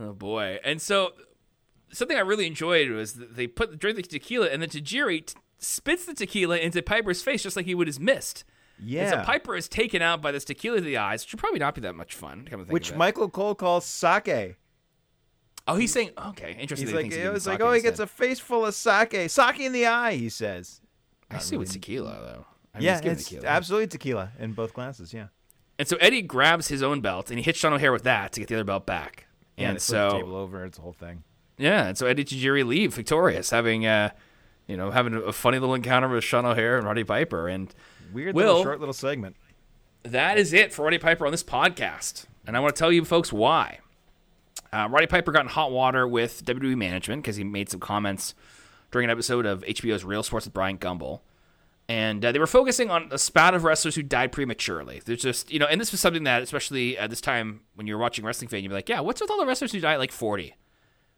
Oh 0.00 0.12
boy! 0.12 0.58
And 0.64 0.82
so 0.82 1.12
something 1.92 2.16
I 2.16 2.20
really 2.20 2.46
enjoyed 2.46 2.90
was 2.90 3.14
that 3.14 3.36
they 3.36 3.46
put 3.46 3.78
drink 3.78 3.96
the 3.96 4.02
tequila, 4.02 4.48
and 4.48 4.60
then 4.60 4.70
Tajiri 4.70 5.24
t- 5.26 5.34
spits 5.58 6.04
the 6.06 6.14
tequila 6.14 6.58
into 6.58 6.82
Piper's 6.82 7.22
face 7.22 7.42
just 7.44 7.56
like 7.56 7.66
he 7.66 7.74
would 7.76 7.86
his 7.86 8.00
mist. 8.00 8.44
Yeah, 8.84 9.02
And 9.02 9.10
so 9.10 9.22
Piper 9.24 9.54
is 9.56 9.68
taken 9.68 10.02
out 10.02 10.20
by 10.20 10.32
this 10.32 10.44
tequila 10.44 10.78
to 10.78 10.82
the 10.82 10.96
eyes, 10.96 11.24
which 11.24 11.32
would 11.32 11.40
probably 11.40 11.60
not 11.60 11.74
be 11.74 11.80
that 11.82 11.94
much 11.94 12.14
fun. 12.14 12.46
Come 12.50 12.60
to 12.60 12.64
think 12.66 12.72
which. 12.72 12.94
Michael 12.94 13.28
Cole 13.28 13.54
calls 13.54 13.84
sake. 13.86 14.56
oh, 15.68 15.76
he's 15.76 15.92
saying 15.92 16.10
okay, 16.28 16.56
interesting. 16.58 16.88
He's 16.88 16.96
like, 16.96 17.12
it 17.12 17.32
was 17.32 17.46
like, 17.46 17.60
oh, 17.60 17.70
he 17.70 17.76
instead. 17.76 17.90
gets 17.90 18.00
a 18.00 18.06
face 18.06 18.40
full 18.40 18.66
of 18.66 18.74
sake, 18.74 19.14
sake 19.30 19.60
in 19.60 19.72
the 19.72 19.86
eye. 19.86 20.14
He 20.14 20.28
says, 20.28 20.80
I 21.30 21.38
see 21.38 21.56
with 21.56 21.72
tequila 21.72 22.10
though. 22.22 22.46
I 22.74 22.78
mean, 22.78 22.86
yeah, 22.86 23.00
it's 23.02 23.24
tequila. 23.24 23.46
absolutely 23.48 23.86
tequila 23.88 24.32
in 24.38 24.52
both 24.52 24.72
glasses. 24.74 25.12
Yeah, 25.12 25.26
And 25.78 25.86
so 25.86 25.96
Eddie 25.98 26.22
grabs 26.22 26.68
his 26.68 26.82
own 26.82 27.00
belt 27.00 27.30
and 27.30 27.38
he 27.38 27.44
hits 27.44 27.58
Sean 27.58 27.72
O'Haire 27.74 27.92
with 27.92 28.04
that 28.04 28.32
to 28.32 28.40
get 28.40 28.48
the 28.48 28.54
other 28.56 28.64
belt 28.64 28.86
back. 28.86 29.26
and 29.58 29.70
and 29.72 29.82
so 29.82 30.10
table 30.12 30.34
over. 30.36 30.64
It's 30.64 30.78
a 30.78 30.80
whole 30.82 30.94
thing. 30.94 31.22
yeah, 31.58 31.86
and 31.88 31.98
so 31.98 32.06
Eddie 32.06 32.24
Tajiri 32.24 32.66
leave 32.66 32.94
victorious, 32.94 33.50
having 33.50 33.86
uh, 33.86 34.10
you 34.66 34.76
know, 34.76 34.90
having 34.90 35.14
a 35.14 35.32
funny 35.32 35.58
little 35.58 35.74
encounter 35.74 36.08
with 36.08 36.24
Sean 36.24 36.46
O'Haire 36.46 36.78
and 36.78 36.86
Roddy 36.86 37.04
Piper, 37.04 37.46
and 37.48 37.74
Weird 38.12 38.34
Will- 38.34 38.46
little 38.46 38.62
short 38.62 38.80
little 38.80 38.92
segment. 38.92 39.36
that 40.04 40.38
is 40.38 40.52
it 40.52 40.72
for 40.72 40.84
Roddy 40.84 40.98
Piper 40.98 41.24
on 41.26 41.32
this 41.32 41.44
podcast. 41.44 42.26
And 42.46 42.56
I 42.56 42.60
want 42.60 42.74
to 42.74 42.78
tell 42.78 42.90
you 42.92 43.04
folks 43.04 43.32
why. 43.32 43.78
Uh, 44.72 44.88
Roddy 44.90 45.06
Piper 45.06 45.32
got 45.32 45.42
in 45.42 45.48
hot 45.48 45.70
water 45.70 46.08
with 46.08 46.44
WWE 46.44 46.76
management 46.76 47.22
because 47.22 47.36
he 47.36 47.44
made 47.44 47.68
some 47.68 47.78
comments 47.80 48.34
during 48.90 49.04
an 49.04 49.10
episode 49.10 49.46
of 49.46 49.62
HBO's 49.62 50.04
Real 50.04 50.22
Sports 50.22 50.46
with 50.46 50.54
Bryant 50.54 50.80
Gumbel. 50.80 51.20
And 51.88 52.24
uh, 52.24 52.32
they 52.32 52.38
were 52.38 52.46
focusing 52.46 52.90
on 52.90 53.08
a 53.10 53.18
spat 53.18 53.54
of 53.54 53.64
wrestlers 53.64 53.94
who 53.96 54.02
died 54.02 54.32
prematurely. 54.32 55.02
There's 55.04 55.20
just, 55.22 55.52
you 55.52 55.58
know, 55.58 55.66
and 55.66 55.80
this 55.80 55.92
was 55.92 56.00
something 56.00 56.24
that, 56.24 56.42
especially 56.42 56.96
at 56.96 57.10
this 57.10 57.20
time 57.20 57.60
when 57.74 57.86
you're 57.86 57.98
watching 57.98 58.24
wrestling 58.24 58.48
fan, 58.48 58.62
you'd 58.62 58.70
be 58.70 58.74
like, 58.74 58.88
yeah, 58.88 59.00
what's 59.00 59.20
with 59.20 59.30
all 59.30 59.38
the 59.38 59.46
wrestlers 59.46 59.72
who 59.72 59.80
die 59.80 59.92
at 59.94 59.98
like 59.98 60.12
40? 60.12 60.54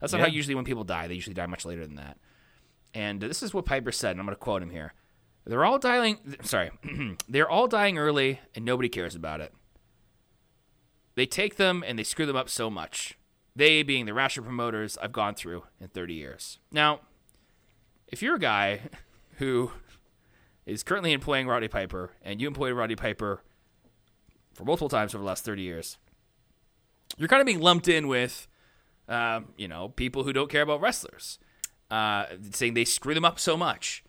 That's 0.00 0.12
not 0.12 0.18
Yeah. 0.20 0.26
how 0.26 0.32
usually 0.32 0.54
when 0.56 0.64
people 0.64 0.82
die. 0.84 1.06
They 1.06 1.14
usually 1.14 1.34
die 1.34 1.46
much 1.46 1.64
later 1.64 1.86
than 1.86 1.96
that. 1.96 2.18
And 2.92 3.20
this 3.20 3.42
is 3.42 3.54
what 3.54 3.64
Piper 3.66 3.92
said, 3.92 4.12
and 4.12 4.20
I'm 4.20 4.26
going 4.26 4.36
to 4.36 4.40
quote 4.40 4.62
him 4.62 4.70
here. 4.70 4.94
They're 5.46 5.64
all 5.64 5.78
dying. 5.78 6.36
Sorry, 6.42 6.70
they're 7.28 7.48
all 7.48 7.68
dying 7.68 7.98
early, 7.98 8.40
and 8.54 8.64
nobody 8.64 8.88
cares 8.88 9.14
about 9.14 9.40
it. 9.40 9.52
They 11.14 11.26
take 11.26 11.56
them 11.56 11.84
and 11.86 11.98
they 11.98 12.04
screw 12.04 12.26
them 12.26 12.36
up 12.36 12.48
so 12.48 12.68
much. 12.68 13.18
They, 13.56 13.82
being 13.82 14.06
the 14.06 14.14
rasher 14.14 14.42
promoters, 14.42 14.98
I've 15.00 15.12
gone 15.12 15.34
through 15.34 15.64
in 15.80 15.88
30 15.88 16.14
years. 16.14 16.58
Now, 16.72 17.00
if 18.08 18.20
you're 18.20 18.34
a 18.34 18.40
guy 18.40 18.80
who 19.36 19.70
is 20.66 20.82
currently 20.82 21.12
employing 21.12 21.46
Roddy 21.46 21.68
Piper, 21.68 22.10
and 22.22 22.40
you 22.40 22.48
employed 22.48 22.72
Roddy 22.72 22.96
Piper 22.96 23.42
for 24.54 24.64
multiple 24.64 24.88
times 24.88 25.14
over 25.14 25.22
the 25.22 25.28
last 25.28 25.44
30 25.44 25.62
years, 25.62 25.98
you're 27.16 27.28
kind 27.28 27.40
of 27.40 27.46
being 27.46 27.60
lumped 27.60 27.86
in 27.86 28.08
with, 28.08 28.48
um, 29.08 29.52
you 29.56 29.68
know, 29.68 29.88
people 29.90 30.24
who 30.24 30.32
don't 30.32 30.50
care 30.50 30.62
about 30.62 30.80
wrestlers, 30.80 31.38
uh, 31.90 32.26
saying 32.50 32.74
they 32.74 32.84
screw 32.84 33.14
them 33.14 33.24
up 33.24 33.38
so 33.38 33.56
much, 33.56 34.03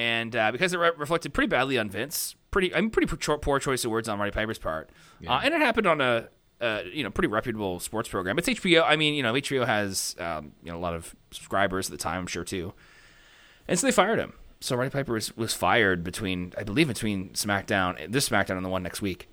and 0.00 0.34
uh, 0.34 0.50
because 0.50 0.72
it 0.72 0.78
re- 0.78 0.92
reflected 0.96 1.34
pretty 1.34 1.48
badly 1.48 1.76
on 1.76 1.90
Vince, 1.90 2.34
pretty, 2.50 2.74
I 2.74 2.80
mean, 2.80 2.88
pretty 2.88 3.14
poor, 3.14 3.36
poor 3.36 3.58
choice 3.58 3.84
of 3.84 3.90
words 3.90 4.08
on 4.08 4.18
Roddy 4.18 4.30
Piper's 4.30 4.58
part, 4.58 4.88
uh, 5.28 5.40
and 5.44 5.52
it 5.52 5.60
happened 5.60 5.86
on 5.86 6.00
a, 6.00 6.28
uh, 6.62 6.80
you 6.90 7.04
know, 7.04 7.10
pretty 7.10 7.28
reputable 7.28 7.78
sports 7.80 8.08
program. 8.08 8.38
It's 8.38 8.48
HBO. 8.48 8.82
I 8.86 8.96
mean, 8.96 9.12
you 9.12 9.22
know, 9.22 9.34
HBO 9.34 9.66
has, 9.66 10.16
um, 10.18 10.52
you 10.62 10.72
know, 10.72 10.78
a 10.78 10.80
lot 10.80 10.94
of 10.94 11.14
subscribers 11.32 11.88
at 11.88 11.92
the 11.92 11.98
time, 11.98 12.20
I'm 12.20 12.26
sure 12.26 12.44
too, 12.44 12.72
and 13.68 13.78
so 13.78 13.86
they 13.86 13.92
fired 13.92 14.18
him. 14.18 14.32
So 14.60 14.74
Roddy 14.74 14.88
Piper 14.88 15.12
was, 15.12 15.36
was 15.36 15.52
fired 15.52 16.02
between, 16.02 16.54
I 16.56 16.62
believe, 16.62 16.88
between 16.88 17.30
SmackDown, 17.30 18.10
this 18.10 18.26
SmackDown, 18.26 18.56
and 18.56 18.64
the 18.64 18.70
one 18.70 18.82
next 18.82 19.02
week, 19.02 19.28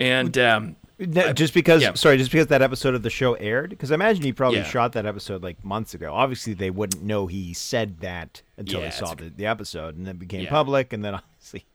and. 0.00 0.36
Um, 0.38 0.76
No, 0.98 1.32
just 1.32 1.54
because, 1.54 1.82
yeah. 1.82 1.94
sorry, 1.94 2.16
just 2.18 2.30
because 2.30 2.46
that 2.48 2.62
episode 2.62 2.94
of 2.94 3.02
the 3.02 3.10
show 3.10 3.34
aired, 3.34 3.70
because 3.70 3.90
I 3.90 3.94
imagine 3.94 4.22
he 4.22 4.32
probably 4.32 4.58
Yeah. 4.58 4.64
shot 4.64 4.92
that 4.92 5.06
episode 5.06 5.42
like 5.42 5.64
months 5.64 5.92
ago. 5.92 6.14
Obviously, 6.14 6.54
they 6.54 6.70
wouldn't 6.70 7.02
know 7.02 7.26
he 7.26 7.52
said 7.52 7.98
that 7.98 8.42
until 8.56 8.80
Yeah, 8.80 8.86
they 8.86 8.90
saw 8.92 9.14
the, 9.14 9.28
the 9.28 9.44
episode, 9.46 9.96
and 9.96 10.06
then 10.06 10.14
it 10.16 10.18
became 10.20 10.46
public, 10.46 10.92
and 10.92 11.04
then 11.04 11.14
obviously, 11.16 11.66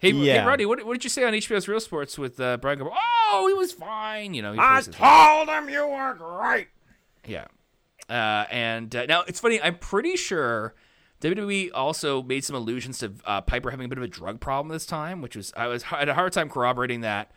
Hey, 0.00 0.12
Yeah. 0.12 0.40
hey 0.42 0.46
Roddy, 0.46 0.66
what, 0.66 0.86
what 0.86 0.92
did 0.94 1.02
you 1.04 1.10
say 1.10 1.24
on 1.24 1.32
HBO's 1.34 1.66
Real 1.68 1.80
Sports 1.80 2.16
with 2.16 2.38
uh, 2.40 2.56
Bryant? 2.58 2.80
Oh, 2.84 3.46
he 3.48 3.54
was 3.54 3.72
fine. 3.72 4.34
You 4.34 4.42
know, 4.42 4.54
praises 4.54 4.94
told 4.94 5.48
him 5.48 5.68
you 5.68 5.86
were 5.88 6.14
great. 6.14 6.68
yeah. 7.26 7.46
Uh, 8.08 8.44
and 8.50 8.94
uh, 8.96 9.06
now 9.06 9.22
it's 9.28 9.38
funny. 9.40 9.60
I'm 9.62 9.76
pretty 9.76 10.16
sure 10.16 10.74
WWE 11.20 11.70
also 11.74 12.22
made 12.22 12.44
some 12.44 12.56
allusions 12.56 12.98
to 13.00 13.12
uh, 13.24 13.40
Piper 13.40 13.70
having 13.70 13.86
a 13.86 13.88
bit 13.88 13.98
of 13.98 14.04
a 14.04 14.08
drug 14.08 14.40
problem 14.40 14.72
this 14.72 14.86
time, 14.86 15.20
which 15.22 15.36
was 15.36 15.52
I 15.56 15.66
was 15.66 15.84
I 15.92 15.98
had 16.00 16.08
a 16.08 16.14
hard 16.14 16.32
time 16.32 16.48
corroborating 16.48 17.02
that. 17.02 17.30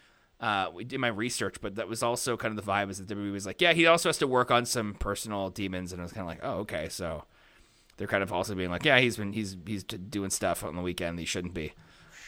Uh, 0.43 0.69
we 0.73 0.83
did 0.83 0.99
my 0.99 1.07
research, 1.07 1.55
but 1.61 1.75
that 1.75 1.87
was 1.87 2.03
also 2.03 2.35
kind 2.35 2.57
of 2.57 2.65
the 2.65 2.69
vibe. 2.69 2.89
Is 2.89 2.97
that 2.97 3.07
WWE 3.07 3.31
was 3.31 3.45
like, 3.45 3.61
yeah, 3.61 3.71
he 3.73 3.87
also 3.87 4.09
has 4.09 4.17
to 4.17 4.27
work 4.27 4.51
on 4.51 4.65
some 4.65 4.93
personal 4.93 5.49
demons, 5.49 5.93
and 5.93 6.01
I 6.01 6.03
was 6.03 6.11
kind 6.11 6.21
of 6.23 6.27
like, 6.27 6.39
oh, 6.43 6.59
okay, 6.61 6.89
so 6.89 7.23
they're 7.97 8.07
kind 8.07 8.21
of 8.23 8.33
also 8.33 8.53
being 8.53 8.69
like, 8.69 8.83
yeah, 8.83 8.99
he's 8.99 9.15
been 9.17 9.31
he's 9.33 9.55
he's 9.65 9.83
doing 9.85 10.29
stuff 10.29 10.63
on 10.63 10.75
the 10.75 10.81
weekend 10.81 11.17
he 11.19 11.25
shouldn't 11.25 11.53
be. 11.53 11.73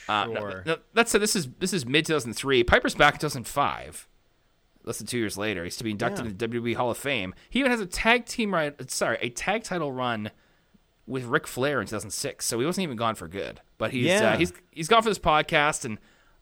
Uh, 0.07 0.25
Sure. 0.25 0.63
no, 0.65 0.77
that 0.93 1.09
said, 1.09 1.19
this 1.19 1.35
is 1.35 1.49
this 1.59 1.73
is 1.73 1.85
mid 1.85 2.05
2003. 2.05 2.63
Piper's 2.63 2.95
back 2.95 3.15
in 3.15 3.19
2005. 3.19 4.07
Less 4.83 4.99
than 4.99 5.07
two 5.07 5.17
years 5.17 5.35
later, 5.37 5.63
he's 5.63 5.77
to 5.77 5.83
be 5.83 5.91
inducted 5.91 6.25
Yeah. 6.25 6.31
into 6.31 6.47
WWE 6.47 6.75
Hall 6.75 6.91
of 6.91 6.97
Fame. 6.97 7.33
He 7.49 7.59
even 7.59 7.71
has 7.71 7.81
a 7.81 7.85
tag 7.87 8.25
team 8.27 8.53
right, 8.53 8.89
sorry, 8.91 9.17
a 9.19 9.29
tag 9.29 9.63
title 9.63 9.91
run 9.91 10.29
with 11.07 11.23
Ric 11.25 11.47
Flair 11.47 11.81
in 11.81 11.87
2006. 11.87 12.45
So 12.45 12.59
he 12.59 12.65
wasn't 12.65 12.83
even 12.83 12.95
gone 12.95 13.15
for 13.15 13.27
good. 13.27 13.61
But 13.79 13.91
he's 13.91 14.05
Yeah. 14.05 14.33
uh, 14.33 14.37
he's 14.37 14.53
he's 14.71 14.87
gone 14.87 15.01
for 15.01 15.09
this 15.09 15.19
podcast, 15.19 15.83
and 15.85 15.97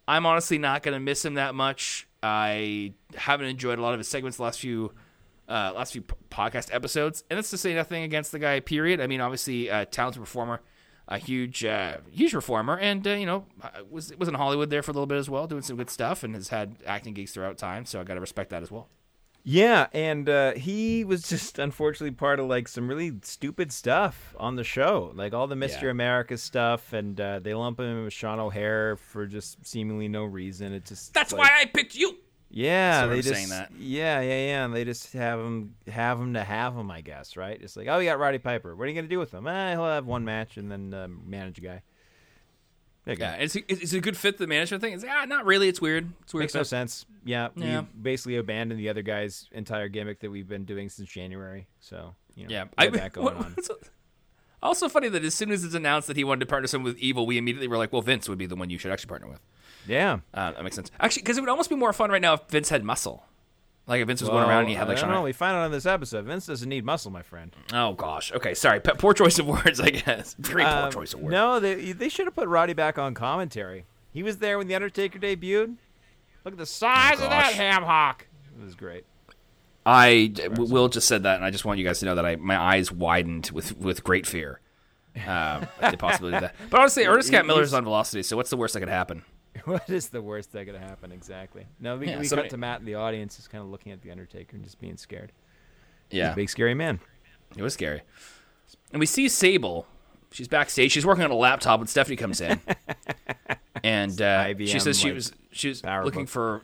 I'm 0.08 0.26
honestly 0.26 0.58
not 0.58 0.84
going 0.84 0.94
to 0.94 1.00
miss 1.00 1.24
him 1.24 1.36
that 1.36 1.56
much. 1.56 2.08
I 2.22 2.94
haven't 3.16 3.48
enjoyed 3.48 3.80
a 3.80 3.82
lot 3.82 3.94
of 3.94 4.00
his 4.00 4.08
segments 4.08 4.38
the 4.38 4.44
last 4.44 4.60
few 4.60 4.94
uh, 5.48 5.74
last 5.76 5.94
few 5.94 6.04
podcast 6.30 6.74
episodes, 6.74 7.24
and 7.30 7.38
that's 7.38 7.50
to 7.50 7.58
say 7.58 7.74
nothing 7.74 8.04
against 8.04 8.32
the 8.32 8.40
guy. 8.40 8.60
Period. 8.60 9.02
I 9.02 9.08
mean, 9.08 9.22
obviously, 9.22 9.68
a 9.68 9.86
talented 9.86 10.22
performer, 10.22 10.62
a 11.08 11.18
huge 11.18 11.66
uh, 11.66 11.98
huge 12.12 12.32
performer, 12.32 12.78
and 12.78 13.06
uh, 13.06 13.12
you 13.12 13.26
know 13.26 13.46
uh, 13.62 13.70
was 13.90 14.16
was 14.18 14.30
in 14.30 14.36
Hollywood 14.36 14.70
there 14.70 14.82
for 14.82 14.92
a 14.92 14.94
little 14.94 15.06
bit 15.06 15.18
as 15.18 15.30
well, 15.30 15.48
doing 15.48 15.62
some 15.62 15.76
good 15.76 15.90
stuff, 15.90 16.24
and 16.24 16.34
has 16.36 16.48
had 16.50 16.78
acting 16.86 17.14
gigs 17.14 17.34
throughout 17.34 17.58
time. 17.58 17.86
So 17.86 18.00
I 18.00 18.04
got 18.04 18.16
to 18.16 18.22
respect 18.22 18.50
that 18.52 18.64
as 18.64 18.72
well. 18.72 18.88
Yeah, 19.44 19.88
and 19.92 20.30
uh, 20.30 20.54
he 20.54 21.04
was 21.04 21.24
just 21.30 21.60
unfortunately 21.60 22.16
part 22.16 22.40
of 22.40 22.48
like 22.48 22.68
some 22.68 22.88
really 22.88 23.20
stupid 23.24 23.72
stuff 23.72 24.34
on 24.40 24.56
the 24.56 24.64
show, 24.64 25.12
like 25.16 25.34
all 25.34 25.48
the 25.48 25.56
Mr. 25.56 25.84
Yeah. 25.84 25.90
America 25.90 26.38
stuff, 26.38 26.94
and 26.94 27.20
uh, 27.20 27.40
they 27.40 27.54
lump 27.54 27.80
him 27.80 28.06
with 28.06 28.14
Sean 28.14 28.40
O'Haire 28.40 28.98
for 28.98 29.26
just 29.26 29.66
seemingly 29.66 30.08
no 30.08 30.24
reason. 30.24 30.74
It 30.74 30.86
just 30.86 31.14
That's 31.14 31.34
like, 31.34 31.42
why 31.42 31.62
I 31.62 31.66
picked 31.66 31.96
you. 31.96 32.18
Yeah, 32.56 33.08
they 33.08 33.22
just 33.22 33.50
yeah, 33.50 33.68
yeah, 33.80 34.22
yeah. 34.22 34.66
And 34.66 34.76
they 34.76 34.86
just 34.86 35.12
have 35.14 35.40
him 35.40 35.74
have 35.88 36.20
him 36.20 36.36
to 36.36 36.44
have 36.44 36.76
him, 36.76 36.92
I 36.92 37.02
guess, 37.02 37.36
right? 37.36 37.60
It's 37.60 37.76
like, 37.76 37.88
oh, 37.88 37.98
you 37.98 38.08
got 38.08 38.20
Roddy 38.20 38.38
Piper. 38.38 38.76
What 38.76 38.84
are 38.86 38.90
you 38.90 38.96
gonna 38.96 39.08
do 39.08 39.18
with 39.18 39.34
him? 39.34 39.48
Eh, 39.48 39.72
he'll 39.72 39.86
have 39.86 40.06
one 40.06 40.24
match 40.24 40.58
and 40.58 40.72
then 40.72 40.94
uh, 40.94 41.08
manage 41.26 41.58
a 41.58 41.62
guy. 41.62 41.82
There 43.06 43.14
you 43.14 43.20
go. 43.20 43.26
Yeah, 43.26 43.34
it's 43.36 43.56
a, 43.56 43.72
it's 43.72 43.94
a 43.94 44.00
good 44.00 44.16
fit. 44.16 44.38
The 44.38 44.48
management 44.48 44.82
thing 44.82 44.94
is 44.94 45.06
ah, 45.08 45.26
not 45.26 45.46
really. 45.46 45.68
It's 45.68 45.82
weird. 45.82 46.12
It's 46.22 46.34
weird. 46.34 46.44
Makes 46.44 46.56
no 46.56 46.64
sense. 46.64 47.06
Yeah, 47.26 47.50
Yeah. 47.56 47.82
we 47.82 47.86
basically 48.02 48.38
abandoned 48.38 48.80
the 48.80 48.90
other 48.90 49.02
guy's 49.02 49.48
entire 49.52 49.90
gimmick 49.90 50.20
that 50.22 50.30
we've 50.32 50.48
been 50.48 50.64
doing 50.66 50.90
since 50.90 51.10
January. 51.10 51.68
So 51.80 52.16
you 52.36 52.48
know, 52.48 52.54
Yeah, 52.54 52.66
I 52.78 52.88
that 52.90 53.12
going 53.14 53.36
on. 53.36 53.56
also 54.62 54.88
funny 54.90 55.10
that 55.10 55.24
as 55.24 55.34
soon 55.34 55.52
as 55.52 55.64
it's 55.64 55.76
announced 55.76 56.08
that 56.08 56.18
he 56.18 56.24
wanted 56.24 56.42
to 56.42 56.46
partner 56.46 56.68
someone 56.68 56.94
with 56.94 57.02
Evil, 57.02 57.26
we 57.26 57.38
immediately 57.38 57.68
were 57.68 57.78
like, 57.78 57.92
"Well, 57.92 58.02
Vince 58.02 58.30
would 58.30 58.38
be 58.38 58.46
the 58.46 58.56
one 58.56 58.70
you 58.70 58.78
should 58.78 58.92
actually 58.92 59.10
partner 59.10 59.28
with." 59.28 59.40
Yeah, 59.88 60.20
Uh, 60.34 60.52
that 60.52 60.64
makes 60.64 60.76
sense. 60.78 60.90
Actually, 61.00 61.24
because 61.24 61.38
it 61.38 61.42
would 61.42 61.50
almost 61.50 61.70
be 61.70 61.76
more 61.76 61.92
fun 61.92 62.10
right 62.10 62.22
now 62.22 62.36
if 62.36 62.42
Vince 62.50 62.70
had 62.70 62.84
muscle. 62.86 63.26
Like 63.86 64.02
if 64.02 64.08
Vince 64.08 64.22
was 64.22 64.30
going 64.30 64.48
around 64.48 64.62
and 64.62 64.70
he 64.70 64.76
had 64.76 64.88
like. 64.88 64.98
I 64.98 65.02
don't 65.02 65.12
know. 65.12 65.24
We 65.24 65.34
find 65.34 65.56
out 65.58 65.64
on 65.66 65.72
this 65.72 65.86
episode, 65.86 66.24
Vince 66.26 66.46
doesn't 66.46 66.70
need 66.70 66.86
muscle, 66.86 67.12
my 67.12 67.22
friend. 67.22 67.54
Oh 67.74 67.94
gosh. 67.94 68.32
Okay, 68.32 68.54
sorry. 68.54 68.80
P- 68.80 68.92
poor 68.98 69.14
choice 69.14 69.38
of 69.40 69.46
words, 69.66 69.80
I 69.82 69.90
guess. 69.90 70.36
Very 70.40 70.64
poor 70.64 70.72
Um, 70.74 70.92
choice 70.92 71.14
of 71.14 71.20
words. 71.20 71.32
No, 71.34 71.60
they 71.60 71.92
they 71.92 72.08
should 72.10 72.26
have 72.26 72.36
put 72.36 72.48
Roddy 72.48 72.74
back 72.74 72.98
on 72.98 73.14
commentary. 73.14 73.86
He 74.12 74.24
was 74.24 74.38
there 74.38 74.58
when 74.58 74.68
the 74.68 74.76
Undertaker 74.76 75.20
debuted. 75.20 75.76
Look 76.46 76.54
at 76.54 76.58
the 76.58 76.66
size 76.66 77.20
of 77.20 77.30
that 77.30 77.54
ham 77.54 77.84
hock. 77.84 78.28
It 78.60 78.64
was 78.64 78.76
great. 78.76 79.06
I 79.86 80.34
Will 80.56 80.88
just 80.88 81.08
said 81.08 81.24
that, 81.24 81.36
and 81.36 81.44
I 81.46 81.50
just 81.50 81.66
want 81.66 81.78
you 81.78 81.86
guys 81.86 82.00
to 82.00 82.06
know 82.06 82.16
that 82.16 82.26
I 82.26 82.38
my 82.38 82.58
eyes 82.58 82.90
widened 82.92 83.50
with 83.54 83.78
with 83.78 84.04
great 84.04 84.26
fear. 84.26 84.62
Um, 85.16 85.68
at 85.80 85.92
the 85.92 85.98
possibility 85.98 86.38
of 86.38 86.42
that. 86.42 86.56
But 86.72 86.80
honestly, 86.80 87.06
Ernest 87.06 87.30
Cat 87.30 87.46
Miller's 87.46 87.74
on 87.74 87.84
Velocity, 87.84 88.24
so 88.24 88.36
what's 88.38 88.50
the 88.50 88.58
worst 88.58 88.74
that 88.74 88.80
could 88.80 88.90
happen? 88.90 89.24
What 89.66 89.90
is 89.90 90.10
the 90.10 90.22
worst 90.22 90.52
that 90.54 90.66
could 90.66 90.76
happen 90.76 91.12
exactly? 91.12 91.66
No, 91.80 91.96
we, 91.98 92.08
Yeah, 92.08 92.20
we 92.20 92.26
somebody- 92.26 92.50
cut 92.50 92.56
to 92.56 92.58
Matt 92.58 92.80
in 92.80 92.86
the 92.86 92.96
audience, 92.96 93.36
just 93.38 93.50
kind 93.50 93.64
of 93.64 93.70
looking 93.70 93.92
at 93.92 94.02
the 94.02 94.12
Undertaker 94.12 94.56
and 94.56 94.64
just 94.66 94.80
being 94.80 94.98
scared. 94.98 95.32
Yeah, 96.10 96.34
big 96.34 96.50
scary 96.50 96.74
man. 96.74 97.00
it 97.56 97.62
was 97.62 97.74
scary. 97.74 98.02
And 98.92 99.00
we 99.00 99.06
see 99.06 99.30
Sable. 99.30 99.88
She's 100.32 100.48
backstage. 100.48 100.92
She's 100.92 101.06
working 101.06 101.24
on 101.24 101.32
a 101.32 101.36
laptop 101.36 101.80
when 101.80 101.88
Stephanie 101.88 102.16
comes 102.18 102.42
in, 102.42 102.60
and 103.84 104.20
uh, 104.22 104.56
she 104.58 104.80
says 104.80 105.00
she 105.00 105.08
like, 105.10 105.16
was 105.16 105.34
she 105.52 105.70
was 105.70 105.84
looking 105.84 106.26
for. 106.26 106.64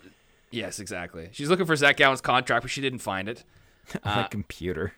Yes, 0.52 0.80
exactly. 0.80 1.30
She's 1.32 1.50
looking 1.50 1.68
for 1.68 1.76
Zach 1.76 1.98
Gowen's 1.98 2.22
contract, 2.22 2.64
but 2.64 2.72
she 2.72 2.82
didn't 2.82 3.00
find 3.00 3.30
it. 3.30 3.44
on 4.04 4.26
a 4.26 4.28
computer. 4.28 4.94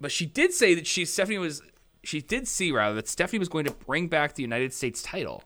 But 0.00 0.12
she 0.12 0.26
did 0.26 0.52
say 0.52 0.74
that 0.74 0.86
she 0.86 1.04
Stephanie 1.04 1.38
was. 1.38 1.62
She 2.04 2.20
did 2.20 2.46
see 2.48 2.70
rather 2.72 2.94
that 2.96 3.08
Stephanie 3.08 3.38
was 3.38 3.48
going 3.48 3.64
to 3.64 3.72
bring 3.72 4.08
back 4.08 4.34
the 4.34 4.42
United 4.42 4.72
States 4.72 5.02
title. 5.02 5.42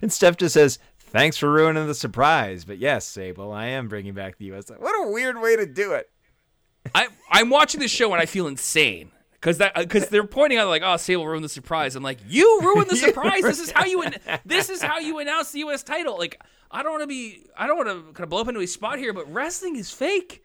And 0.00 0.12
Steph 0.12 0.38
just 0.38 0.54
says, 0.54 0.78
"Thanks 1.12 1.36
for 1.36 1.50
ruining 1.50 1.86
the 1.86 1.94
surprise." 1.94 2.64
But 2.64 2.78
yes, 2.78 3.04
Sable, 3.04 3.52
I 3.52 3.66
am 3.66 3.88
bringing 3.88 4.14
back 4.14 4.38
the 4.38 4.46
U.S. 4.46 4.64
What 4.78 5.06
a 5.06 5.10
weird 5.10 5.40
way 5.40 5.56
to 5.56 5.66
do 5.66 5.92
it. 5.92 6.10
I 6.94 7.08
I'm 7.30 7.50
watching 7.50 7.80
this 7.80 7.90
show 7.90 8.12
and 8.12 8.20
I 8.20 8.26
feel 8.26 8.46
insane 8.46 9.10
because 9.32 9.58
that 9.58 9.76
uh, 9.76 9.82
because 9.82 10.08
they're 10.08 10.26
pointing 10.26 10.58
out 10.58 10.68
like 10.68 10.82
oh 10.84 10.96
Sable 10.96 11.26
ruined 11.26 11.44
the 11.44 11.48
surprise. 11.48 11.94
I'm 11.96 12.02
like 12.02 12.18
you 12.26 12.60
ruined 12.62 12.90
the 12.90 12.96
surprise. 13.08 13.42
this 13.42 13.60
is 13.60 13.70
how 13.70 13.84
you 13.84 14.02
an- 14.02 14.16
this 14.44 14.68
is 14.70 14.82
how 14.82 14.98
you 14.98 15.18
announce 15.20 15.52
the 15.52 15.60
U.S. 15.60 15.82
title. 15.82 16.18
Like 16.18 16.40
I 16.70 16.82
don't 16.82 16.92
want 16.92 17.02
to 17.02 17.06
be 17.08 17.46
I 17.56 17.66
don't 17.66 17.76
want 17.76 17.88
to 17.88 18.12
kind 18.12 18.20
of 18.20 18.28
blow 18.30 18.40
up 18.40 18.48
into 18.48 18.60
a 18.60 18.66
spot 18.66 18.98
here, 18.98 19.12
but 19.12 19.32
wrestling 19.32 19.76
is 19.76 19.90
fake. 19.90 20.44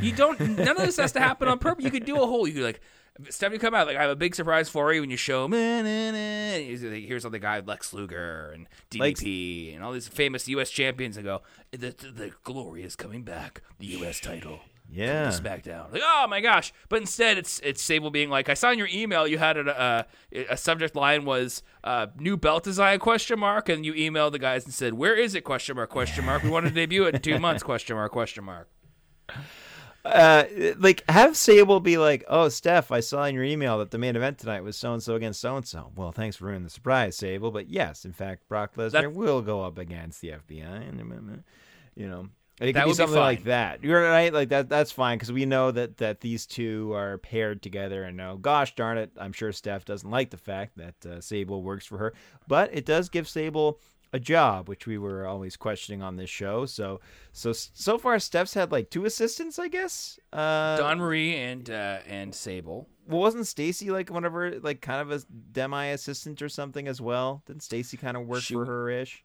You 0.00 0.12
don't 0.12 0.40
none 0.40 0.68
of 0.70 0.78
this 0.78 0.96
has 0.96 1.12
to 1.12 1.20
happen 1.20 1.46
on 1.48 1.58
purpose. 1.58 1.84
You 1.84 1.90
could 1.90 2.06
do 2.06 2.16
a 2.22 2.26
whole 2.26 2.46
you 2.46 2.54
could 2.54 2.62
like. 2.62 2.80
Stephanie 3.28 3.58
come 3.58 3.74
out 3.74 3.86
like 3.86 3.96
I 3.96 4.02
have 4.02 4.10
a 4.10 4.16
big 4.16 4.34
surprise 4.34 4.68
for 4.68 4.92
you 4.92 5.00
when 5.00 5.10
you 5.10 5.16
show 5.16 5.44
him. 5.44 5.52
Here's 5.52 7.24
all 7.24 7.30
the 7.30 7.38
guy 7.38 7.60
Lex 7.60 7.92
Luger 7.92 8.52
and 8.54 8.66
DDP 8.90 9.74
and 9.74 9.84
all 9.84 9.92
these 9.92 10.08
famous 10.08 10.48
U.S. 10.48 10.70
champions 10.70 11.16
and 11.16 11.24
go 11.26 11.42
the, 11.70 11.78
the, 11.78 12.10
the 12.10 12.32
glory 12.44 12.82
is 12.82 12.96
coming 12.96 13.22
back. 13.22 13.62
The 13.78 13.86
U.S. 13.86 14.20
title. 14.20 14.60
Yeah. 14.92 15.28
SmackDown. 15.28 15.92
Like, 15.92 16.02
oh 16.04 16.26
my 16.28 16.40
gosh! 16.40 16.72
But 16.88 17.00
instead, 17.00 17.38
it's 17.38 17.60
it's 17.60 17.80
Sable 17.80 18.10
being 18.10 18.28
like, 18.28 18.48
I 18.48 18.54
saw 18.54 18.72
in 18.72 18.78
your 18.78 18.88
email 18.92 19.26
you 19.26 19.38
had 19.38 19.56
a 19.56 19.80
uh, 19.80 20.02
a 20.48 20.56
subject 20.56 20.96
line 20.96 21.24
was 21.24 21.62
uh, 21.84 22.08
new 22.18 22.36
belt 22.36 22.64
design 22.64 22.98
question 22.98 23.38
mark, 23.38 23.68
and 23.68 23.84
you 23.84 23.92
emailed 23.92 24.32
the 24.32 24.38
guys 24.40 24.64
and 24.64 24.74
said, 24.74 24.94
where 24.94 25.14
is 25.14 25.34
it 25.34 25.44
question 25.44 25.76
mark 25.76 25.90
question 25.90 26.24
mark? 26.24 26.42
We 26.42 26.50
want 26.50 26.66
to 26.66 26.72
debut 26.72 27.04
it 27.04 27.14
in 27.14 27.20
two 27.20 27.38
months 27.38 27.62
question 27.70 27.94
mark 27.96 28.10
question 28.10 28.42
mark. 28.44 28.68
Uh, 30.04 30.44
like 30.78 31.04
have 31.10 31.36
Sable 31.36 31.78
be 31.80 31.98
like, 31.98 32.24
"Oh, 32.26 32.48
Steph, 32.48 32.90
I 32.90 33.00
saw 33.00 33.24
in 33.24 33.34
your 33.34 33.44
email 33.44 33.78
that 33.78 33.90
the 33.90 33.98
main 33.98 34.16
event 34.16 34.38
tonight 34.38 34.62
was 34.62 34.76
so 34.76 34.94
and 34.94 35.02
so 35.02 35.14
against 35.14 35.40
so 35.40 35.56
and 35.56 35.66
so." 35.66 35.92
Well, 35.94 36.10
thanks 36.12 36.36
for 36.36 36.46
ruining 36.46 36.64
the 36.64 36.70
surprise, 36.70 37.16
Sable. 37.16 37.50
But 37.50 37.68
yes, 37.68 38.04
in 38.06 38.12
fact, 38.12 38.48
Brock 38.48 38.74
Lesnar 38.76 38.92
That- 38.92 39.12
will 39.12 39.42
go 39.42 39.62
up 39.62 39.76
against 39.76 40.20
the 40.22 40.30
FBI, 40.32 40.88
and 40.88 41.42
you 41.96 42.08
know, 42.08 42.28
It 42.60 42.66
could 42.66 42.74
That 42.76 42.84
be 42.84 42.88
would 42.88 42.92
be 42.92 42.96
something 42.96 43.14
fine. 43.14 43.22
like 43.36 43.44
that. 43.44 43.82
You're 43.84 44.02
right. 44.02 44.32
Like 44.32 44.50
that. 44.50 44.68
That's 44.68 44.92
fine 44.92 45.16
because 45.18 45.32
we 45.32 45.44
know 45.46 45.70
that 45.70 45.96
that 45.98 46.20
these 46.20 46.44
two 46.46 46.92
are 46.94 47.16
paired 47.18 47.62
together. 47.62 48.02
And 48.04 48.16
no, 48.16 48.36
gosh 48.36 48.74
darn 48.74 48.98
it, 48.98 49.10
I'm 49.18 49.32
sure 49.32 49.50
Steph 49.52 49.84
doesn't 49.86 50.10
like 50.10 50.30
the 50.30 50.36
fact 50.36 50.76
that 50.76 51.06
uh, 51.06 51.20
Sable 51.20 51.62
works 51.62 51.84
for 51.86 51.96
her, 51.98 52.12
but 52.48 52.70
it 52.74 52.84
does 52.86 53.08
give 53.08 53.28
Sable 53.28 53.80
a 54.12 54.18
job, 54.18 54.68
which 54.68 54.86
we 54.86 54.98
were 54.98 55.26
always 55.26 55.56
questioning 55.56 56.02
on 56.02 56.16
this 56.16 56.30
show. 56.30 56.66
So 56.66 57.00
so 57.32 57.52
so 57.52 57.96
far, 57.98 58.18
Steph's 58.18 58.54
had 58.54 58.72
like 58.72 58.90
two 58.90 59.04
assistants, 59.04 59.58
I 59.58 59.68
guess. 59.68 60.18
Uh, 60.32 60.76
Dawn 60.76 60.98
Marie 60.98 61.36
and 61.36 61.68
uh, 61.70 61.98
and 62.08 62.34
Sable. 62.34 62.88
well, 63.06 63.20
wasn't 63.20 63.46
Stacy 63.46 63.90
like 63.90 64.10
whatever, 64.10 64.58
like 64.60 64.80
kind 64.80 65.00
of 65.00 65.10
a 65.12 65.24
demi 65.52 65.90
assistant 65.90 66.42
or 66.42 66.48
something 66.48 66.88
as 66.88 67.00
well? 67.00 67.42
Didn't 67.46 67.62
Stacy 67.62 67.96
kind 67.96 68.16
of 68.16 68.26
work 68.26 68.42
She- 68.42 68.54
for 68.54 68.64
her 68.66 68.90
ish? 68.90 69.24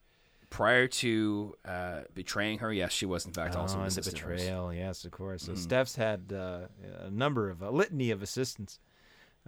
Prior 0.52 0.88
to 0.88 1.56
uh, 1.66 2.02
betraying 2.14 2.60
her, 2.60 2.72
yes, 2.72 2.92
she 2.94 3.06
was 3.08 3.26
in 3.26 3.34
fact 3.34 3.56
also 3.56 3.74
oh, 3.78 3.80
an 3.80 3.86
and 3.88 3.92
the 3.96 4.00
assistant. 4.00 4.22
of 4.24 4.30
betrayal. 4.38 4.74
Yes, 4.74 5.04
of 5.04 5.12
course. 5.12 5.44
So 5.44 5.52
Mhm. 5.54 5.58
Steph's 5.58 5.96
had 5.96 6.32
uh, 6.32 6.68
a 7.02 7.10
number 7.10 7.50
of 7.50 7.62
a 7.64 7.72
litany 7.72 8.12
of 8.12 8.22
assistants 8.22 8.80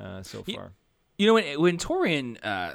uh, 0.01 0.23
so 0.23 0.43
far. 0.43 0.73
You 1.19 1.27
know 1.27 1.35
when 1.35 1.61
when 1.61 1.77
Tori 1.77 2.17
and 2.17 2.39
uh, 2.43 2.73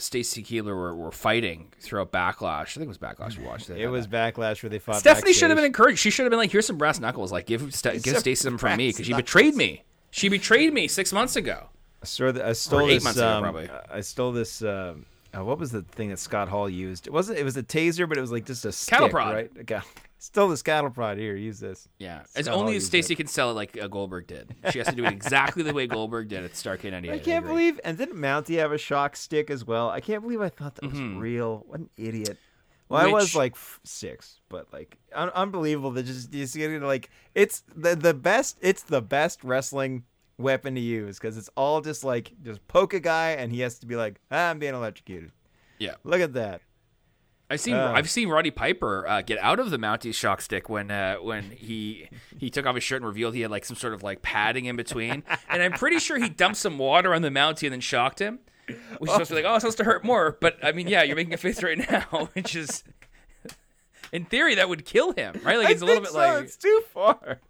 Stacy 0.00 0.42
Keibler 0.42 0.74
were, 0.76 0.94
were 0.94 1.12
fighting 1.12 1.72
throughout 1.80 2.10
Backlash, 2.12 2.62
I 2.62 2.64
think 2.64 2.84
it 2.84 2.88
was 2.88 2.98
Backlash 2.98 3.36
we 3.38 3.44
watched. 3.44 3.70
It 3.70 3.78
It 3.80 3.88
was 3.88 4.06
backlash 4.06 4.62
where 4.62 4.70
they 4.70 4.78
fought. 4.78 4.96
Stephanie 4.96 5.32
should 5.32 5.50
have 5.50 5.56
been 5.56 5.64
encouraged. 5.66 5.98
She 5.98 6.10
should 6.10 6.24
have 6.24 6.30
been 6.30 6.38
like, 6.38 6.50
"Here's 6.50 6.66
some 6.66 6.78
brass 6.78 6.98
knuckles. 7.00 7.32
Like, 7.32 7.46
give 7.46 7.74
St- 7.74 8.02
give 8.02 8.16
Stacy 8.18 8.34
some 8.42 8.58
from 8.58 8.76
me 8.76 8.88
because 8.90 9.06
she 9.06 9.12
betrayed 9.14 9.54
me. 9.54 9.84
She 10.10 10.28
betrayed 10.28 10.72
me 10.72 10.88
six 10.88 11.12
months 11.12 11.36
ago." 11.36 11.68
I 12.02 12.06
stole, 12.06 12.32
the- 12.32 12.46
I 12.46 12.52
stole 12.52 12.80
eight 12.88 12.94
this. 12.94 13.04
months 13.04 13.18
ago, 13.18 13.28
um, 13.28 13.42
probably. 13.42 13.68
I 13.90 14.00
stole 14.00 14.32
this. 14.32 14.62
Um, 14.62 15.04
uh, 15.36 15.44
what 15.44 15.58
was 15.58 15.70
the 15.70 15.82
thing 15.82 16.08
that 16.08 16.18
Scott 16.18 16.48
Hall 16.48 16.68
used? 16.68 17.06
It 17.06 17.12
wasn't. 17.12 17.38
It 17.38 17.44
was 17.44 17.56
a 17.56 17.62
taser, 17.62 18.08
but 18.08 18.16
it 18.18 18.20
was 18.22 18.32
like 18.32 18.46
just 18.46 18.64
a 18.64 18.72
stick, 18.72 18.92
Cattle 18.92 19.08
prod. 19.10 19.34
right? 19.34 19.50
Okay. 19.60 19.80
Stole 20.22 20.48
this 20.50 20.60
cattle 20.62 20.90
prod. 20.90 21.16
Here, 21.16 21.34
use 21.34 21.58
this. 21.60 21.88
Yeah, 21.98 22.24
Scott 22.28 22.46
Hall 22.48 22.60
only 22.60 22.78
Stacy 22.78 23.14
it. 23.14 23.16
can 23.16 23.26
sell 23.26 23.50
it 23.50 23.54
like 23.54 23.78
uh, 23.80 23.88
Goldberg 23.88 24.26
did. 24.26 24.54
She 24.70 24.78
has 24.78 24.86
to 24.88 24.94
do 24.94 25.04
it 25.06 25.12
exactly 25.14 25.62
the 25.62 25.72
way 25.72 25.86
Goldberg 25.86 26.28
did 26.28 26.44
at 26.44 26.52
Starcade 26.52 26.90
'98. 26.90 27.10
I 27.14 27.18
can't 27.18 27.44
agree. 27.46 27.54
believe. 27.70 27.80
And 27.84 27.96
didn't 27.96 28.16
Mountie 28.16 28.58
have 28.58 28.70
a 28.70 28.76
shock 28.76 29.16
stick 29.16 29.48
as 29.50 29.64
well? 29.64 29.88
I 29.88 30.00
can't 30.00 30.22
believe 30.22 30.42
I 30.42 30.50
thought 30.50 30.74
that 30.74 30.84
was 30.84 31.00
Mhm. 31.00 31.18
real. 31.18 31.64
What 31.66 31.80
an 31.80 31.88
idiot. 31.96 32.36
Well, 32.90 33.00
I 33.00 33.06
was 33.10 33.34
like 33.34 33.52
f- 33.52 33.80
six, 33.82 34.40
but 34.50 34.70
like 34.74 34.98
un- 35.14 35.30
unbelievable. 35.30 35.90
That 35.92 36.02
just 36.04 36.34
you 36.34 36.44
see 36.46 36.64
it, 36.64 36.82
like 36.82 37.08
it's 37.34 37.62
the 37.74 37.96
the 37.96 38.12
best. 38.12 38.58
It's 38.60 38.82
the 38.82 39.00
best 39.00 39.42
wrestling 39.42 40.04
weapon 40.36 40.74
to 40.74 40.80
use 40.82 41.18
because 41.18 41.38
it's 41.38 41.48
all 41.56 41.80
just 41.80 42.04
like 42.04 42.32
just 42.42 42.66
poke 42.68 42.92
a 42.92 43.00
guy 43.00 43.30
and 43.30 43.52
he 43.52 43.60
has 43.60 43.78
to 43.78 43.86
be 43.86 43.96
like, 43.96 44.20
ah, 44.30 44.50
I'm 44.50 44.58
being 44.58 44.74
electrocuted. 44.74 45.32
Yeah. 45.78 45.94
Look 46.04 46.20
at 46.20 46.34
that. 46.34 46.60
I've 47.50 47.60
seen 47.60 47.74
Uh. 47.74 47.92
I've 47.94 48.08
seen 48.08 48.28
Roddy 48.28 48.50
Piper 48.52 49.06
uh, 49.06 49.22
get 49.22 49.38
out 49.40 49.58
of 49.58 49.70
the 49.70 49.76
Mountie 49.76 50.14
shock 50.14 50.40
stick 50.40 50.68
when 50.68 50.90
uh, 50.90 51.16
when 51.16 51.50
he 51.50 52.08
he 52.38 52.48
took 52.48 52.64
off 52.64 52.76
his 52.76 52.84
shirt 52.84 53.02
and 53.02 53.06
revealed 53.06 53.34
he 53.34 53.40
had 53.40 53.50
like 53.50 53.64
some 53.64 53.76
sort 53.76 53.92
of 53.92 54.02
like 54.02 54.22
padding 54.22 54.66
in 54.66 54.76
between, 54.76 55.24
and 55.48 55.62
I'm 55.62 55.72
pretty 55.72 55.98
sure 55.98 56.18
he 56.18 56.28
dumped 56.28 56.58
some 56.58 56.78
water 56.78 57.12
on 57.12 57.22
the 57.22 57.30
Mountie 57.30 57.64
and 57.64 57.72
then 57.72 57.80
shocked 57.80 58.20
him, 58.20 58.38
which 58.98 59.08
is 59.08 59.12
supposed 59.12 59.28
to 59.30 59.34
be 59.34 59.42
like 59.42 59.50
oh 59.50 59.54
it's 59.56 59.62
supposed 59.62 59.78
to 59.78 59.84
hurt 59.84 60.04
more, 60.04 60.38
but 60.40 60.56
I 60.62 60.72
mean 60.72 60.86
yeah 60.86 61.02
you're 61.02 61.16
making 61.16 61.34
a 61.34 61.38
face 61.38 61.62
right 61.62 61.78
now, 61.90 62.28
which 62.34 62.54
is 62.54 62.84
in 64.12 64.24
theory 64.24 64.56
that 64.56 64.68
would 64.68 64.84
kill 64.84 65.12
him, 65.12 65.40
right? 65.44 65.58
Like 65.58 65.70
it's 65.70 65.82
a 65.82 65.84
little 65.84 66.02
bit 66.02 66.12
so. 66.12 66.18
like 66.18 66.44
it's 66.44 66.56
too 66.56 66.82
far. 66.92 67.40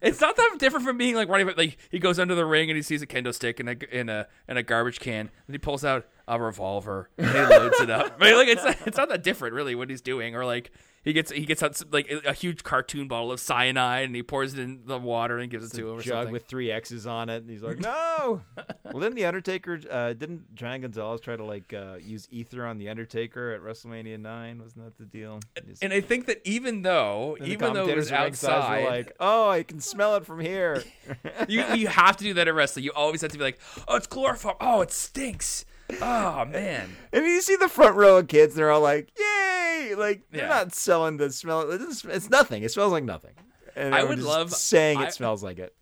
it's 0.00 0.20
not 0.20 0.36
that 0.36 0.56
different 0.58 0.84
from 0.86 0.98
being 0.98 1.14
like 1.14 1.28
Roddy. 1.28 1.44
Like 1.44 1.78
he 1.90 1.98
goes 1.98 2.18
under 2.18 2.34
the 2.34 2.44
ring 2.44 2.70
and 2.70 2.76
he 2.76 2.82
sees 2.82 3.02
a 3.02 3.06
kendo 3.06 3.34
stick 3.34 3.60
in 3.60 3.68
a 3.68 3.76
in 3.90 4.08
a 4.08 4.26
in 4.48 4.56
a 4.56 4.62
garbage 4.62 5.00
can, 5.00 5.30
and 5.46 5.54
he 5.54 5.58
pulls 5.58 5.84
out 5.84 6.06
a 6.30 6.40
revolver 6.40 7.10
and 7.18 7.28
he 7.28 7.38
loads 7.38 7.80
it 7.80 7.90
up. 7.90 8.20
Right? 8.20 8.34
Like 8.36 8.48
it's 8.48 8.64
not, 8.64 8.76
it's 8.86 8.96
not 8.96 9.08
that 9.08 9.22
different 9.22 9.54
really 9.54 9.74
what 9.74 9.90
he's 9.90 10.00
doing. 10.00 10.36
Or 10.36 10.44
like 10.44 10.70
he 11.02 11.12
gets 11.12 11.30
he 11.32 11.44
gets 11.46 11.62
out 11.62 11.74
some- 11.76 11.88
like 11.90 12.10
a 12.26 12.32
huge 12.32 12.62
cartoon 12.62 13.08
bottle 13.08 13.32
of 13.32 13.40
cyanide 13.40 14.04
and 14.04 14.14
he 14.14 14.22
pours 14.22 14.52
it 14.54 14.60
in 14.60 14.82
the 14.84 14.98
water 14.98 15.38
and 15.38 15.50
gives 15.50 15.64
it 15.72 15.76
to 15.78 15.88
him 15.88 15.98
or 15.98 16.02
Jug 16.02 16.12
something. 16.12 16.32
with 16.32 16.46
three 16.46 16.70
X's 16.70 17.06
on 17.06 17.28
it, 17.30 17.38
and 17.42 17.50
he's 17.50 17.62
like, 17.62 17.78
"No." 17.80 18.42
well, 18.84 19.00
didn't 19.00 19.14
the 19.14 19.24
Undertaker? 19.24 19.80
Uh, 19.90 20.12
didn't 20.12 20.54
Giant 20.54 20.82
Gonzalez 20.82 21.20
try 21.22 21.36
to 21.36 21.44
like 21.44 21.72
uh, 21.72 21.94
use 22.00 22.28
ether 22.30 22.66
on 22.66 22.76
the 22.78 22.90
Undertaker 22.90 23.52
at 23.52 23.62
WrestleMania 23.62 24.20
nine? 24.20 24.60
Wasn't 24.62 24.84
that 24.84 24.98
the 24.98 25.06
deal? 25.06 25.40
Just- 25.66 25.82
and 25.82 25.92
I 25.92 26.00
think 26.02 26.26
that 26.26 26.42
even 26.44 26.82
though 26.82 27.36
even 27.42 27.72
though 27.72 27.88
it 27.88 27.96
was 27.96 28.10
commentators 28.10 28.12
at 28.12 28.22
ringside 28.24 28.52
outside, 28.52 28.84
like, 28.84 29.16
"Oh, 29.18 29.48
I 29.48 29.62
can 29.62 29.80
smell 29.80 30.16
it 30.16 30.26
from 30.26 30.38
here." 30.40 30.84
you 31.48 31.64
you 31.74 31.88
have 31.88 32.18
to 32.18 32.24
do 32.24 32.34
that 32.34 32.46
at 32.46 32.54
wrestling. 32.54 32.84
You 32.84 32.92
always 32.94 33.22
have 33.22 33.32
to 33.32 33.38
be 33.38 33.44
like, 33.44 33.58
oh, 33.88 33.96
it's 33.96 34.06
chloroform. 34.06 34.56
Oh, 34.60 34.82
it 34.82 34.92
stinks. 34.92 35.64
Oh 36.00 36.44
man. 36.46 36.88
and 37.12 37.24
you 37.26 37.40
see 37.42 37.56
the 37.56 37.68
front 37.68 37.96
row 37.96 38.18
of 38.18 38.28
kids, 38.28 38.54
and 38.54 38.58
they're 38.60 38.70
all 38.70 38.80
like, 38.80 39.10
"Yay!" 39.18 39.94
Like 39.96 40.22
they're 40.30 40.42
Yeah. 40.42 40.48
not 40.48 40.74
selling 40.74 41.16
the 41.16 41.30
smell. 41.32 41.70
It's, 41.70 42.04
it's 42.04 42.30
nothing. 42.30 42.62
It 42.62 42.70
smells 42.70 42.92
like 42.92 43.04
nothing. 43.04 43.32
And 43.76 43.94
I 43.94 44.02
would 44.04 44.16
just 44.16 44.28
love- 44.28 44.52
saying 44.52 44.98
I- 44.98 45.06
it 45.06 45.12
smells 45.14 45.42
like 45.42 45.58
it. 45.58 45.74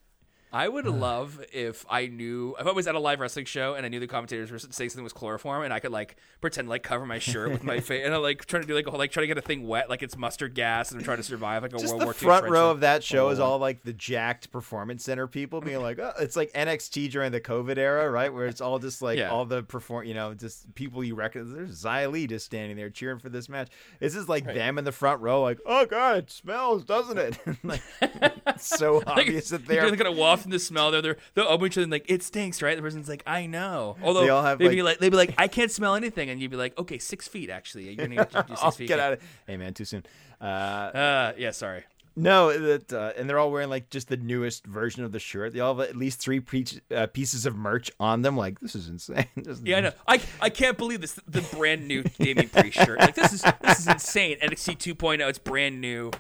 I 0.53 0.69
would 0.69 0.87
uh. 0.87 0.91
love 0.93 1.45
if 1.53 1.85
I 1.91 2.07
knew 2.07 2.55
if 2.59 2.67
I 2.67 2.73
was 2.73 2.87
at 2.87 2.95
a 2.95 3.01
live 3.01 3.21
wrestling 3.21 3.45
show 3.45 3.75
and 3.75 3.85
I 3.85 3.89
knew 3.89 4.01
the 4.01 4.07
commentators 4.07 4.51
were 4.51 4.59
saying 4.59 4.91
something 4.91 5.05
was 5.05 5.13
chloroform 5.13 5.63
and 5.63 5.73
I 5.73 5.81
could 5.81 5.93
like 5.93 6.17
pretend 6.41 6.69
like 6.69 6.83
cover 6.83 7.05
my 7.07 7.19
shirt 7.19 7.51
with 7.51 7.65
my 7.65 7.81
face 7.81 8.03
and 8.05 8.15
I'm 8.15 8.23
like 8.23 8.45
trying 8.47 8.63
to 8.63 8.69
do 8.69 8.75
like 8.75 8.87
a 8.87 8.91
whole 8.91 8.99
like 8.99 9.11
try 9.11 9.21
to 9.23 9.27
get 9.27 9.37
a 9.39 9.43
thing 9.43 9.67
wet 9.67 9.89
like 9.91 10.03
it's 10.03 10.17
mustard 10.17 10.55
gas 10.55 10.91
and 10.91 11.01
I'm 11.01 11.05
trying 11.05 11.19
to 11.19 11.23
survive 11.23 11.63
like 11.63 11.73
a 11.75 11.79
Just 11.79 11.89
World 11.95 12.01
the 12.01 12.05
War 12.07 12.13
II 12.15 12.19
The 12.19 12.25
front 12.25 12.49
row 12.49 12.71
of 12.71 12.81
that 12.81 13.03
show 13.05 13.29
is 13.31 13.39
Oh. 13.41 13.45
all 13.49 13.59
like 13.59 13.83
the 13.83 13.93
jacked 13.93 14.51
performance 14.51 15.05
center 15.05 15.27
people 15.27 15.61
being 15.61 15.81
like, 15.83 15.99
oh, 15.99 16.13
it's 16.19 16.37
like 16.37 16.53
NXT 16.53 17.11
during 17.11 17.33
the 17.33 17.41
COVID 17.41 17.77
era, 17.79 18.11
right? 18.11 18.33
Where 18.33 18.47
it's 18.47 18.61
all 18.61 18.79
just 18.79 19.03
like 19.03 19.19
Yeah. 19.19 19.31
all 19.31 19.45
the 19.45 19.63
perform, 19.63 20.07
you 20.07 20.15
know, 20.15 20.35
just 20.35 20.75
people 20.75 21.05
you 21.05 21.15
recognize. 21.15 21.53
There's 21.53 21.85
Li 22.11 22.27
just 22.27 22.47
standing 22.47 22.77
there 22.77 22.91
cheering 22.91 23.19
for 23.19 23.29
this 23.29 23.49
match. 23.49 23.69
This 24.01 24.15
is 24.15 24.29
like 24.29 24.47
Right. 24.47 24.55
them 24.55 24.79
in 24.79 24.85
the 24.85 24.93
front 24.93 25.21
row, 25.21 25.43
like, 25.43 25.59
oh 25.67 25.85
god, 25.87 26.19
it 26.19 26.31
smells, 26.31 26.85
doesn't 26.85 27.19
it? 27.19 27.39
like, 27.65 27.83
it's 28.01 28.67
so 28.79 29.03
obvious 29.07 29.51
that 29.51 29.67
they're 29.67 29.95
gonna 29.95 30.13
waft 30.13 30.38
the 30.45 30.59
smell. 30.59 30.91
They're 30.91 31.03
they're 31.03 31.17
they'll 31.35 31.47
open 31.47 31.67
each 31.67 31.77
other 31.77 31.83
and 31.85 31.93
like 31.93 32.05
it 32.09 32.23
stinks, 32.23 32.63
right? 32.63 32.77
The 32.77 32.83
person's 32.83 33.09
like, 33.09 33.23
I 33.27 33.47
know. 33.47 33.97
Although 34.03 34.23
They 34.23 34.29
all 34.31 34.43
have, 34.43 34.59
they'd 34.59 34.69
be 34.69 34.83
like- 34.83 34.93
like 34.95 34.99
they'd 35.01 35.11
be 35.11 35.17
like, 35.17 35.35
I 35.39 35.49
can't 35.49 35.71
smell 35.71 35.95
anything, 35.95 36.31
and 36.31 36.41
you'd 36.41 36.51
be 36.51 36.57
like, 36.57 36.79
okay, 36.79 36.99
six 36.99 37.27
feet 37.29 37.51
actually. 37.51 37.85
You're 37.85 37.95
gonna 37.97 38.09
need 38.09 38.31
to 38.31 38.45
do 38.47 38.49
6 38.55 38.61
Oh, 38.63 38.71
feet. 38.71 38.89
get 38.89 38.99
out 39.01 39.15
of 39.15 39.21
Hey 39.47 39.57
man, 39.57 39.75
too 39.75 39.85
soon. 39.85 40.05
Uh, 40.41 40.45
Uh, 40.45 41.33
yeah, 41.37 41.51
sorry. 41.51 41.85
no, 42.17 42.57
that 42.59 42.93
uh, 42.93 43.13
and 43.17 43.29
they're 43.31 43.39
all 43.39 43.51
wearing 43.53 43.69
like 43.71 43.91
just 43.91 44.09
the 44.09 44.17
newest 44.17 44.67
version 44.67 45.05
of 45.05 45.13
the 45.13 45.19
shirt. 45.21 45.53
They 45.53 45.61
all 45.61 45.77
have 45.77 45.89
at 45.89 45.95
least 45.97 46.21
three 46.21 46.41
pre- 46.41 46.67
uh, 46.95 47.07
pieces 47.07 47.47
of 47.47 47.55
merch 47.57 47.91
on 48.01 48.23
them. 48.23 48.37
Like 48.37 48.59
this 48.61 48.75
is 48.75 48.89
insane. 48.89 49.27
This 49.37 49.59
is 49.59 49.63
Yeah, 49.65 49.77
I 49.77 49.81
know. 49.81 49.93
I 50.07 50.21
I 50.41 50.51
can't 50.51 50.77
believe 50.77 51.01
this. 51.01 51.15
The 51.29 51.43
brand 51.57 51.87
new 51.87 52.03
Damien 52.19 52.49
Priest 52.49 52.77
shirt. 52.79 52.99
Like 52.99 53.15
this 53.15 53.33
is 53.33 53.43
this 53.63 53.79
is 53.81 53.87
insane. 53.87 54.37
NXT 54.43 54.79
2.0. 54.97 55.29
It's 55.29 55.39
brand 55.39 55.81
new. 55.81 56.11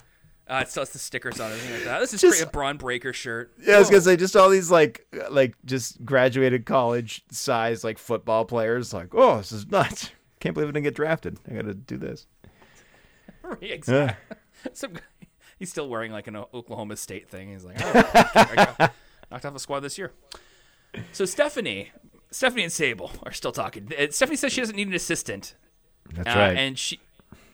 Uh, 0.49 0.61
it 0.63 0.71
still 0.71 0.81
has 0.83 0.91
the 0.91 0.99
stickers 0.99 1.39
on 1.41 1.51
it, 1.51 1.55
everything 1.57 1.75
like 1.75 1.85
that. 1.85 2.01
This 2.01 2.15
is 2.15 2.21
Just- 2.21 2.39
great. 2.39 2.49
A 2.49 2.51
Bron 2.51 2.77
Breakker 2.79 3.13
shirt. 3.13 3.53
Yeah, 3.61 3.77
I 3.77 3.79
was 3.79 3.89
gonna 3.89 3.99
Whoa. 3.99 4.05
say 4.05 4.17
just 4.17 4.35
all 4.37 4.49
these 4.49 4.71
like 4.71 5.07
like 5.31 5.55
just 5.65 6.05
graduated 6.05 6.65
college 6.65 7.23
size 7.31 7.85
like 7.85 7.99
football 7.99 8.45
players. 8.45 8.95
Like, 8.95 9.09
oh, 9.15 9.39
this 9.39 9.53
is 9.53 9.67
nuts. 9.71 10.11
Can't 10.41 10.55
believe 10.55 10.69
I 10.69 10.73
didn't 10.73 10.85
get 10.85 10.95
drafted. 10.95 11.39
I 11.51 11.55
got 11.55 11.63
to 11.67 11.75
do 11.75 11.97
this. 11.99 12.27
exactly. 13.61 14.37
Some 14.73 14.93
guy, 14.95 15.01
he's 15.59 15.71
still 15.71 15.89
wearing 15.89 16.13
like 16.13 16.27
an 16.27 16.37
Oklahoma 16.37 16.97
State 16.97 17.29
thing. 17.29 17.51
He's 17.51 17.65
like, 17.65 17.77
oh, 17.81 17.93
I 18.15 18.91
knocked 19.31 19.45
off 19.45 19.53
the 19.53 19.59
squad 19.59 19.81
this 19.81 19.99
year. 19.99 20.13
So 21.13 21.25
Stephanie, 21.25 21.91
Stephanie 22.31 22.63
and 22.65 22.73
Sable 22.73 23.11
are 23.25 23.33
still 23.33 23.53
talking. 23.53 23.93
Uh, 23.99 24.07
Stephanie 24.11 24.37
says 24.37 24.53
she 24.53 24.61
doesn't 24.61 24.77
need 24.77 24.89
an 24.89 24.95
assistant, 24.95 25.55
That's 26.13 26.29
uh, 26.29 26.55
and 26.57 26.79
she. 26.79 27.01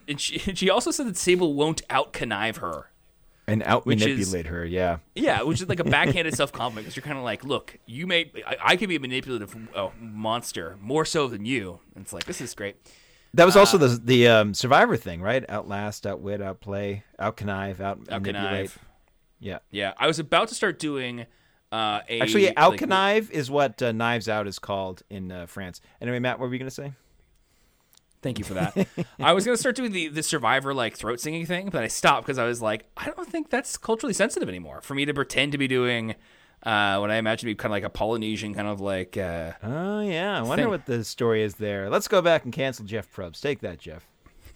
And 0.07 0.19
she, 0.19 0.37
she 0.55 0.69
also 0.69 0.91
said 0.91 1.07
that 1.07 1.17
Sable 1.17 1.53
won't 1.53 1.81
out 1.89 2.13
connive 2.13 2.57
her. 2.57 2.91
and 3.47 3.61
out 3.63 3.85
manipulate 3.85 4.47
her. 4.47 4.65
Yeah, 4.65 4.97
Yeah, 5.15 5.43
which 5.43 5.61
is 5.61 5.69
like 5.69 5.79
a 5.79 5.83
backhanded 5.97 6.35
self 6.35 6.51
compliment 6.51 6.85
because 6.85 6.95
you're 6.95 7.03
kind 7.03 7.17
of 7.17 7.23
like, 7.23 7.43
look, 7.43 7.77
you 7.85 8.07
may, 8.07 8.31
I, 8.45 8.57
I 8.63 8.75
can 8.75 8.89
be 8.89 8.95
a 8.95 8.99
manipulative 8.99 9.55
uh, 9.75 9.89
monster 9.99 10.77
more 10.81 11.05
so 11.05 11.27
than 11.27 11.45
you. 11.45 11.79
And 11.95 12.03
it's 12.03 12.13
like 12.13 12.25
this 12.25 12.41
is 12.41 12.53
great. 12.53 12.75
that 13.33 13.45
was 13.45 13.55
also 13.55 13.77
the 13.77 13.99
the 14.03 14.27
um, 14.27 14.53
Survivor 14.53 14.97
thing, 14.97 15.21
right? 15.21 15.45
Outlast, 15.49 16.07
outwit, 16.07 16.41
outplay, 16.41 17.03
out 17.19 17.37
connive, 17.37 17.81
out 17.81 17.99
manipulate. 18.09 18.71
Yeah, 19.39 19.59
Yeah, 19.69 19.93
I 19.97 20.07
was 20.07 20.17
about 20.17 20.47
to 20.47 20.55
start 20.55 20.79
doing 20.79 21.25
uh, 21.71 22.01
a 22.07 22.21
actually, 22.21 22.55
out 22.55 22.71
like, 22.71 22.79
connive 22.79 23.29
is 23.31 23.51
what 23.51 23.81
uh, 23.81 23.91
Knives 23.91 24.29
Out 24.29 24.47
is 24.47 24.59
called 24.59 25.03
in 25.09 25.31
uh, 25.31 25.45
France. 25.45 25.81
Anyway, 25.99 26.19
Matt, 26.19 26.39
what 26.39 26.47
were 26.47 26.53
you 26.53 26.59
gonna 26.59 26.71
say? 26.71 26.93
Thank 28.25 28.39
you 28.39 28.43
for 28.45 28.55
that. 28.55 28.87
I 29.19 29.33
was 29.33 29.45
gonna 29.45 29.55
start 29.55 29.75
doing 29.75 29.91
the 29.91 30.07
the 30.07 30.23
Survivor 30.23 30.73
like 30.73 30.97
throat 30.97 31.19
singing 31.19 31.45
thing, 31.45 31.69
but 31.69 31.83
I 31.83 31.87
stopped 31.87 32.25
because 32.25 32.39
I 32.39 32.45
was 32.45 32.59
like, 32.59 32.85
I 32.97 33.05
don't 33.05 33.29
think 33.29 33.51
that's 33.51 33.77
culturally 33.77 34.13
sensitive 34.13 34.49
anymore 34.49 34.81
for 34.81 34.95
me 34.95 35.05
to 35.05 35.13
pretend 35.13 35.51
to 35.51 35.59
be 35.59 35.67
doing. 35.67 36.15
Uh, 36.63 36.97
what 36.97 37.11
I 37.11 37.17
imagine 37.17 37.41
to 37.41 37.45
be 37.45 37.53
kind 37.53 37.67
of 37.71 37.73
like 37.73 37.83
a 37.83 37.89
Polynesian 37.91 38.55
kind 38.55 38.67
of 38.67 38.81
like 38.81 39.15
uh, 39.15 39.51
Oh 39.61 40.01
yeah, 40.01 40.39
I 40.39 40.41
wonder 40.41 40.63
Thing. 40.63 40.71
what 40.71 40.87
the 40.87 41.03
story 41.03 41.43
is 41.43 41.53
there. 41.55 41.87
Let's 41.91 42.07
go 42.07 42.19
back 42.23 42.45
and 42.45 42.51
cancel 42.51 42.83
Jeff 42.83 43.13
Probst. 43.15 43.41
Take 43.41 43.59
that, 43.59 43.77
Jeff. 43.77 44.07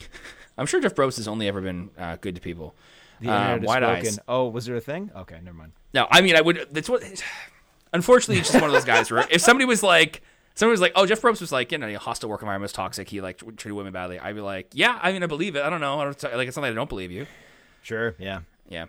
I'm 0.57 0.65
sure 0.65 0.81
Jeff 0.81 0.95
Probst 0.95 1.17
has 1.17 1.27
only 1.27 1.47
ever 1.47 1.61
been 1.61 1.91
uh, 1.95 2.17
good 2.19 2.33
to 2.33 2.41
people. 2.41 2.73
The 3.21 3.29
Uh, 3.29 3.39
internet 3.53 3.67
wide 3.67 3.83
eyes. 3.83 4.19
Oh, 4.27 4.47
was 4.49 4.65
there 4.65 4.77
a 4.77 4.81
thing? 4.81 5.11
Okay, 5.15 5.37
never 5.43 5.55
mind. 5.57 5.73
No, 5.93 6.07
I 6.09 6.21
mean 6.21 6.35
I 6.35 6.41
would. 6.41 6.65
That's 6.71 6.89
what. 6.89 7.03
Unfortunately, 7.93 8.39
it's 8.39 8.49
just 8.51 8.59
one 8.61 8.69
of 8.71 8.73
those 8.73 8.85
guys 8.85 9.11
where 9.11 9.27
if 9.29 9.41
somebody 9.41 9.65
was 9.65 9.83
like, 9.83 10.23
somebody 10.59 10.71
was 10.73 10.81
like, 10.81 10.91
"Oh, 10.95 11.05
Jeff 11.05 11.21
Probst 11.21 11.41
was 11.41 11.51
like, 11.51 11.71
you 11.71 11.77
know, 11.77 11.87
a 11.87 11.95
hostile 11.95 12.29
work 12.29 12.41
environment 12.41 12.63
was 12.63 12.73
toxic. 12.73 13.09
He 13.09 13.21
like 13.21 13.37
treated 13.39 13.73
women 13.73 13.93
badly." 13.93 14.19
I'd 14.19 14.35
be 14.35 14.41
like, 14.41 14.67
"Yeah, 14.73 14.99
I 15.01 15.11
mean, 15.11 15.23
I 15.23 15.27
believe 15.27 15.55
it. 15.55 15.63
I 15.63 15.69
don't 15.69 15.81
know. 15.81 15.99
I 15.99 16.03
don't 16.05 16.23
like 16.35 16.47
it's 16.47 16.57
not 16.57 16.63
that 16.63 16.71
I 16.71 16.75
don't 16.75 16.89
believe 16.89 17.11
you." 17.11 17.25
Sure. 17.81 18.15
Yeah. 18.19 18.41
Yeah. 18.67 18.85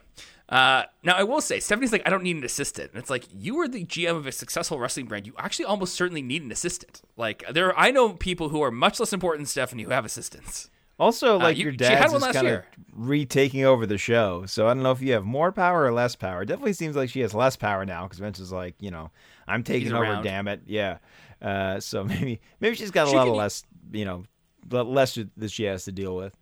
Uh, 0.49 0.83
now 1.05 1.15
I 1.15 1.23
will 1.23 1.41
say, 1.41 1.61
Stephanie's 1.61 1.93
like, 1.93 2.03
I 2.05 2.11
don't 2.11 2.25
need 2.25 2.37
an 2.37 2.43
assistant. 2.45 2.91
And 2.93 3.01
it's 3.01 3.09
like 3.09 3.25
you 3.33 3.59
are 3.61 3.69
the 3.69 3.85
GM 3.85 4.17
of 4.17 4.27
a 4.27 4.33
successful 4.33 4.81
wrestling 4.81 5.07
brand. 5.07 5.27
You 5.27 5.33
actually 5.39 5.65
almost 5.67 5.95
certainly 5.95 6.23
need 6.23 6.43
an 6.43 6.51
assistant. 6.51 7.03
Like 7.17 7.45
there, 7.53 7.79
I 7.79 7.93
know 7.93 8.15
people 8.15 8.49
who 8.49 8.61
are 8.63 8.73
much 8.73 8.99
less 8.99 9.13
important 9.13 9.43
than 9.43 9.47
Stephanie 9.47 9.85
who 9.85 9.91
have 9.91 10.05
assistants. 10.05 10.69
Also, 10.99 11.39
like 11.39 11.57
you- 11.57 11.63
your 11.65 11.73
dad's 11.73 12.13
just 12.13 12.33
kind 12.35 12.47
of 12.49 12.65
retaking 12.93 13.65
over 13.65 13.87
the 13.87 13.97
show. 13.97 14.45
So 14.47 14.67
I 14.67 14.75
don't 14.75 14.83
know 14.83 14.91
if 14.91 15.01
you 15.01 15.13
have 15.13 15.25
more 15.25 15.53
power 15.53 15.85
or 15.85 15.93
less 15.93 16.17
power. 16.17 16.43
It 16.43 16.47
definitely 16.47 16.73
seems 16.75 16.97
like 16.97 17.11
she 17.11 17.21
has 17.21 17.33
less 17.33 17.57
power 17.57 17.87
now 17.87 18.03
because 18.05 18.19
Vince 18.19 18.39
is 18.41 18.51
like, 18.53 18.75
you 18.81 18.91
know, 18.91 19.11
I'm 19.47 19.63
taking 19.63 19.93
over. 19.93 20.03
around. 20.03 20.25
Damn 20.25 20.49
it, 20.49 20.63
yeah. 20.67 20.99
Uh, 21.43 21.81
so 21.81 22.05
maybe 22.13 22.41
maybe 22.61 22.77
she's 22.77 22.91
got 22.91 23.07
a 23.07 23.11
She 23.11 23.17
lot 23.17 23.25
can- 23.25 23.31
of 23.33 23.37
less, 23.37 23.63
you 23.93 24.05
know, 24.05 24.25
less 24.71 25.19
that 25.37 25.51
she 25.51 25.65
has 25.65 25.85
to 25.85 25.93
deal 25.93 26.15
with. 26.17 26.37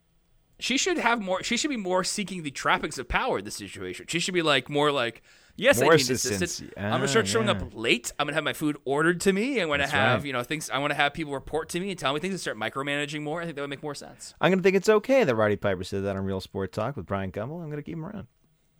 She 0.60 0.76
should 0.76 0.98
have 0.98 1.20
more. 1.20 1.42
She 1.44 1.56
should 1.56 1.70
be 1.70 1.76
more 1.76 2.02
seeking 2.02 2.42
the 2.42 2.50
trappings 2.50 2.98
of 2.98 3.08
power 3.08 3.38
in 3.38 3.44
this 3.44 3.54
situation. 3.54 4.06
She 4.08 4.18
should 4.18 4.34
be 4.34 4.42
like 4.42 4.68
more 4.68 4.90
like, 4.90 5.22
yes, 5.54 5.80
More 5.80 5.92
I 5.92 5.96
need 5.96 6.08
an 6.08 6.14
assistance. 6.16 6.34
assistant. 6.42 6.72
I'm 6.76 6.86
Ah, 6.86 6.96
gonna 6.96 7.06
start 7.06 7.28
showing 7.28 7.46
yeah. 7.46 7.52
up 7.52 7.62
late. 7.76 8.12
I'm 8.18 8.26
gonna 8.26 8.34
have 8.34 8.42
my 8.42 8.54
food 8.54 8.76
ordered 8.84 9.20
to 9.20 9.32
me. 9.32 9.60
I'm 9.60 9.68
gonna 9.68 9.86
have 9.86 10.20
right. 10.22 10.26
you 10.26 10.32
know 10.32 10.42
things. 10.42 10.68
I 10.68 10.78
want 10.78 10.90
to 10.90 10.96
have 10.96 11.14
people 11.14 11.32
report 11.32 11.68
to 11.70 11.80
me 11.80 11.90
and 11.90 11.98
tell 11.98 12.12
me 12.12 12.18
things 12.18 12.32
and 12.34 12.40
start 12.40 12.56
micromanaging 12.56 13.22
more. 13.22 13.40
I 13.40 13.44
think 13.44 13.54
that 13.54 13.62
would 13.62 13.70
make 13.70 13.84
more 13.84 13.94
sense. 13.94 14.34
I'm 14.40 14.50
gonna 14.50 14.62
think 14.62 14.74
it's 14.74 14.88
okay 14.88 15.22
that 15.22 15.34
Roddy 15.36 15.54
Piper 15.54 15.84
said 15.84 16.02
that 16.02 16.16
on 16.16 16.24
Real 16.24 16.40
Sport 16.40 16.72
Talk 16.72 16.96
with 16.96 17.06
Bryant 17.06 17.32
Gumbel. 17.34 17.62
I'm 17.62 17.70
gonna 17.70 17.80
keep 17.84 17.94
him 17.94 18.04
around. 18.04 18.26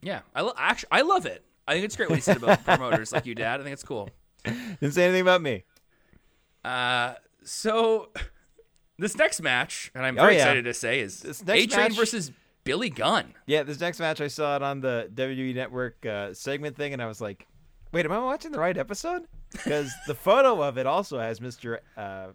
Yeah, 0.03 0.23
I 0.35 0.41
lo- 0.41 0.55
actually 0.57 0.89
I 0.91 1.03
love 1.03 1.27
it. 1.27 1.45
I 1.69 1.75
think 1.75 1.85
it's 1.85 1.95
great 1.97 2.09
what 2.11 2.17
he 2.17 2.23
said 2.23 2.39
about 2.39 2.65
promoters 2.65 3.13
like 3.13 3.25
you, 3.25 3.37
Dad. 3.37 3.61
I 3.61 3.63
think 3.63 3.75
it's 3.75 3.85
cool. 3.85 4.09
Didn't 4.45 4.95
say 4.95 5.05
anything 5.05 5.23
about 5.23 5.43
me. 5.43 5.63
Uh, 6.69 7.15
so 7.45 8.11
this 8.99 9.17
next 9.17 9.41
match, 9.43 9.91
and 9.95 10.05
I'm 10.05 10.19
Oh, 10.19 10.23
very 10.23 10.35
yeah. 10.37 10.43
excited 10.43 10.65
to 10.65 10.75
say, 10.75 11.01
is 11.01 11.21
This 11.21 11.45
next 11.45 11.63
A 11.63 11.67
Train 11.67 11.85
match- 11.89 11.97
versus 11.97 12.33
Billy 12.65 12.91
Gunn. 12.91 13.35
Yeah, 13.47 13.63
this 13.63 13.81
next 13.81 13.99
match 13.99 14.21
I 14.21 14.29
saw 14.29 14.57
it 14.57 14.63
on 14.63 14.81
the 14.81 15.11
WWE 15.15 15.55
Network 15.55 16.05
uh, 16.05 16.35
segment 16.35 16.77
thing, 16.77 16.93
and 16.93 17.01
I 17.01 17.07
was 17.07 17.21
like, 17.21 17.47
"Wait, 17.93 18.05
am 18.05 18.13
I 18.13 18.19
watching 18.19 18.53
the 18.53 18.59
right 18.59 18.77
episode?" 18.77 19.23
Because 19.53 19.91
the 20.07 20.15
photo 20.27 20.63
of 20.63 20.77
it 20.77 20.87
also 20.87 21.19
has 21.19 21.41
Mr. 21.41 21.79
Uh, 21.97 22.29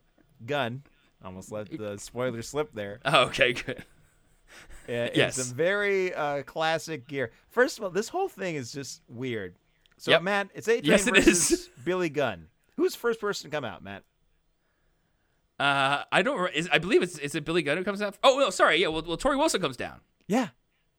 Gunn. 0.45 0.83
Almost 1.23 1.51
let 1.51 1.69
the 1.77 1.97
spoiler 1.99 2.41
slip 2.41 2.73
there. 2.73 2.99
Oh, 3.05 3.25
okay, 3.25 3.53
good. 3.53 3.85
Yeah, 4.87 5.09
Yes. 5.13 5.35
some 5.37 5.55
very 5.55 6.13
uh, 6.13 6.43
classic 6.43 7.07
gear. 7.07 7.31
First 7.49 7.77
of 7.77 7.83
all, 7.85 7.89
this 7.91 8.09
whole 8.09 8.27
thing 8.27 8.55
is 8.55 8.71
just 8.73 9.01
weird. 9.07 9.55
So, 9.97 10.11
Yep. 10.11 10.23
Matt, 10.23 10.49
it's 10.53 10.67
A 10.67 10.81
Train 10.81 10.83
Yes, 10.91 11.07
versus. 11.07 11.69
Billy 11.85 12.09
Gunn. 12.09 12.47
Who's 12.75 12.91
the 12.93 12.99
first 12.99 13.21
person 13.21 13.49
to 13.49 13.55
come 13.55 13.63
out, 13.63 13.83
Matt? 13.83 14.03
Uh, 15.63 16.03
I 16.11 16.21
don't. 16.21 16.53
Is, 16.53 16.67
I 16.71 16.77
believe 16.79 17.01
it's 17.01 17.17
is 17.19 17.35
it 17.35 17.45
Billy 17.45 17.61
Gunn 17.61 17.77
who 17.77 17.83
comes 17.83 18.01
out? 18.01 18.17
Oh 18.23 18.37
no, 18.39 18.49
sorry. 18.49 18.81
Yeah, 18.81 18.87
well, 18.89 19.03
well 19.07 19.17
Tori 19.17 19.37
Wilson 19.37 19.61
comes 19.61 19.77
down. 19.77 20.01
Yeah. 20.27 20.49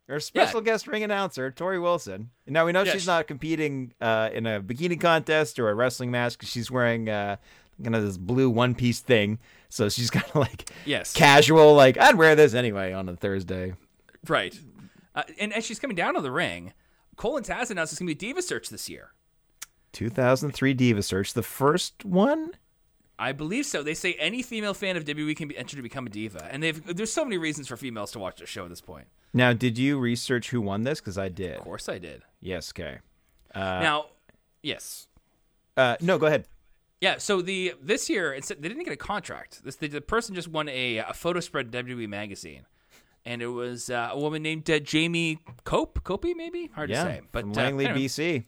Our 0.08 0.20
special 0.20 0.60
guest 0.60 0.86
ring 0.86 1.02
announcer, 1.02 1.50
Tori 1.50 1.78
Wilson. 1.78 2.30
Now 2.46 2.66
we 2.66 2.72
know 2.72 2.82
Yeah, 2.82 2.92
she's 2.92 3.02
she- 3.02 3.06
not 3.06 3.26
competing 3.26 3.92
uh, 4.00 4.28
in 4.32 4.46
a 4.46 4.60
bikini 4.60 5.00
contest 5.00 5.58
or 5.58 5.70
a 5.70 5.74
wrestling 5.74 6.10
match 6.10 6.34
because 6.34 6.50
she's 6.50 6.70
wearing 6.70 7.08
uh, 7.08 7.36
kind 7.82 7.96
of 7.96 8.02
this 8.02 8.16
blue 8.18 8.48
one 8.50 8.74
piece 8.74 9.00
thing. 9.00 9.38
So 9.70 9.88
she's 9.88 10.10
kind 10.18 10.26
of 10.26 10.36
like 10.36 10.70
Yes. 10.84 11.12
casual, 11.14 11.74
like 11.74 11.96
I'd 11.98 12.16
wear 12.16 12.34
this 12.36 12.52
anyway 12.54 12.92
on 12.92 13.08
a 13.08 13.16
Thursday. 13.16 13.74
Right. 14.28 14.58
Uh, 15.14 15.22
and 15.40 15.52
as 15.54 15.64
she's 15.64 15.78
coming 15.78 15.94
down 15.96 16.14
to 16.14 16.20
the 16.20 16.30
ring, 16.32 16.72
Cole 17.16 17.36
and 17.38 17.46
Taz 17.46 17.70
announced 17.70 17.92
it's 17.92 17.98
going 18.00 18.08
to 18.08 18.14
be 18.14 18.14
Diva 18.14 18.42
Search 18.42 18.68
this 18.68 18.88
year. 18.90 19.12
2003 19.92 20.74
Diva 20.74 21.02
Search, 21.02 21.32
the 21.34 21.42
first 21.42 22.04
one. 22.04 22.50
I 23.18 23.32
believe 23.32 23.64
so. 23.66 23.82
They 23.82 23.94
say 23.94 24.14
any 24.14 24.42
female 24.42 24.74
fan 24.74 24.96
of 24.96 25.04
WWE 25.04 25.36
can 25.36 25.46
be 25.48 25.56
entered 25.56 25.76
to 25.76 25.82
become 25.82 26.06
a 26.06 26.10
diva, 26.10 26.48
and 26.50 26.62
they've 26.62 26.84
there's 26.96 27.12
so 27.12 27.24
many 27.24 27.38
reasons 27.38 27.68
for 27.68 27.76
females 27.76 28.10
to 28.12 28.18
watch 28.18 28.38
the 28.40 28.46
show 28.46 28.64
at 28.64 28.70
this 28.70 28.80
point. 28.80 29.06
Now, 29.32 29.52
did 29.52 29.78
you 29.78 29.98
research 29.98 30.50
who 30.50 30.60
won 30.60 30.82
this? 30.84 31.00
Because 31.00 31.18
I 31.18 31.28
did. 31.28 31.56
Of 31.56 31.62
course, 31.64 31.88
I 31.88 31.98
did. 31.98 32.22
Yes. 32.40 32.72
Okay. 32.76 32.98
now, 33.54 34.06
yes, 34.62 35.06
Uh, 35.76 35.96
no, 36.00 36.18
go 36.18 36.26
ahead. 36.26 36.46
yeah. 37.00 37.18
So 37.18 37.40
the 37.42 37.74
this 37.80 38.08
year, 38.10 38.38
they 38.40 38.68
didn't 38.68 38.84
get 38.84 38.92
a 38.92 38.96
contract. 38.96 39.62
This 39.64 39.76
the, 39.76 39.88
the 39.88 40.00
person 40.00 40.34
just 40.34 40.48
won 40.48 40.68
a, 40.68 40.98
a 40.98 41.12
photo 41.14 41.40
spread 41.40 41.74
in 41.74 41.86
WWE 41.86 42.08
magazine, 42.08 42.66
and 43.24 43.42
it 43.42 43.48
was 43.48 43.90
uh, 43.90 44.10
a 44.12 44.18
woman 44.18 44.42
named 44.42 44.68
uh, 44.70 44.78
Jamie 44.80 45.38
Cope, 45.64 46.02
Copey, 46.02 46.34
maybe 46.34 46.70
hard 46.74 46.90
Yeah, 46.90 47.04
to 47.04 47.10
say, 47.10 47.20
but 47.32 47.42
from 47.42 47.52
uh, 47.52 47.54
Langley. 47.54 47.86
BC. 47.86 48.44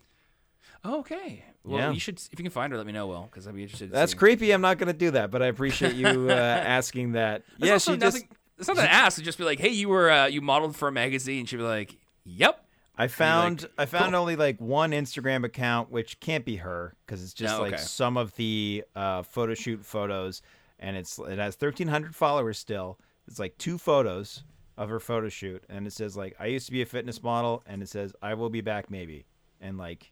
Oh, 0.84 1.00
okay. 1.00 1.44
Well, 1.66 1.78
Yeah. 1.80 1.90
you 1.92 2.00
should 2.00 2.18
if 2.32 2.38
you 2.38 2.44
can 2.44 2.50
find 2.50 2.70
her, 2.72 2.76
let 2.78 2.86
me 2.86 2.92
know, 2.92 3.06
Well, 3.08 3.28
because 3.30 3.46
I'd 3.46 3.54
be 3.54 3.62
interested. 3.62 3.88
to 3.88 3.92
That's 3.92 4.12
see. 4.12 4.18
creepy. 4.18 4.52
I'm 4.52 4.60
not 4.60 4.78
going 4.78 4.86
to 4.88 4.98
do 4.98 5.10
that, 5.12 5.30
but 5.30 5.42
I 5.42 5.46
appreciate 5.46 5.94
you 5.94 6.28
uh, 6.30 6.32
asking 6.34 7.12
that. 7.12 7.42
Yeah, 7.58 7.78
she 7.78 7.96
just. 7.96 8.00
nothing, 8.00 8.28
It's 8.58 8.68
not 8.68 8.78
an 8.78 8.86
ask. 8.86 9.16
It'd 9.18 9.24
just 9.24 9.38
be 9.38 9.44
like, 9.44 9.58
hey, 9.58 9.68
you 9.70 9.88
were 9.88 10.10
uh, 10.10 10.26
you 10.26 10.40
modeled 10.40 10.76
for 10.76 10.88
a 10.88 10.92
magazine. 10.92 11.44
She'd 11.46 11.56
be 11.56 11.62
like, 11.62 11.96
yep. 12.24 12.62
I 12.98 13.08
found 13.08 13.62
like, 13.62 13.70
I 13.76 13.84
found 13.86 14.12
cool. 14.12 14.20
only 14.22 14.36
like 14.36 14.58
one 14.58 14.92
Instagram 14.92 15.44
account, 15.44 15.90
which 15.90 16.18
can't 16.20 16.46
be 16.46 16.56
her 16.56 16.94
because 17.04 17.22
it's 17.22 17.34
just 17.34 17.56
Oh, 17.56 17.60
like 17.60 17.74
okay. 17.74 17.82
some 17.82 18.16
of 18.16 18.34
the 18.36 18.84
uh, 18.94 19.22
photo 19.22 19.52
shoot 19.52 19.84
photos, 19.84 20.40
and 20.78 20.96
it's 20.96 21.18
it 21.18 21.38
has 21.38 21.56
thirteen 21.56 21.88
hundred 21.88 22.14
followers 22.16 22.58
still. 22.58 22.98
It's 23.28 23.38
like 23.38 23.58
two 23.58 23.76
photos 23.76 24.44
of 24.78 24.88
her 24.88 24.98
photo 25.00 25.28
shoot, 25.28 25.62
and 25.68 25.86
it 25.86 25.92
says 25.92 26.16
like 26.16 26.36
I 26.40 26.46
used 26.46 26.64
to 26.66 26.72
be 26.72 26.80
a 26.80 26.86
fitness 26.86 27.22
model, 27.22 27.62
and 27.66 27.82
it 27.82 27.88
says 27.90 28.14
I 28.22 28.32
will 28.32 28.48
be 28.48 28.62
back 28.62 28.90
maybe, 28.90 29.26
and 29.60 29.76
like 29.76 30.10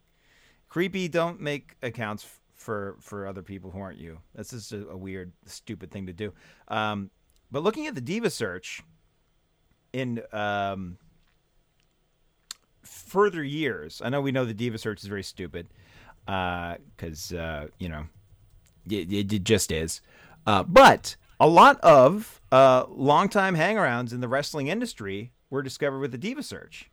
creepy. 0.74 1.06
Don't 1.06 1.40
make 1.40 1.76
accounts 1.84 2.26
for 2.52 2.96
for 2.98 3.28
other 3.28 3.42
people 3.42 3.70
who 3.70 3.78
aren't 3.78 4.00
you. 4.00 4.18
That's 4.34 4.50
just 4.50 4.72
a, 4.72 4.88
a 4.88 4.96
weird, 4.96 5.30
stupid 5.46 5.92
thing 5.92 6.06
to 6.06 6.12
do. 6.12 6.32
Um, 6.66 7.12
but 7.52 7.62
looking 7.62 7.86
at 7.86 7.94
the 7.94 8.00
diva 8.00 8.28
search 8.28 8.82
in 9.92 10.20
um, 10.32 10.98
further 12.82 13.44
years, 13.44 14.02
I 14.04 14.08
know 14.08 14.20
we 14.20 14.32
know 14.32 14.44
the 14.44 14.52
diva 14.52 14.76
search 14.76 15.00
is 15.00 15.06
very 15.06 15.22
stupid 15.22 15.68
because 16.26 17.32
uh, 17.32 17.68
you 17.78 17.88
know 17.88 18.06
it, 18.90 19.12
it, 19.12 19.32
it 19.32 19.44
just 19.44 19.70
is. 19.70 20.00
Uh, 20.44 20.64
but 20.64 21.14
a 21.38 21.46
lot 21.46 21.78
of 21.82 22.40
uh, 22.50 22.86
longtime 22.88 23.54
hangarounds 23.54 24.12
in 24.12 24.20
the 24.20 24.28
wrestling 24.28 24.66
industry 24.66 25.30
were 25.50 25.62
discovered 25.62 26.00
with 26.00 26.10
the 26.10 26.18
diva 26.18 26.42
search. 26.42 26.90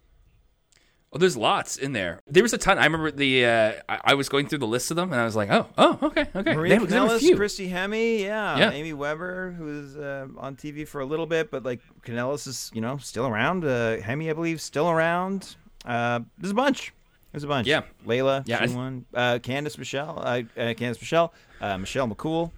Well, 1.11 1.19
there's 1.19 1.35
lots 1.35 1.75
in 1.75 1.91
there. 1.91 2.21
There 2.25 2.41
was 2.41 2.53
a 2.53 2.57
ton. 2.57 2.77
I 2.79 2.85
remember 2.85 3.11
the 3.11 3.45
uh, 3.45 3.73
I, 3.89 3.99
I 4.05 4.13
was 4.13 4.29
going 4.29 4.47
through 4.47 4.59
the 4.59 4.67
list 4.67 4.91
of 4.91 4.95
them, 4.95 5.11
and 5.11 5.19
I 5.19 5.25
was 5.25 5.35
like, 5.35 5.51
oh, 5.51 5.67
oh, 5.77 5.99
okay, 6.03 6.25
okay. 6.33 6.55
Maria 6.55 6.79
There- 6.79 6.87
there 6.87 7.01
were 7.01 7.07
a 7.15 7.19
Kanellis. 7.19 7.35
Christy 7.35 7.69
Hemme, 7.69 8.21
yeah, 8.21 8.57
Yeah. 8.57 8.71
Amy 8.71 8.93
Weber, 8.93 9.51
who's 9.57 9.97
uh, 9.97 10.27
on 10.37 10.55
TV 10.55 10.87
for 10.87 11.01
a 11.01 11.05
little 11.05 11.25
bit, 11.25 11.51
but 11.51 11.63
like 11.63 11.81
Kanellis 12.03 12.47
is, 12.47 12.71
you 12.73 12.79
know, 12.79 12.95
still 12.97 13.27
around. 13.27 13.65
Uh, 13.65 13.97
Hemme, 13.97 14.29
I 14.29 14.33
believe, 14.33 14.61
still 14.61 14.89
around. 14.89 15.57
Uh, 15.83 16.21
there's 16.37 16.51
a 16.51 16.55
bunch. 16.55 16.93
There's 17.33 17.43
a 17.43 17.47
bunch. 17.47 17.67
Yeah. 17.67 17.81
Layla, 18.07 18.43
Yeah, 18.47 18.65
she 18.65 18.71
I 18.73 18.75
won. 18.77 19.05
Uh, 19.13 19.39
Candice 19.41 19.77
Michelle, 19.77 20.17
uh, 20.19 20.43
uh, 20.55 20.73
Candice 20.75 21.01
Michelle, 21.01 21.33
uh, 21.59 21.77
Michelle 21.77 22.07
McCool, 22.07 22.51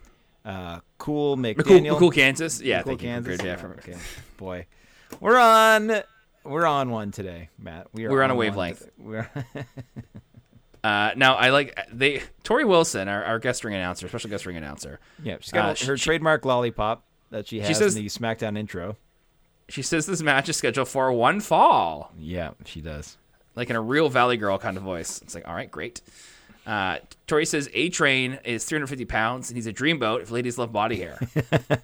uh, 0.45 0.79
Cool 0.99 1.37
McCool, 1.37 1.55
McDaniel, 1.55 1.97
McCool, 1.99 2.13
Kansas. 2.13 2.61
Yeah, 2.61 2.81
McCool, 2.81 2.85
thank 2.85 3.01
you. 3.01 3.07
Kansas. 3.09 3.43
Yeah, 3.43 3.55
from- 3.55 3.71
okay. 3.71 3.97
Boy, 4.37 4.67
we're 5.19 5.39
on. 5.39 6.03
We're 6.43 6.65
on 6.65 6.89
one 6.89 7.11
today, 7.11 7.49
Matt. 7.57 7.87
We 7.93 8.05
are 8.05 8.11
We're 8.11 8.23
on 8.23 8.31
a 8.31 8.35
wavelength. 8.35 8.89
We're 8.97 9.29
Uh, 10.83 11.11
now 11.15 11.35
I 11.35 11.49
like 11.51 11.79
they 11.93 12.21
Tori 12.43 12.65
Wilson, 12.65 13.07
our, 13.07 13.23
our 13.23 13.39
guest 13.39 13.63
ring 13.63 13.73
announcer, 13.73 14.07
special 14.09 14.29
guest 14.29 14.45
ring 14.45 14.57
announcer. 14.57 14.99
yeah. 15.23 15.37
She's 15.39 15.53
got 15.53 15.81
Uh, 15.81 15.85
her 15.87 15.97
she- 15.97 16.03
trademark 16.03 16.43
lollipop 16.43 17.05
that 17.31 17.47
she 17.47 17.61
has 17.61 17.77
says- 17.77 17.95
in 17.95 18.03
the 18.03 18.09
SmackDown 18.09 18.57
intro. 18.57 18.97
She 19.69 19.81
says 19.81 20.05
this 20.05 20.21
match 20.21 20.49
is 20.49 20.57
scheduled 20.57 20.89
for 20.89 21.09
one 21.13 21.39
fall, 21.39 22.11
Yeah, 22.17 22.51
she 22.65 22.81
does. 22.81 23.17
like 23.55 23.69
in 23.69 23.77
a 23.77 23.81
real 23.81 24.09
Valley 24.09 24.35
Girl 24.35 24.57
kind 24.57 24.75
of 24.75 24.83
voice. 24.83 25.21
It's 25.21 25.33
like, 25.33 25.47
all 25.47 25.55
right, 25.55 25.71
great. 25.71 26.01
Uh, 26.67 26.97
Tori 27.27 27.45
says 27.45 27.69
A 27.73 27.87
Train 27.87 28.39
is 28.43 28.65
350 28.65 29.05
pounds 29.05 29.49
and 29.49 29.55
he's 29.57 29.67
a 29.67 29.73
dreamboat 29.73 30.21
if 30.21 30.31
ladies 30.31 30.57
love 30.57 30.73
body 30.73 30.97
hair. 30.97 31.17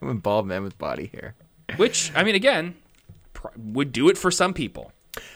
I'm 0.01 0.09
a 0.09 0.13
bald 0.15 0.45
men 0.45 0.61
with 0.63 0.77
body 0.77 1.09
hair. 1.13 1.35
Which 1.77 2.11
I 2.15 2.23
mean, 2.23 2.35
again, 2.35 2.75
would 3.57 3.91
do 3.91 4.09
it 4.09 4.17
for 4.17 4.31
some 4.31 4.53
people. 4.53 4.91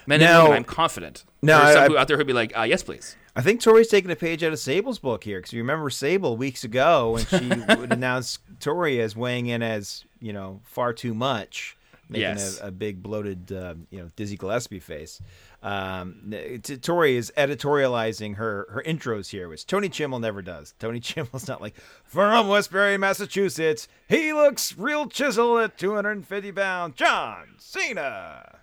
Men 0.07 0.19
Now- 0.19 0.39
and 0.41 0.43
women, 0.49 0.57
I'm 0.57 0.63
confident. 0.65 1.23
No, 1.41 1.57
there 1.57 1.65
are 1.67 1.73
some 1.73 1.83
I- 1.83 1.87
people 1.87 1.99
out 1.99 2.07
there 2.07 2.17
who'd 2.17 2.27
be 2.27 2.33
like, 2.33 2.57
uh, 2.57 2.61
yes, 2.63 2.83
please. 2.83 3.15
I 3.35 3.41
think 3.41 3.61
Tori's 3.61 3.87
taking 3.87 4.11
a 4.11 4.15
page 4.15 4.43
out 4.43 4.53
of 4.53 4.59
Sable's 4.59 4.99
book 4.99 5.23
here 5.23 5.39
because 5.39 5.51
you 5.53 5.61
remember 5.61 5.89
Sable 5.89 6.37
weeks 6.37 6.63
ago 6.63 7.11
when 7.13 7.25
she 7.25 7.49
would 7.79 7.91
announce 7.91 8.37
Tori 8.59 9.01
as 9.01 9.15
weighing 9.15 9.47
in 9.47 9.63
as 9.63 10.05
you 10.21 10.31
know 10.31 10.61
far 10.63 10.93
too 10.93 11.13
much, 11.15 11.75
making 12.09 12.21
Yes. 12.21 12.59
a, 12.61 12.67
a 12.67 12.71
big 12.71 13.01
bloated 13.01 13.51
uh, 13.51 13.75
you 13.89 13.99
know 13.99 14.09
Dizzy 14.15 14.37
Gillespie 14.37 14.79
face. 14.79 15.21
Um, 15.61 16.33
Tori 16.81 17.15
is 17.15 17.31
editorializing 17.37 18.35
her 18.35 18.67
her 18.69 18.83
intros 18.85 19.29
here, 19.29 19.47
which 19.47 19.65
Tony 19.65 19.89
Chimel 19.89 20.19
never 20.19 20.41
does. 20.41 20.73
Tony 20.79 20.99
Chimel's 21.01 21.47
not 21.47 21.61
like 21.61 21.75
from 22.03 22.47
Westbury, 22.47 22.97
Massachusetts. 22.97 23.87
He 24.07 24.33
looks 24.33 24.77
real 24.77 25.07
chisel 25.07 25.59
at 25.59 25.77
250 25.77 26.51
pounds. 26.51 26.95
John 26.95 27.55
Cena. 27.57 28.59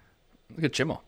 Look 0.54 0.64
at 0.64 0.72
Chimel. 0.72 1.00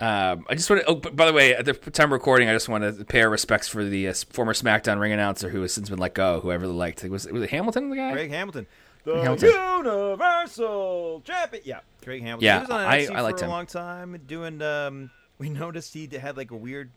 Um, 0.00 0.46
I 0.48 0.56
just 0.56 0.68
want 0.68 0.82
to. 0.82 0.88
Oh, 0.88 0.94
by 0.96 1.26
the 1.26 1.32
way, 1.32 1.54
at 1.54 1.64
the 1.64 1.74
time 1.74 2.06
of 2.06 2.12
recording, 2.12 2.48
I 2.48 2.52
just 2.54 2.68
want 2.68 2.82
to 2.82 3.04
pay 3.04 3.22
our 3.22 3.30
respects 3.30 3.68
for 3.68 3.84
the 3.84 4.08
uh, 4.08 4.14
former 4.30 4.52
SmackDown 4.52 4.98
ring 4.98 5.12
announcer 5.12 5.48
who 5.50 5.62
has 5.62 5.72
since 5.72 5.88
been 5.90 6.00
let 6.00 6.14
go. 6.14 6.40
Who 6.40 6.50
I 6.50 6.54
really 6.54 6.72
liked. 6.72 7.04
Was 7.04 7.28
was 7.28 7.42
it 7.44 7.50
Hamilton 7.50 7.90
the 7.90 7.96
guy? 7.96 8.12
Greg 8.12 8.30
Hamilton. 8.30 8.66
The 9.04 9.16
Hamilton. 9.20 9.50
Universal 9.50 11.22
Champion. 11.24 11.62
Yeah, 11.66 11.80
Greg 12.04 12.22
Hamilton. 12.22 12.44
Yeah, 12.44 12.56
he 12.58 12.60
was 12.62 12.70
on 12.70 12.80
I- 12.80 12.98
NXT 13.06 13.14
I 13.14 13.20
liked 13.20 13.38
for 13.38 13.44
him. 13.46 13.50
a 13.50 13.54
long 13.54 13.66
time 13.66 14.20
doing. 14.26 14.62
Um, 14.62 15.10
we 15.38 15.48
noticed 15.50 15.92
he 15.94 16.08
had 16.20 16.36
like 16.36 16.50
a 16.50 16.56
weird 16.56 16.90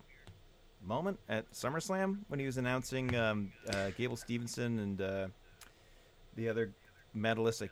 moment 0.86 1.20
at 1.30 1.52
SummerSlam 1.52 2.20
when 2.28 2.40
he 2.40 2.46
was 2.46 2.58
announcing 2.58 3.16
um, 3.16 3.52
uh, 3.70 3.90
Gable 3.98 4.16
Stevenson 4.18 4.80
and 4.80 5.02
uh, 5.02 5.28
the 6.36 6.50
other 6.50 6.72
medalist. 7.14 7.62
Like, 7.62 7.72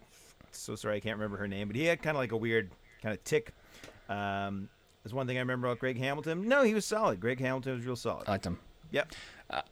so 0.51 0.75
sorry, 0.75 0.97
I 0.97 0.99
can't 0.99 1.17
remember 1.17 1.38
her 1.38 1.47
name, 1.47 1.67
but 1.67 1.75
he 1.75 1.86
had 1.86 2.01
kind 2.01 2.15
of 2.15 2.19
like 2.21 2.31
a 2.31 2.38
weird 2.38 2.71
kind 3.01 3.13
of 3.13 3.23
tick. 3.23 3.53
Um, 4.09 4.69
there's 5.03 5.13
one 5.13 5.27
thing 5.27 5.38
I 5.38 5.41
remember 5.41 5.67
about 5.67 5.79
Greg 5.79 5.97
Hamilton. 5.97 6.47
No, 6.47 6.63
he 6.63 6.73
was 6.73 6.86
solid. 6.86 7.19
Greg 7.19 7.39
Hamilton 7.39 7.75
was 7.75 7.86
real 7.86 7.95
solid. 7.95 8.27
I 8.27 8.31
liked 8.31 8.45
him. 8.45 8.57
Yep. 8.91 9.11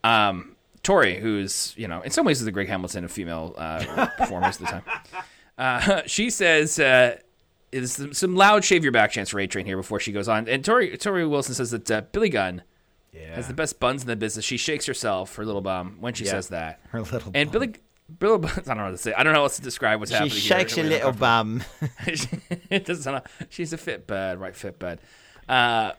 um, 0.04 0.56
Tori, 0.84 1.20
who's 1.20 1.74
you 1.78 1.88
know 1.88 2.02
in 2.02 2.12
some 2.12 2.26
ways 2.26 2.40
is 2.40 2.46
the 2.46 2.52
Greg 2.52 2.68
Hamilton 2.68 3.04
of 3.04 3.12
female 3.12 3.54
uh, 3.58 4.08
performers 4.18 4.60
at 4.62 4.62
the 4.62 4.66
time. 4.66 4.84
Uh, 5.58 6.02
she 6.08 6.30
says 6.30 6.80
uh, 6.80 7.18
is 7.72 7.94
some, 7.94 8.14
some 8.14 8.36
loud 8.36 8.64
shave 8.66 8.84
your 8.84 8.92
back 8.92 9.12
chance 9.12 9.30
for 9.30 9.40
A 9.40 9.48
Train 9.48 9.66
here 9.66 9.78
before 9.78 10.00
she 10.00 10.12
goes 10.12 10.28
on. 10.28 10.48
And 10.48 10.64
Tori 10.66 10.98
Tori 10.98 11.26
Wilson 11.28 11.54
says 11.56 11.72
that 11.72 11.90
uh, 11.92 12.02
Billy 12.12 12.30
Gunn 12.30 12.64
Yeah. 13.14 13.36
has 13.36 13.48
the 13.48 13.54
best 13.54 13.80
buns 13.80 14.02
in 14.02 14.08
the 14.08 14.16
business. 14.16 14.44
She 14.44 14.58
shakes 14.58 14.86
herself, 14.86 15.36
her 15.36 15.46
little 15.46 15.62
bum, 15.62 15.98
when 16.00 16.14
she 16.14 16.26
Yeah. 16.26 16.32
says 16.32 16.48
that. 16.50 16.80
Her 16.90 17.02
little 17.02 17.32
And 17.34 17.52
bum. 17.52 17.60
Billy. 17.62 17.76
Billy, 18.20 18.50
I 18.58 18.62
don't 18.62 18.78
know 18.78 18.84
what 18.86 18.92
to 18.92 18.98
say. 18.98 19.14
I 19.14 19.24
don't 19.24 19.32
know 19.34 19.40
how 19.40 19.44
else 19.44 19.56
to 19.56 19.62
describe 19.62 20.00
what's 20.00 20.12
She 20.12 20.16
happening. 20.16 20.34
She 20.34 20.42
shakes 20.42 20.76
her 20.76 20.84
little 20.84 21.14
bum. 21.14 21.64
it 22.70 22.84
doesn't 22.86 23.04
sound. 23.04 23.22
She's 23.50 23.72
a 23.72 23.78
fit 23.78 24.06
bud, 24.06 24.38
right? 24.40 24.54
Fit 24.56 24.78
bud. 24.80 25.00
Uh, 25.48 25.94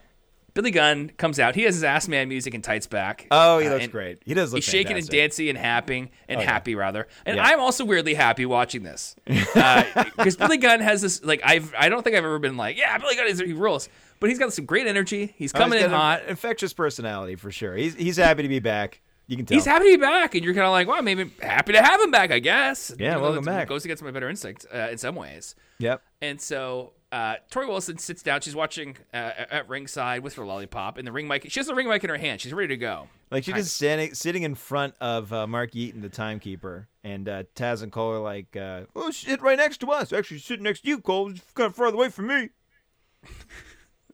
Billy 0.53 0.69
Gunn 0.71 1.09
comes 1.17 1.39
out. 1.39 1.55
He 1.55 1.63
has 1.63 1.75
his 1.75 1.83
ass 1.83 2.07
man 2.07 2.29
music 2.29 2.53
and 2.53 2.63
tights 2.63 2.85
back. 2.87 3.27
Oh, 3.31 3.57
he 3.59 3.67
Uh, 3.67 3.71
looks 3.73 3.87
great. 3.87 4.19
He 4.25 4.33
does 4.33 4.53
look 4.53 4.63
He's 4.63 4.71
shaking 4.71 4.97
and 4.97 5.07
dancing 5.07 5.49
and 5.49 5.57
happy 5.57 6.11
and 6.29 6.39
yeah. 6.39 6.45
happy 6.45 6.75
rather. 6.75 7.07
And 7.25 7.37
Yeah. 7.37 7.45
I'm 7.45 7.59
also 7.59 7.83
weirdly 7.85 8.13
happy 8.13 8.45
watching 8.45 8.83
this 8.83 9.15
because 9.25 10.35
Billy 10.37 10.57
Gunn 10.57 10.79
has 10.79 11.01
this 11.01 11.23
like 11.23 11.41
I've 11.43 11.73
I 11.77 11.89
don't 11.89 12.03
think 12.03 12.15
I've 12.15 12.23
ever 12.25 12.39
been 12.39 12.57
like 12.57 12.77
yeah 12.77 12.97
Billy 12.97 13.15
Gunn 13.15 13.27
is 13.27 13.39
he 13.39 13.53
rules, 13.53 13.89
but 14.19 14.29
he's 14.29 14.39
got 14.39 14.53
some 14.53 14.65
great 14.65 14.87
energy. 14.87 15.33
He's 15.37 15.53
Oh, 15.55 15.59
coming 15.59 15.79
he's 15.79 15.85
in 15.85 15.91
hot. 15.91 16.23
infectious 16.27 16.73
personality 16.73 17.35
for 17.35 17.51
sure. 17.51 17.75
He's 17.75 17.95
he's 17.95 18.17
happy 18.17 18.43
to 18.43 18.49
be 18.49 18.59
back. 18.59 19.01
You 19.25 19.37
can 19.37 19.45
tell. 19.45 19.55
He's 19.55 19.65
happy 19.65 19.85
to 19.85 19.97
be 19.97 20.01
back, 20.01 20.35
and 20.35 20.43
you're 20.43 20.53
kind 20.53 20.65
of 20.65 20.71
like, 20.73 20.85
well, 20.85 21.01
maybe 21.01 21.31
happy 21.41 21.71
to 21.71 21.81
have 21.81 22.01
him 22.01 22.11
back, 22.11 22.29
I 22.29 22.39
guess. 22.39 22.93
Yeah, 22.99 23.11
Even 23.11 23.17
though 23.21 23.27
welcome 23.29 23.45
back. 23.45 23.69
Goes 23.69 23.85
against 23.85 24.03
my 24.03 24.11
better 24.11 24.29
instinct 24.29 24.65
uh, 24.73 24.89
in 24.91 24.97
some 24.97 25.15
ways. 25.15 25.55
Yep. 25.79 26.01
And 26.21 26.41
so 26.41 26.91
uh, 27.13 27.35
Tori 27.51 27.67
Wilson 27.67 27.99
sits 27.99 28.23
down. 28.23 28.41
She's 28.41 28.55
watching 28.55 28.97
uh, 29.13 29.31
at 29.51 29.69
ringside 29.69 30.23
with 30.23 30.33
her 30.33 30.43
lollipop, 30.45 30.97
and 30.97 31.07
the 31.07 31.11
ring 31.11 31.27
mic. 31.27 31.45
She 31.49 31.59
has 31.59 31.67
the 31.67 31.75
ring 31.75 31.87
mic 31.87 32.03
in 32.03 32.09
her 32.09 32.17
hand. 32.17 32.41
She's 32.41 32.53
ready 32.53 32.69
to 32.69 32.77
go. 32.77 33.07
Like 33.29 33.43
she's 33.43 33.53
just 33.53 33.75
standing, 33.75 34.15
sitting 34.15 34.41
in 34.41 34.55
front 34.55 34.95
of 34.99 35.31
uh, 35.31 35.45
Mark 35.45 35.71
Yeaton, 35.73 36.01
the 36.01 36.09
timekeeper, 36.09 36.87
and 37.03 37.29
uh, 37.29 37.43
Taz 37.55 37.83
and 37.83 37.91
Cole 37.91 38.13
are 38.13 38.19
like, 38.19 38.55
uh, 38.55 38.81
"Oh, 38.95 39.11
sit 39.11 39.41
right 39.43 39.57
next 39.57 39.77
to 39.81 39.91
us. 39.91 40.11
Actually, 40.11 40.37
she's 40.37 40.45
sitting 40.47 40.63
next 40.63 40.81
to 40.81 40.87
you, 40.89 40.99
Cole. 40.99 41.29
She's 41.29 41.41
kind 41.53 41.67
of 41.67 41.75
farther 41.75 41.95
away 41.95 42.09
from 42.09 42.27
me." 42.27 42.49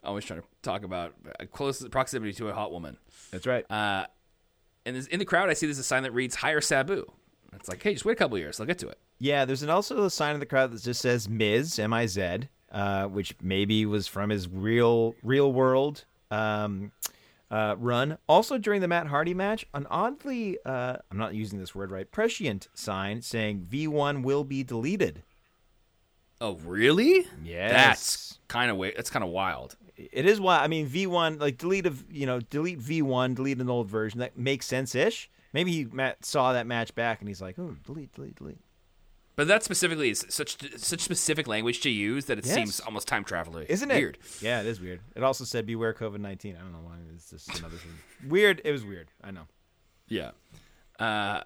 Always 0.03 0.25
trying 0.25 0.41
to 0.41 0.45
talk 0.61 0.83
about 0.83 1.13
uh, 1.39 1.45
close 1.45 1.85
proximity 1.87 2.33
to 2.33 2.49
a 2.49 2.53
hot 2.53 2.71
woman. 2.71 2.97
That's 3.31 3.47
right. 3.47 3.69
Uh, 3.71 4.05
and 4.85 4.95
in 5.07 5.19
the 5.19 5.25
crowd, 5.25 5.49
I 5.49 5.53
see 5.53 5.67
there's 5.67 5.79
a 5.79 5.83
sign 5.83 6.03
that 6.03 6.11
reads 6.11 6.35
"Hire 6.35 6.61
Sabu." 6.61 7.11
It's 7.53 7.67
like, 7.67 7.81
hey, 7.81 7.93
just 7.93 8.05
wait 8.05 8.13
a 8.13 8.15
couple 8.15 8.37
years. 8.37 8.59
I'll 8.59 8.65
get 8.65 8.77
to 8.79 8.89
it. 8.89 8.99
yeah, 9.19 9.43
there's 9.45 9.63
an, 9.63 9.69
also 9.69 10.03
a 10.03 10.09
sign 10.09 10.33
in 10.33 10.39
the 10.39 10.45
crowd 10.45 10.71
that 10.71 10.81
just 10.83 11.01
says 11.01 11.27
Miz 11.27 11.79
M 11.79 11.93
I 11.93 12.05
Z, 12.05 12.47
uh, 12.72 13.05
which 13.05 13.36
maybe 13.41 13.86
was 13.86 14.07
from 14.07 14.30
his 14.30 14.47
real 14.47 15.15
real 15.24 15.51
world 15.51 16.05
um, 16.32 16.91
uh, 17.51 17.76
run. 17.78 18.17
Also 18.28 18.57
during 18.57 18.82
the 18.82 18.88
Matt 18.88 19.07
Hardy 19.07 19.34
match, 19.34 19.65
an 19.74 19.88
oddly 19.89 20.57
uh, 20.65 20.97
I'm 21.11 21.17
not 21.17 21.34
using 21.34 21.59
this 21.59 21.74
word 21.74 21.91
right 21.91 22.09
prescient 22.09 22.67
sign 22.74 23.22
saying 23.22 23.67
V1 23.70 24.24
will 24.24 24.43
be 24.43 24.63
deleted. 24.63 25.24
Oh, 26.41 26.55
really? 26.63 27.28
Yes. 27.43 27.72
That's 27.72 28.39
kind 28.47 28.72
of 28.72 28.78
way. 28.78 28.93
That's 28.95 29.09
kind 29.09 29.26
of 29.26 29.32
wild. 29.32 29.76
It 29.97 30.26
is 30.26 30.39
why 30.39 30.59
I 30.59 30.67
mean 30.67 30.88
V1 30.88 31.41
like 31.41 31.57
delete 31.57 31.86
of 31.86 32.05
you 32.09 32.26
know 32.26 32.39
delete 32.39 32.80
V1 32.80 33.36
delete 33.36 33.59
an 33.59 33.70
old 33.70 33.89
version 33.89 34.20
that 34.20 34.38
makes 34.38 34.65
sense 34.65 34.95
ish. 34.95 35.30
Maybe 35.51 35.72
he 35.72 35.86
Matt 35.86 36.24
saw 36.24 36.53
that 36.53 36.67
match 36.67 36.95
back 36.95 37.20
and 37.20 37.28
he's 37.28 37.41
like, 37.41 37.59
oh 37.59 37.76
delete 37.84 38.13
delete 38.13 38.36
delete. 38.36 38.59
But 39.39 39.47
that 39.47 39.63
specifically 39.63 40.09
is 40.09 40.25
such 40.27 40.57
such 40.77 40.99
specific 40.99 41.47
language 41.47 41.79
to 41.81 41.89
use 41.89 42.25
that 42.25 42.37
it 42.39 42.45
Yes. 42.45 42.53
seems 42.55 42.79
almost 42.81 43.07
time 43.07 43.23
traveler. 43.23 43.61
Isn't 43.63 43.89
it 43.89 43.95
weird? 43.95 44.17
Yeah, 44.41 44.59
it 44.59 44.65
is 44.65 44.81
weird. 44.81 44.99
It 45.15 45.23
also 45.23 45.45
said 45.45 45.65
beware 45.65 45.93
COVID 45.93 46.19
nineteen. 46.19 46.57
I 46.57 46.59
don't 46.59 46.73
know 46.73 46.81
why. 46.83 46.97
It's 47.15 47.29
just 47.29 47.47
another 47.57 47.77
thing. 47.77 47.93
Weird. 48.29 48.59
It 48.65 48.73
was 48.73 48.83
weird. 48.83 49.11
I 49.23 49.31
know. 49.31 49.47
Yeah. 50.09 50.31
Uh, 50.99 51.43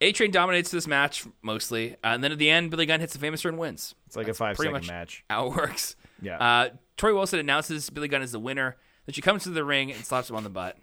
A 0.00 0.12
Train 0.12 0.30
dominates 0.30 0.70
this 0.70 0.86
match 0.86 1.26
mostly, 1.42 1.96
uh, 1.96 2.14
and 2.14 2.24
then 2.24 2.32
at 2.32 2.38
the 2.38 2.48
end, 2.48 2.70
Billy 2.70 2.86
Gunn 2.86 3.00
hits 3.00 3.12
the 3.12 3.18
famous 3.18 3.42
turn 3.42 3.52
and 3.52 3.60
wins. 3.60 3.94
It's 4.06 4.16
like 4.16 4.24
That's 4.24 4.38
a 4.38 4.42
five 4.44 4.56
pretty 4.56 4.68
second 4.72 4.86
much 4.86 4.88
match. 4.88 5.22
How 5.28 5.48
it 5.48 5.54
works. 5.54 5.96
Yeah. 6.22 6.38
Uh, 6.38 6.68
Tori 6.96 7.12
Wilson 7.12 7.40
announces 7.40 7.90
Billy 7.90 8.08
Gunn 8.08 8.22
is 8.22 8.32
the 8.32 8.40
winner. 8.40 8.78
Then 9.04 9.12
she 9.12 9.20
comes 9.20 9.42
to 9.42 9.50
the 9.50 9.64
ring 9.64 9.92
and 9.92 10.02
slaps 10.02 10.30
him 10.30 10.36
on 10.36 10.44
the 10.44 10.48
butt. 10.50 10.78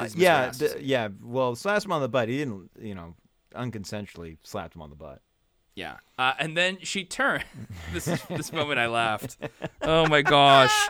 This 0.00 0.12
is 0.12 0.16
Mr. 0.16 0.20
yeah, 0.22 0.50
d- 0.56 0.68
yeah. 0.80 1.08
Well, 1.22 1.54
slaps 1.56 1.84
him 1.84 1.92
on 1.92 2.00
the 2.00 2.08
butt. 2.08 2.30
He 2.30 2.38
didn't, 2.38 2.70
you 2.80 2.94
know, 2.94 3.16
unconsensually 3.54 4.38
slapped 4.44 4.74
him 4.74 4.80
on 4.80 4.88
the 4.88 4.96
butt. 4.96 5.20
Yeah. 5.76 5.98
Uh, 6.18 6.32
and 6.40 6.56
then 6.56 6.78
she 6.82 7.04
turned. 7.04 7.44
this 7.92 8.08
is, 8.08 8.20
this 8.28 8.52
moment 8.52 8.80
I 8.80 8.88
laughed. 8.88 9.36
Oh 9.82 10.08
my 10.08 10.22
gosh. 10.22 10.88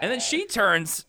And 0.00 0.10
then 0.10 0.18
she 0.18 0.46
turns 0.46 1.04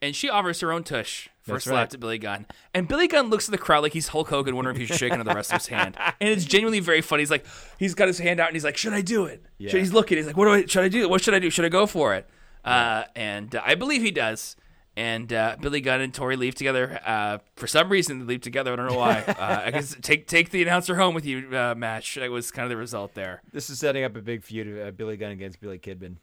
and 0.00 0.14
she 0.14 0.28
offers 0.28 0.60
her 0.60 0.70
own 0.70 0.84
tush 0.84 1.28
for 1.42 1.52
That's 1.52 1.66
a 1.66 1.68
slap 1.70 1.78
right. 1.78 1.90
to 1.90 1.98
Billy 1.98 2.18
Gunn. 2.18 2.46
And 2.74 2.86
Billy 2.86 3.08
Gunn 3.08 3.30
looks 3.30 3.48
at 3.48 3.52
the 3.52 3.58
crowd 3.58 3.82
like 3.82 3.94
he's 3.94 4.08
Hulk 4.08 4.28
Hogan, 4.28 4.54
wondering 4.54 4.76
if 4.76 4.80
he 4.80 4.86
should 4.86 4.98
shake 4.98 5.12
another 5.12 5.34
wrestler's 5.34 5.66
hand. 5.66 5.96
And 6.20 6.28
it's 6.28 6.44
genuinely 6.44 6.80
very 6.80 7.00
funny. 7.00 7.22
He's 7.22 7.30
like, 7.30 7.46
he's 7.78 7.94
got 7.94 8.06
his 8.08 8.18
hand 8.18 8.38
out 8.38 8.48
and 8.48 8.56
he's 8.56 8.64
like, 8.64 8.76
should 8.76 8.92
I 8.92 9.00
do 9.00 9.24
it? 9.24 9.42
Yeah. 9.58 9.70
Should, 9.70 9.80
he's 9.80 9.92
looking. 9.92 10.18
He's 10.18 10.26
like, 10.26 10.36
what 10.36 10.44
do 10.44 10.52
I? 10.52 10.66
Should 10.66 10.84
I 10.84 10.88
do? 10.88 11.08
What 11.08 11.22
should 11.22 11.34
I 11.34 11.38
do? 11.38 11.48
Should 11.50 11.64
I 11.64 11.70
go 11.70 11.86
for 11.86 12.14
it? 12.14 12.28
Uh, 12.64 13.04
and 13.16 13.54
uh, 13.54 13.62
I 13.64 13.74
believe 13.74 14.02
he 14.02 14.10
does. 14.10 14.56
And 14.96 15.32
uh, 15.32 15.56
Billy 15.60 15.80
Gunn 15.80 16.00
and 16.00 16.14
Tori 16.14 16.36
leave 16.36 16.54
together. 16.54 17.00
Uh, 17.04 17.38
for 17.56 17.66
some 17.66 17.88
reason, 17.88 18.20
they 18.20 18.24
leave 18.24 18.42
together. 18.42 18.72
I 18.72 18.76
don't 18.76 18.88
know 18.88 18.98
why. 18.98 19.24
Uh, 19.44 19.62
I 19.66 19.70
guess 19.72 19.96
take 20.00 20.26
take 20.28 20.50
the 20.50 20.62
announcer 20.62 20.94
home 20.96 21.14
with 21.14 21.26
you 21.26 21.56
uh, 21.56 21.74
match. 21.76 22.14
That 22.14 22.30
was 22.30 22.50
kind 22.50 22.64
of 22.64 22.70
the 22.70 22.76
result 22.76 23.14
there. 23.14 23.42
This 23.52 23.68
is 23.68 23.78
setting 23.78 24.04
up 24.04 24.16
a 24.16 24.22
big 24.22 24.44
feud 24.44 24.68
of 24.68 24.88
uh, 24.88 24.90
Billy 24.92 25.16
Gunn 25.16 25.32
against 25.32 25.60
Billy 25.60 25.78
Kidman. 25.78 26.16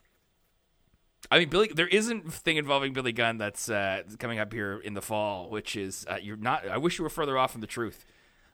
I 1.30 1.40
mean, 1.40 1.50
Billy. 1.50 1.70
There 1.74 1.88
isn't 1.88 2.28
a 2.28 2.32
thing 2.32 2.58
involving 2.58 2.94
Billy 2.94 3.12
Gunn 3.12 3.38
that's 3.38 3.70
uh, 3.70 4.04
coming 4.18 4.40
up 4.40 4.54
here 4.54 4.80
in 4.80 4.94
the 4.94 5.02
fall, 5.02 5.50
which 5.50 5.76
is 5.76 6.06
uh, 6.10 6.18
you're 6.22 6.38
not. 6.38 6.68
I 6.68 6.78
wish 6.78 6.98
you 6.98 7.04
were 7.04 7.10
further 7.10 7.38
off 7.38 7.52
from 7.52 7.62
the 7.62 7.68
truth. 7.68 8.06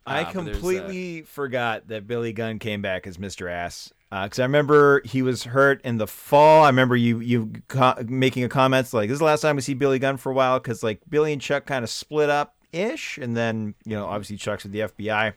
I 0.07 0.23
completely 0.23 1.21
forgot 1.23 1.89
that 1.89 2.07
Billy 2.07 2.33
Gunn 2.33 2.59
came 2.59 2.81
back 2.81 3.05
as 3.05 3.17
Mr. 3.17 3.51
Ass. 3.51 3.91
Because 4.09 4.39
I 4.39 4.43
remember 4.43 5.01
he 5.03 5.21
was 5.21 5.43
hurt 5.43 5.81
in 5.81 5.97
the 5.97 6.07
fall. 6.07 6.63
I 6.63 6.67
remember 6.67 6.95
you 6.95 7.19
you 7.19 7.51
co- 7.67 7.95
making 8.05 8.43
a 8.45 8.49
comment 8.49 8.93
like, 8.93 9.09
"This 9.09 9.15
is 9.15 9.19
the 9.19 9.25
last 9.25 9.41
time 9.41 9.57
we 9.57 9.61
see 9.61 9.73
Billy 9.73 9.99
Gunn 9.99 10.17
for 10.17 10.31
a 10.31 10.35
while." 10.35 10.59
Because 10.59 10.81
like 10.81 11.01
Billy 11.09 11.33
and 11.33 11.41
Chuck 11.41 11.65
kind 11.65 11.83
of 11.83 11.89
split 11.89 12.29
up 12.29 12.55
ish, 12.71 13.17
and 13.17 13.35
then 13.35 13.75
you 13.85 13.95
know 13.95 14.05
obviously 14.05 14.37
Chuck's 14.37 14.63
with 14.63 14.71
the 14.71 14.79
FBI, 14.79 15.33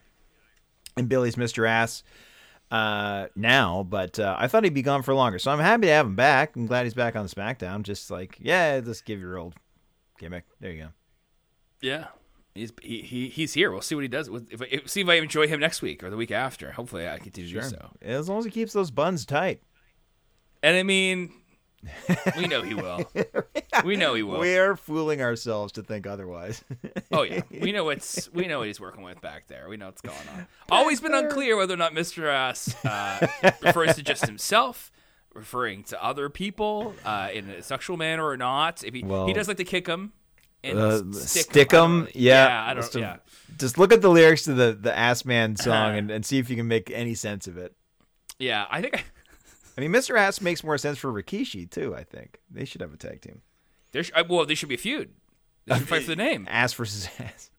and 0.95 1.09
Billy's 1.09 1.35
Mr. 1.35 1.67
Ass 1.67 2.03
uh, 2.71 3.27
now. 3.35 3.83
But 3.83 4.19
uh, 4.19 4.35
I 4.39 4.47
thought 4.47 4.63
he'd 4.63 4.73
be 4.73 4.81
gone 4.81 5.03
for 5.03 5.13
longer, 5.13 5.37
so 5.37 5.51
I'm 5.51 5.59
happy 5.59 5.87
to 5.87 5.93
have 5.93 6.05
him 6.05 6.15
back. 6.15 6.55
I'm 6.55 6.65
glad 6.65 6.85
he's 6.85 6.93
back 6.93 7.17
on 7.17 7.27
SmackDown. 7.27 7.83
Just 7.83 8.09
like, 8.09 8.37
yeah, 8.39 8.79
just 8.79 9.05
give 9.05 9.19
your 9.19 9.37
old 9.37 9.53
gimmick. 10.17 10.45
There 10.61 10.71
you 10.71 10.83
go. 10.83 10.89
Yeah, 11.81 12.07
he's 12.55 12.71
he, 12.81 13.01
he 13.01 13.29
he's 13.29 13.53
here. 13.53 13.71
We'll 13.71 13.81
see 13.81 13.95
what 13.95 14.03
he 14.03 14.07
does. 14.07 14.29
With, 14.29 14.51
if, 14.51 14.61
if, 14.61 14.89
see 14.89 15.01
if 15.01 15.09
I 15.09 15.15
enjoy 15.15 15.47
him 15.47 15.59
next 15.59 15.81
week 15.81 16.03
or 16.03 16.09
the 16.09 16.17
week 16.17 16.31
after. 16.31 16.71
Hopefully, 16.71 17.07
I 17.07 17.19
continue 17.19 17.49
to 17.49 17.61
do 17.61 17.67
so. 17.67 17.91
As 18.01 18.29
long 18.29 18.39
as 18.39 18.45
he 18.45 18.51
keeps 18.51 18.73
those 18.73 18.91
buns 18.91 19.25
tight. 19.25 19.61
And 20.63 20.77
I 20.77 20.83
mean, 20.83 21.33
we 22.37 22.47
know 22.47 22.61
he 22.61 22.75
will. 22.75 23.09
We 23.83 23.95
know 23.95 24.13
he 24.13 24.23
will. 24.23 24.39
We're 24.39 24.75
fooling 24.75 25.21
ourselves 25.21 25.73
to 25.73 25.83
think 25.83 26.05
otherwise. 26.05 26.63
Oh 27.11 27.23
yeah, 27.23 27.41
we 27.49 27.71
know 27.71 27.83
what's 27.85 28.31
we 28.31 28.47
know 28.47 28.59
what 28.59 28.67
he's 28.67 28.79
working 28.79 29.03
with 29.03 29.21
back 29.21 29.47
there. 29.47 29.67
We 29.67 29.77
know 29.77 29.87
what's 29.87 30.01
going 30.01 30.17
on. 30.35 30.47
Always 30.69 31.01
been 31.01 31.13
unclear 31.13 31.57
whether 31.57 31.73
or 31.73 31.77
not 31.77 31.93
Mister 31.93 32.29
Ass 32.29 32.75
uh, 32.85 33.27
refers 33.61 33.95
to 33.95 34.03
just 34.03 34.25
himself, 34.25 34.91
referring 35.33 35.83
to 35.85 36.03
other 36.03 36.29
people 36.29 36.93
uh, 37.03 37.29
in 37.33 37.49
a 37.49 37.63
sexual 37.63 37.97
manner 37.97 38.25
or 38.25 38.37
not. 38.37 38.83
If 38.83 38.93
he 38.93 39.03
Well, 39.03 39.25
he 39.25 39.33
does 39.33 39.47
like 39.47 39.57
to 39.57 39.63
kick 39.63 39.85
them 39.85 40.13
and 40.63 40.77
uh, 40.79 41.11
stick, 41.13 41.43
stick 41.45 41.73
'em, 41.73 42.07
yeah. 42.13 42.47
yeah, 42.47 42.63
I 42.69 42.73
don't. 42.73 42.83
Just 42.83 42.95
yeah, 42.95 43.17
Just 43.57 43.77
look 43.77 43.91
at 43.91 44.01
the 44.01 44.09
lyrics 44.09 44.43
to 44.43 44.53
the 44.53 44.73
the 44.79 44.95
Ass 44.97 45.25
Man 45.25 45.55
song 45.55 45.73
Uh-huh. 45.73 45.97
and, 45.97 46.11
and 46.11 46.25
see 46.25 46.37
if 46.37 46.49
you 46.49 46.55
can 46.55 46.67
make 46.67 46.89
any 46.91 47.15
sense 47.15 47.47
of 47.47 47.57
it. 47.57 47.73
yeah. 48.39 48.65
I 48.69 48.81
think 48.81 48.95
I, 48.97 49.03
I 49.77 49.81
mean, 49.81 49.91
Mr. 49.91 50.17
Ass 50.17 50.41
makes 50.41 50.63
more 50.63 50.77
sense 50.77 50.97
for 50.97 51.11
Rikishi 51.11 51.69
too. 51.69 51.95
I 51.95 52.03
think 52.03 52.39
they 52.49 52.65
should 52.65 52.81
have 52.81 52.93
a 52.93 52.97
tag 52.97 53.21
team. 53.21 53.41
there. 53.91 54.03
Sh- 54.03 54.11
uh, 54.15 54.23
well, 54.27 54.45
there 54.45 54.55
should 54.55 54.69
be 54.69 54.75
a 54.75 54.77
feud. 54.77 55.09
They 55.65 55.77
should 55.77 55.87
fight 55.87 56.01
for 56.03 56.09
the 56.09 56.15
name. 56.29 56.47
Ass 56.49 56.73
versus 56.73 57.07
Ass. 57.19 57.49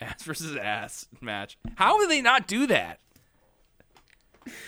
Ass 0.00 0.22
versus 0.22 0.54
ass 0.56 1.08
match. 1.20 1.58
How 1.74 1.98
did 2.00 2.08
they 2.08 2.20
not 2.22 2.46
do 2.46 2.68
that? 2.68 3.00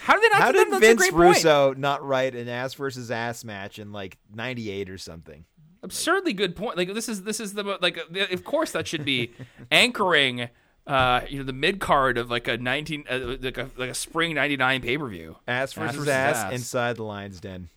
How 0.02 0.14
did 0.14 0.24
they 0.24 0.28
not 0.28 0.40
How 0.40 0.52
do 0.52 0.64
did 0.64 0.72
that? 0.74 0.80
Vince 0.80 0.98
great 0.98 1.12
point. 1.12 1.22
Russo 1.36 1.72
not 1.74 2.04
write 2.04 2.34
an 2.34 2.48
Ass 2.48 2.74
versus 2.74 3.10
Ass 3.10 3.44
match 3.44 3.78
in 3.78 3.92
like 3.92 4.18
'98 4.34 4.90
or 4.90 4.98
something? 4.98 5.44
Absurdly 5.82 6.32
good 6.32 6.56
point. 6.56 6.76
Like 6.76 6.92
this 6.94 7.08
is 7.08 7.22
this 7.24 7.40
is 7.40 7.54
the 7.54 7.78
like 7.80 7.98
of 8.30 8.44
course 8.44 8.72
that 8.72 8.86
should 8.86 9.04
be 9.04 9.32
anchoring 9.70 10.48
uh, 10.86 11.20
you 11.28 11.38
know, 11.38 11.44
the 11.44 11.52
mid 11.52 11.78
card 11.78 12.18
of 12.18 12.30
like 12.30 12.48
a 12.48 12.56
nineteen, 12.58 13.04
uh, 13.08 13.36
like 13.40 13.58
a 13.58 13.70
like 13.76 13.90
a 13.90 13.94
spring 13.94 14.34
'99 14.34 14.80
pay 14.80 14.98
per 14.98 15.06
view. 15.08 15.36
Ass 15.46 15.72
versus, 15.72 16.08
ass, 16.08 16.52
inside 16.52 16.96
the 16.96 17.04
Lions 17.04 17.40
Den. 17.40 17.68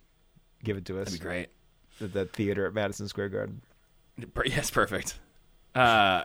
Give 0.64 0.78
it 0.78 0.86
to 0.86 0.99
us. 0.99 1.06
That'd 1.06 1.20
be 1.20 1.24
great. 1.24 1.49
At 2.01 2.14
that 2.14 2.34
theater 2.34 2.66
at 2.66 2.74
Madison 2.74 3.08
Square 3.08 3.30
Garden. 3.30 3.62
Yes, 4.45 4.72
perfect. 4.72 5.20
Uh, 5.76 6.24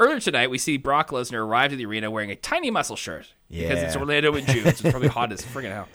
earlier 0.00 0.20
tonight, 0.20 0.50
we 0.50 0.58
see 0.58 0.76
Brock 0.76 1.10
Lesnar 1.10 1.44
arrive 1.44 1.70
to 1.70 1.76
the 1.76 1.86
arena 1.86 2.10
wearing 2.10 2.30
a 2.30 2.36
tiny 2.36 2.70
muscle 2.70 2.96
shirt 2.96 3.32
yeah. 3.48 3.68
because 3.68 3.82
it's 3.82 3.96
Orlando 3.96 4.34
in 4.34 4.46
June. 4.46 4.62
so 4.62 4.68
it's 4.68 4.80
probably 4.80 5.08
hot 5.08 5.32
as 5.32 5.42
friggin' 5.42 5.72
hell. 5.72 5.88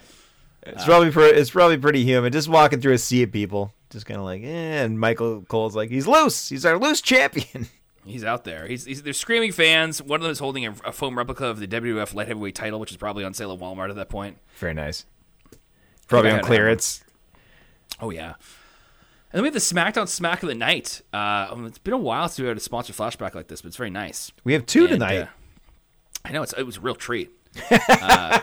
It's 0.63 0.85
probably 0.85 1.11
pre- 1.11 1.31
it's 1.31 1.49
probably 1.49 1.77
pretty 1.77 2.03
human. 2.03 2.31
Just 2.31 2.47
walking 2.47 2.81
through 2.81 2.93
a 2.93 2.97
sea 2.97 3.23
of 3.23 3.31
people, 3.31 3.73
just 3.93 4.05
kind 4.05 4.19
of 4.19 4.25
like, 4.25 4.41
eh. 4.43 4.83
And 4.83 4.99
Michael 4.99 5.41
Cole's 5.43 5.75
like, 5.75 5.89
he's 5.89 6.05
loose. 6.07 6.49
He's 6.49 6.65
our 6.65 6.77
loose 6.77 7.01
champion. 7.01 7.67
He's 8.05 8.25
out 8.25 8.43
there. 8.43 8.67
He's, 8.67 8.83
he's 8.83 9.01
they're 9.01 9.13
screaming 9.13 9.53
fans. 9.53 10.01
One 10.03 10.19
of 10.19 10.23
them 10.23 10.31
is 10.33 10.39
holding 10.39 10.65
a, 10.65 10.71
a 10.83 10.91
foam 10.91 11.17
replica 11.17 11.45
of 11.45 11.57
the 11.61 11.67
WWF 11.69 12.13
light 12.13 12.27
heavyweight 12.27 12.53
title, 12.53 12.77
which 12.81 12.91
is 12.91 12.97
probably 12.97 13.23
on 13.23 13.33
sale 13.33 13.53
at 13.53 13.59
Walmart 13.59 13.89
at 13.91 13.95
that 13.95 14.09
point. 14.09 14.39
Very 14.57 14.73
nice. 14.73 15.05
Probably 16.09 16.31
I 16.31 16.39
on 16.39 16.43
clearance. 16.43 17.01
Oh 18.01 18.09
yeah. 18.09 18.33
And 18.33 18.35
then 19.31 19.41
we 19.43 19.47
have 19.47 19.53
the 19.53 19.61
SmackDown 19.61 20.09
Smack 20.09 20.43
of 20.43 20.49
the 20.49 20.55
Night. 20.55 21.01
Uh, 21.13 21.47
um, 21.51 21.65
it's 21.65 21.77
been 21.77 21.93
a 21.93 21.97
while 21.97 22.27
since 22.27 22.39
we 22.39 22.47
had 22.49 22.57
a 22.57 22.59
sponsor 22.59 22.91
flashback 22.91 23.35
like 23.35 23.47
this, 23.47 23.61
but 23.61 23.67
it's 23.69 23.77
very 23.77 23.89
nice. 23.89 24.33
We 24.43 24.51
have 24.51 24.65
two 24.65 24.81
And, 24.81 24.89
tonight. 24.89 25.17
uh, 25.19 25.25
I 26.25 26.33
know 26.33 26.43
it's 26.43 26.51
it 26.57 26.63
was 26.65 26.75
a 26.75 26.81
real 26.81 26.95
treat. 26.95 27.31
Uh, 27.71 28.39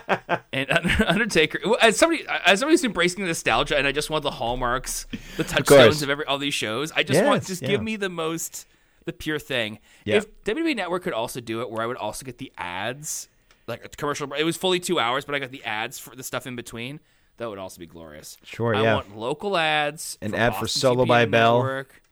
and 0.53 0.71
Undertaker, 1.07 1.61
as 1.81 1.97
somebody 1.97 2.25
as 2.29 2.61
somebody 2.61 2.75
who's 2.75 2.85
embracing 2.85 3.25
nostalgia, 3.25 3.77
and 3.77 3.87
I 3.87 3.93
just 3.93 4.11
want 4.11 4.23
the 4.23 4.31
hallmarks, 4.31 5.07
the 5.37 5.45
touchstones 5.45 6.03
of, 6.03 6.11
every 6.11 6.25
all 6.27 6.39
these 6.39 6.55
shows. 6.55 6.93
I 6.93 7.03
just 7.03 7.25
want 7.25 7.47
just 7.47 7.63
yeah. 7.63 7.69
give 7.69 7.83
me 7.83 7.97
the 7.97 8.09
most, 8.09 8.67
the 9.05 9.13
pure 9.13 9.39
thing. 9.39 9.79
Yeah. 10.05 10.17
If 10.17 10.45
WWE 10.45 10.77
Network 10.77 11.03
could 11.03 11.13
also 11.13 11.41
do 11.41 11.61
it, 11.61 11.71
where 11.71 11.83
I 11.83 11.87
would 11.87 11.97
also 11.97 12.25
get 12.25 12.39
the 12.39 12.53
ads, 12.57 13.29
like 13.67 13.85
a 13.85 13.89
commercial. 13.89 14.33
It 14.33 14.45
was 14.45 14.57
fully 14.57 14.81
two 14.81 14.99
hours, 14.99 15.25
but 15.25 15.35
I 15.35 15.39
got 15.39 15.51
the 15.51 15.65
ads 15.65 15.99
for 15.99 16.15
the 16.15 16.23
stuff 16.23 16.47
in 16.47 16.57
between. 16.57 17.01
That 17.39 17.49
would 17.49 17.59
also 17.59 17.79
be 17.79 17.87
glorious. 17.87 18.37
Sure, 18.45 18.75
yeah. 18.75 18.81
I 18.81 18.83
yeah. 18.83 18.95
want 18.97 19.17
local 19.17 19.57
ads. 19.57 20.19
An 20.21 20.35
ad 20.35 20.57
for 20.57 20.67
Solo 20.67 21.07
by 21.07 21.25
Bell. 21.25 21.59
Network. 21.59 22.03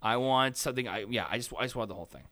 I 0.00 0.16
want 0.16 0.56
something. 0.56 0.88
I 0.88 1.04
yeah. 1.08 1.26
I 1.28 1.36
just 1.36 1.52
I 1.58 1.64
just 1.64 1.76
want 1.76 1.88
the 1.88 1.94
whole 1.94 2.06
thing. 2.06 2.22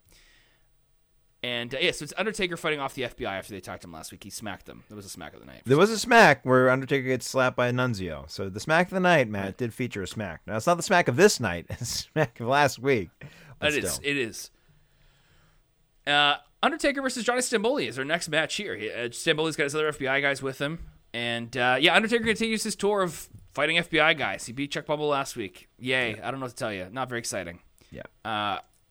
And 1.42 1.74
uh, 1.74 1.78
yeah, 1.80 1.92
so 1.92 2.02
it's 2.02 2.14
Undertaker 2.16 2.56
fighting 2.56 2.80
off 2.80 2.94
the 2.94 3.02
FBI 3.02 3.26
after 3.30 3.52
they 3.52 3.58
attacked 3.58 3.84
him 3.84 3.92
last 3.92 4.10
week. 4.10 4.24
He 4.24 4.30
smacked 4.30 4.66
them. 4.66 4.82
There 4.88 4.96
was 4.96 5.06
a 5.06 5.10
smack 5.10 5.32
of 5.34 5.40
the 5.40 5.46
night. 5.46 5.62
There 5.64 5.76
was 5.76 5.90
a 5.90 5.98
smack 5.98 6.44
where 6.44 6.70
Undertaker 6.70 7.06
gets 7.06 7.28
slapped 7.28 7.56
by 7.56 7.70
Nunzio. 7.70 8.28
So 8.28 8.48
the 8.48 8.58
smack 8.58 8.86
of 8.88 8.94
the 8.94 9.00
night, 9.00 9.28
Matt, 9.28 9.56
did 9.56 9.72
feature 9.72 10.02
a 10.02 10.06
smack. 10.08 10.40
Now 10.46 10.56
it's 10.56 10.66
not 10.66 10.76
the 10.76 10.82
smack 10.82 11.06
of 11.08 11.16
this 11.16 11.38
night. 11.38 11.66
It's 11.70 11.80
the 11.80 11.86
smack 12.12 12.40
of 12.40 12.48
last 12.48 12.78
week. 12.80 13.10
But 13.60 13.74
It 13.74 13.84
is. 13.84 14.00
It 14.02 14.16
is. 14.16 14.50
Uh, 16.06 16.36
Undertaker 16.62 17.02
versus 17.02 17.24
Johnny 17.24 17.40
Stamboli 17.40 17.86
is 17.88 17.98
our 17.98 18.04
next 18.04 18.28
match 18.28 18.54
here. 18.56 18.74
He- 18.76 18.90
Uh, 18.90 19.08
Stamboli's 19.08 19.56
got 19.56 19.64
his 19.64 19.74
other 19.74 19.92
FBI 19.92 20.22
guys 20.22 20.42
with 20.42 20.58
him, 20.58 20.78
and 21.12 21.56
uh, 21.56 21.76
yeah, 21.80 21.94
Undertaker 21.94 22.24
continues 22.24 22.62
his 22.62 22.74
tour 22.76 23.02
of 23.02 23.28
fighting 23.54 23.76
FBI 23.76 24.16
guys. 24.16 24.46
He 24.46 24.52
beat 24.52 24.70
Chuck 24.72 24.86
Palumbo 24.86 25.08
last 25.10 25.36
week. 25.36 25.68
Yay! 25.78 26.20
I 26.20 26.30
don't 26.30 26.40
know 26.40 26.46
what 26.46 26.50
to 26.50 26.56
tell 26.56 26.72
you. 26.72 26.88
Not 26.90 27.08
very 27.08 27.18
exciting. 27.18 27.60
Yeah. 27.90 28.02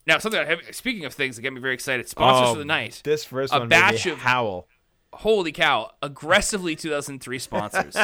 Now 0.07 0.17
something. 0.19 0.39
I 0.39 0.45
have, 0.45 0.59
speaking 0.71 1.05
of 1.05 1.13
things 1.13 1.35
that 1.35 1.41
get 1.41 1.53
me 1.53 1.59
very 1.61 1.73
excited, 1.73 2.07
sponsors 2.07 2.49
Oh, 2.49 2.53
for 2.53 2.59
the 2.59 2.65
night. 2.65 3.01
This 3.03 3.23
first 3.25 3.53
A 3.53 3.59
one 3.59 3.69
batch 3.69 4.05
made 4.05 4.05
me 4.05 4.11
of- 4.11 4.19
howl. 4.19 4.67
holy 5.13 5.51
cow, 5.51 5.91
aggressively 6.01 6.75
2003 6.75 7.39
sponsors. 7.39 7.95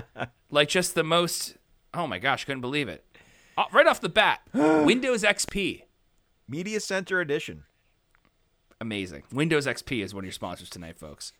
like 0.50 0.68
just 0.68 0.94
the 0.94 1.02
most. 1.04 1.56
Oh 1.94 2.06
my 2.06 2.18
gosh, 2.18 2.44
couldn't 2.44 2.60
believe 2.60 2.88
it. 2.88 3.04
Uh, 3.56 3.64
right 3.72 3.86
off 3.86 4.00
the 4.00 4.08
bat, 4.10 4.40
Windows 4.52 5.22
XP. 5.22 5.82
Media 6.48 6.78
Center 6.78 7.20
Edition. 7.20 7.64
Amazing. 8.80 9.22
Windows 9.32 9.66
XP 9.66 10.04
is 10.04 10.14
one 10.14 10.22
of 10.22 10.26
your 10.26 10.32
sponsors 10.32 10.68
tonight, 10.70 10.98
folks. 10.98 11.32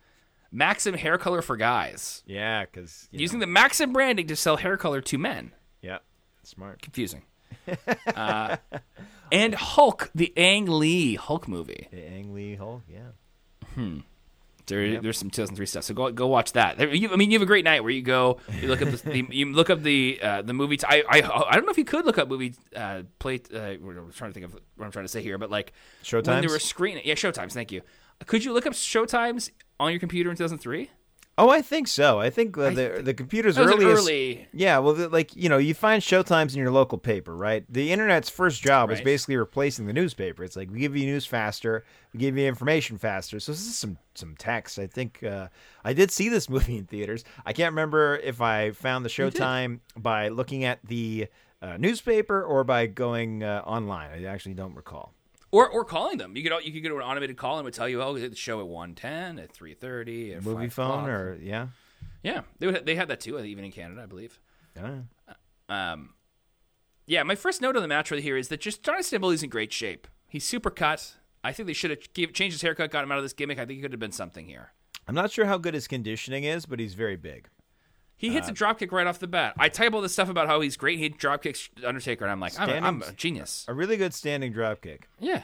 Maxim 0.50 0.94
hair 0.94 1.18
color 1.18 1.42
for 1.42 1.56
guys. 1.56 2.22
Yeah, 2.26 2.64
because 2.64 3.08
Using 3.12 3.40
the 3.40 3.46
Maxim 3.46 3.92
branding 3.92 4.26
to 4.28 4.36
sell 4.36 4.56
hair 4.56 4.76
color 4.76 5.00
to 5.02 5.18
men. 5.18 5.52
yeah, 5.82 5.98
smart. 6.42 6.80
Confusing. 6.82 7.22
uh, 8.14 8.56
and 9.32 9.54
Hulk, 9.54 10.10
the 10.14 10.32
Ang 10.36 10.66
Lee 10.66 11.14
Hulk 11.16 11.48
movie. 11.48 11.88
The 11.90 12.04
Ang 12.06 12.34
Lee 12.34 12.54
Hulk. 12.56 12.82
Yeah. 12.88 13.88
There, 14.68 15.00
There's 15.00 15.16
some 15.16 15.30
2003 15.30 15.64
stuff, 15.66 15.84
so 15.84 15.94
go 15.94 16.10
go 16.10 16.26
watch 16.26 16.52
that. 16.54 16.76
There- 16.76 16.92
you- 16.92 17.12
I 17.12 17.16
mean, 17.16 17.30
you 17.30 17.36
have 17.36 17.42
a 17.42 17.46
great 17.46 17.64
night 17.64 17.82
where 17.84 17.92
you 17.92 18.02
go, 18.02 18.38
you 18.60 18.66
look 18.66 18.82
up 18.82 18.88
the, 18.90 18.96
the 19.10 19.26
you 19.30 19.52
look 19.52 19.70
up 19.70 19.80
the 19.80 20.18
uh, 20.20 20.42
the 20.42 20.52
movie. 20.54 20.76
T- 20.76 20.86
I, 20.88 21.04
I 21.08 21.18
I 21.50 21.54
don't 21.54 21.66
know 21.66 21.70
if 21.70 21.78
you 21.78 21.84
could 21.84 22.04
look 22.04 22.18
up 22.18 22.28
movie 22.28 22.54
uh, 22.74 23.02
play. 23.20 23.40
Uh, 23.54 23.58
I'm 23.60 24.10
trying 24.12 24.30
to 24.30 24.34
think 24.34 24.46
of 24.46 24.54
what 24.76 24.84
I'm 24.86 24.90
trying 24.90 25.04
to 25.04 25.08
say 25.08 25.22
here, 25.22 25.38
but 25.38 25.50
like 25.50 25.72
when 26.10 26.22
they 26.24 26.30
Showtimes? 26.32 26.50
were 26.50 26.58
screening, 26.58 27.02
yeah, 27.06 27.14
Showtimes. 27.14 27.52
Thank 27.52 27.70
you. 27.70 27.82
Could 28.26 28.44
you 28.44 28.52
look 28.52 28.66
up 28.66 28.72
Showtimes 28.72 29.50
on 29.78 29.92
your 29.92 30.00
computer 30.00 30.30
in 30.30 30.36
2003? 30.36 30.90
Oh, 31.38 31.50
I 31.50 31.60
think 31.60 31.86
so. 31.86 32.18
I 32.18 32.30
think 32.30 32.56
uh, 32.56 32.70
the 32.70 33.00
the 33.04 33.12
computers 33.12 33.58
was 33.58 33.66
earliest. 33.70 34.02
early. 34.04 34.48
Yeah, 34.54 34.78
well, 34.78 34.94
the- 34.94 35.10
like 35.10 35.36
you 35.36 35.50
know, 35.50 35.58
you 35.58 35.74
find 35.74 36.02
showtimes 36.02 36.54
in 36.54 36.58
your 36.62 36.70
local 36.70 36.96
paper, 36.96 37.36
right? 37.36 37.62
The 37.68 37.92
internet's 37.92 38.30
first 38.30 38.62
job 38.62 38.90
is 38.90 38.98
Right. 39.00 39.04
basically 39.04 39.36
replacing 39.36 39.86
the 39.86 39.92
newspaper. 39.92 40.44
It's 40.44 40.56
like 40.56 40.70
we 40.70 40.78
give 40.78 40.96
you 40.96 41.04
news 41.04 41.26
faster, 41.26 41.84
we 42.14 42.20
give 42.20 42.38
you 42.38 42.46
information 42.46 42.96
faster. 42.96 43.38
So 43.38 43.52
this 43.52 43.66
is 43.66 43.76
some 43.76 43.98
some 44.14 44.34
text. 44.38 44.78
I 44.78 44.86
think 44.86 45.22
uh, 45.22 45.48
I 45.84 45.92
did 45.92 46.10
see 46.10 46.30
this 46.30 46.48
movie 46.54 46.78
in 46.78 46.86
theaters. 46.86 47.22
I 47.44 47.52
can't 47.52 47.72
remember 47.72 48.16
if 48.16 48.40
I 48.40 48.70
found 48.70 49.04
the 49.04 49.10
showtime 49.10 49.80
by 49.94 50.28
looking 50.28 50.64
at 50.64 50.78
the 50.86 51.26
uh, 51.60 51.76
newspaper 51.78 52.42
or 52.42 52.64
by 52.64 52.86
going 52.86 53.42
uh, 53.42 53.62
online. 53.66 54.10
I 54.10 54.24
actually 54.24 54.54
don't 54.54 54.74
recall. 54.74 55.12
Or, 55.56 55.68
or 55.70 55.84
calling 55.84 56.18
them. 56.18 56.36
You 56.36 56.42
could 56.42 56.64
you 56.64 56.72
could 56.72 56.82
get 56.82 56.92
an 56.92 56.98
automated 56.98 57.38
call 57.38 57.56
and 57.58 57.62
it 57.62 57.64
would 57.64 57.74
tell 57.74 57.88
you, 57.88 58.02
oh, 58.02 58.14
it's 58.14 58.28
the 58.28 58.36
show 58.36 58.60
at 58.60 58.66
one 58.66 58.94
ten, 58.94 59.38
at 59.38 59.50
three 59.52 59.72
thirty, 59.72 60.34
at 60.34 60.44
Movie 60.44 60.68
5 60.68 60.72
phone 60.72 60.90
o'clock. 60.90 61.08
or 61.08 61.38
yeah. 61.40 61.68
yeah, 62.22 62.42
they 62.58 62.66
would, 62.66 62.84
they 62.84 62.94
had 62.94 63.08
that 63.08 63.20
too, 63.20 63.38
even 63.38 63.64
in 63.64 63.72
Canada, 63.72 64.02
I 64.02 64.06
believe. 64.06 64.38
Yeah. 64.76 64.98
Um, 65.68 66.10
yeah, 67.06 67.22
my 67.22 67.34
first 67.36 67.62
note 67.62 67.74
on 67.74 67.82
the 67.82 67.88
match 67.88 68.10
right 68.10 68.22
here 68.22 68.36
is 68.36 68.48
that 68.48 68.60
just 68.60 68.82
Johnny 68.82 69.00
Stamboli's 69.00 69.42
in 69.42 69.48
great 69.48 69.72
shape. 69.72 70.06
He's 70.28 70.44
super 70.44 70.70
cut. 70.70 71.14
I 71.42 71.52
think 71.52 71.68
they 71.68 71.72
should 71.72 71.90
have 71.90 72.00
changed 72.32 72.54
his 72.54 72.62
haircut, 72.62 72.90
got 72.90 73.04
him 73.04 73.12
out 73.12 73.18
of 73.18 73.24
this 73.24 73.32
gimmick. 73.32 73.58
I 73.58 73.64
think 73.64 73.76
he 73.76 73.82
could 73.82 73.92
have 73.92 74.00
been 74.00 74.12
something 74.12 74.46
here. 74.46 74.72
I'm 75.08 75.14
not 75.14 75.30
sure 75.30 75.46
how 75.46 75.56
good 75.56 75.74
his 75.74 75.86
conditioning 75.86 76.44
is, 76.44 76.66
but 76.66 76.80
he's 76.80 76.94
very 76.94 77.16
big. 77.16 77.48
He 78.18 78.30
hits 78.30 78.48
a 78.48 78.52
dropkick 78.52 78.92
right 78.92 79.06
off 79.06 79.18
the 79.18 79.26
bat. 79.26 79.54
I 79.58 79.68
type 79.68 79.92
all 79.92 80.00
this 80.00 80.12
stuff 80.14 80.28
about 80.30 80.46
how 80.46 80.60
he's 80.62 80.76
great. 80.76 80.98
He 80.98 81.10
dropkicks 81.10 81.68
Undertaker, 81.84 82.24
and 82.24 82.32
I'm 82.32 82.40
like, 82.40 82.58
I'm, 82.58 82.70
a- 82.70 82.86
I'm 82.86 83.02
a 83.02 83.12
genius. 83.12 83.64
A 83.68 83.74
really 83.74 83.96
good 83.98 84.14
standing 84.14 84.52
drop 84.52 84.80
kick. 84.80 85.06
Yeah. 85.20 85.42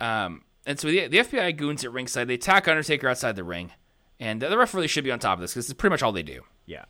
Um, 0.00 0.42
and 0.66 0.78
so 0.78 0.88
the, 0.88 1.06
the 1.08 1.18
FBI 1.18 1.56
goons 1.56 1.84
at 1.84 1.92
ringside, 1.92 2.28
they 2.28 2.34
attack 2.34 2.68
Undertaker 2.68 3.08
outside 3.08 3.36
the 3.36 3.44
ring. 3.44 3.70
And 4.18 4.40
the 4.40 4.56
ref 4.56 4.74
really 4.74 4.88
should 4.88 5.04
be 5.04 5.10
on 5.10 5.18
top 5.18 5.34
of 5.38 5.40
this 5.40 5.52
because 5.52 5.68
it's 5.70 5.76
pretty 5.78 5.92
much 5.92 6.02
all 6.02 6.12
they 6.12 6.22
do. 6.22 6.42
Yeah. 6.66 6.84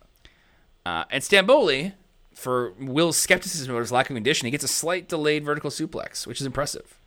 Uh, 0.85 1.05
and 1.09 1.23
Stamboli, 1.23 1.93
for 2.35 2.71
Will's 2.79 3.17
skepticism 3.17 3.71
about 3.71 3.79
his 3.81 3.91
lack 3.91 4.09
of 4.09 4.15
conditioning, 4.15 4.51
he 4.51 4.51
gets 4.51 4.63
a 4.63 4.67
slight 4.67 5.07
delayed 5.07 5.43
vertical 5.43 5.69
suplex, 5.69 6.27
which 6.27 6.39
is 6.41 6.45
impressive. 6.47 6.97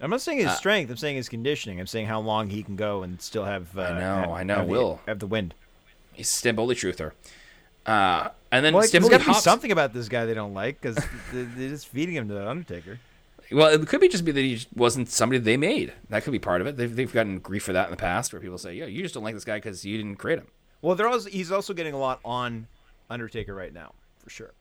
I'm 0.00 0.10
not 0.10 0.20
saying 0.20 0.38
his 0.38 0.48
Uh, 0.48 0.54
strength. 0.54 0.90
I'm 0.90 0.96
saying 0.96 1.16
his 1.16 1.28
conditioning. 1.28 1.78
I'm 1.78 1.86
saying 1.86 2.06
how 2.06 2.20
long 2.20 2.50
he 2.50 2.62
can 2.62 2.74
go 2.76 3.02
and 3.02 3.20
still 3.22 3.44
have. 3.44 3.76
Uh, 3.78 3.82
I 3.82 3.98
know, 3.98 4.00
have- 4.16 4.30
I 4.30 4.42
know, 4.42 4.54
Have 4.56 4.66
the, 4.66 4.70
Will. 4.72 5.00
have 5.06 5.18
the 5.20 5.26
wind. 5.26 5.54
He's 6.12 6.28
a 6.28 6.48
Stamboli 6.48 6.74
truther. 6.74 7.12
Uh, 7.84 8.30
and 8.50 8.64
then 8.64 8.74
Well, 8.74 8.82
there's 8.82 8.92
Stamboli 8.92 9.10
got 9.10 9.20
to 9.22 9.26
be 9.26 9.34
something 9.34 9.72
about 9.72 9.92
this 9.92 10.08
guy 10.08 10.24
they 10.24 10.34
don't 10.34 10.54
like 10.54 10.80
because 10.80 10.96
they're 11.32 11.68
just 11.68 11.88
feeding 11.88 12.14
him 12.14 12.28
to 12.28 12.34
the 12.34 12.48
Undertaker. 12.48 12.98
Well, 13.50 13.68
it 13.68 13.86
could 13.86 14.00
be 14.00 14.08
just 14.08 14.24
be 14.24 14.32
that 14.32 14.40
he 14.40 14.64
wasn't 14.74 15.08
somebody 15.10 15.38
they 15.38 15.56
made. 15.56 15.92
That 16.08 16.22
could 16.24 16.32
be 16.32 16.38
part 16.38 16.60
of 16.60 16.66
it. 16.66 16.76
They've, 16.76 16.94
they've 16.94 17.12
gotten 17.12 17.38
grief 17.38 17.64
for 17.64 17.72
that 17.72 17.86
in 17.86 17.90
the 17.90 17.96
past, 17.96 18.32
where 18.32 18.40
people 18.40 18.56
say, 18.56 18.74
"Yeah, 18.74 18.86
you 18.86 19.02
just 19.02 19.14
don't 19.14 19.24
like 19.24 19.34
this 19.34 19.44
guy 19.44 19.56
because 19.56 19.84
you 19.84 19.96
didn't 19.98 20.16
create 20.16 20.38
him." 20.38 20.46
Well, 20.80 20.94
they're 20.94 21.08
also, 21.08 21.28
he's 21.28 21.52
also 21.52 21.74
getting 21.74 21.92
a 21.92 21.98
lot 21.98 22.20
on 22.24 22.66
Undertaker 23.10 23.54
right 23.54 23.72
now, 23.72 23.92
for 24.22 24.30
sure. 24.30 24.52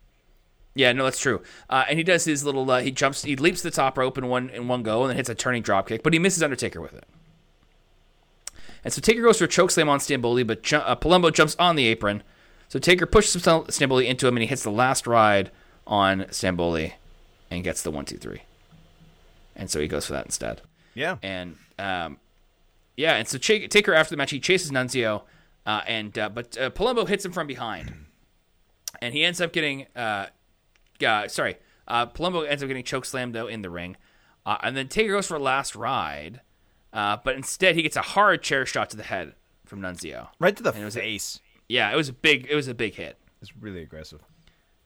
Yeah, 0.75 0.91
no, 0.93 1.03
that's 1.03 1.19
true. 1.19 1.41
Uh, 1.69 1.85
and 1.89 1.97
he 1.97 2.03
does 2.03 2.25
his 2.25 2.43
little. 2.43 2.69
Uh, 2.69 2.81
he 2.81 2.91
jumps. 2.91 3.23
He 3.23 3.35
leaps 3.35 3.61
the 3.61 3.71
top 3.71 3.97
rope 3.97 4.17
in 4.17 4.27
one 4.27 4.49
in 4.49 4.67
one 4.67 4.83
go, 4.83 5.01
and 5.03 5.09
then 5.09 5.17
hits 5.17 5.29
a 5.29 5.35
turning 5.35 5.61
drop 5.61 5.87
kick. 5.87 6.03
But 6.03 6.13
he 6.13 6.19
misses 6.19 6.43
Undertaker 6.43 6.81
with 6.81 6.93
it. 6.93 7.05
And 8.83 8.93
so 8.93 9.01
Taker 9.01 9.21
goes 9.21 9.37
for 9.37 9.45
a 9.45 9.47
chokeslam 9.47 9.87
on 9.87 9.99
Stamboli, 9.99 10.45
but 10.45 10.63
ju- 10.63 10.77
uh, 10.77 10.95
Palumbo 10.95 11.31
jumps 11.31 11.55
on 11.59 11.75
the 11.75 11.85
apron. 11.87 12.23
So 12.67 12.79
Taker 12.79 13.05
pushes 13.05 13.41
Stam- 13.41 13.65
Stamboli 13.65 14.07
into 14.07 14.27
him, 14.27 14.35
and 14.37 14.41
he 14.41 14.47
hits 14.47 14.63
the 14.63 14.71
last 14.71 15.05
ride 15.05 15.51
on 15.85 16.21
Stamboli, 16.29 16.93
and 17.49 17.63
gets 17.63 17.81
the 17.81 17.91
one, 17.91 18.05
two, 18.05 18.17
three. 18.17 18.43
And 19.55 19.69
so 19.69 19.79
he 19.79 19.87
goes 19.87 20.05
for 20.05 20.13
that 20.13 20.25
instead. 20.25 20.61
Yeah. 20.93 21.17
And 21.21 21.57
um, 21.77 22.17
yeah, 22.97 23.15
and 23.15 23.27
so 23.27 23.37
Ch- 23.37 23.69
Taker 23.69 23.93
after 23.93 24.11
the 24.11 24.17
match 24.17 24.31
he 24.31 24.39
chases 24.39 24.71
Nunzio, 24.71 25.23
uh, 25.65 25.81
and 25.87 26.17
uh, 26.17 26.29
but 26.29 26.57
uh, 26.57 26.69
Palumbo 26.69 27.07
hits 27.07 27.25
him 27.25 27.31
from 27.31 27.47
behind, 27.47 27.93
and 29.01 29.13
he 29.13 29.23
ends 29.23 29.41
up 29.41 29.53
getting 29.53 29.87
uh, 29.95 30.27
uh 31.05 31.27
sorry, 31.27 31.57
uh, 31.87 32.05
Palumbo 32.07 32.47
ends 32.47 32.63
up 32.63 32.67
getting 32.67 32.83
choke 32.83 33.05
slammed 33.05 33.33
though 33.33 33.47
in 33.47 33.61
the 33.61 33.69
ring, 33.69 33.97
uh, 34.45 34.57
and 34.63 34.75
then 34.75 34.87
Taker 34.87 35.13
goes 35.13 35.27
for 35.27 35.35
a 35.35 35.39
last 35.39 35.75
ride, 35.75 36.41
uh, 36.93 37.17
but 37.23 37.35
instead 37.35 37.75
he 37.75 37.81
gets 37.81 37.95
a 37.95 38.01
hard 38.01 38.41
chair 38.43 38.65
shot 38.65 38.89
to 38.91 38.97
the 38.97 39.03
head 39.03 39.33
from 39.65 39.81
Nunzio. 39.81 40.29
Right 40.39 40.55
to 40.55 40.63
the 40.63 40.71
it 40.73 40.83
was 40.83 40.95
a- 40.95 40.99
face. 40.99 41.39
Yeah, 41.69 41.91
it 41.91 41.95
was 41.95 42.09
a 42.09 42.13
big 42.13 42.47
it 42.49 42.55
was 42.55 42.67
a 42.67 42.73
big 42.73 42.95
hit. 42.95 43.17
It's 43.41 43.55
really 43.57 43.81
aggressive. 43.81 44.21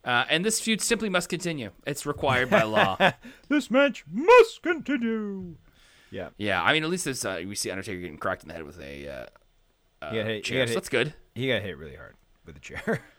Uh, 0.04 0.24
and 0.30 0.46
this 0.46 0.62
feud 0.62 0.82
simply 0.82 1.10
must 1.10 1.30
continue. 1.30 1.72
It's 1.88 2.06
required 2.06 2.50
by 2.52 2.62
law. 2.64 2.96
This 3.50 3.72
match 3.72 4.06
must 4.12 4.62
continue. 4.62 5.56
Yeah. 6.12 6.30
Yeah, 6.38 6.62
I 6.64 6.74
mean, 6.74 6.84
at 6.84 6.90
least 6.90 7.06
this, 7.06 7.26
uh, 7.26 7.42
we 7.48 7.56
see 7.56 7.72
Undertaker 7.72 8.00
getting 8.02 8.18
cracked 8.18 8.44
in 8.44 8.48
the 8.50 8.54
head 8.54 8.64
with 8.64 8.80
a 8.80 9.08
uh, 9.08 9.26
uh, 10.06 10.12
hit- 10.12 10.44
chair. 10.44 10.68
so 10.68 10.76
that's 10.76 10.90
good. 10.90 11.14
He 11.34 11.48
got 11.48 11.62
hit 11.64 11.78
really 11.78 11.96
hard 11.96 12.16
with 12.46 12.56
a 12.58 12.60
chair. 12.60 13.02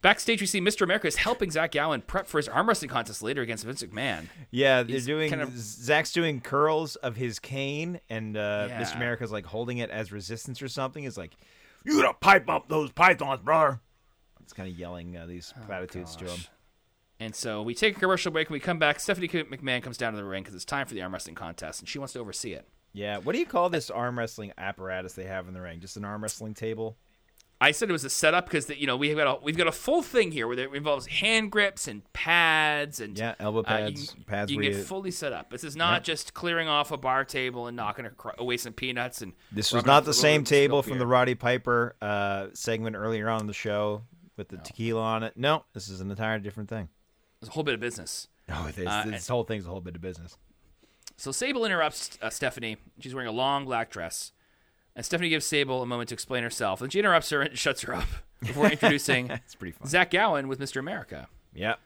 Backstage, 0.00 0.40
we 0.40 0.46
see 0.46 0.60
Mr. 0.60 0.82
America 0.82 1.08
is 1.08 1.16
helping 1.16 1.50
Zach 1.50 1.72
Gowen 1.72 2.02
prep 2.02 2.28
for 2.28 2.38
his 2.38 2.48
arm 2.48 2.68
wrestling 2.68 2.88
contest 2.88 3.20
later 3.22 3.42
against 3.42 3.64
Vince 3.64 3.82
McMahon. 3.82 4.26
yeah, 4.52 4.82
they're 4.84 4.94
He's 4.94 5.06
doing 5.06 5.28
kind 5.30 5.42
of- 5.42 5.56
Zach's 5.58 6.12
doing 6.12 6.40
curls 6.40 6.94
of 6.96 7.16
his 7.16 7.38
cane, 7.40 8.00
and 8.08 8.36
uh, 8.36 8.66
Yeah. 8.70 8.80
Mr. 8.82 8.96
America's 8.96 9.32
like 9.32 9.46
holding 9.46 9.78
it 9.78 9.90
as 9.90 10.12
resistance 10.12 10.62
or 10.62 10.68
something. 10.68 11.02
He's 11.02 11.18
like, 11.18 11.32
"You 11.84 12.00
gotta 12.00 12.14
pipe 12.14 12.48
up 12.48 12.68
those 12.68 12.92
pythons, 12.92 13.40
brother." 13.40 13.80
It's 14.42 14.52
kind 14.52 14.70
of 14.70 14.78
yelling 14.78 15.16
uh, 15.16 15.26
these 15.26 15.52
platitudes 15.66 16.14
to 16.16 16.24
him. 16.26 16.38
Oh, 16.42 16.48
And 17.20 17.34
so 17.34 17.60
we 17.62 17.74
take 17.74 17.96
a 17.96 18.00
commercial 18.00 18.30
break 18.32 18.46
and 18.48 18.54
we 18.54 18.60
come 18.60 18.78
back. 18.78 18.98
Stephanie 19.00 19.28
McMahon 19.28 19.82
comes 19.82 19.98
down 19.98 20.12
to 20.12 20.16
the 20.16 20.24
ring 20.24 20.42
because 20.42 20.54
it's 20.54 20.64
time 20.64 20.86
for 20.86 20.94
the 20.94 21.02
arm 21.02 21.12
wrestling 21.12 21.34
contest 21.34 21.80
and 21.80 21.88
she 21.88 21.98
wants 21.98 22.12
to 22.14 22.20
oversee 22.20 22.52
it. 22.52 22.66
Yeah, 22.94 23.18
what 23.18 23.32
do 23.34 23.38
you 23.40 23.44
call 23.46 23.68
this 23.68 23.90
arm 23.90 24.18
wrestling 24.18 24.52
apparatus 24.56 25.12
they 25.12 25.24
have 25.24 25.48
in 25.48 25.54
the 25.54 25.60
ring? 25.60 25.80
Just 25.80 25.96
an 25.98 26.04
arm 26.06 26.22
wrestling 26.22 26.54
table? 26.54 26.96
I 27.60 27.72
said 27.72 27.88
it 27.88 27.92
was 27.92 28.04
a 28.04 28.10
setup 28.10 28.46
because 28.46 28.68
you 28.70 28.86
know 28.86 28.96
we've 28.96 29.16
got 29.16 29.26
a 29.26 29.42
we've 29.42 29.56
got 29.56 29.66
a 29.66 29.72
full 29.72 30.00
thing 30.02 30.30
here 30.30 30.46
where 30.46 30.58
it 30.58 30.72
involves 30.72 31.06
hand 31.06 31.50
grips 31.50 31.88
and 31.88 32.02
pads 32.12 33.00
and 33.00 33.18
Yeah, 33.18 33.34
elbow 33.40 33.60
uh, 33.60 33.88
you 33.88 33.96
pads, 33.96 34.16
pads 34.26 34.52
You 34.52 34.62
get 34.62 34.76
fully 34.84 35.10
set 35.10 35.32
up. 35.32 35.50
This 35.50 35.64
is 35.64 35.74
not 35.74 36.02
Yeah. 36.02 36.12
just 36.14 36.34
clearing 36.34 36.68
off 36.68 36.92
a 36.92 36.96
bar 36.96 37.24
table 37.24 37.66
and 37.66 37.76
knocking 37.76 38.08
away 38.38 38.56
some 38.58 38.72
peanuts 38.72 39.22
and. 39.22 39.32
This 39.50 39.72
was 39.72 39.84
not 39.84 39.98
off 40.00 40.04
the 40.04 40.14
same 40.14 40.22
little 40.22 40.38
bit 40.38 40.42
of 40.42 40.48
table 40.48 40.82
from 40.82 40.98
the 40.98 41.06
Roddy 41.06 41.34
Piper 41.34 41.96
uh, 42.00 42.46
segment 42.52 42.94
earlier 42.94 43.28
on 43.28 43.40
in 43.40 43.46
the 43.48 43.52
show 43.52 44.02
with 44.36 44.48
the 44.50 44.58
tequila 44.58 45.02
on 45.02 45.22
it. 45.24 45.32
No, 45.36 45.64
this 45.74 45.88
is 45.88 46.00
an 46.00 46.10
entirely 46.10 46.42
different 46.42 46.68
thing. 46.68 46.88
It's 47.40 47.48
a 47.50 47.52
whole 47.52 47.64
bit 47.64 47.74
of 47.74 47.80
business. 47.80 48.28
Oh, 48.50 48.70
this, 48.74 48.86
Uh, 48.88 49.04
this 49.04 49.28
whole 49.28 49.44
thing's 49.44 49.66
a 49.66 49.68
whole 49.68 49.82
bit 49.82 49.94
of 49.94 50.00
business. 50.00 50.38
So 51.18 51.32
Sable 51.32 51.66
interrupts 51.66 52.16
uh, 52.22 52.30
Stephanie. 52.30 52.78
She's 52.98 53.14
wearing 53.14 53.28
a 53.28 53.32
long 53.32 53.66
black 53.66 53.90
dress. 53.90 54.32
And 54.98 55.06
Stephanie 55.06 55.28
gives 55.28 55.46
Sable 55.46 55.80
a 55.80 55.86
moment 55.86 56.08
to 56.08 56.14
explain 56.16 56.42
herself. 56.42 56.82
And 56.82 56.92
she 56.92 56.98
interrupts 56.98 57.30
her 57.30 57.40
and 57.42 57.56
shuts 57.56 57.82
her 57.82 57.94
up 57.94 58.08
before 58.40 58.66
introducing 58.70 59.30
It's 59.30 59.54
pretty 59.54 59.70
fun. 59.70 59.86
Zach 59.86 60.10
Gowen 60.10 60.48
with 60.48 60.58
Mr. 60.58 60.78
America. 60.80 61.28
Yeah. 61.54 61.76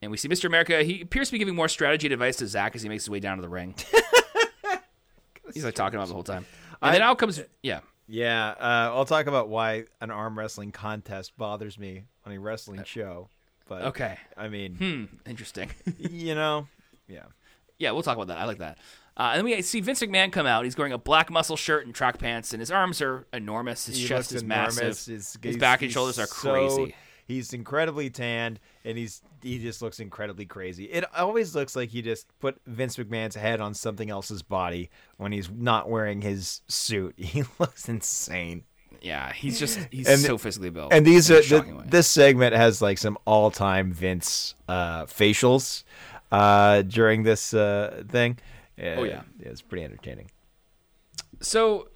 And 0.00 0.10
we 0.10 0.16
see 0.16 0.26
Mr. 0.28 0.46
America. 0.46 0.82
He 0.82 1.02
appears 1.02 1.28
to 1.28 1.32
be 1.32 1.38
giving 1.38 1.54
more 1.54 1.68
strategy 1.68 2.10
advice 2.10 2.36
to 2.36 2.46
Zach 2.46 2.74
as 2.74 2.80
he 2.82 2.88
makes 2.88 3.04
his 3.04 3.10
way 3.10 3.20
down 3.20 3.36
to 3.36 3.42
the 3.42 3.48
ring. 3.50 3.74
He's 5.52 5.66
like 5.66 5.74
talking 5.74 5.96
about 5.96 6.04
it 6.04 6.08
the 6.08 6.14
whole 6.14 6.22
time. 6.22 6.46
And 6.80 6.94
then 6.94 7.02
out 7.02 7.18
comes, 7.18 7.42
yeah. 7.62 7.80
Yeah, 8.08 8.50
uh, 8.58 8.90
I'll 8.94 9.04
talk 9.04 9.26
about 9.26 9.48
why 9.50 9.84
an 10.00 10.10
arm 10.10 10.38
wrestling 10.38 10.72
contest 10.72 11.36
bothers 11.36 11.78
me 11.78 12.04
on 12.24 12.32
a 12.32 12.38
wrestling 12.38 12.82
show. 12.84 13.28
But 13.68 13.82
Okay. 13.82 14.16
I 14.36 14.48
mean, 14.48 14.76
Hmm. 14.76 15.28
Interesting. 15.28 15.70
you 15.98 16.34
know, 16.34 16.68
yeah. 17.08 17.24
yeah, 17.78 17.90
we'll 17.90 18.02
talk 18.02 18.16
about 18.16 18.28
that. 18.28 18.38
I 18.38 18.44
like 18.46 18.58
that. 18.58 18.78
Uh, 19.16 19.30
and 19.32 19.38
then 19.38 19.44
we 19.46 19.62
see 19.62 19.80
Vince 19.80 20.02
McMahon 20.02 20.30
come 20.30 20.46
out. 20.46 20.64
He's 20.64 20.76
wearing 20.76 20.92
a 20.92 20.98
black 20.98 21.30
muscle 21.30 21.56
shirt 21.56 21.86
and 21.86 21.94
track 21.94 22.18
pants, 22.18 22.52
and 22.52 22.60
his 22.60 22.70
arms 22.70 23.00
are 23.00 23.26
enormous. 23.32 23.86
His 23.86 23.96
He 23.98 24.06
chest 24.06 24.32
is 24.32 24.44
massive. 24.44 24.78
enormous. 24.82 25.06
His, 25.06 25.38
his 25.42 25.56
back 25.56 25.80
and 25.82 25.90
shoulders 25.90 26.18
are 26.18 26.26
so- 26.26 26.34
crazy. 26.52 26.94
He's 27.28 27.52
incredibly 27.52 28.08
tanned, 28.08 28.60
and 28.84 28.96
he's 28.96 29.20
he 29.42 29.58
just 29.58 29.82
looks 29.82 29.98
incredibly 29.98 30.44
crazy. 30.44 30.84
It 30.84 31.04
always 31.16 31.56
looks 31.56 31.74
like 31.74 31.88
he 31.88 32.00
just 32.00 32.26
put 32.38 32.60
Vince 32.66 32.96
McMahon's 32.98 33.34
head 33.34 33.60
on 33.60 33.74
something 33.74 34.10
else's 34.10 34.42
body 34.42 34.90
when 35.16 35.32
he's 35.32 35.50
not 35.50 35.88
wearing 35.90 36.20
his 36.20 36.60
suit. 36.68 37.14
He 37.18 37.42
looks 37.58 37.88
insane. 37.88 38.62
Yeah, 39.00 39.32
he's 39.32 39.58
just 39.58 39.80
he's 39.90 40.06
And- 40.06 40.20
so 40.20 40.38
physically 40.38 40.70
built. 40.70 40.92
And 40.92 41.04
these 41.04 41.28
are 41.30 41.42
the, 41.42 41.82
this 41.86 42.06
segment 42.06 42.54
has 42.54 42.80
like 42.80 42.96
some 42.98 43.18
all 43.24 43.50
time 43.50 43.92
Vince 43.92 44.54
uh, 44.68 45.06
facials 45.06 45.82
uh, 46.30 46.82
during 46.82 47.24
this 47.24 47.52
uh, 47.54 48.04
thing. 48.08 48.38
Oh, 48.78 49.04
yeah. 49.04 49.22
yeah, 49.38 49.48
it's 49.48 49.62
pretty 49.62 49.84
entertaining. 49.84 50.30
So, 51.40 51.88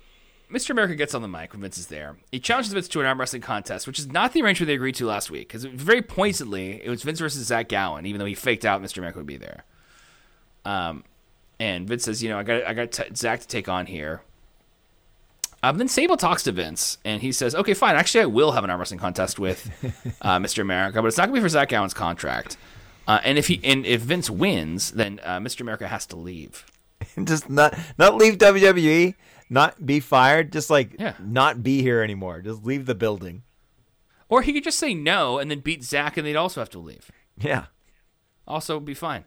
Mr. 0.52 0.70
America 0.70 0.94
gets 0.94 1.14
on 1.14 1.22
the 1.22 1.28
mic 1.28 1.52
when 1.52 1.62
Vince 1.62 1.78
is 1.78 1.86
there. 1.86 2.16
He 2.32 2.40
challenges 2.40 2.72
Vince 2.72 2.88
to 2.88 3.00
an 3.00 3.06
arm 3.06 3.20
wrestling 3.20 3.42
contest, 3.42 3.86
which 3.86 3.98
is 3.98 4.08
not 4.08 4.32
the 4.32 4.42
arrangement 4.42 4.66
they 4.66 4.74
agreed 4.74 4.96
to 4.96 5.06
last 5.06 5.30
week. 5.30 5.48
Because 5.48 5.64
very 5.64 6.02
pointedly, 6.02 6.80
it 6.82 6.90
was 6.90 7.02
Vince 7.02 7.20
versus 7.20 7.46
Zach 7.46 7.68
Gowen, 7.68 8.06
even 8.06 8.18
though 8.18 8.24
he 8.24 8.34
faked 8.34 8.64
out 8.64 8.82
Mr. 8.82 8.98
America 8.98 9.18
would 9.18 9.26
be 9.26 9.36
there. 9.36 9.64
Um, 10.64 11.04
and 11.58 11.86
Vince 11.86 12.04
says, 12.04 12.22
you 12.22 12.28
know, 12.30 12.38
I 12.38 12.42
got 12.42 12.66
I 12.66 12.74
got 12.74 12.90
t- 12.92 13.14
Zach 13.14 13.40
to 13.40 13.46
take 13.46 13.68
on 13.68 13.86
here. 13.86 14.22
Um, 15.62 15.76
then 15.76 15.88
Sable 15.88 16.16
talks 16.16 16.42
to 16.44 16.52
Vince, 16.52 16.96
and 17.04 17.20
he 17.20 17.32
says, 17.32 17.54
"Okay, 17.54 17.74
fine. 17.74 17.94
Actually, 17.94 18.22
I 18.22 18.26
will 18.26 18.52
have 18.52 18.64
an 18.64 18.70
arm 18.70 18.78
wrestling 18.78 18.98
contest 18.98 19.38
with 19.38 19.70
uh, 20.22 20.38
Mr. 20.38 20.60
America, 20.60 21.02
but 21.02 21.08
it's 21.08 21.18
not 21.18 21.24
going 21.28 21.34
to 21.34 21.40
be 21.40 21.44
for 21.44 21.50
Zach 21.50 21.68
Gowen's 21.68 21.92
contract. 21.92 22.56
Uh, 23.06 23.20
and 23.24 23.38
if 23.38 23.48
he 23.48 23.60
and 23.64 23.84
if 23.86 24.00
Vince 24.02 24.30
wins, 24.30 24.92
then 24.92 25.20
uh, 25.24 25.38
Mr. 25.38 25.60
America 25.62 25.88
has 25.88 26.06
to 26.06 26.16
leave." 26.16 26.64
just 27.24 27.48
not 27.48 27.76
not 27.98 28.14
leave 28.16 28.38
WWE, 28.38 29.14
not 29.48 29.84
be 29.86 30.00
fired, 30.00 30.52
just 30.52 30.70
like 30.70 30.96
Yeah. 30.98 31.14
not 31.18 31.62
be 31.62 31.82
here 31.82 32.02
anymore. 32.02 32.40
Just 32.42 32.64
leave 32.64 32.86
the 32.86 32.94
building. 32.94 33.42
Or 34.28 34.42
he 34.42 34.52
could 34.52 34.64
just 34.64 34.78
say 34.78 34.94
no 34.94 35.38
and 35.38 35.50
then 35.50 35.60
beat 35.60 35.82
Zach, 35.82 36.16
and 36.16 36.26
they'd 36.26 36.36
also 36.36 36.60
have 36.60 36.70
to 36.70 36.78
leave. 36.78 37.10
Yeah. 37.36 37.64
Also, 38.46 38.78
be 38.78 38.94
fine. 38.94 39.24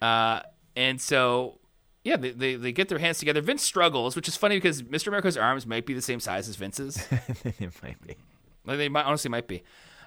Uh, 0.00 0.40
and 0.76 1.00
so, 1.00 1.58
yeah, 2.04 2.16
they, 2.16 2.30
they, 2.30 2.54
they 2.54 2.72
get 2.72 2.88
their 2.88 2.98
hands 2.98 3.18
together. 3.18 3.40
Vince 3.42 3.62
struggles, 3.62 4.16
which 4.16 4.28
is 4.28 4.36
funny 4.36 4.56
because 4.56 4.82
Mr. 4.84 5.08
America's 5.08 5.36
arms 5.36 5.66
might 5.66 5.84
be 5.84 5.92
the 5.92 6.00
same 6.02 6.20
size 6.20 6.48
as 6.48 6.56
Vince's. 6.56 6.96
it 7.44 7.70
might 7.82 8.00
be. 8.06 8.16
like 8.64 8.78
they 8.78 8.88
might, 8.88 9.04
honestly 9.04 9.28
might 9.30 9.46
be. 9.48 9.62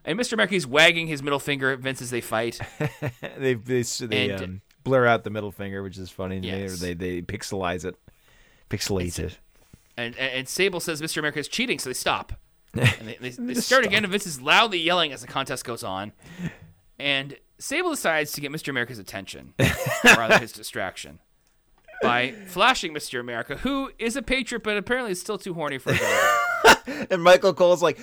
And 0.06 0.20
Mr. 0.20 0.34
America's 0.34 0.68
wagging 0.68 1.08
his 1.08 1.24
middle 1.24 1.40
finger 1.40 1.72
at 1.72 1.80
Vince 1.80 2.02
as 2.02 2.10
they 2.12 2.22
fight. 2.22 2.60
they 3.38 3.54
they, 3.54 3.82
they 3.84 4.30
And- 4.32 4.42
um, 4.44 4.62
blur 4.84 5.06
out 5.08 5.24
the 5.24 5.30
middle 5.30 5.52
finger, 5.52 5.82
which 5.84 5.98
is 5.98 6.10
funny. 6.10 6.42
to 6.42 6.48
me, 6.48 6.54
or 6.54 6.58
Yes. 6.68 6.80
They 6.80 6.94
they 6.94 7.22
pixelize 7.22 7.86
it, 7.86 7.96
pixelate 8.70 9.18
it. 9.20 9.38
And, 9.96 10.16
and, 10.18 10.34
and 10.34 10.48
Sable 10.50 10.80
says 10.80 11.02
Mr. 11.02 11.18
America 11.18 11.40
is 11.40 11.48
cheating, 11.48 11.80
so 11.80 11.90
they 11.90 11.94
stop. 11.94 12.34
And 12.74 13.08
they, 13.08 13.18
they, 13.22 13.30
they 13.30 13.54
start 13.54 13.84
stop. 13.84 13.86
again, 13.86 14.04
and 14.04 14.12
Vince 14.12 14.26
is 14.26 14.42
loudly 14.42 14.80
yelling 14.80 15.12
as 15.14 15.22
the 15.22 15.28
contest 15.28 15.64
goes 15.64 15.84
on. 15.84 16.12
And 17.00 17.38
Sable 17.60 17.92
decides 17.92 18.32
to 18.34 18.42
get 18.42 18.52
Mr. 18.52 18.70
America's 18.70 18.98
attention, 19.00 19.54
or 19.60 19.70
rather 20.18 20.40
his 20.40 20.52
distraction, 20.52 21.20
by 22.02 22.32
flashing 22.48 22.94
Mr. 22.94 23.20
America, 23.20 23.58
who 23.58 23.92
is 24.00 24.16
a 24.16 24.22
patriot, 24.24 24.64
but 24.64 24.76
apparently 24.76 25.12
is 25.12 25.20
still 25.22 25.38
too 25.38 25.54
horny 25.54 25.78
for 25.78 25.92
a 25.94 25.98
girl. 25.98 27.06
and 27.12 27.24
Michael 27.24 27.54
Cole's 27.54 27.82
like, 27.84 28.00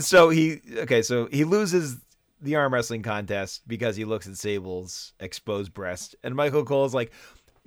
so 0.00 0.28
he 0.30 0.60
okay, 0.78 1.02
so 1.02 1.26
he 1.30 1.44
loses 1.44 1.98
the 2.40 2.56
arm 2.56 2.74
wrestling 2.74 3.02
contest 3.02 3.62
because 3.66 3.96
he 3.96 4.04
looks 4.04 4.26
at 4.26 4.36
Sable's 4.36 5.12
exposed 5.20 5.72
breast, 5.72 6.14
and 6.22 6.34
Michael 6.34 6.64
Cole's 6.64 6.94
like, 6.94 7.12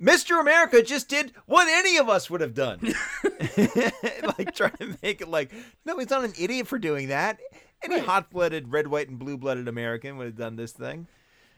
Mr. 0.00 0.40
America 0.40 0.82
just 0.82 1.08
did 1.08 1.32
what 1.46 1.66
any 1.68 1.96
of 1.98 2.08
us 2.08 2.30
would 2.30 2.40
have 2.40 2.54
done, 2.54 2.78
like 4.38 4.54
trying 4.54 4.76
to 4.78 4.96
make 5.02 5.20
it 5.20 5.28
like, 5.28 5.52
no, 5.84 5.98
he's 5.98 6.10
not 6.10 6.24
an 6.24 6.32
idiot 6.38 6.66
for 6.68 6.78
doing 6.78 7.08
that. 7.08 7.38
Any 7.82 7.98
hot-blooded, 7.98 8.72
red, 8.72 8.88
white, 8.88 9.08
and 9.08 9.18
blue-blooded 9.18 9.68
American 9.68 10.16
would 10.16 10.26
have 10.26 10.36
done 10.36 10.56
this 10.56 10.72
thing. 10.72 11.06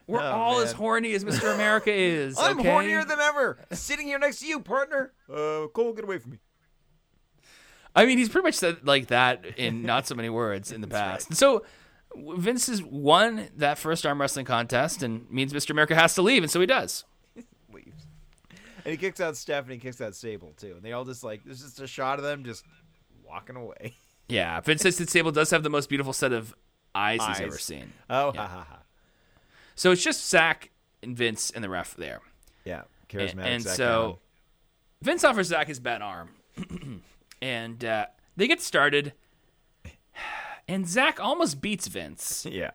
We're 0.06 0.20
Oh, 0.20 0.24
all 0.32 0.60
as 0.60 0.72
horny 0.72 1.12
as 1.14 1.24
Mr. 1.24 1.54
America 1.54 1.92
is. 1.94 2.36
I'm 2.38 2.58
okay? 2.60 2.68
hornier 2.68 3.06
than 3.06 3.20
ever, 3.20 3.58
sitting 3.72 4.06
here 4.06 4.18
next 4.18 4.40
to 4.40 4.46
you, 4.46 4.60
partner. 4.60 5.12
Uh, 5.28 5.66
Cole, 5.72 5.92
get 5.92 6.04
away 6.04 6.18
from 6.18 6.32
me. 6.32 6.38
I 7.94 8.06
mean, 8.06 8.18
he's 8.18 8.28
pretty 8.28 8.44
much 8.46 8.54
said 8.54 8.86
like 8.86 9.08
that 9.08 9.44
in 9.58 9.82
not 9.84 10.06
so 10.06 10.14
many 10.14 10.28
words 10.30 10.72
in 10.72 10.80
the 10.80 10.86
past. 10.88 11.28
And 11.28 11.36
so 11.36 11.64
Vince 12.16 12.66
has 12.68 12.82
won 12.82 13.48
that 13.56 13.78
first 13.78 14.04
arm 14.06 14.20
wrestling 14.20 14.46
contest 14.46 15.02
and 15.02 15.28
means 15.30 15.52
Mr. 15.52 15.70
America 15.70 15.94
has 15.94 16.14
to 16.14 16.22
leave, 16.22 16.42
and 16.42 16.50
so 16.50 16.60
he 16.60 16.66
does. 16.66 17.04
leaves. 17.72 18.06
And 18.84 18.92
he 18.92 18.96
kicks 18.96 19.20
out 19.20 19.36
Stephanie, 19.36 19.78
kicks 19.78 20.00
out 20.00 20.14
Sable 20.14 20.52
too. 20.56 20.72
And 20.76 20.82
they 20.82 20.92
all 20.92 21.04
just 21.04 21.22
like 21.24 21.42
there's 21.44 21.60
just 21.62 21.80
a 21.80 21.86
shot 21.86 22.18
of 22.18 22.24
them 22.24 22.44
just 22.44 22.64
walking 23.26 23.56
away. 23.56 23.94
Yeah, 24.28 24.60
Vince 24.60 24.82
says 24.82 24.96
that 24.98 25.10
Sable 25.10 25.32
does 25.32 25.50
have 25.50 25.64
the 25.64 25.70
most 25.70 25.88
beautiful 25.88 26.12
set 26.12 26.32
of 26.32 26.54
eyes, 26.94 27.18
he's 27.26 27.40
ever 27.40 27.58
seen. 27.58 27.92
Oh, 28.08 28.30
Yeah. 28.32 28.42
ha 28.42 28.46
ha 28.46 28.66
ha. 28.70 28.78
So 29.74 29.90
it's 29.90 30.04
just 30.04 30.30
Zach 30.30 30.70
and 31.02 31.16
Vince 31.16 31.50
and 31.50 31.64
the 31.64 31.68
ref 31.68 31.96
there. 31.96 32.20
Yeah, 32.64 32.82
And, 33.12 33.20
charismatic. 33.20 33.44
and 33.44 33.62
Zach 33.64 33.74
so 33.76 34.20
Vince 35.02 35.24
offers 35.24 35.48
Zach 35.48 35.66
his 35.66 35.80
bad 35.80 36.00
arm. 36.00 36.28
and 37.42 37.84
uh, 37.84 38.06
they 38.36 38.46
get 38.46 38.60
started. 38.60 39.12
And 40.68 40.88
Zach 40.88 41.18
almost 41.18 41.60
beats 41.60 41.88
Vince. 41.88 42.46
Yeah, 42.48 42.70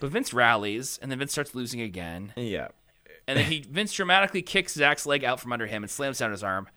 But 0.00 0.10
Vince 0.10 0.34
rallies, 0.34 0.98
and 1.00 1.10
then 1.10 1.18
Vince 1.18 1.32
starts 1.32 1.54
losing 1.54 1.80
again. 1.80 2.32
yeah. 2.36 2.68
And 3.26 3.38
then 3.38 3.46
he 3.46 3.60
Vince 3.60 3.94
dramatically 3.94 4.42
kicks 4.42 4.74
Zach's 4.74 5.06
leg 5.06 5.24
out 5.24 5.40
from 5.40 5.50
under 5.50 5.66
him 5.66 5.82
and 5.82 5.90
slams 5.90 6.18
down 6.18 6.30
his 6.30 6.42
arm, 6.44 6.68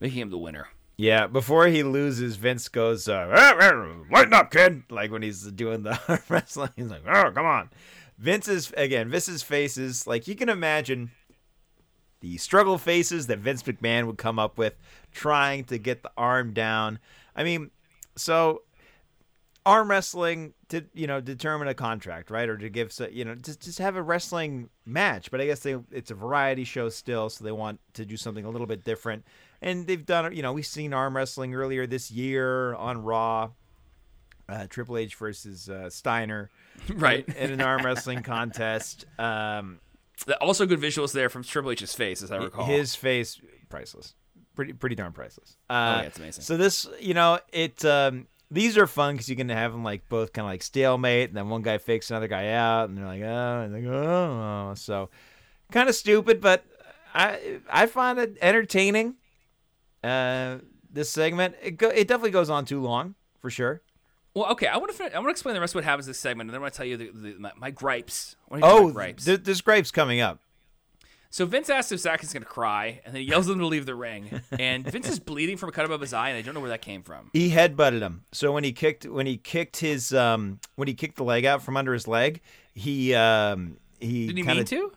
making 0.00 0.18
him 0.22 0.30
the 0.30 0.38
winner. 0.38 0.68
Yeah, 0.96 1.26
before 1.26 1.66
he 1.66 1.82
loses, 1.82 2.36
Vince 2.36 2.68
goes, 2.68 3.06
uh, 3.06 3.28
"Ah, 3.30 3.54
ah, 3.60 3.94
"Lighten 4.10 4.32
up, 4.32 4.50
kid!" 4.50 4.84
Like 4.88 5.10
when 5.10 5.20
he's 5.20 5.42
doing 5.52 5.82
the 5.82 5.98
arm 6.08 6.20
wrestling, 6.30 6.70
he's 6.76 6.88
like, 6.90 7.02
"Oh, 7.06 7.30
come 7.34 7.44
on." 7.44 7.68
Vince's 8.16 8.72
again. 8.78 9.10
Vince's 9.10 9.42
face 9.42 9.76
is 9.76 10.06
like 10.06 10.26
you 10.26 10.34
can 10.36 10.48
imagine, 10.48 11.10
the 12.22 12.38
struggle 12.38 12.78
faces 12.78 13.26
that 13.26 13.40
Vince 13.40 13.62
McMahon 13.64 14.06
would 14.06 14.16
come 14.16 14.38
up 14.38 14.56
with, 14.56 14.74
trying 15.12 15.64
to 15.64 15.76
get 15.76 16.02
the 16.02 16.10
arm 16.16 16.54
down. 16.54 16.98
I 17.36 17.44
mean, 17.44 17.70
so 18.16 18.62
arm 19.64 19.88
wrestling 19.88 20.54
to 20.68 20.84
you 20.94 21.06
know 21.06 21.20
determine 21.20 21.68
a 21.68 21.74
contract, 21.74 22.30
right, 22.30 22.48
or 22.48 22.56
to 22.56 22.68
give 22.70 22.98
you 23.12 23.24
know 23.24 23.34
just 23.34 23.60
just 23.60 23.78
have 23.78 23.96
a 23.96 24.02
wrestling 24.02 24.70
match. 24.86 25.30
But 25.30 25.40
I 25.40 25.46
guess 25.46 25.60
they 25.60 25.76
it's 25.90 26.10
a 26.10 26.14
variety 26.14 26.64
show 26.64 26.88
still, 26.88 27.28
so 27.28 27.44
they 27.44 27.52
want 27.52 27.80
to 27.94 28.06
do 28.06 28.16
something 28.16 28.44
a 28.44 28.50
little 28.50 28.66
bit 28.66 28.84
different. 28.84 29.24
And 29.60 29.86
they've 29.86 30.04
done 30.04 30.34
you 30.34 30.42
know 30.42 30.52
we've 30.52 30.64
seen 30.66 30.94
arm 30.94 31.16
wrestling 31.16 31.54
earlier 31.54 31.86
this 31.86 32.10
year 32.10 32.74
on 32.74 33.02
Raw, 33.02 33.50
uh, 34.48 34.66
Triple 34.70 34.96
H 34.96 35.16
versus 35.16 35.68
uh, 35.68 35.90
Steiner, 35.90 36.50
Right. 36.94 37.28
in 37.28 37.50
an 37.50 37.60
arm 37.60 37.84
wrestling 37.84 38.22
contest. 38.22 39.06
Um, 39.18 39.80
Also, 40.40 40.66
good 40.66 40.80
visuals 40.80 41.12
there 41.12 41.28
from 41.28 41.42
Triple 41.42 41.70
H's 41.72 41.94
face, 41.94 42.22
as 42.22 42.30
I 42.30 42.36
recall. 42.36 42.64
his 42.66 42.94
face 42.94 43.40
priceless, 43.68 44.14
pretty 44.54 44.72
pretty 44.72 44.94
darn 44.94 45.12
priceless. 45.12 45.56
Uh, 45.68 45.72
Oh, 45.72 46.00
yeah, 46.02 46.06
it's 46.06 46.18
amazing. 46.18 46.44
So 46.44 46.56
this, 46.56 46.86
you 47.00 47.14
know, 47.14 47.38
it 47.52 47.84
um, 47.84 48.26
these 48.50 48.76
are 48.78 48.86
fun 48.86 49.14
because 49.14 49.28
you 49.28 49.36
can 49.36 49.48
have 49.48 49.72
them 49.72 49.82
like 49.82 50.08
both 50.08 50.32
kind 50.32 50.44
of 50.46 50.50
like 50.50 50.62
stalemate, 50.62 51.30
and 51.30 51.36
then 51.36 51.48
one 51.48 51.62
guy 51.62 51.78
fakes 51.78 52.10
another 52.10 52.28
guy 52.28 52.50
out, 52.52 52.88
and 52.88 52.98
they're 52.98 53.06
like, 53.06 53.22
oh, 53.22 53.60
and 53.62 53.74
they 53.74 53.80
go, 53.80 53.92
oh, 53.92 54.74
so 54.76 55.08
kind 55.72 55.88
of 55.88 55.94
stupid, 55.94 56.40
but 56.40 56.64
I 57.14 57.60
I 57.68 57.86
find 57.86 58.18
it 58.18 58.36
entertaining. 58.40 59.16
Uh, 60.04 60.58
this 60.92 61.08
segment 61.10 61.54
it 61.62 61.72
go, 61.78 61.88
it 61.88 62.06
definitely 62.06 62.30
goes 62.32 62.50
on 62.50 62.64
too 62.64 62.80
long 62.80 63.14
for 63.40 63.50
sure. 63.50 63.80
Well, 64.34 64.46
okay, 64.52 64.66
I 64.66 64.78
want 64.78 64.96
to 64.96 65.04
I 65.04 65.18
want 65.18 65.26
to 65.26 65.30
explain 65.30 65.54
the 65.54 65.60
rest 65.60 65.72
of 65.72 65.76
what 65.76 65.84
happens 65.84 66.06
in 66.06 66.10
this 66.10 66.18
segment, 66.18 66.48
and 66.48 66.54
then 66.54 66.60
I 66.60 66.62
want 66.62 66.72
to 66.74 66.76
tell 66.78 66.86
you 66.86 66.96
the, 66.96 67.10
the, 67.12 67.34
my, 67.38 67.52
my 67.56 67.70
gripes. 67.70 68.36
I 68.50 68.54
wanna 68.58 68.66
hear 68.66 68.74
Oh, 68.76 68.86
my 68.88 68.92
gripes. 68.92 69.24
th- 69.26 69.42
there's 69.44 69.60
grapes 69.60 69.90
coming 69.90 70.20
up. 70.20 70.40
so 71.28 71.44
Vince 71.44 71.68
asks 71.68 71.92
if 71.92 72.00
Zach 72.00 72.22
is 72.22 72.32
going 72.32 72.42
to 72.42 72.48
cry, 72.48 73.00
and 73.04 73.14
then 73.14 73.20
he 73.22 73.28
yells 73.28 73.48
at 73.48 73.52
him 73.52 73.58
to 73.58 73.66
leave 73.66 73.84
the 73.86 73.94
ring. 73.94 74.40
And 74.58 74.86
Vince 74.90 75.08
is 75.08 75.18
bleeding 75.18 75.56
from 75.58 75.68
a 75.68 75.72
cut 75.72 75.84
above 75.84 76.00
his 76.00 76.12
eye, 76.14 76.30
and 76.30 76.38
I 76.38 76.42
don't 76.42 76.54
know 76.54 76.60
where 76.60 76.70
that 76.70 76.80
came 76.82 77.02
from. 77.02 77.28
He 77.34 77.50
headbutted 77.50 78.00
him. 78.00 78.24
So 78.32 78.52
when 78.52 78.64
he 78.64 78.72
kicked 78.72 79.04
when 79.06 79.26
he 79.26 79.36
kicked 79.36 79.76
his 79.78 80.14
um 80.14 80.60
when 80.76 80.88
he 80.88 80.94
kicked 80.94 81.16
the 81.16 81.24
leg 81.24 81.44
out 81.44 81.62
from 81.62 81.76
under 81.76 81.92
his 81.92 82.08
leg, 82.08 82.40
he 82.74 83.14
um 83.14 83.76
he 84.00 84.28
Did 84.28 84.36
he 84.38 84.42
kinda, 84.44 84.54
mean 84.56 84.64
to? 84.64 84.92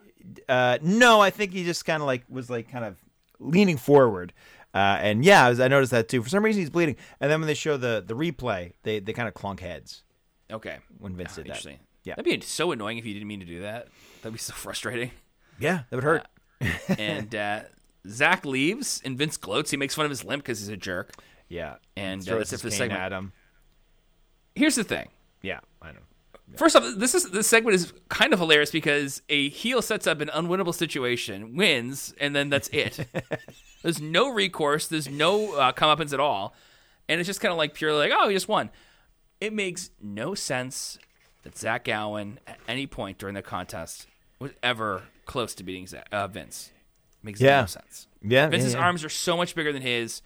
Uh, 0.49 0.77
no, 0.81 1.19
I 1.21 1.29
think 1.29 1.51
he 1.51 1.63
just 1.65 1.85
kind 1.85 2.01
of 2.01 2.07
like 2.07 2.23
was 2.29 2.49
like 2.49 2.71
kind 2.71 2.85
of 2.85 2.95
leaning 3.39 3.77
forward. 3.77 4.31
Uh, 4.75 4.97
and 5.01 5.23
yeah, 5.23 5.45
I, 5.45 5.49
was, 5.49 5.59
I 5.61 5.69
noticed 5.69 5.91
that 5.93 6.09
too. 6.09 6.21
For 6.21 6.27
some 6.29 6.43
reason, 6.43 6.61
he's 6.61 6.69
bleeding. 6.69 6.97
And 7.21 7.31
then 7.31 7.39
when 7.39 7.47
they 7.47 7.53
show 7.53 7.77
the 7.77 8.03
the 8.05 8.13
replay, 8.13 8.73
they 8.83 8.99
they 8.99 9.13
kind 9.13 9.27
of 9.27 9.33
clunk 9.33 9.61
heads 9.61 10.03
Okay. 10.51 10.77
when 10.99 11.15
Vince 11.15 11.31
Ah, 11.39 11.43
did 11.43 11.47
that. 11.53 11.65
Yeah. 12.03 12.15
That'd 12.15 12.25
be 12.25 12.41
so 12.45 12.71
annoying 12.71 12.97
if 12.97 13.05
you 13.05 13.13
didn't 13.13 13.27
mean 13.29 13.39
to 13.39 13.45
do 13.45 13.61
that. 13.61 13.87
That'd 14.21 14.33
be 14.33 14.39
so 14.39 14.53
frustrating. 14.55 15.11
Yeah, 15.59 15.83
that 15.89 15.95
would 15.95 16.03
hurt. 16.03 16.27
and 16.99 17.33
uh, 17.33 17.61
Zach 18.07 18.45
leaves, 18.45 19.01
and 19.05 19.17
Vince 19.17 19.37
gloats. 19.37 19.71
He 19.71 19.77
makes 19.77 19.95
fun 19.95 20.05
of 20.05 20.11
his 20.11 20.23
limp 20.25 20.43
because 20.43 20.59
he's 20.59 20.67
a 20.69 20.77
jerk. 20.77 21.13
yeah, 21.47 21.75
And, 21.95 22.27
uh, 22.29 22.37
that's 22.37 22.51
it 22.53 22.59
for 22.59 22.67
the 22.67 22.75
segment. 22.75 22.99
at 23.01 23.11
him. 23.13 23.31
Here's 24.55 24.75
the 24.75 24.83
thing. 24.83 25.07
Yeah, 25.41 25.61
I 25.81 25.91
know. 25.93 25.99
First 26.57 26.75
off, 26.75 26.83
this 26.97 27.15
is 27.15 27.31
this 27.31 27.47
segment 27.47 27.73
is 27.75 27.91
kind 28.09 28.31
of 28.31 28.39
hilarious 28.39 28.69
because 28.69 29.21
a 29.29 29.49
heel 29.49 29.81
sets 29.81 30.05
up 30.05 30.21
an 30.21 30.27
unwinnable 30.29 30.75
situation, 30.75 31.55
wins, 31.55 32.13
and 32.19 32.35
then 32.35 32.49
that's 32.49 32.67
it. 32.69 32.99
there's 33.85 34.01
no 34.01 34.29
recourse. 34.33 34.87
There's 34.87 35.07
no 35.07 35.53
uh, 35.55 35.71
comeuppance 35.71 36.11
at 36.11 36.19
all, 36.19 36.53
and 37.07 37.19
it's 37.19 37.27
just 37.27 37.39
kind 37.39 37.51
of 37.51 37.57
like 37.59 37.73
purely 37.75 37.99
like, 38.09 38.11
oh, 38.19 38.27
he 38.27 38.33
just 38.35 38.47
won. 38.47 38.71
It 39.39 39.53
makes 39.53 39.91
no 40.01 40.33
sense 40.33 40.97
that 41.43 41.55
Zach 41.57 41.85
Gowen 41.85 42.39
at 42.47 42.57
any 42.67 42.87
point 42.87 43.19
during 43.19 43.35
the 43.35 43.43
contest 43.43 44.07
was 44.39 44.51
ever 44.63 45.03
close 45.25 45.53
to 45.55 45.63
beating 45.63 45.85
Zach, 45.85 46.07
uh, 46.11 46.27
Vince. 46.27 46.71
Makes 47.21 47.39
Yeah. 47.41 47.61
no 47.61 47.65
sense. 47.67 48.07
Yeah, 48.23 48.47
Vince's 48.47 48.73
yeah, 48.73 48.79
yeah. 48.79 48.85
arms 48.85 49.03
are 49.03 49.09
so 49.09 49.37
much 49.37 49.53
bigger 49.53 49.71
than 49.71 49.83
his. 49.83 50.21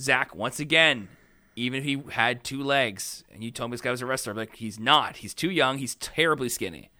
Zach, 0.00 0.34
once 0.34 0.58
again, 0.58 1.08
even 1.56 1.78
if 1.80 1.84
he 1.84 2.02
had 2.12 2.42
two 2.42 2.62
legs, 2.62 3.22
and 3.32 3.44
you 3.44 3.50
told 3.50 3.70
me 3.70 3.74
this 3.74 3.80
guy 3.82 3.90
was 3.90 4.00
a 4.02 4.06
wrestler, 4.06 4.30
I'm 4.32 4.38
like 4.38 4.56
he's 4.56 4.80
not. 4.80 5.16
He's 5.18 5.34
too 5.34 5.50
young. 5.50 5.76
He's 5.78 5.94
terribly 5.96 6.48
skinny, 6.48 6.90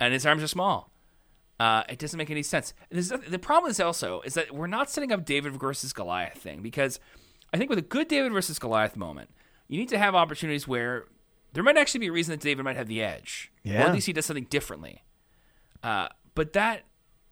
and 0.00 0.14
his 0.14 0.24
arms 0.24 0.42
are 0.42 0.48
small. 0.48 0.90
Uh, 1.60 1.84
it 1.88 1.98
doesn't 1.98 2.18
make 2.18 2.30
any 2.30 2.42
sense. 2.42 2.74
There's- 2.90 3.12
the 3.28 3.38
problem 3.38 3.70
is 3.70 3.78
also 3.80 4.20
is 4.22 4.34
that 4.34 4.52
we're 4.52 4.66
not 4.66 4.90
setting 4.90 5.12
up 5.12 5.24
David 5.24 5.52
versus 5.60 5.92
Goliath 5.92 6.38
thing 6.38 6.62
because 6.62 6.98
I 7.52 7.58
think 7.58 7.70
with 7.70 7.78
a 7.78 7.82
good 7.82 8.08
David 8.08 8.32
versus 8.32 8.58
Goliath 8.58 8.96
moment, 8.96 9.30
you 9.68 9.78
need 9.78 9.88
to 9.90 9.98
have 9.98 10.14
opportunities 10.16 10.66
where 10.66 11.04
there 11.52 11.62
might 11.62 11.76
actually 11.76 12.00
be 12.00 12.08
a 12.08 12.12
reason 12.12 12.32
that 12.32 12.40
David 12.40 12.64
might 12.64 12.76
have 12.76 12.88
the 12.88 13.00
edge, 13.00 13.52
or 13.64 13.86
at 13.88 13.94
least 13.94 14.06
he 14.08 14.12
does 14.12 14.26
something 14.26 14.46
differently. 14.50 15.04
Uh, 15.82 16.08
but 16.34 16.52
that 16.54 16.82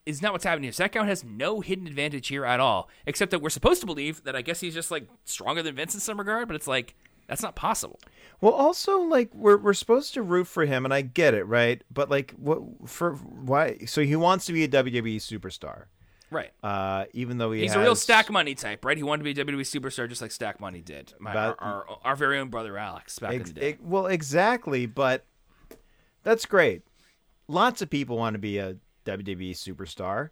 is 0.06 0.22
not 0.22 0.32
what's 0.32 0.44
happening 0.44 0.64
here. 0.64 0.72
Zach 0.72 0.92
Gowen 0.92 1.08
has 1.08 1.24
no 1.24 1.60
hidden 1.60 1.86
advantage 1.88 2.28
here 2.28 2.44
at 2.44 2.60
all, 2.60 2.88
except 3.06 3.30
that 3.32 3.40
we're 3.42 3.50
supposed 3.50 3.80
to 3.80 3.86
believe 3.86 4.22
that 4.24 4.36
I 4.36 4.42
guess 4.42 4.60
he's 4.60 4.74
just 4.74 4.90
like 4.92 5.08
stronger 5.24 5.62
than 5.62 5.74
Vince 5.74 5.94
in 5.94 6.00
some 6.00 6.18
regard, 6.18 6.46
but 6.48 6.54
it's 6.54 6.66
like 6.68 6.94
that's 7.28 7.42
not 7.42 7.54
possible. 7.56 8.00
Well, 8.40 8.52
also 8.52 8.98
like 9.00 9.34
we're 9.34 9.56
we're 9.56 9.74
supposed 9.74 10.14
to 10.14 10.22
root 10.22 10.46
for 10.46 10.64
him, 10.64 10.84
and 10.84 10.92
I 10.92 11.02
get 11.02 11.34
it, 11.34 11.44
right? 11.44 11.82
But 11.90 12.10
like, 12.10 12.32
what 12.32 12.60
for? 12.86 13.14
Why? 13.14 13.78
So 13.86 14.02
he 14.02 14.16
wants 14.16 14.46
to 14.46 14.52
be 14.52 14.64
a 14.64 14.68
WWE 14.68 15.16
superstar, 15.16 15.84
Right. 16.30 16.50
uh, 16.62 17.04
even 17.12 17.38
though 17.38 17.52
he 17.52 17.60
He's 17.62 17.72
has, 17.72 17.76
a 17.80 17.82
real 17.84 17.94
Stack 17.94 18.30
Money 18.30 18.54
type, 18.54 18.84
right? 18.84 18.96
He 18.96 19.02
wanted 19.02 19.24
to 19.24 19.34
be 19.34 19.40
a 19.40 19.44
WWE 19.44 19.60
superstar 19.80 20.08
just 20.08 20.20
like 20.22 20.32
Stack 20.32 20.60
Money 20.60 20.80
did. 20.80 21.12
My, 21.20 21.32
But- 21.32 21.56
our, 21.60 21.84
our, 21.88 21.98
our 22.04 22.16
very 22.16 22.38
own 22.38 22.48
brother 22.48 22.76
Alex 22.76 23.18
back 23.18 23.32
in 23.34 23.42
the 23.44 23.52
day. 23.52 23.68
ex- 23.70 23.80
well, 23.82 24.06
exactly, 24.06 24.86
but 24.86 25.24
that's 26.22 26.46
great. 26.46 26.82
Lots 27.48 27.82
of 27.82 27.90
people 27.90 28.16
want 28.16 28.34
to 28.34 28.38
be 28.38 28.58
a 28.58 28.76
WWE 29.04 29.50
superstar, 29.52 30.30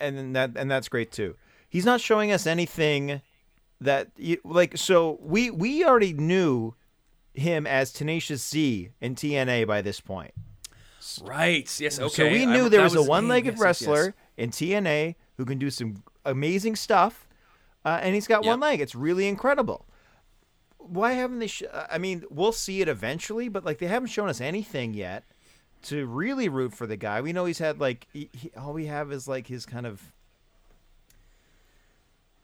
and 0.00 0.34
that 0.36 0.52
and 0.56 0.70
that's 0.70 0.88
great 0.88 1.10
too. 1.12 1.34
He's 1.68 1.84
not 1.84 2.00
showing 2.00 2.30
us 2.32 2.46
anything 2.46 3.20
that 3.80 4.08
you, 4.16 4.38
like. 4.44 4.76
So 4.76 5.18
we 5.22 5.50
we 5.50 5.84
already 5.84 6.12
knew 6.12 6.74
him 7.34 7.66
as 7.66 7.92
Tenacious 7.92 8.46
Z 8.48 8.90
in 9.00 9.14
TNA 9.14 9.66
by 9.66 9.82
this 9.82 10.00
point. 10.00 10.32
right. 11.22 11.80
Yes. 11.80 11.98
Okay. 11.98 12.08
So 12.14 12.24
we 12.30 12.42
I- 12.42 12.46
knew 12.46 12.68
there 12.68 12.80
that 12.80 12.84
was, 12.84 12.94
a 12.96 13.02
one-legged 13.02 13.54
yes, 13.54 13.60
yes, 13.60 13.80
yes. 13.80 13.88
wrestler 13.88 14.14
in 14.36 14.50
TNA 14.50 15.14
who 15.36 15.44
can 15.44 15.58
do 15.58 15.70
some 15.70 16.02
amazing 16.24 16.76
stuff, 16.76 17.28
uh, 17.84 18.00
and 18.02 18.14
he's 18.14 18.26
got 18.26 18.44
one 18.44 18.60
leg. 18.60 18.80
It's 18.80 18.94
really 18.94 19.28
incredible. 19.28 19.86
Why 20.78 21.12
haven't 21.12 21.38
they? 21.40 21.46
Sh- 21.46 21.62
I 21.90 21.98
mean, 21.98 22.24
we'll 22.30 22.52
see 22.52 22.80
it 22.80 22.88
eventually, 22.88 23.48
but 23.48 23.64
like 23.64 23.78
they 23.78 23.86
haven't 23.86 24.08
shown 24.08 24.28
us 24.28 24.40
anything 24.40 24.94
yet 24.94 25.24
to 25.82 26.06
really 26.06 26.48
root 26.48 26.72
for 26.72 26.86
the 26.86 26.96
guy. 26.96 27.20
We 27.20 27.32
know 27.32 27.44
he's 27.44 27.58
had 27.58 27.78
like 27.78 28.06
he, 28.12 28.30
he, 28.32 28.50
all 28.56 28.72
we 28.72 28.86
have 28.86 29.12
is 29.12 29.28
like 29.28 29.46
his 29.46 29.64
kind 29.66 29.86
of. 29.86 30.02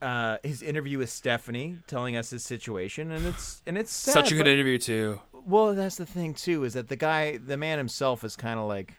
Uh, 0.02 0.36
his 0.42 0.60
interview 0.62 0.98
with 0.98 1.08
Stephanie 1.08 1.78
telling 1.86 2.14
us 2.16 2.28
his 2.30 2.42
situation, 2.44 3.10
and 3.10 3.24
it's 3.26 3.62
and 3.66 3.78
it's 3.78 3.92
sad, 3.92 4.12
Such 4.12 4.32
a 4.32 4.34
good 4.34 4.44
but- 4.44 4.50
interview 4.52 4.76
too. 4.78 5.20
well, 5.46 5.74
that's 5.74 5.96
the 5.96 6.04
thing 6.06 6.34
too, 6.34 6.64
is 6.64 6.74
that 6.74 6.88
the 6.88 6.96
guy, 6.96 7.38
the 7.38 7.56
man 7.56 7.78
himself, 7.78 8.22
is 8.24 8.36
kind 8.36 8.58
of 8.58 8.66
like 8.68 8.94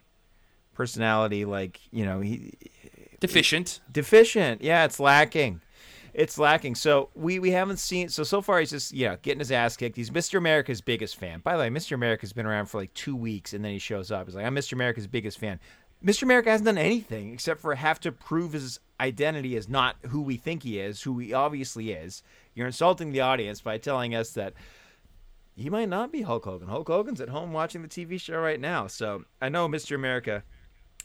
personality, 0.74 1.46
like 1.46 1.80
you 1.92 2.06
know, 2.06 2.22
he 2.22 2.54
Deficient. 3.20 3.82
deficient. 3.92 4.62
Yeah, 4.62 4.86
it's 4.86 5.00
lacking. 5.00 5.62
It's 6.14 6.38
lacking. 6.38 6.76
So 6.76 7.10
we 7.14 7.40
we 7.40 7.52
haven't 7.52 7.78
seen. 7.78 8.10
So 8.10 8.24
so 8.24 8.42
far, 8.42 8.60
he's 8.60 8.70
just 8.72 8.94
yeah 8.94 9.16
getting 9.22 9.40
his 9.40 9.52
ass 9.52 9.76
kicked. 9.78 9.96
He's 9.98 10.10
Mr. 10.10 10.38
America's 10.38 10.82
biggest 10.82 11.18
fan. 11.18 11.40
By 11.42 11.54
the 11.54 11.60
way, 11.60 11.70
Mr. 11.70 11.92
America's 11.94 12.34
been 12.34 12.46
around 12.46 12.68
for 12.68 12.80
like 12.80 12.94
two 12.94 13.16
weeks, 13.16 13.54
and 13.54 13.64
then 13.64 13.72
he 13.74 13.80
shows 13.80 14.12
up. 14.12 14.26
He's 14.28 14.36
like, 14.36 14.46
I'm 14.46 14.56
Mr. 14.56 14.74
America's 14.74 15.08
biggest 15.08 15.38
fan. 15.40 15.60
Mr. 16.04 16.24
America 16.24 16.50
hasn't 16.50 16.66
done 16.66 16.78
anything 16.78 17.34
except 17.34 17.62
for 17.62 17.74
have 17.76 18.00
to 18.02 18.12
prove 18.12 18.54
his 18.54 18.80
identity 19.00 19.56
as 19.56 19.68
not 19.68 19.96
who 20.10 20.22
we 20.22 20.38
think 20.38 20.64
he 20.64 20.80
is, 20.80 21.02
who 21.02 21.18
he 21.20 21.34
obviously 21.34 21.92
is. 21.92 22.24
You're 22.54 22.68
insulting 22.68 23.12
the 23.12 23.22
audience 23.22 23.62
by 23.62 23.78
telling 23.78 24.14
us 24.16 24.32
that 24.32 24.54
he 25.56 25.70
might 25.70 25.90
not 25.90 26.12
be 26.12 26.22
Hulk 26.22 26.46
Hogan. 26.46 26.68
Hulk 26.68 26.88
Hogan's 26.88 27.22
at 27.22 27.30
home 27.30 27.54
watching 27.54 27.82
the 27.82 27.88
TV 27.88 28.20
show 28.20 28.40
right 28.40 28.60
now. 28.60 28.88
So 28.88 29.24
I 29.42 29.50
know 29.50 29.68
Mr. 29.68 29.96
America. 29.96 30.44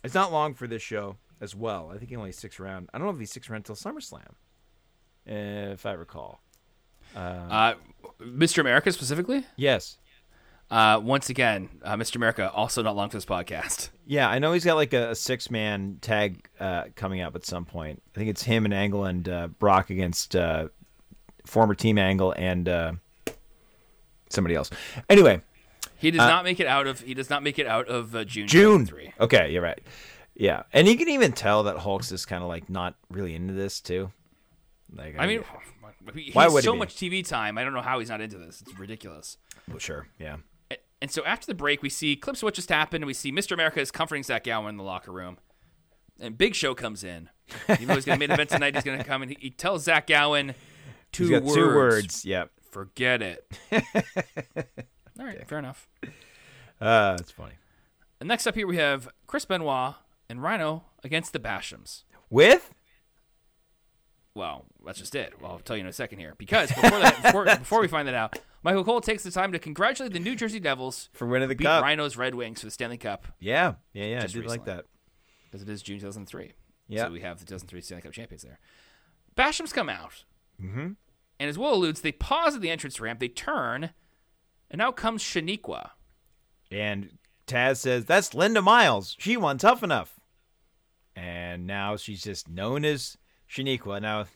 It's 0.02 0.14
not 0.14 0.32
long 0.32 0.54
for 0.54 0.66
this 0.66 0.82
show 0.82 1.16
as 1.40 1.54
well. 1.54 1.90
I 1.92 1.98
think 1.98 2.10
he 2.10 2.16
only 2.16 2.32
sticks 2.32 2.58
around. 2.58 2.88
I 2.92 2.98
don't 2.98 3.06
know 3.06 3.12
if 3.12 3.20
he 3.20 3.26
sticks 3.26 3.48
around 3.48 3.68
until 3.68 3.76
SummerSlam, 3.76 4.32
if 5.26 5.86
I 5.86 5.92
recall. 5.92 6.40
Uh, 7.14 7.74
Mr. 8.20 8.58
America 8.58 8.92
specifically. 8.92 9.44
Yes. 9.56 9.98
Uh, 10.70 11.01
once 11.02 11.28
again, 11.30 11.68
uh, 11.82 11.97
Mr. 11.97 12.16
America 12.16 12.51
also 12.52 12.80
not 12.82 12.94
long 12.94 13.09
for 13.10 13.16
this 13.16 13.24
podcast. 13.26 13.90
Yeah, 14.06 14.28
I 14.28 14.38
know 14.38 14.52
he's 14.52 14.64
got 14.64 14.76
like 14.76 14.92
a, 14.92 15.10
a 15.10 15.14
six 15.14 15.51
man 15.51 15.98
tag 16.01 16.48
uh, 16.60 16.84
coming 16.94 17.20
up 17.20 17.34
at 17.34 17.44
some 17.44 17.64
point. 17.64 18.02
I 18.14 18.18
think 18.18 18.30
it's 18.30 18.42
him 18.42 18.64
and 18.64 18.72
Angle 18.74 19.05
and 19.05 19.28
uh, 19.28 19.47
Brock 19.48 19.90
against 19.90 20.36
uh, 20.36 20.68
former 21.44 21.74
Team 21.74 21.98
Angle 21.98 22.32
and 22.36 22.68
uh, 22.68 22.92
somebody 24.28 24.55
else. 24.55 24.70
Anyway, 25.09 25.40
He 25.97 26.10
does 26.10 26.18
not 26.18 26.44
make 26.44 26.60
it 26.60 26.66
out 26.66 26.86
of. 26.86 27.01
He 27.01 27.14
does 27.14 27.30
not 27.30 27.42
make 27.42 27.59
it 27.59 27.66
out 27.66 27.88
of 27.88 28.14
uh, 28.14 28.24
June. 28.24 28.47
June. 28.47 28.86
23. 28.86 29.14
Okay, 29.20 29.52
you're 29.52 29.62
right. 29.62 29.80
Yeah, 30.34 30.62
and 30.72 30.86
you 30.88 30.97
can 30.97 31.09
even 31.09 31.32
tell 31.32 31.64
that 31.64 31.78
Hulk's 31.78 32.12
is 32.12 32.24
kind 32.24 32.42
of 32.42 32.48
like 32.48 32.70
not 32.70 32.94
really 33.10 33.34
into 33.34 33.52
this 33.55 33.80
too. 33.80 34.10
Like, 34.94 35.16
I 35.18 35.26
mean, 35.26 35.44
he 36.14 36.30
Why 36.32 36.44
has 36.44 36.52
would 36.52 36.62
he 36.64 36.66
so 36.66 36.72
be? 36.72 36.78
much 36.78 36.94
TV 36.97 37.26
time. 37.26 37.59
I 37.59 37.64
don't 37.64 37.74
know 37.74 37.82
how 37.82 37.98
he's 37.98 38.09
not 38.09 38.20
into 38.20 38.38
this. 38.38 38.62
It's 38.62 38.78
ridiculous. 38.78 39.36
well, 39.68 39.78
sure, 39.78 40.06
yeah. 40.18 40.36
And- 41.02 41.10
so 41.10 41.24
after 41.24 41.47
the 41.47 41.55
break, 41.55 41.82
we 41.82 41.89
see 41.89 42.16
clips 42.16 42.40
of 42.40 42.44
what 42.44 42.55
just 42.55 42.68
happened. 42.68 43.02
And 43.02 43.06
we 43.06 43.14
see 43.14 43.32
Mr. 43.32 43.52
America 43.52 43.81
is 43.81 43.90
comforting 43.90 44.22
Zach 44.22 44.44
Gowen 44.44 44.68
in 44.70 44.77
the 44.77 44.82
locker 44.82 45.12
room. 45.12 45.39
And 46.20 46.36
Big 46.36 46.55
Show 46.55 46.74
comes 46.74 47.02
in. 47.02 47.31
Even 47.68 47.89
though 47.89 47.94
he's 47.94 48.05
going 48.05 48.18
to 48.18 48.27
main 48.28 48.31
event 48.31 48.51
tonight, 48.51 48.74
he's 48.74 48.85
going 48.85 48.98
to 48.98 49.05
come 49.05 49.22
and 49.22 49.31
he, 49.31 49.36
he 49.40 49.51
tells 49.51 49.85
Zach 49.85 50.06
Gowen 50.06 50.55
two 51.12 51.32
words. 51.40 51.55
two 51.55 51.66
words. 51.66 52.24
Yep. 52.24 52.51
Forget 52.70 53.22
it. 53.22 53.47
All 55.18 55.27
right, 55.27 55.47
fair 55.48 55.59
enough. 55.59 55.89
Uh, 56.81 57.16
that's 57.16 57.32
funny. 57.32 57.55
And 58.20 58.28
next 58.28 58.47
up 58.47 58.55
here 58.55 58.66
we 58.66 58.77
have 58.77 59.09
Chris 59.27 59.44
Benoit 59.44 59.94
and 60.28 60.43
Rhino 60.43 60.85
against 61.02 61.32
the 61.32 61.39
Bashams. 61.40 62.05
With 62.28 62.72
Well, 64.35 64.66
that's 64.85 64.98
just 64.98 65.15
it. 65.15 65.35
Well, 65.40 65.52
I'll 65.52 65.59
tell 65.59 65.77
you 65.77 65.82
in 65.82 65.89
a 65.89 65.93
second 65.93 66.19
here. 66.20 66.35
Because 66.39 66.69
before, 66.70 67.01
that, 67.01 67.23
before, 67.23 67.44
before 67.44 67.81
we 67.81 67.89
find 67.89 68.07
that 68.07 68.15
out, 68.15 68.39
Michael 68.62 68.85
Cole 68.85 69.01
takes 69.01 69.23
the 69.24 69.31
time 69.31 69.52
to 69.52 69.59
congratulate 69.59 70.12
the 70.12 70.20
New 70.20 70.36
Jersey 70.36 70.61
Devils 70.61 71.09
for 71.12 71.27
winning 71.27 71.48
the 71.48 71.55
beat 71.55 71.65
cup. 71.65 71.82
Rhino's 71.82 72.16
Red 72.16 72.35
Wings 72.35 72.61
for 72.61 72.66
the 72.66 72.70
Stanley 72.70 72.97
Cup 72.98 73.27
Yeah, 73.40 73.74
yeah, 73.93 74.05
yeah. 74.05 74.23
I 74.23 74.27
did 74.27 74.47
like 74.47 74.65
that. 74.66 74.85
because 75.44 75.62
it 75.62 75.69
is 75.69 75.82
June 75.82 75.98
2003. 75.98 76.52
Yeah. 76.89 77.07
So 77.07 77.12
we 77.12 77.20
have 77.20 77.39
the 77.39 77.44
2003 77.44 77.81
Stanley 77.81 78.02
Cup 78.02 78.12
champions 78.12 78.43
there. 78.43 78.59
Bashams 79.36 79.73
come 79.73 79.89
out. 79.89 80.24
Mm-hmm. 80.62 80.90
And 81.40 81.48
as 81.48 81.59
Will 81.59 81.74
alludes, 81.74 82.02
they 82.02 82.12
pause 82.12 82.55
at 82.55 82.61
the 82.61 82.70
entrance 82.70 83.01
ramp, 83.01 83.19
they 83.19 83.28
turn, 83.28 83.90
and 84.70 84.82
out 84.82 84.97
comes 84.97 85.23
Shaniqua. 85.23 85.90
And 86.70 87.19
Taz 87.47 87.78
says, 87.78 88.05
That's 88.05 88.35
Linda 88.35 88.61
Miles. 88.62 89.16
She 89.19 89.36
won 89.36 89.59
Tough 89.59 89.82
Enough. 89.82 90.20
And 91.16 91.66
now 91.66 91.97
she's 91.97 92.23
just 92.23 92.48
known 92.48 92.85
as 92.85 93.16
Shaniqua. 93.51 94.01
Now, 94.01 94.27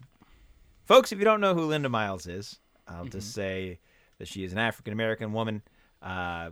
folks, 0.86 1.12
if 1.12 1.18
you 1.18 1.24
don't 1.24 1.40
know 1.40 1.54
who 1.54 1.66
Linda 1.66 1.88
Miles 1.88 2.26
is, 2.26 2.58
I'll 2.88 3.06
just 3.06 3.32
say 3.32 3.78
that 4.18 4.28
she 4.28 4.44
is 4.44 4.52
an 4.52 4.58
African 4.58 4.92
American 4.92 5.32
woman. 5.32 5.62
Uh, 6.02 6.50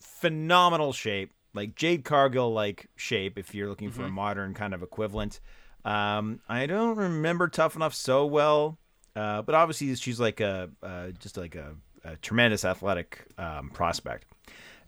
phenomenal 0.00 0.92
shape, 0.92 1.32
like 1.52 1.74
Jade 1.74 2.04
Cargill 2.04 2.52
like 2.52 2.88
shape, 2.96 3.38
if 3.38 3.54
you're 3.54 3.68
looking 3.68 3.90
for 3.90 4.04
a 4.04 4.10
modern 4.10 4.54
kind 4.54 4.72
of 4.74 4.82
equivalent. 4.82 5.40
Um, 5.84 6.40
I 6.48 6.66
don't 6.66 6.96
remember 6.96 7.48
Tough 7.48 7.76
Enough 7.76 7.94
so 7.94 8.24
well, 8.24 8.78
uh, 9.14 9.42
but 9.42 9.54
obviously 9.54 9.94
she's 9.96 10.18
like 10.18 10.40
a 10.40 10.70
uh, 10.82 11.08
just 11.18 11.36
like 11.36 11.54
a, 11.54 11.74
a 12.04 12.16
tremendous 12.16 12.64
athletic 12.64 13.26
um, 13.36 13.70
prospect. 13.70 14.26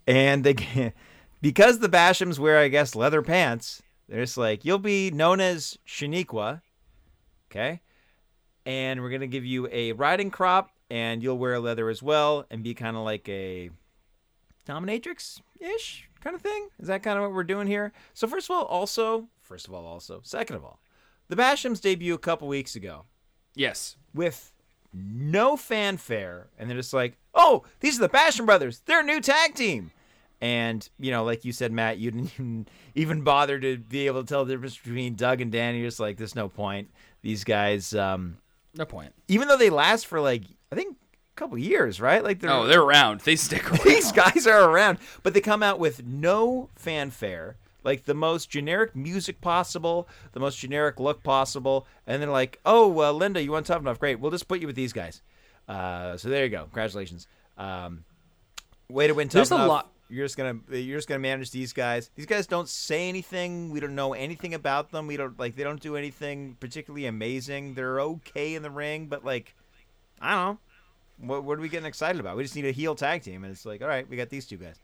And 0.06 0.44
they, 0.44 0.92
because 1.42 1.80
the 1.80 1.88
Bashams 1.88 2.38
wear, 2.38 2.58
I 2.58 2.68
guess, 2.68 2.94
leather 2.94 3.22
pants, 3.22 3.82
they're 4.08 4.22
just 4.22 4.38
like, 4.38 4.64
you'll 4.64 4.78
be 4.78 5.10
known 5.10 5.40
as 5.40 5.76
Shaniqua, 5.86 6.62
okay? 7.50 7.80
And 8.64 9.00
we're 9.02 9.10
gonna 9.10 9.26
give 9.26 9.44
you 9.44 9.68
a 9.70 9.92
riding 9.92 10.30
crop, 10.30 10.70
and 10.90 11.22
you'll 11.22 11.38
wear 11.38 11.58
leather 11.60 11.88
as 11.88 12.02
well, 12.02 12.46
and 12.50 12.62
be 12.62 12.74
kind 12.74 12.96
of 12.96 13.04
like 13.04 13.28
a 13.28 13.70
dominatrix 14.66 15.40
ish 15.60 16.08
kind 16.20 16.34
of 16.34 16.42
thing. 16.42 16.68
Is 16.78 16.88
that 16.88 17.02
kind 17.02 17.16
of 17.18 17.22
what 17.22 17.32
we're 17.32 17.44
doing 17.44 17.66
here? 17.66 17.92
So 18.14 18.26
first 18.26 18.50
of 18.50 18.56
all, 18.56 18.64
also, 18.64 19.28
first 19.40 19.68
of 19.68 19.74
all, 19.74 19.86
also, 19.86 20.20
second 20.24 20.56
of 20.56 20.64
all, 20.64 20.80
the 21.28 21.36
Bashams 21.36 21.80
debut 21.80 22.14
a 22.14 22.18
couple 22.18 22.48
weeks 22.48 22.76
ago 22.76 23.04
Yes. 23.54 23.96
with 24.14 24.52
no 24.92 25.56
fanfare, 25.56 26.48
and 26.58 26.68
they're 26.70 26.76
just 26.76 26.92
like, 26.92 27.16
"Oh, 27.34 27.64
these 27.80 27.98
are 27.98 28.02
the 28.02 28.08
Basham 28.08 28.46
brothers. 28.46 28.80
They're 28.86 29.00
a 29.00 29.04
new 29.04 29.20
tag 29.20 29.54
team." 29.54 29.90
And 30.40 30.88
you 30.98 31.10
know, 31.10 31.24
like 31.24 31.44
you 31.44 31.52
said, 31.52 31.72
Matt, 31.72 31.98
you 31.98 32.10
didn't 32.10 32.32
even, 32.34 32.68
even 32.94 33.22
bother 33.22 33.58
to 33.60 33.78
be 33.78 34.06
able 34.06 34.22
to 34.22 34.28
tell 34.28 34.44
the 34.44 34.52
difference 34.54 34.76
between 34.76 35.14
Doug 35.14 35.40
and 35.40 35.50
Danny. 35.52 35.78
You're 35.80 35.88
just 35.88 36.00
like, 36.00 36.16
"There's 36.16 36.34
no 36.34 36.48
point." 36.48 36.90
These 37.26 37.42
guys, 37.42 37.92
um, 37.92 38.38
No 38.72 38.84
point. 38.84 39.12
even 39.26 39.48
though 39.48 39.56
they 39.56 39.68
last 39.70 40.06
for 40.06 40.20
like 40.20 40.44
I 40.70 40.76
think 40.76 40.96
a 40.96 41.34
couple 41.34 41.58
years, 41.58 42.00
right? 42.00 42.22
Like 42.22 42.38
they're 42.38 42.52
Oh, 42.52 42.66
they're 42.68 42.80
around. 42.82 43.20
They 43.22 43.34
stick 43.34 43.68
around. 43.70 43.82
these 43.84 44.12
guys 44.12 44.46
are 44.46 44.70
around, 44.70 44.98
but 45.24 45.34
they 45.34 45.40
come 45.40 45.60
out 45.62 45.80
with 45.80 46.04
no 46.06 46.68
fanfare, 46.76 47.56
like 47.82 48.04
the 48.04 48.14
most 48.14 48.48
generic 48.48 48.94
music 48.94 49.40
possible, 49.40 50.06
the 50.34 50.40
most 50.40 50.56
generic 50.60 51.00
look 51.00 51.24
possible, 51.24 51.86
and 52.06 52.22
they're 52.22 52.30
like, 52.30 52.60
"Oh, 52.64 52.96
uh, 53.02 53.10
Linda, 53.10 53.42
you 53.42 53.50
want 53.50 53.66
tough 53.66 53.80
enough? 53.82 53.98
Great, 53.98 54.20
we'll 54.20 54.30
just 54.30 54.46
put 54.46 54.60
you 54.60 54.68
with 54.68 54.76
these 54.76 54.92
guys." 54.92 55.20
Uh, 55.68 56.16
so 56.16 56.28
there 56.28 56.44
you 56.44 56.50
go. 56.50 56.62
Congratulations. 56.62 57.26
Um, 57.58 58.04
way 58.88 59.08
to 59.08 59.14
win 59.14 59.26
tough 59.26 59.48
There's 59.48 59.50
a 59.50 59.66
lot- 59.66 59.90
You're 60.08 60.24
just 60.24 60.36
gonna 60.36 60.58
you're 60.70 60.98
just 60.98 61.08
gonna 61.08 61.18
manage 61.18 61.50
these 61.50 61.72
guys. 61.72 62.10
These 62.14 62.26
guys 62.26 62.46
don't 62.46 62.68
say 62.68 63.08
anything. 63.08 63.70
We 63.70 63.80
don't 63.80 63.94
know 63.96 64.12
anything 64.12 64.54
about 64.54 64.90
them. 64.92 65.06
We 65.08 65.16
don't 65.16 65.38
like 65.38 65.56
they 65.56 65.64
don't 65.64 65.80
do 65.80 65.96
anything 65.96 66.56
particularly 66.60 67.06
amazing. 67.06 67.74
They're 67.74 68.00
okay 68.00 68.54
in 68.54 68.62
the 68.62 68.70
ring, 68.70 69.06
but 69.06 69.24
like 69.24 69.54
I 70.20 70.30
don't 70.34 70.44
know. 70.54 70.58
What, 71.28 71.44
what 71.44 71.58
are 71.58 71.60
we 71.62 71.68
getting 71.68 71.86
excited 71.86 72.20
about? 72.20 72.36
We 72.36 72.42
just 72.42 72.54
need 72.54 72.66
a 72.66 72.72
heel 72.72 72.94
tag 72.94 73.22
team, 73.22 73.42
and 73.42 73.50
it's 73.52 73.64
like, 73.66 73.80
all 73.82 73.88
right, 73.88 74.08
we 74.08 74.16
got 74.16 74.28
these 74.28 74.46
two 74.46 74.58
guys. 74.58 74.76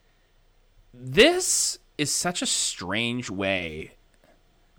This 0.94 1.78
is 1.99 2.12
such 2.12 2.43
a 2.43 2.47
strange 2.47 3.31
way 3.31 3.93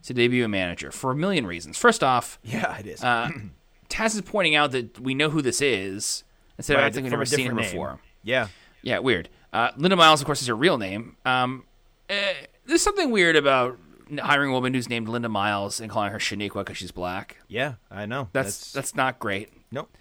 to 0.03 0.13
debut 0.13 0.43
a 0.45 0.47
manager 0.47 0.91
for 0.91 1.11
a 1.11 1.15
million 1.15 1.45
reasons. 1.45 1.77
First 1.77 2.03
off, 2.03 2.39
Yeah, 2.43 2.77
it 2.77 2.87
is. 2.87 3.03
uh, 3.03 3.29
Taz 3.89 4.15
is 4.15 4.21
pointing 4.21 4.55
out 4.55 4.71
that 4.71 4.99
we 4.99 5.13
know 5.13 5.29
who 5.29 5.41
this 5.41 5.61
is 5.61 6.23
instead 6.57 6.75
of 6.75 6.81
Right, 6.81 6.87
acting 6.87 7.03
we've 7.03 7.11
never 7.11 7.25
seen 7.25 7.47
him 7.47 7.55
name. 7.55 7.65
before. 7.65 7.99
yeah, 8.23 8.47
Yeah, 8.81 8.99
weird. 8.99 9.29
Uh, 9.53 9.71
Linda 9.77 9.95
Miles, 9.95 10.19
of 10.19 10.25
course, 10.25 10.41
is 10.41 10.47
her 10.47 10.55
real 10.55 10.77
name. 10.77 11.15
Um, 11.25 11.63
eh, 12.09 12.33
there's 12.65 12.81
something 12.81 13.11
weird 13.11 13.35
about 13.37 13.77
hiring 14.19 14.49
a 14.49 14.53
woman 14.53 14.73
who's 14.73 14.89
named 14.89 15.07
Linda 15.07 15.29
Miles 15.29 15.79
and 15.79 15.89
calling 15.89 16.11
her 16.11 16.17
Shaniqua 16.19 16.55
because 16.65 16.75
she's 16.77 16.91
black. 16.91 17.37
yeah, 17.47 17.75
I 17.91 18.05
know. 18.05 18.29
That's 18.33 18.71
that's 18.73 18.95
not 18.95 19.19
great. 19.19 19.49
nope. 19.71 19.95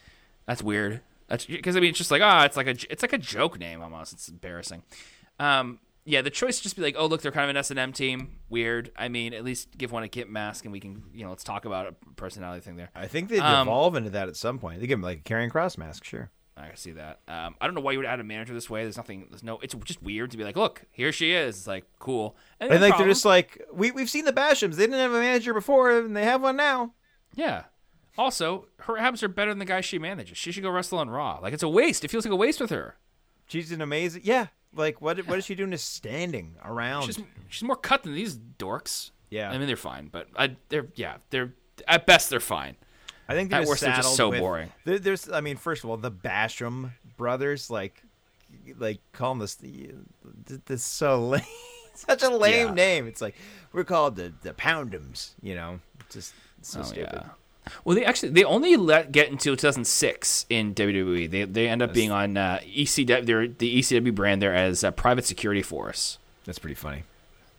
That's 0.47 0.63
weird. 0.63 1.01
That's 1.29 1.47
because 1.47 1.77
I 1.77 1.81
mean 1.81 1.91
it's 1.91 1.99
just 1.99 2.11
like 2.11 2.21
ah, 2.23 2.45
it's 2.45 2.57
like 2.57 2.67
a 2.67 2.77
it's 2.91 3.03
like 3.03 3.13
a 3.13 3.19
joke 3.19 3.59
name 3.59 3.81
almost. 3.83 4.13
It's 4.13 4.29
embarrassing. 4.29 4.83
Um, 5.39 5.79
yeah, 6.05 6.21
the 6.21 6.31
choice 6.31 6.57
to 6.57 6.63
just 6.65 6.75
be 6.77 6.83
like, 6.83 6.97
oh 6.99 7.07
look, 7.07 7.23
they're 7.23 7.31
kind 7.33 7.45
of 7.45 7.51
an 7.51 7.57
S 7.57 7.71
and 7.71 7.79
M 7.79 7.93
team. 7.93 8.33
Weird. 8.49 8.91
I 8.97 9.09
mean, 9.09 9.33
at 9.35 9.45
least 9.45 9.77
give 9.79 9.93
one 9.93 10.03
a 10.03 10.09
Kip 10.09 10.29
mask 10.29 10.65
and 10.65 10.73
we 10.73 10.81
can 10.81 11.05
you 11.15 11.25
know 11.25 11.31
let's 11.31 11.45
talk 11.45 11.65
about 11.65 11.87
a 11.87 11.95
personality 12.17 12.61
thing 12.63 12.77
there. 12.77 12.91
I 12.95 13.07
think 13.07 13.29
they 13.29 13.39
Um, 13.39 13.67
devolve 13.67 13.95
into 13.97 14.11
that 14.11 14.29
at 14.29 14.37
some 14.37 14.59
point. 14.59 14.81
They 14.81 14.87
give 14.87 14.99
him 14.99 15.03
like 15.03 15.19
a 15.19 15.23
carrying 15.23 15.49
cross 15.51 15.79
mask, 15.79 16.05
sure. 16.05 16.31
I 16.57 16.67
can 16.69 16.77
see 16.77 16.93
that. 16.93 17.21
Um, 17.29 17.55
I 17.61 17.67
don't 17.67 17.75
know 17.75 17.81
why 17.81 17.93
you 17.93 17.99
would 17.99 18.07
add 18.07 18.21
a 18.21 18.25
manager 18.25 18.53
this 18.53 18.69
way. 18.69 18.83
There's 18.83 18.97
nothing. 18.99 19.27
There's 19.31 19.43
no. 19.43 19.59
It's 19.63 19.75
just 19.85 20.03
weird 20.03 20.31
to 20.33 20.37
be 20.37 20.45
like, 20.45 20.57
look, 20.57 20.83
here 20.91 21.11
she 21.13 21.33
is. 21.33 21.57
It's 21.57 21.67
like 21.67 21.85
cool. 21.99 22.37
And, 22.61 22.71
And 22.71 22.81
like 22.83 22.91
problem. 22.91 23.07
they're 23.09 23.15
just 23.15 23.25
like, 23.25 23.63
we 23.73 23.91
we've 23.91 24.11
seen 24.11 24.25
the 24.27 24.33
Bashams. 24.35 24.75
They 24.77 24.85
didn't 24.85 24.99
have 24.99 25.13
a 25.13 25.21
manager 25.21 25.55
before, 25.55 25.91
and 25.99 26.15
they 26.17 26.25
have 26.25 26.43
one 26.43 26.57
now. 26.57 26.95
yeah. 27.35 27.65
Also, 28.19 28.67
her 28.81 28.99
abs 28.99 29.23
are 29.23 29.29
better 29.29 29.51
than 29.51 29.59
the 29.59 29.65
guy 29.65 29.81
she 29.81 29.99
manages. 29.99 30.37
She 30.37 30.53
should 30.53 30.63
go 30.63 30.69
wrestle 30.71 30.99
on 30.99 31.09
Raw. 31.09 31.39
Like 31.41 31.55
it's 31.55 31.63
a 31.63 31.69
waste. 31.69 32.05
It 32.05 32.09
feels 32.11 32.27
like 32.27 32.33
a 32.33 32.37
waste 32.37 32.61
with 32.61 32.69
her. 32.69 32.99
She's 33.47 33.73
an 33.73 33.81
amazing. 33.81 34.21
Yeah, 34.25 34.49
like 34.75 35.01
what 35.01 35.27
what 35.27 35.39
is 35.39 35.47
she 35.47 35.55
doing? 35.55 35.71
Just 35.71 35.95
standing 35.95 36.57
around. 36.63 37.07
She's 37.07 37.19
she's 37.49 37.63
more 37.63 37.77
cut 37.77 38.03
than 38.03 38.15
these 38.15 38.37
dorks. 38.37 39.13
Yeah. 39.31 39.51
I 39.51 39.57
mean 39.57 39.67
they're 39.67 39.77
fine, 39.77 40.09
but 40.13 40.29
I, 40.37 40.57
they're 40.69 40.89
yeah 40.95 41.17
they're 41.31 41.55
at 41.89 42.05
best 42.07 42.29
they're 42.29 42.39
fine. 42.39 42.77
I 43.33 43.35
think 43.35 43.51
they're 43.51 43.59
At 43.61 43.63
just 43.63 43.69
worst, 43.71 43.81
they're 43.83 43.95
just 43.97 44.17
so 44.17 44.31
with- 44.31 44.41
boring. 44.41 44.71
There's, 44.85 45.31
I 45.31 45.41
mean, 45.41 45.57
first 45.57 45.85
of 45.85 45.91
all, 45.91 45.97
the 45.97 46.11
Basham 46.11 46.93
brothers, 47.17 47.71
like, 47.71 48.03
like 48.79 48.99
call 49.13 49.31
them 49.35 49.39
this. 49.41 49.57
This 50.67 50.83
so 50.85 51.29
lame. 51.29 51.43
Such 51.95 52.23
a 52.23 52.29
lame 52.31 52.69
Yeah. 52.69 52.75
name. 52.75 53.07
It's 53.07 53.21
like 53.21 53.35
we're 53.73 53.85
called 53.85 54.17
the 54.17 54.33
the 54.43 54.53
Poundums. 54.55 55.33
You 55.43 55.55
know, 55.55 55.81
just 56.11 56.35
so 56.63 56.81
Oh, 56.81 56.83
stupid. 56.83 57.11
yeah. 57.13 57.29
Well, 57.85 57.95
they 57.95 58.05
actually 58.05 58.31
they 58.31 58.45
only 58.45 58.77
let 58.77 59.13
get 59.13 59.31
until 59.31 59.57
2006 59.57 60.47
in 60.51 60.75
WWE. 60.75 61.31
They 61.31 61.45
they 61.45 61.69
end 61.69 61.81
up 61.83 61.93
being 61.93 62.11
on 62.11 62.37
uh, 62.37 62.61
ECW. 62.65 63.25
They're 63.27 63.47
the 63.49 63.79
ECW 63.79 64.15
brand 64.15 64.43
there 64.43 64.55
as 64.55 64.83
uh, 64.85 64.91
Private 64.91 65.25
Security 65.25 65.63
Force. 65.63 66.19
That's 66.45 66.59
pretty 66.59 66.75
funny. 66.75 67.05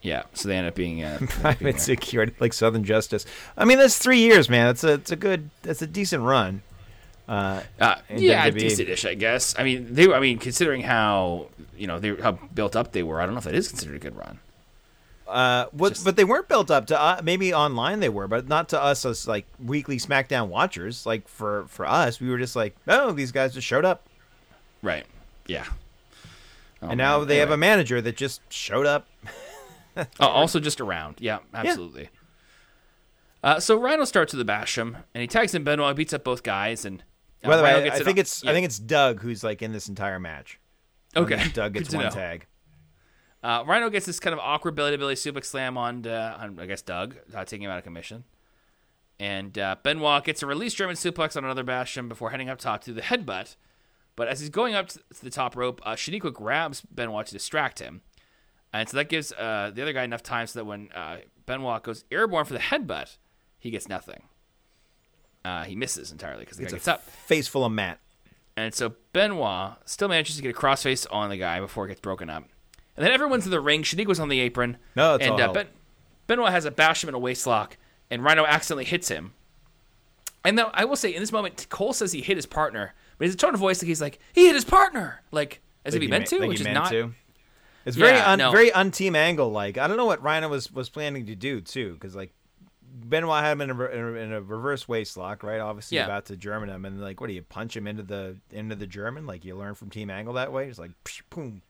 Yeah, 0.03 0.23
so 0.33 0.47
they 0.49 0.57
end 0.57 0.67
up 0.67 0.75
being 0.75 1.01
uh, 1.03 1.15
being 1.19 1.27
Private 1.29 1.63
there. 1.63 1.79
security, 1.79 2.35
like 2.39 2.53
Southern 2.53 2.83
Justice. 2.83 3.25
I 3.57 3.65
mean, 3.65 3.77
that's 3.79 3.97
three 3.97 4.19
years, 4.19 4.49
man. 4.49 4.67
That's 4.67 4.83
a, 4.83 4.93
it's 4.93 5.11
a 5.11 5.15
good, 5.15 5.49
that's 5.63 5.81
a 5.81 5.87
decent 5.87 6.23
run. 6.23 6.61
Uh, 7.27 7.61
Uh, 7.79 7.95
yeah, 8.13 8.49
decent-ish, 8.49 9.05
I 9.05 9.13
guess. 9.13 9.55
I 9.57 9.63
mean, 9.63 9.87
they. 9.95 10.11
I 10.13 10.19
mean, 10.19 10.37
considering 10.39 10.81
how 10.81 11.47
you 11.77 11.87
know 11.87 11.99
they 11.99 12.15
how 12.21 12.33
built 12.53 12.75
up 12.75 12.91
they 12.91 13.01
were, 13.01 13.21
I 13.21 13.25
don't 13.25 13.33
know 13.33 13.37
if 13.39 13.45
that 13.45 13.55
is 13.55 13.69
considered 13.69 13.95
a 13.95 13.99
good 13.99 14.15
run. 14.17 14.39
uh, 15.25 15.67
what, 15.71 15.93
Just- 15.93 16.03
but 16.03 16.17
they 16.17 16.25
weren't 16.25 16.49
built 16.49 16.69
up 16.69 16.85
to 16.87 16.99
uh, 17.01 17.21
maybe 17.23 17.53
online 17.53 18.01
they 18.01 18.09
were, 18.09 18.27
but 18.27 18.49
not 18.49 18.67
to 18.69 18.81
us 18.81 19.05
as 19.05 19.25
like 19.25 19.45
weekly 19.63 19.95
SmackDown 19.99 20.49
watchers. 20.49 21.05
Like 21.05 21.29
for 21.29 21.63
for 21.69 21.85
us, 21.85 22.19
we 22.19 22.29
were 22.29 22.37
just 22.37 22.57
like, 22.57 22.75
oh, 22.89 23.13
these 23.13 23.31
guys 23.31 23.53
just 23.53 23.65
showed 23.65 23.85
up, 23.85 24.05
Right. 24.81 25.05
Yeah. 25.47 25.65
Oh, 26.81 26.89
and 26.89 26.97
now 26.97 27.19
man. 27.19 27.27
they 27.29 27.37
have 27.37 27.51
a 27.51 27.57
manager 27.57 28.01
that 28.01 28.17
just 28.17 28.41
showed 28.51 28.85
up. 28.85 29.07
Oh, 29.97 30.27
also 30.27 30.59
just 30.59 30.81
around. 30.81 31.17
Yeah, 31.19 31.39
absolutely. 31.53 32.09
Uh, 33.43 33.59
so 33.59 33.77
Rhino 33.77 34.05
starts 34.05 34.33
with 34.33 34.45
the 34.45 34.51
Basham, 34.51 35.03
and 35.13 35.21
he 35.21 35.27
tags 35.27 35.53
in 35.53 35.63
Benoit, 35.63 35.95
beats 35.95 36.13
up 36.13 36.23
both 36.23 36.43
guys, 36.43 36.85
and 36.85 37.03
uh, 37.43 37.49
By 37.49 37.57
the 37.57 37.63
Rhino 37.63 37.77
way, 37.79 37.83
gets 37.85 38.01
I 38.01 38.03
think 38.03 38.17
it's 38.17 38.43
yeah. 38.43 38.51
I 38.51 38.53
think 38.53 38.65
it's 38.65 38.79
Doug 38.79 39.19
who's 39.19 39.43
like 39.43 39.61
in 39.61 39.73
this 39.73 39.89
entire 39.89 40.19
match. 40.19 40.59
okay. 41.15 41.49
Doug 41.53 41.73
gets 41.73 41.93
one 41.93 42.05
know. 42.05 42.09
tag. 42.09 42.47
Uh, 43.43 43.63
Rhino 43.67 43.89
gets 43.89 44.05
this 44.05 44.21
kind 44.21 44.33
of 44.33 44.39
awkward 44.39 44.75
belly 44.75 44.91
to 44.91 44.97
belly 44.97 45.15
suplex 45.15 45.45
slam 45.45 45.77
on, 45.77 46.07
uh, 46.07 46.37
on 46.39 46.57
I 46.59 46.65
guess 46.65 46.81
Doug, 46.81 47.17
uh, 47.35 47.43
taking 47.43 47.65
him 47.65 47.71
out 47.71 47.77
of 47.77 47.83
commission. 47.83 48.23
And 49.19 49.57
uh, 49.59 49.75
Benoit 49.83 50.23
gets 50.23 50.41
a 50.41 50.47
release 50.47 50.73
German 50.73 50.95
suplex 50.95 51.35
on 51.35 51.43
another 51.43 51.63
Basham 51.63 52.07
before 52.07 52.29
heading 52.29 52.49
up 52.49 52.59
top 52.59 52.81
to 52.85 52.93
the 52.93 53.01
headbutt. 53.01 53.57
But 54.15 54.27
as 54.29 54.39
he's 54.39 54.49
going 54.49 54.75
up 54.75 54.87
to 54.89 54.99
to 54.99 55.23
the 55.23 55.29
top 55.29 55.57
rope, 55.57 55.81
uh, 55.83 55.93
Shaniqua 55.93 56.33
grabs 56.33 56.81
Benoit 56.81 57.25
to 57.25 57.33
distract 57.33 57.79
him. 57.79 58.01
And 58.73 58.89
so 58.89 58.97
that 58.97 59.07
gives 59.07 59.31
uh, 59.31 59.71
the 59.73 59.81
other 59.83 59.93
guy 59.93 60.03
enough 60.03 60.23
time 60.23 60.47
so 60.47 60.59
that 60.59 60.65
when 60.65 60.89
uh, 60.93 61.17
Benoit 61.45 61.83
goes 61.83 62.03
airborne 62.11 62.45
for 62.45 62.53
the 62.53 62.59
headbutt, 62.59 63.17
he 63.59 63.69
gets 63.69 63.87
nothing. 63.87 64.23
Uh, 65.45 65.63
he 65.63 65.75
misses 65.75 66.11
entirely 66.11 66.39
because 66.39 66.57
the 66.57 66.63
guy 66.63 66.67
It's 66.67 66.73
a 66.73 66.77
gets 66.77 66.87
up. 66.87 67.03
face 67.03 67.47
full 67.47 67.65
of 67.65 67.71
mat. 67.71 67.99
And 68.55 68.73
so 68.73 68.93
Benoit 69.13 69.73
still 69.85 70.07
manages 70.07 70.35
to 70.37 70.41
get 70.41 70.55
a 70.55 70.59
crossface 70.59 71.05
on 71.11 71.29
the 71.29 71.37
guy 71.37 71.59
before 71.59 71.85
it 71.85 71.89
gets 71.89 72.01
broken 72.01 72.29
up. 72.29 72.45
And 72.95 73.05
then 73.05 73.11
everyone's 73.11 73.45
in 73.45 73.51
the 73.51 73.59
ring. 73.59 73.83
Shaniqua's 73.83 74.19
on 74.19 74.29
the 74.29 74.39
apron. 74.39 74.77
No, 74.95 75.15
it's 75.15 75.23
and 75.25 75.33
all 75.33 75.41
uh, 75.49 75.53
ben- 75.53 75.67
Benoit 76.27 76.51
has 76.51 76.65
a 76.65 76.71
bash 76.71 77.03
him 77.03 77.09
in 77.09 77.15
a 77.15 77.19
waist 77.19 77.45
lock, 77.47 77.77
and 78.09 78.23
Rhino 78.23 78.45
accidentally 78.45 78.85
hits 78.85 79.07
him. 79.09 79.33
And 80.45 80.55
now 80.55 80.71
I 80.73 80.85
will 80.85 80.95
say, 80.95 81.13
in 81.13 81.19
this 81.21 81.31
moment, 81.31 81.67
Cole 81.69 81.93
says 81.93 82.11
he 82.11 82.21
hit 82.21 82.37
his 82.37 82.45
partner, 82.45 82.93
but 83.17 83.25
his 83.27 83.35
tone 83.35 83.53
of 83.53 83.59
voice 83.59 83.81
like 83.81 83.87
he's 83.87 84.01
like 84.01 84.19
he 84.33 84.45
hit 84.45 84.55
his 84.55 84.65
partner, 84.65 85.21
like 85.31 85.61
as 85.85 85.95
if 85.95 86.01
he 86.01 86.07
meant 86.07 86.27
to, 86.27 86.39
like 86.39 86.49
which 86.49 86.59
he 86.59 86.63
is 86.63 86.65
meant 86.65 86.75
not. 86.75 86.91
to. 86.91 87.13
It's 87.85 87.97
very 87.97 88.17
Yeah, 88.17 88.31
un, 88.31 88.39
no. 88.39 88.51
very 88.51 88.71
unteam 88.71 89.15
angle 89.15 89.51
like. 89.51 89.77
I 89.77 89.87
don't 89.87 89.97
know 89.97 90.05
what 90.05 90.21
Rhino 90.23 90.47
was 90.49 90.71
was 90.71 90.89
planning 90.89 91.25
to 91.27 91.35
do 91.35 91.59
too, 91.61 91.93
because 91.93 92.15
like 92.15 92.33
Benoit 92.81 93.43
had 93.43 93.53
him 93.53 93.61
in 93.61 93.69
a, 93.71 93.85
in 93.85 94.31
a 94.33 94.41
reverse 94.41 94.87
waist 94.87 95.17
lock, 95.17 95.43
right? 95.43 95.59
Obviously 95.59 95.97
Yeah. 95.97 96.05
about 96.05 96.25
to 96.25 96.37
German 96.37 96.69
him, 96.69 96.85
and 96.85 97.01
like, 97.01 97.19
what 97.19 97.27
do 97.27 97.33
you 97.33 97.41
punch 97.41 97.75
him 97.75 97.87
into 97.87 98.03
the 98.03 98.37
into 98.51 98.75
the 98.75 98.87
German? 98.87 99.25
Like 99.25 99.43
you 99.43 99.55
learn 99.55 99.75
from 99.75 99.89
team 99.89 100.09
angle 100.09 100.33
that 100.35 100.51
way. 100.53 100.67
It's 100.67 100.79
like, 100.79 100.91
psh, 101.03 101.21
boom. 101.29 101.61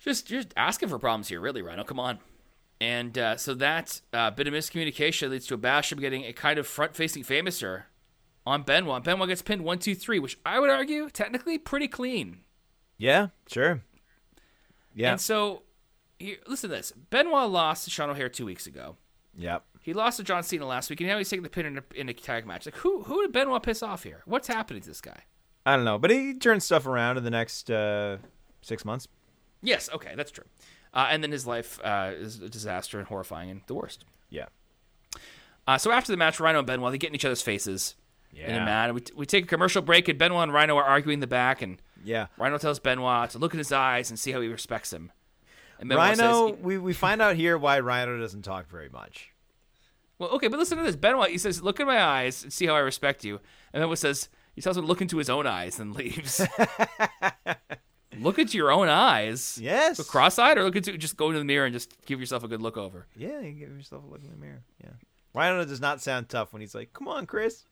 Just 0.00 0.26
just 0.26 0.52
asking 0.56 0.88
for 0.90 0.98
problems 0.98 1.28
here, 1.28 1.40
really, 1.40 1.62
Rhino. 1.62 1.84
Come 1.84 2.00
on. 2.00 2.18
And 2.80 3.18
uh, 3.18 3.36
so 3.36 3.54
that 3.54 4.00
uh, 4.12 4.30
bit 4.30 4.46
of 4.46 4.54
miscommunication 4.54 5.30
leads 5.30 5.46
to 5.48 5.54
a 5.54 5.58
Basham 5.58 5.98
getting 6.00 6.24
a 6.24 6.32
kind 6.32 6.60
of 6.60 6.66
front-facing 6.68 7.24
famouser 7.24 7.84
on 8.46 8.62
Benoit. 8.62 9.02
Benoit 9.02 9.26
gets 9.28 9.42
pinned 9.42 9.64
one, 9.64 9.80
two, 9.80 9.96
three, 9.96 10.20
which 10.20 10.38
I 10.46 10.60
would 10.60 10.70
argue 10.70 11.10
technically 11.10 11.58
pretty 11.58 11.88
clean. 11.88 12.42
Yeah, 12.96 13.28
sure. 13.50 13.82
Yeah, 14.98 15.12
And 15.12 15.20
so, 15.20 15.62
here, 16.18 16.36
listen 16.46 16.68
to 16.70 16.76
this: 16.76 16.92
Benoit 17.10 17.48
lost 17.50 17.84
to 17.84 17.90
Sean 17.90 18.10
O'Haire 18.10 18.28
two 18.28 18.44
weeks 18.46 18.66
ago. 18.66 18.96
yep. 19.36 19.64
He 19.80 19.94
lost 19.94 20.18
to 20.18 20.24
John 20.24 20.42
Cena 20.42 20.66
last 20.66 20.90
week, 20.90 21.00
and 21.00 21.08
now 21.08 21.16
he's 21.16 21.30
taking 21.30 21.44
the 21.44 21.48
pin 21.48 21.64
in 21.64 21.78
a, 21.78 21.82
in 21.94 22.08
a 22.10 22.12
tag 22.12 22.46
match. 22.46 22.66
Like, 22.66 22.74
who 22.76 23.04
who 23.04 23.22
did 23.22 23.32
Benoit 23.32 23.62
piss 23.62 23.82
off 23.82 24.02
here? 24.02 24.22
What's 24.26 24.48
happening 24.48 24.82
to 24.82 24.88
this 24.88 25.00
guy? 25.00 25.22
I 25.64 25.76
don't 25.76 25.84
know, 25.84 25.98
but 25.98 26.10
he 26.10 26.34
turns 26.34 26.64
stuff 26.64 26.86
around 26.86 27.16
in 27.16 27.24
the 27.24 27.30
next 27.30 27.70
uh, 27.70 28.18
six 28.60 28.84
months. 28.84 29.06
Yes, 29.62 29.88
okay, 29.94 30.12
that's 30.16 30.30
true. 30.30 30.44
Uh, 30.92 31.08
and 31.10 31.22
then 31.22 31.30
his 31.32 31.46
life 31.46 31.78
uh, 31.84 32.12
is 32.14 32.40
a 32.40 32.48
disaster 32.48 32.98
and 32.98 33.06
horrifying 33.08 33.50
and 33.50 33.60
the 33.66 33.74
worst. 33.74 34.04
Yeah, 34.30 34.46
Uh, 35.66 35.78
so 35.78 35.90
after 35.92 36.10
the 36.12 36.16
match, 36.16 36.40
Rhino 36.40 36.58
and 36.58 36.66
Benoit 36.66 36.90
they 36.92 36.98
get 36.98 37.08
in 37.10 37.14
each 37.14 37.24
other's 37.24 37.42
faces. 37.42 37.94
And 38.34 38.54
they're 38.54 38.64
mad. 38.64 38.92
We, 38.94 39.02
we 39.16 39.26
take 39.26 39.44
a 39.44 39.46
commercial 39.46 39.80
break, 39.82 40.08
and 40.08 40.18
Benoit 40.18 40.42
and 40.42 40.52
Rhino 40.52 40.76
are 40.76 40.84
arguing 40.84 41.14
in 41.14 41.20
the 41.20 41.26
back, 41.26 41.62
and 41.62 41.80
yeah. 42.08 42.26
Rhino 42.36 42.58
tells 42.58 42.78
Benoit 42.78 43.30
to 43.30 43.38
look 43.38 43.52
in 43.52 43.58
his 43.58 43.72
eyes 43.72 44.10
and 44.10 44.18
see 44.18 44.32
how 44.32 44.40
he 44.40 44.48
respects 44.48 44.92
him. 44.92 45.12
And 45.78 45.88
Benoit 45.88 46.18
Rhino, 46.18 46.48
says, 46.48 46.58
we 46.62 46.78
we 46.78 46.92
find 46.92 47.22
out 47.22 47.36
here 47.36 47.56
why 47.56 47.80
Rhino 47.80 48.18
doesn't 48.18 48.42
talk 48.42 48.68
very 48.68 48.88
much. 48.88 49.30
"Well, 50.18 50.30
okay, 50.30 50.48
but 50.48 50.58
listen 50.58 50.78
to 50.78 50.84
this." 50.84 50.96
Benoit 50.96 51.30
he 51.30 51.38
says, 51.38 51.62
"Look 51.62 51.78
in 51.78 51.86
my 51.86 52.02
eyes 52.02 52.42
and 52.42 52.52
see 52.52 52.66
how 52.66 52.74
I 52.74 52.80
respect 52.80 53.24
you." 53.24 53.40
And 53.72 53.82
Benoit 53.82 53.98
says, 53.98 54.28
he 54.58 54.62
tells 54.62 54.76
him 54.76 54.82
to 54.82 54.88
look 54.88 55.00
into 55.00 55.18
his 55.18 55.30
own 55.30 55.46
eyes 55.46 55.78
and 55.78 55.94
leaves. 55.94 56.40
look 58.18 58.40
into 58.40 58.58
your 58.58 58.72
own 58.72 58.88
eyes. 58.88 59.56
Yes. 59.62 60.04
Cross-eyed, 60.04 60.58
or 60.58 60.64
look 60.64 60.74
into 60.74 60.98
just 60.98 61.16
go 61.16 61.28
into 61.28 61.38
the 61.38 61.44
mirror 61.44 61.64
and 61.64 61.72
just 61.72 61.94
give 62.06 62.18
yourself 62.18 62.42
a 62.42 62.48
good 62.48 62.60
look 62.60 62.76
over. 62.76 63.06
Yeah, 63.14 63.38
you 63.38 63.52
give 63.52 63.68
yourself 63.68 64.02
a 64.02 64.08
look 64.08 64.24
in 64.24 64.30
the 64.30 64.36
mirror. 64.36 64.64
Yeah. 64.82 64.90
Rhino 65.32 65.64
does 65.64 65.80
not 65.80 66.00
sound 66.00 66.28
tough 66.28 66.52
when 66.52 66.60
he's 66.60 66.74
like, 66.74 66.92
"Come 66.92 67.06
on, 67.06 67.24
Chris, 67.24 67.66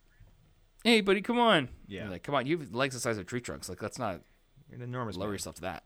Hey, 0.85 1.01
buddy, 1.01 1.21
come 1.21 1.39
on. 1.39 1.69
Yeah. 1.89 2.03
You're 2.03 2.11
like, 2.13 2.23
come 2.23 2.35
on. 2.35 2.47
You 2.47 2.59
have 2.59 2.75
legs 2.75 2.95
the 2.95 3.01
size 3.01 3.19
of 3.19 3.27
tree 3.27 3.41
trunks. 3.41 3.69
Like, 3.69 3.83
let's 3.83 3.99
not 3.99 4.21
you're 4.69 4.77
an 4.77 4.83
enormous 4.83 5.17
lower 5.17 5.29
man." 5.29 5.35
yourself 5.35 5.57
to 5.57 5.63
that. 5.63 5.85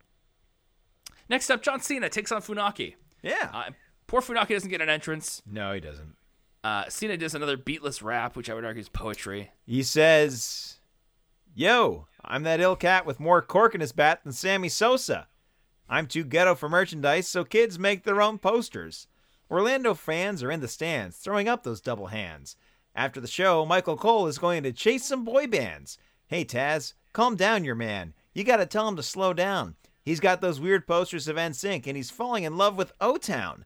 Next 1.28 1.50
up, 1.50 1.62
John 1.62 1.80
Cena 1.80 2.08
takes 2.08 2.32
on 2.32 2.42
Funaki. 2.42 2.94
Yeah. 3.22 3.50
Uh, 3.52 3.70
poor 4.06 4.20
Funaki 4.20 4.48
doesn't 4.48 4.70
get 4.70 4.80
an 4.80 4.88
entrance. 4.88 5.42
no, 5.46 5.72
he 5.72 5.80
doesn't. 5.80 6.16
Uh, 6.62 6.88
Cena 6.88 7.16
does 7.16 7.34
another 7.34 7.56
beatless 7.56 8.02
rap, 8.02 8.36
which 8.36 8.50
I 8.50 8.54
would 8.54 8.64
argue 8.64 8.80
is 8.80 8.88
poetry. 8.90 9.50
He 9.64 9.82
says, 9.82 10.76
"Yo, 11.54 12.06
I'm 12.22 12.42
that 12.42 12.60
ill 12.60 12.76
cat 12.76 13.06
with 13.06 13.18
more 13.20 13.40
cork 13.40 13.74
in 13.74 13.80
his 13.80 13.92
bat 13.92 14.20
than 14.24 14.32
Sammy 14.32 14.68
Sosa. 14.68 15.28
I'm 15.88 16.06
too 16.06 16.22
ghetto 16.24 16.54
for 16.54 16.68
merchandise, 16.68 17.26
so 17.28 17.44
kids 17.44 17.78
make 17.78 18.04
their 18.04 18.20
own 18.20 18.38
posters. 18.38 19.06
Orlando 19.50 19.94
fans 19.94 20.42
are 20.42 20.50
in 20.50 20.60
the 20.60 20.68
stands, 20.68 21.16
throwing 21.16 21.48
up 21.48 21.62
those 21.62 21.80
double 21.80 22.08
hands. 22.08 22.56
After 22.94 23.20
the 23.20 23.28
show, 23.28 23.64
Michael 23.64 23.96
Cole 23.96 24.26
is 24.26 24.38
going 24.38 24.62
to 24.64 24.72
chase 24.72 25.04
some 25.04 25.24
boy 25.24 25.46
bands. 25.46 25.98
Hey 26.26 26.44
Taz, 26.44 26.94
calm 27.12 27.36
down, 27.36 27.64
your 27.64 27.74
man. 27.74 28.14
You 28.34 28.44
got 28.44 28.56
to 28.56 28.66
tell 28.66 28.88
him 28.88 28.96
to 28.96 29.02
slow 29.02 29.32
down. 29.32 29.76
He's 30.04 30.20
got 30.20 30.40
those 30.40 30.60
weird 30.60 30.86
posters 30.86 31.28
of 31.28 31.36
NSYNC, 31.36 31.86
and 31.86 31.96
he's 31.96 32.10
falling 32.10 32.44
in 32.44 32.56
love 32.56 32.76
with 32.76 32.92
O 33.00 33.16
Town. 33.16 33.64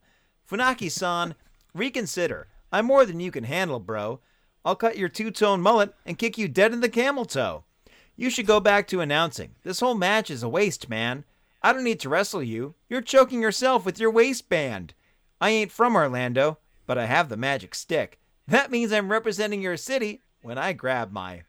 Funaki-san, 0.51 1.35
reconsider. 1.75 2.49
I'm 2.73 2.87
more 2.87 3.07
than 3.07 3.21
you 3.21 3.31
can 3.31 3.45
handle, 3.45 3.81
bro. 3.81 4.21
I'll 4.65 4.77
cut 4.77 4.99
your 4.99 5.09
two-tone 5.09 5.61
mullet 5.61 5.95
and 6.05 6.19
kick 6.19 6.37
you 6.37 6.49
dead 6.49 6.73
in 6.73 6.81
the 6.81 6.89
camel 6.89 7.25
toe. 7.25 7.65
You 8.17 8.31
should 8.31 8.47
go 8.47 8.61
back 8.61 8.87
to 8.89 9.01
announcing. 9.01 9.55
This 9.63 9.81
whole 9.81 9.95
match 9.95 10.31
is 10.31 10.43
a 10.43 10.49
waste, 10.49 10.89
man. 10.89 11.25
I 11.63 11.73
don't 11.73 11.85
need 11.85 12.01
to 12.01 12.09
wrestle 12.09 12.43
you. 12.43 12.75
You're 12.89 13.01
choking 13.01 13.41
yourself 13.41 13.85
with 13.85 13.99
your 13.99 14.11
waistband. 14.11 14.95
I 15.41 15.51
ain't 15.51 15.73
from 15.73 15.97
Orlando, 15.97 16.59
but 16.87 16.99
I 16.99 17.07
have 17.07 17.29
the 17.29 17.37
magic 17.37 17.75
stick. 17.75 18.19
That 18.49 18.71
means 18.71 18.93
I'm 18.93 19.11
representing 19.11 19.63
your 19.63 19.77
city 19.77 20.21
when 20.43 20.59
I 20.59 20.73
grab 20.73 21.11
my 21.13 21.43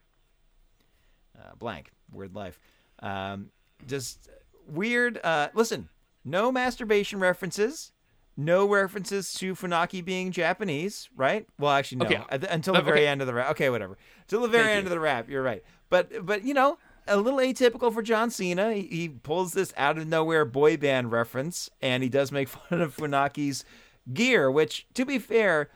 uh, 1.37 1.55
blank 1.57 1.91
word 2.11 2.33
life. 2.35 2.59
Um, 2.99 3.49
just 3.87 4.29
weird. 4.67 5.19
Uh, 5.23 5.49
listen, 5.53 5.89
no 6.23 6.51
masturbation 6.51 7.19
references. 7.19 7.91
No 8.37 8.67
references 8.67 9.33
to 9.35 9.55
Funaki 9.55 10.03
being 10.03 10.31
Japanese, 10.31 11.09
right? 11.15 11.47
Well, 11.57 11.71
actually, 11.71 11.99
no. 11.99 12.05
Okay. 12.05 12.37
The- 12.37 12.53
until 12.53 12.73
the 12.73 12.81
Okay. 12.81 12.89
very 12.89 13.07
end 13.07 13.21
of 13.21 13.27
the 13.27 13.33
rap. 13.33 13.51
Okay, 13.51 13.69
whatever. 13.69 13.97
Until 14.23 14.41
the 14.41 14.49
very 14.49 14.63
Thank 14.65 14.75
end 14.77 14.83
you. 14.83 14.87
of 14.87 14.91
the 14.91 14.99
rap. 14.99 15.29
You're 15.29 15.43
right. 15.43 15.63
But 15.89 16.25
but 16.25 16.43
you 16.43 16.53
know, 16.53 16.77
a 17.07 17.15
little 17.17 17.39
atypical 17.39 17.93
for 17.93 18.01
John 18.01 18.29
Cena. 18.29 18.73
He, 18.73 18.81
he 18.87 19.09
pulls 19.09 19.53
this 19.53 19.73
out 19.77 19.97
of 19.97 20.07
nowhere 20.07 20.43
boy 20.43 20.75
band 20.75 21.11
reference, 21.13 21.69
and 21.81 22.03
he 22.03 22.09
does 22.09 22.29
make 22.31 22.47
fun 22.49 22.81
of 22.81 22.95
Funaki's 22.95 23.63
gear. 24.13 24.51
Which, 24.51 24.85
to 24.95 25.05
be 25.05 25.17
fair, 25.17 25.69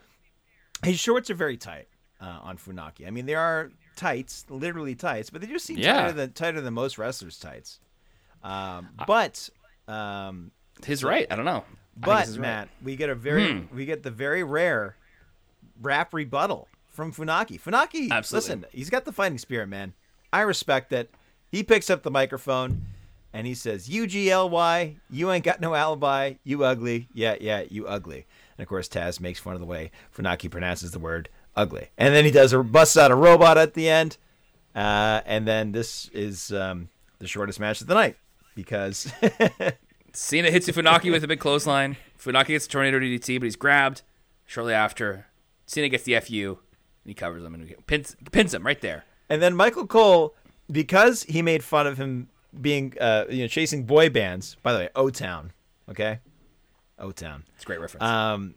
his 0.84 1.00
shorts 1.00 1.30
are 1.30 1.36
very 1.36 1.58
tight 1.58 1.88
uh, 2.22 2.40
on 2.44 2.58
Funaki. 2.58 3.08
I 3.08 3.10
mean, 3.12 3.26
they 3.26 3.36
are 3.36 3.72
tights, 3.96 4.46
literally 4.50 4.96
tights, 4.96 5.30
but 5.30 5.42
they 5.42 5.48
just 5.48 5.66
seem 5.66 5.78
Yeah. 5.78 5.94
tighter 6.02 6.14
than 6.14 6.32
tighter 6.34 6.62
than 6.62 6.74
most 6.74 6.98
wrestlers' 6.98 7.38
tights. 7.40 7.80
Um, 8.44 8.90
but 9.08 9.50
um, 9.88 10.52
His 10.86 11.04
right. 11.04 11.28
I 11.30 11.36
don't 11.36 11.46
know. 11.46 11.64
But 11.98 12.28
is 12.28 12.38
right. 12.38 12.42
Matt, 12.44 12.70
we 12.82 12.96
get 12.96 13.10
a 13.10 13.16
very 13.16 13.60
Hmm. 13.60 13.76
we 13.76 13.86
get 13.86 14.04
the 14.04 14.12
very 14.12 14.44
rare 14.44 14.96
rap 15.82 16.14
rebuttal 16.14 16.68
from 16.88 17.12
Funaki. 17.14 17.60
Funaki, 17.60 18.10
Absolutely. 18.12 18.36
listen, 18.56 18.66
he's 18.72 18.90
got 18.90 19.06
the 19.06 19.12
fighting 19.12 19.38
spirit, 19.38 19.68
man. 19.68 19.94
I 20.32 20.42
respect 20.42 20.90
that. 20.92 21.10
He 21.52 21.64
picks 21.64 21.90
up 21.90 22.04
the 22.04 22.12
microphone 22.12 22.86
and 23.34 23.46
he 23.48 23.54
says, 23.56 23.90
"U 23.90 24.06
G 24.08 24.30
L 24.32 24.50
Y, 24.50 24.96
you 25.10 25.32
ain't 25.32 25.44
got 25.44 25.60
no 25.60 25.76
alibi. 25.76 26.36
You 26.44 26.64
ugly. 26.64 27.10
Yeah, 27.14 27.36
yeah, 27.42 27.64
you 27.70 27.88
ugly." 27.88 28.26
And 28.60 28.64
of 28.64 28.68
course, 28.68 28.90
Taz 28.90 29.22
makes 29.22 29.40
fun 29.40 29.54
of 29.54 29.62
the 29.62 29.66
way 29.66 29.90
Funaki 30.14 30.52
pronounces 30.52 30.92
the 30.92 31.00
word 31.00 31.30
ugly. 31.56 31.92
And 31.98 32.14
then 32.14 32.26
he 32.26 32.32
does 32.32 32.52
a 32.52 32.62
busts 32.62 32.98
out 32.98 33.10
a 33.10 33.16
robot 33.16 33.58
at 33.58 33.74
the 33.74 33.88
end. 33.88 34.18
Uh, 34.76 35.22
and 35.26 35.48
then 35.48 35.72
this 35.72 36.10
is 36.10 36.52
um, 36.52 36.90
the 37.20 37.28
shortest 37.28 37.62
match 37.62 37.80
of 37.80 37.88
the 37.88 37.94
night 37.94 38.18
because 38.56 39.14
Cena 40.14 40.52
hits 40.52 40.68
Funaki 40.68 41.10
with 41.10 41.24
a 41.24 41.28
big 41.28 41.40
clothesline. 41.40 41.96
Funaki 42.22 42.48
gets 42.48 42.66
a 42.66 42.70
tornado 42.70 43.00
DDT, 43.00 43.40
but 43.40 43.46
he's 43.46 43.56
grabbed 43.56 44.02
shortly 44.46 44.74
after. 44.74 45.28
Cena 45.66 45.88
gets 45.88 46.04
the 46.04 46.20
FU, 46.20 46.60
and 47.06 47.10
he 47.10 47.14
covers 47.14 47.42
him 47.46 47.54
and 47.54 47.88
pins, 47.88 48.18
pins 48.34 48.54
him 48.54 48.66
right 48.66 48.82
there. 48.82 49.06
And 49.30 49.42
then 49.42 49.56
Michael 49.56 49.88
Cole, 49.88 50.36
because 50.70 51.24
he 51.24 51.42
made 51.42 51.64
fun 51.64 51.88
of 51.88 51.98
him 51.98 52.28
being, 52.60 52.94
uh, 53.00 53.24
you 53.30 53.44
know, 53.44 53.48
chasing 53.48 53.86
boy 53.86 54.10
bands. 54.10 54.58
By 54.64 54.74
the 54.74 54.80
way, 54.80 54.90
O 54.98 55.10
Town, 55.10 55.54
okay, 55.90 56.20
O 57.00 57.12
Town. 57.12 57.44
It's 57.56 57.64
a 57.64 57.66
great 57.66 57.80
reference. 57.80 58.04
Um, 58.04 58.56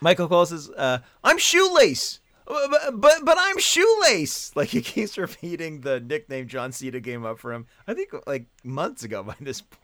Michael 0.00 0.28
Cole 0.28 0.46
says, 0.46 0.70
uh, 0.70 0.98
"I'm 1.22 1.38
shoelace." 1.38 2.20
But, 2.46 3.00
but 3.00 3.24
but 3.24 3.36
I'm 3.40 3.58
shoelace. 3.58 4.52
Like 4.56 4.68
he 4.68 4.82
keeps 4.82 5.16
repeating 5.16 5.80
the 5.80 5.98
nickname 6.00 6.46
John 6.46 6.72
Cena 6.72 7.00
came 7.00 7.24
up 7.24 7.38
for 7.38 7.52
him. 7.52 7.66
I 7.88 7.94
think 7.94 8.10
like 8.26 8.46
months 8.62 9.02
ago 9.02 9.22
by 9.22 9.34
this 9.40 9.62
point. 9.62 9.80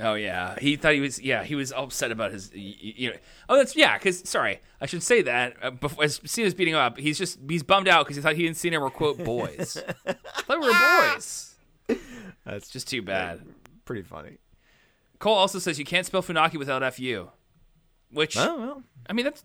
Oh 0.00 0.14
yeah, 0.14 0.58
he 0.58 0.76
thought 0.76 0.94
he 0.94 1.00
was. 1.00 1.20
Yeah, 1.20 1.44
he 1.44 1.54
was 1.54 1.70
upset 1.72 2.10
about 2.10 2.32
his. 2.32 2.50
You 2.54 3.10
know, 3.10 3.16
oh, 3.48 3.56
that's 3.56 3.76
yeah. 3.76 3.98
Because 3.98 4.28
sorry, 4.28 4.60
I 4.80 4.86
should 4.86 5.02
say 5.02 5.22
that 5.22 5.54
uh, 5.62 5.70
before 5.70 6.04
as 6.04 6.20
Cena's 6.24 6.54
beating 6.54 6.74
him 6.74 6.80
up, 6.80 6.98
he's 6.98 7.18
just 7.18 7.38
he's 7.48 7.62
bummed 7.62 7.86
out 7.86 8.04
because 8.06 8.16
he 8.16 8.22
thought 8.22 8.34
he 8.34 8.46
and 8.46 8.56
Cena 8.56 8.80
were 8.80 8.90
quote 8.90 9.22
boys. 9.22 9.76
I 10.06 10.12
thought 10.42 10.60
we 10.60 10.66
were 10.66 11.12
boys. 11.14 11.54
That's 12.44 12.68
Just 12.68 12.88
too 12.88 13.02
bad. 13.02 13.42
pretty 13.84 14.02
funny. 14.02 14.38
Cole 15.22 15.36
also 15.36 15.60
says 15.60 15.78
you 15.78 15.84
can't 15.84 16.04
spell 16.04 16.20
Funaki 16.20 16.56
without 16.56 16.82
fu, 16.94 17.30
which 18.10 18.36
Oh 18.36 18.58
well, 18.58 18.82
I 19.08 19.12
mean 19.12 19.24
that's 19.24 19.44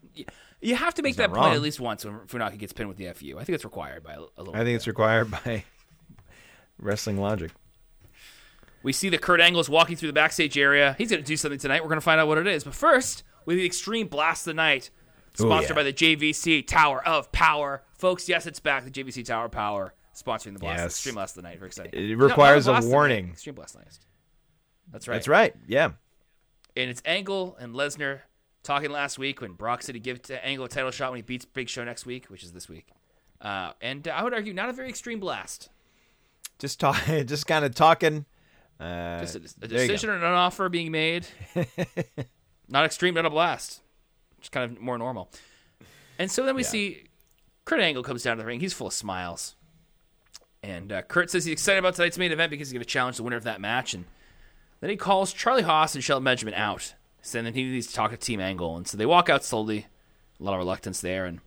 you 0.60 0.74
have 0.76 0.95
to 0.95 1.04
make 1.04 1.16
not 1.16 1.24
that 1.26 1.30
point 1.30 1.45
wrong. 1.45 1.54
at 1.54 1.62
least 1.62 1.80
once 1.80 2.04
when 2.04 2.16
Funaki 2.22 2.58
gets 2.58 2.74
pinned 2.74 2.90
with 2.90 2.98
the 2.98 3.06
fu. 3.14 3.38
I 3.38 3.44
think 3.44 3.54
it's 3.54 3.64
required 3.64 4.04
by 4.04 4.14
a, 4.14 4.20
a 4.20 4.40
little. 4.40 4.56
I 4.56 4.64
think 4.64 4.76
it's 4.76 4.88
required 4.88 5.30
by 5.30 5.64
wrestling 6.80 7.20
logic. 7.20 7.52
We 8.82 8.91
see 8.91 9.10
that 9.10 9.22
Kurt 9.22 9.40
Angle's 9.40 9.70
walking 9.70 9.95
through 9.95 10.08
the 10.08 10.14
backstage 10.14 10.58
area. 10.58 10.95
He's 10.98 11.12
going 11.12 11.22
to 11.22 11.28
do 11.28 11.38
something 11.38 11.60
tonight. 11.60 11.84
We're 11.84 11.90
going 11.90 11.99
to 11.99 12.04
find 12.06 12.20
out 12.20 12.28
what 12.28 12.40
it 12.40 12.48
is. 12.48 12.64
But 12.64 12.74
first, 12.74 13.22
with 13.45 13.58
the 13.58 13.66
Extreme 13.66 14.08
Blast 14.08 14.48
of 14.48 14.52
the 14.52 14.56
Night, 14.56 14.90
sponsored 15.36 15.72
yeah. 15.72 15.76
by 15.76 15.84
the 15.84 15.94
JVC 15.94 16.66
Tower 16.66 17.06
of 17.06 17.32
Power. 17.32 17.84
Folks, 17.94 18.28
yes, 18.28 18.48
it's 18.48 18.60
back. 18.60 18.84
The 18.84 18.91
JVC 18.91 19.26
Tower 19.26 19.45
of 19.45 19.52
Power, 19.52 19.94
sponsoring 20.16 20.54
the 20.54 20.60
Blast 20.60 20.80
Yes. 20.80 20.86
Extreme 20.94 21.16
Blast 21.16 21.38
of 21.38 21.44
the 21.44 21.49
Night. 21.49 21.60
Very 21.60 21.68
exciting. 21.68 21.91
It 21.94 22.18
No, 22.18 22.26
requires 22.26 22.68
a 22.68 22.72
the 22.72 22.80
Night, 22.80 22.88
warning. 22.90 23.30
Extreme 23.30 23.56
Blast 23.56 23.76
of 23.76 23.82
the 23.82 23.86
Night. 23.86 23.99
That's 24.91 25.07
right. 25.07 25.15
That's 25.15 25.27
right. 25.27 25.55
Yeah. 25.68 25.91
And 26.76 26.89
it's 26.89 27.01
Angle 27.05 27.57
and 27.59 27.73
Lesnar 27.73 28.22
talking 28.64 28.91
last 28.91 29.18
week 29.18 29.41
when 29.41 29.53
Brock 29.53 29.81
said 29.84 29.95
he'd 29.95 30.03
give 30.03 30.22
to 30.23 30.45
Angle 30.45 30.65
a 30.65 30.69
title 30.69 30.91
shot 30.91 31.11
when 31.11 31.18
he 31.18 31.22
beats 31.23 31.45
Big 31.45 31.69
Show 31.69 31.84
next 31.84 32.05
week, 32.05 32.26
which 32.27 32.43
is 32.43 32.51
this 32.51 32.69
week. 32.69 32.88
Uh, 33.41 33.72
and 33.81 34.07
I 34.07 34.23
would 34.23 34.34
argue 34.34 34.53
not 34.53 34.69
a 34.69 34.73
very 34.73 34.89
extreme 34.89 35.19
blast. 35.19 35.69
Just 36.59 36.80
talk. 36.80 37.01
Just 37.26 37.47
kind 37.47 37.65
of 37.65 37.73
talking. 37.76 38.26
Uh, 38.80 39.19
Just 39.19 39.35
a, 39.35 39.39
a 39.39 39.68
there 39.68 39.81
you 39.81 39.88
go. 39.88 39.93
decision 39.93 40.09
or 40.11 40.15
an 40.18 40.23
offer 40.23 40.69
being 40.69 40.91
made. 40.91 41.26
not 42.68 42.85
extreme, 42.85 43.14
not 43.15 43.26
a 43.26 43.30
blast. 43.30 43.81
Just 44.39 44.51
kind 44.51 44.69
of 44.72 44.80
more 44.80 44.97
normal. 44.97 45.30
And 46.19 46.30
so 46.30 46.45
then 46.45 46.55
we 46.55 46.61
Yeah. 46.64 46.68
see 46.68 47.03
Kurt 47.65 47.80
Angle 47.80 48.03
comes 48.03 48.23
down 48.23 48.38
to 48.38 48.43
the 48.43 48.47
ring. 48.47 48.59
He's 48.59 48.73
full 48.73 48.88
of 48.88 48.93
smiles. 48.93 49.55
And 50.64 50.91
uh, 50.91 51.01
Kurt 51.03 51.30
says 51.31 51.45
he's 51.45 51.53
excited 51.53 51.80
about 51.80 51.95
tonight's 51.95 52.18
main 52.18 52.31
event 52.31 52.49
because 52.49 52.68
he's 52.69 52.73
going 52.73 52.84
to 52.84 52.89
challenge 52.89 53.18
the 53.18 53.23
winner 53.23 53.38
of 53.38 53.43
that 53.43 53.61
match. 53.61 53.93
And 53.93 54.05
then 54.80 54.90
he 54.90 54.95
calls 54.95 55.34
Charlie 55.34 55.64
Haas 55.64 55.95
and 55.95 56.04
Shelton 56.04 56.24
Benjamin 56.24 56.54
out, 56.54 56.94
saying 57.22 57.45
that 57.45 57.56
he 57.56 57.64
needs 57.64 57.88
to 57.88 57.94
talk 57.94 58.12
to 58.12 58.18
Team 58.18 58.40
Angle. 58.40 58.78
And 58.78 58.88
so 58.88 58.98
they 58.98 59.06
walk 59.06 59.30
out 59.30 59.44
slowly, 59.44 59.88
a 60.40 60.44
lot 60.44 60.54
of 60.54 60.60
reluctance 60.60 61.02
there. 61.02 61.26
And 61.26 61.40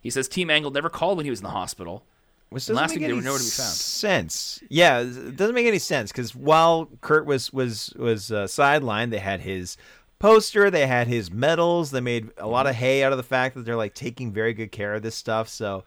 he 0.00 0.10
says 0.10 0.28
Team 0.28 0.50
Angle 0.50 0.70
never 0.70 0.88
called 0.88 1.16
when 1.16 1.24
he 1.24 1.30
was 1.30 1.40
in 1.40 1.44
the 1.44 1.50
hospital. 1.50 2.04
Which 2.48 2.62
doesn't 2.62 2.76
last 2.76 2.90
make 2.90 3.00
week 3.00 3.08
they 3.08 3.12
any 3.12 3.14
were 3.16 3.22
nowhere 3.22 3.38
to 3.38 3.44
be 3.44 3.50
found. 3.50 3.72
sense. 3.72 4.62
Yeah, 4.68 5.00
it 5.00 5.34
doesn't 5.36 5.54
make 5.54 5.66
any 5.66 5.80
sense 5.80 6.12
because 6.12 6.32
while 6.34 6.88
Kurt 7.00 7.26
was 7.26 7.52
was 7.52 7.92
was 7.96 8.30
uh, 8.30 8.44
sidelined, 8.44 9.10
they 9.10 9.18
had 9.18 9.40
his 9.40 9.76
poster, 10.20 10.70
they 10.70 10.86
had 10.86 11.08
his 11.08 11.30
medals, 11.32 11.90
they 11.90 12.00
made 12.00 12.30
a 12.38 12.46
lot 12.46 12.66
of 12.66 12.74
Mm-hmm. 12.74 12.80
hay 12.84 13.02
out 13.02 13.10
of 13.10 13.18
the 13.18 13.24
fact 13.24 13.56
that 13.56 13.64
they're 13.64 13.76
like 13.76 13.94
taking 13.94 14.32
very 14.32 14.54
good 14.54 14.70
care 14.70 14.94
of 14.94 15.02
this 15.02 15.16
stuff. 15.16 15.48
So 15.48 15.82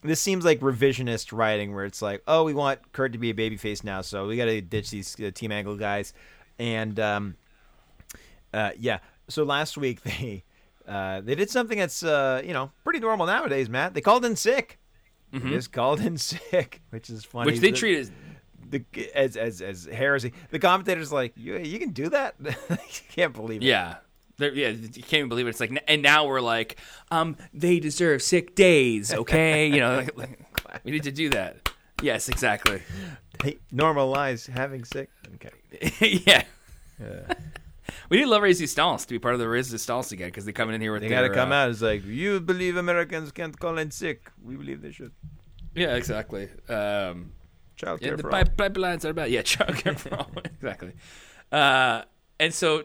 this 0.00 0.18
seems 0.18 0.46
like 0.46 0.60
revisionist 0.60 1.30
writing, 1.36 1.74
where 1.74 1.84
it's 1.84 2.00
like, 2.00 2.22
oh, 2.26 2.42
we 2.44 2.54
want 2.54 2.90
Kurt 2.92 3.12
to 3.12 3.18
be 3.18 3.28
a 3.30 3.34
babyface 3.34 3.84
now, 3.84 4.00
so 4.00 4.26
we 4.26 4.36
got 4.38 4.46
to 4.46 4.62
ditch 4.62 4.90
these 4.90 5.14
uh, 5.20 5.30
Team 5.34 5.52
Angle 5.52 5.76
guys, 5.76 6.14
and 6.58 6.98
um, 7.00 7.36
uh, 8.52 8.70
yeah. 8.78 8.98
So 9.28 9.44
last 9.44 9.76
week 9.76 10.02
they. 10.04 10.44
Uh, 10.86 11.20
they 11.20 11.34
did 11.34 11.50
something 11.50 11.76
that's 11.78 12.02
uh, 12.02 12.40
you 12.42 12.54
know 12.54 12.70
pretty 12.82 12.98
normal 12.98 13.26
nowadays, 13.26 13.68
Matt. 13.68 13.92
They 13.92 14.00
called 14.00 14.24
in 14.24 14.36
sick. 14.36 14.78
They 15.34 15.38
just 15.50 15.70
called 15.70 16.00
in 16.00 16.16
sick, 16.16 16.80
which 16.88 17.10
is 17.10 17.26
funny. 17.26 17.50
Mm-hmm. 17.50 17.52
Which 17.52 17.60
they 17.60 17.70
The- 17.72 17.76
treat 17.76 17.98
as 17.98 18.10
the 18.70 18.84
as 19.14 19.36
as 19.36 19.60
as 19.60 19.84
heresy. 19.84 20.32
The 20.50 20.58
commentators 20.58 21.12
like 21.12 21.34
you, 21.36 21.58
you 21.58 21.78
can 21.78 21.90
do 21.90 22.08
that. 22.08 22.36
you 22.42 22.76
can't 23.10 23.34
believe 23.34 23.60
it. 23.60 23.66
Yeah. 23.66 23.96
They're, 24.38 24.54
yeah, 24.54 24.68
you 24.68 24.88
can't 24.88 25.12
even 25.14 25.28
believe 25.28 25.46
it. 25.46 25.50
It's 25.50 25.60
like, 25.60 25.82
and 25.88 26.00
now 26.00 26.26
we're 26.26 26.40
like, 26.40 26.78
um, 27.10 27.36
they 27.52 27.80
deserve 27.80 28.22
sick 28.22 28.54
days, 28.54 29.12
okay? 29.12 29.66
You 29.66 29.80
know, 29.80 29.96
like, 29.96 30.16
like, 30.16 30.40
we 30.84 30.92
need 30.92 31.02
to 31.02 31.10
do 31.12 31.28
that. 31.30 31.68
Yes, 32.02 32.28
exactly. 32.28 32.80
Hey, 33.42 33.58
normalize 33.74 34.48
having 34.48 34.84
sick. 34.84 35.10
Okay. 35.34 35.50
yeah. 36.00 36.44
We 38.10 38.18
need 38.18 38.26
La 38.26 38.38
Resistance 38.38 39.04
to 39.04 39.14
be 39.14 39.18
part 39.18 39.34
of 39.34 39.40
the 39.40 39.48
Resistance 39.48 40.12
again 40.12 40.28
because 40.28 40.44
they 40.44 40.52
come 40.52 40.70
in 40.70 40.80
here 40.80 40.92
with 40.92 41.02
They 41.02 41.08
got 41.08 41.22
to 41.22 41.30
come 41.30 41.52
uh, 41.52 41.56
out. 41.56 41.70
It's 41.70 41.82
like 41.82 42.04
you 42.04 42.40
believe 42.40 42.76
Americans 42.76 43.32
can't 43.32 43.58
call 43.58 43.78
in 43.78 43.90
sick. 43.90 44.30
We 44.42 44.56
believe 44.56 44.82
they 44.82 44.92
should. 44.92 45.12
Yeah, 45.74 45.94
exactly. 45.94 46.48
Um, 46.68 47.32
Child 47.76 48.00
yeah, 48.00 48.08
care 48.08 48.16
the 48.16 48.22
for 48.24 48.34
all. 48.34 48.42
pipelines 48.42 49.04
are 49.04 49.12
bad. 49.12 49.30
Yeah, 49.30 49.42
childcare 49.52 49.98
for 49.98 50.14
all. 50.14 50.30
exactly. 50.44 50.92
Uh, 51.52 52.02
and 52.40 52.52
so, 52.52 52.84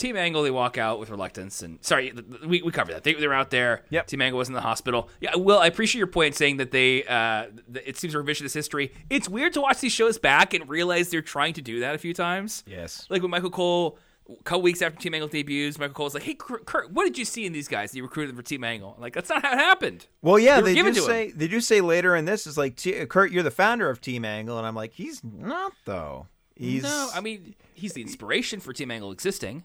Team 0.00 0.16
Angle 0.16 0.42
they 0.42 0.50
walk 0.50 0.78
out 0.78 0.98
with 0.98 1.10
reluctance, 1.10 1.60
and 1.62 1.78
sorry, 1.84 2.12
we 2.46 2.62
we 2.62 2.72
covered 2.72 2.94
that. 2.94 3.04
They 3.04 3.12
they're 3.14 3.34
out 3.34 3.50
there. 3.50 3.82
Yep. 3.90 4.06
Team 4.06 4.22
Angle 4.22 4.38
was 4.38 4.48
in 4.48 4.54
the 4.54 4.62
hospital. 4.62 5.10
Yeah, 5.20 5.36
Will, 5.36 5.58
I 5.58 5.66
appreciate 5.66 5.98
your 5.98 6.06
point 6.06 6.34
saying 6.34 6.56
that 6.56 6.70
they 6.70 7.04
uh, 7.04 7.46
it 7.84 7.98
seems 7.98 8.14
revisionist 8.14 8.54
history. 8.54 8.92
It's 9.10 9.28
weird 9.28 9.52
to 9.52 9.60
watch 9.60 9.80
these 9.80 9.92
shows 9.92 10.18
back 10.18 10.54
and 10.54 10.66
realize 10.68 11.10
they're 11.10 11.20
trying 11.20 11.52
to 11.54 11.62
do 11.62 11.80
that 11.80 11.94
a 11.94 11.98
few 11.98 12.14
times. 12.14 12.64
Yes. 12.66 13.06
Like 13.10 13.22
with 13.22 13.30
Michael 13.30 13.50
Cole. 13.50 13.98
A 14.28 14.42
couple 14.44 14.62
weeks 14.62 14.80
after 14.80 14.96
Team 14.96 15.14
Angle 15.14 15.28
debuts, 15.28 15.76
Michael 15.76 15.92
Cole's 15.92 16.14
like, 16.14 16.22
"Hey, 16.22 16.34
Kurt, 16.34 16.92
what 16.92 17.02
did 17.02 17.18
you 17.18 17.24
see 17.24 17.46
in 17.46 17.52
these 17.52 17.66
guys? 17.66 17.90
that 17.90 17.96
You 17.96 18.04
recruited 18.04 18.36
for 18.36 18.42
Team 18.42 18.62
Angle." 18.62 18.92
I'm 18.94 19.02
like, 19.02 19.12
that's 19.12 19.28
not 19.28 19.42
how 19.42 19.54
it 19.54 19.58
happened. 19.58 20.06
Well, 20.22 20.38
yeah, 20.38 20.60
They 20.60 20.80
were 20.80 20.90
they, 20.90 20.92
do 20.92 21.00
say 21.00 21.30
they 21.32 21.48
do 21.48 21.60
say 21.60 21.80
later 21.80 22.14
in 22.14 22.26
this 22.26 22.46
is 22.46 22.56
like 22.56 22.78
Kurt, 23.08 23.32
you're 23.32 23.42
the 23.42 23.50
founder 23.50 23.90
of 23.90 24.00
Team 24.00 24.24
Angle, 24.24 24.56
and 24.56 24.64
I'm 24.64 24.76
like, 24.76 24.92
he's 24.92 25.20
not 25.24 25.72
though. 25.84 26.28
He's 26.54 26.84
No, 26.84 27.10
I 27.12 27.20
mean, 27.20 27.56
he's 27.74 27.94
the 27.94 28.02
inspiration 28.02 28.60
for 28.60 28.72
Team 28.72 28.92
Angle 28.92 29.10
existing. 29.10 29.64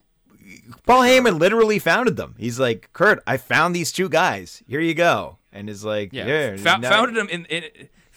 Paul 0.85 1.01
Heyman 1.01 1.39
literally 1.39 1.80
founded 1.80 2.17
them. 2.17 2.35
He's 2.38 2.59
like, 2.59 2.89
Kurt, 2.93 3.22
I 3.26 3.38
found 3.38 3.76
these 3.76 3.91
two 3.91 4.09
guys. 4.09 4.61
Here 4.67 4.80
you 4.80 4.93
go, 4.93 5.38
and 5.51 5.69
is 5.69 5.84
like, 5.84 6.13
Yeah, 6.13 6.26
yeah, 6.27 6.55
Fou- 6.57 6.81
now- 6.81 6.89
founded 6.89 7.15
them 7.15 7.30
in, 7.30 7.45
in, 7.45 7.63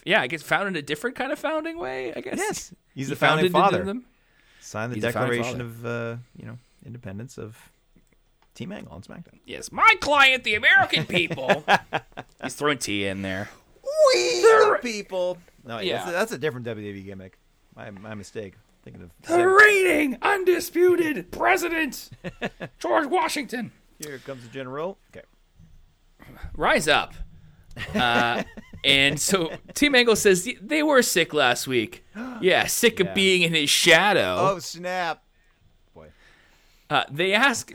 yeah, 0.04 0.20
I 0.20 0.26
guess 0.26 0.42
founded 0.42 0.68
in 0.68 0.76
a 0.76 0.82
different 0.82 1.16
kind 1.16 1.32
of 1.32 1.38
founding 1.38 1.78
way. 1.78 2.12
I 2.14 2.20
guess. 2.20 2.36
Yes, 2.38 2.74
he's 2.94 3.06
He 3.08 3.14
the 3.14 3.16
founding 3.16 3.50
father. 3.52 3.84
them. 3.84 4.04
Signed 4.60 4.92
the 4.92 4.96
He's 4.96 5.02
Declaration 5.04 5.60
of 5.62 5.86
uh, 5.86 6.16
you 6.36 6.44
know 6.46 6.58
independence 6.84 7.38
of 7.38 7.56
Team 8.54 8.72
Angle 8.72 8.92
on 8.92 9.02
SmackDown. 9.02 9.38
Yes, 9.46 9.72
my 9.72 9.94
client, 10.00 10.44
the 10.44 10.54
American 10.54 11.06
people. 11.06 11.64
he's 12.42 12.54
throwing 12.54 12.78
tea 12.78 13.06
in 13.06 13.22
there. 13.22 13.48
We 13.82 14.40
the 14.42 14.78
people. 14.82 15.38
No, 15.64 15.78
Yeah. 15.78 15.96
that's, 15.98 16.08
a, 16.08 16.12
that's 16.12 16.32
a 16.32 16.38
different 16.38 16.66
WWE 16.66 17.04
gimmick. 17.04 17.38
My 17.74 17.90
my 17.90 18.14
mistake. 18.14 18.54
Thinking 18.92 19.02
of 19.02 19.10
The 19.28 19.46
reigning, 19.46 20.16
undisputed 20.22 21.30
president, 21.32 22.08
George 22.78 23.06
Washington. 23.06 23.70
here 23.98 24.18
comes 24.18 24.44
the 24.44 24.48
general. 24.48 24.98
Okay. 25.10 25.26
Rise 26.56 26.88
up. 26.88 27.12
Uh, 27.94 28.44
and 28.84 29.20
so 29.20 29.52
Team 29.74 29.94
Angle 29.94 30.16
says 30.16 30.48
they 30.62 30.82
were 30.82 31.02
sick 31.02 31.34
last 31.34 31.66
week. 31.66 32.04
Yeah, 32.40 32.66
sick 32.66 32.98
Yeah. 33.00 33.06
of 33.06 33.14
being 33.14 33.42
in 33.42 33.52
his 33.52 33.68
shadow. 33.68 34.36
Oh 34.38 34.58
snap! 34.60 35.24
Boy. 35.92 36.06
Uh, 36.88 37.02
they 37.10 37.34
ask 37.34 37.72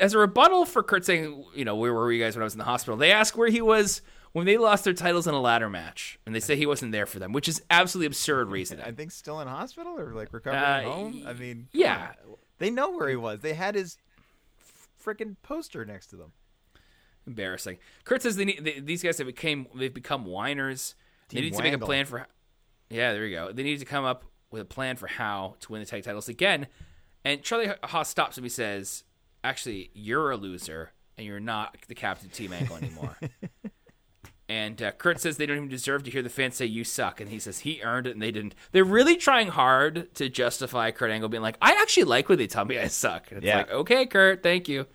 as 0.00 0.12
a 0.14 0.18
rebuttal 0.18 0.64
for 0.66 0.82
Kurt 0.82 1.04
saying, 1.04 1.44
you 1.54 1.64
know, 1.64 1.76
where 1.76 1.94
were 1.94 2.10
you 2.12 2.20
guys 2.22 2.34
when 2.34 2.42
I 2.42 2.44
was 2.44 2.54
in 2.54 2.58
the 2.58 2.64
hospital? 2.64 2.96
They 2.96 3.12
ask 3.12 3.36
where 3.38 3.48
he 3.48 3.60
was 3.62 4.02
when 4.36 4.44
they 4.44 4.58
lost 4.58 4.84
their 4.84 4.92
titles 4.92 5.26
in 5.26 5.32
a 5.32 5.40
ladder 5.40 5.70
match, 5.70 6.18
and 6.26 6.34
they 6.34 6.40
say 6.40 6.56
he 6.56 6.66
wasn't 6.66 6.92
there 6.92 7.06
for 7.06 7.18
them, 7.18 7.32
which 7.32 7.48
is 7.48 7.62
absolutely 7.70 8.06
absurd 8.08 8.50
reasoning. 8.50 8.84
I 8.84 8.92
think 8.92 9.10
still 9.10 9.40
in 9.40 9.48
hospital 9.48 9.98
or 9.98 10.12
like 10.12 10.30
recovering 10.30 10.62
Uh, 10.62 10.66
at 10.66 10.84
home. 10.84 11.24
I 11.26 11.32
mean, 11.32 11.68
yeah, 11.72 12.12
they 12.58 12.68
know 12.68 12.90
where 12.90 13.08
he 13.08 13.16
was. 13.16 13.40
They 13.40 13.54
had 13.54 13.74
his 13.74 13.96
freaking 15.02 15.36
poster 15.42 15.86
next 15.86 16.08
to 16.08 16.16
them. 16.16 16.32
embarrassing. 17.26 17.78
Kurt 18.04 18.20
says 18.20 18.36
they 18.36 18.44
need 18.44 18.62
they, 18.62 18.78
these 18.78 19.02
guys 19.02 19.16
have 19.16 19.26
became 19.26 19.68
they've 19.74 19.94
become 19.94 20.26
whiners. 20.26 20.96
they 21.30 21.36
Team 21.36 21.44
need 21.44 21.54
to 21.54 21.62
make 21.62 21.72
a 21.72 21.78
plan 21.78 22.04
for. 22.04 22.26
Yeah, 22.90 23.14
there 23.14 23.24
you 23.24 23.34
go. 23.34 23.52
They 23.52 23.62
need 23.62 23.78
to 23.78 23.86
come 23.86 24.04
up 24.04 24.26
with 24.50 24.60
a 24.60 24.66
plan 24.66 24.96
for 24.96 25.06
how 25.06 25.56
to 25.60 25.72
win 25.72 25.80
the 25.80 25.86
tag 25.86 26.02
titles 26.02 26.28
again. 26.28 26.66
And 27.24 27.42
Charlie 27.42 27.70
Haas 27.84 28.10
stops 28.10 28.36
him. 28.36 28.44
He 28.44 28.50
says, 28.50 29.02
"Actually, 29.42 29.92
you're 29.94 30.30
a 30.30 30.36
loser, 30.36 30.90
and 31.16 31.26
you're 31.26 31.40
not 31.40 31.74
the 31.88 31.94
captain 31.94 32.26
of 32.26 32.34
Team 32.34 32.52
Angle 32.52 32.76
anymore." 32.76 33.16
and 34.48 34.80
uh, 34.80 34.92
Kurt 34.92 35.20
says 35.20 35.36
they 35.36 35.46
don't 35.46 35.56
even 35.56 35.68
deserve 35.68 36.04
to 36.04 36.10
hear 36.10 36.22
the 36.22 36.28
fans 36.28 36.56
say 36.56 36.66
you 36.66 36.84
suck, 36.84 37.20
and 37.20 37.30
he 37.30 37.38
says 37.38 37.60
he 37.60 37.82
earned 37.82 38.06
it 38.06 38.12
and 38.12 38.22
they 38.22 38.30
didn't. 38.30 38.54
They're 38.72 38.84
really 38.84 39.16
trying 39.16 39.48
hard 39.48 40.14
to 40.14 40.28
justify 40.28 40.90
Kurt 40.92 41.10
Angle 41.10 41.28
being 41.28 41.42
like, 41.42 41.56
"I 41.60 41.72
actually 41.80 42.04
like 42.04 42.28
when 42.28 42.38
they 42.38 42.46
tell 42.46 42.64
me 42.64 42.78
I 42.78 42.86
suck." 42.86 43.28
And 43.30 43.38
it's 43.38 43.46
Yeah. 43.46 43.58
like, 43.58 43.70
okay, 43.70 44.06
Kurt, 44.06 44.42
thank 44.42 44.68
you. 44.68 44.86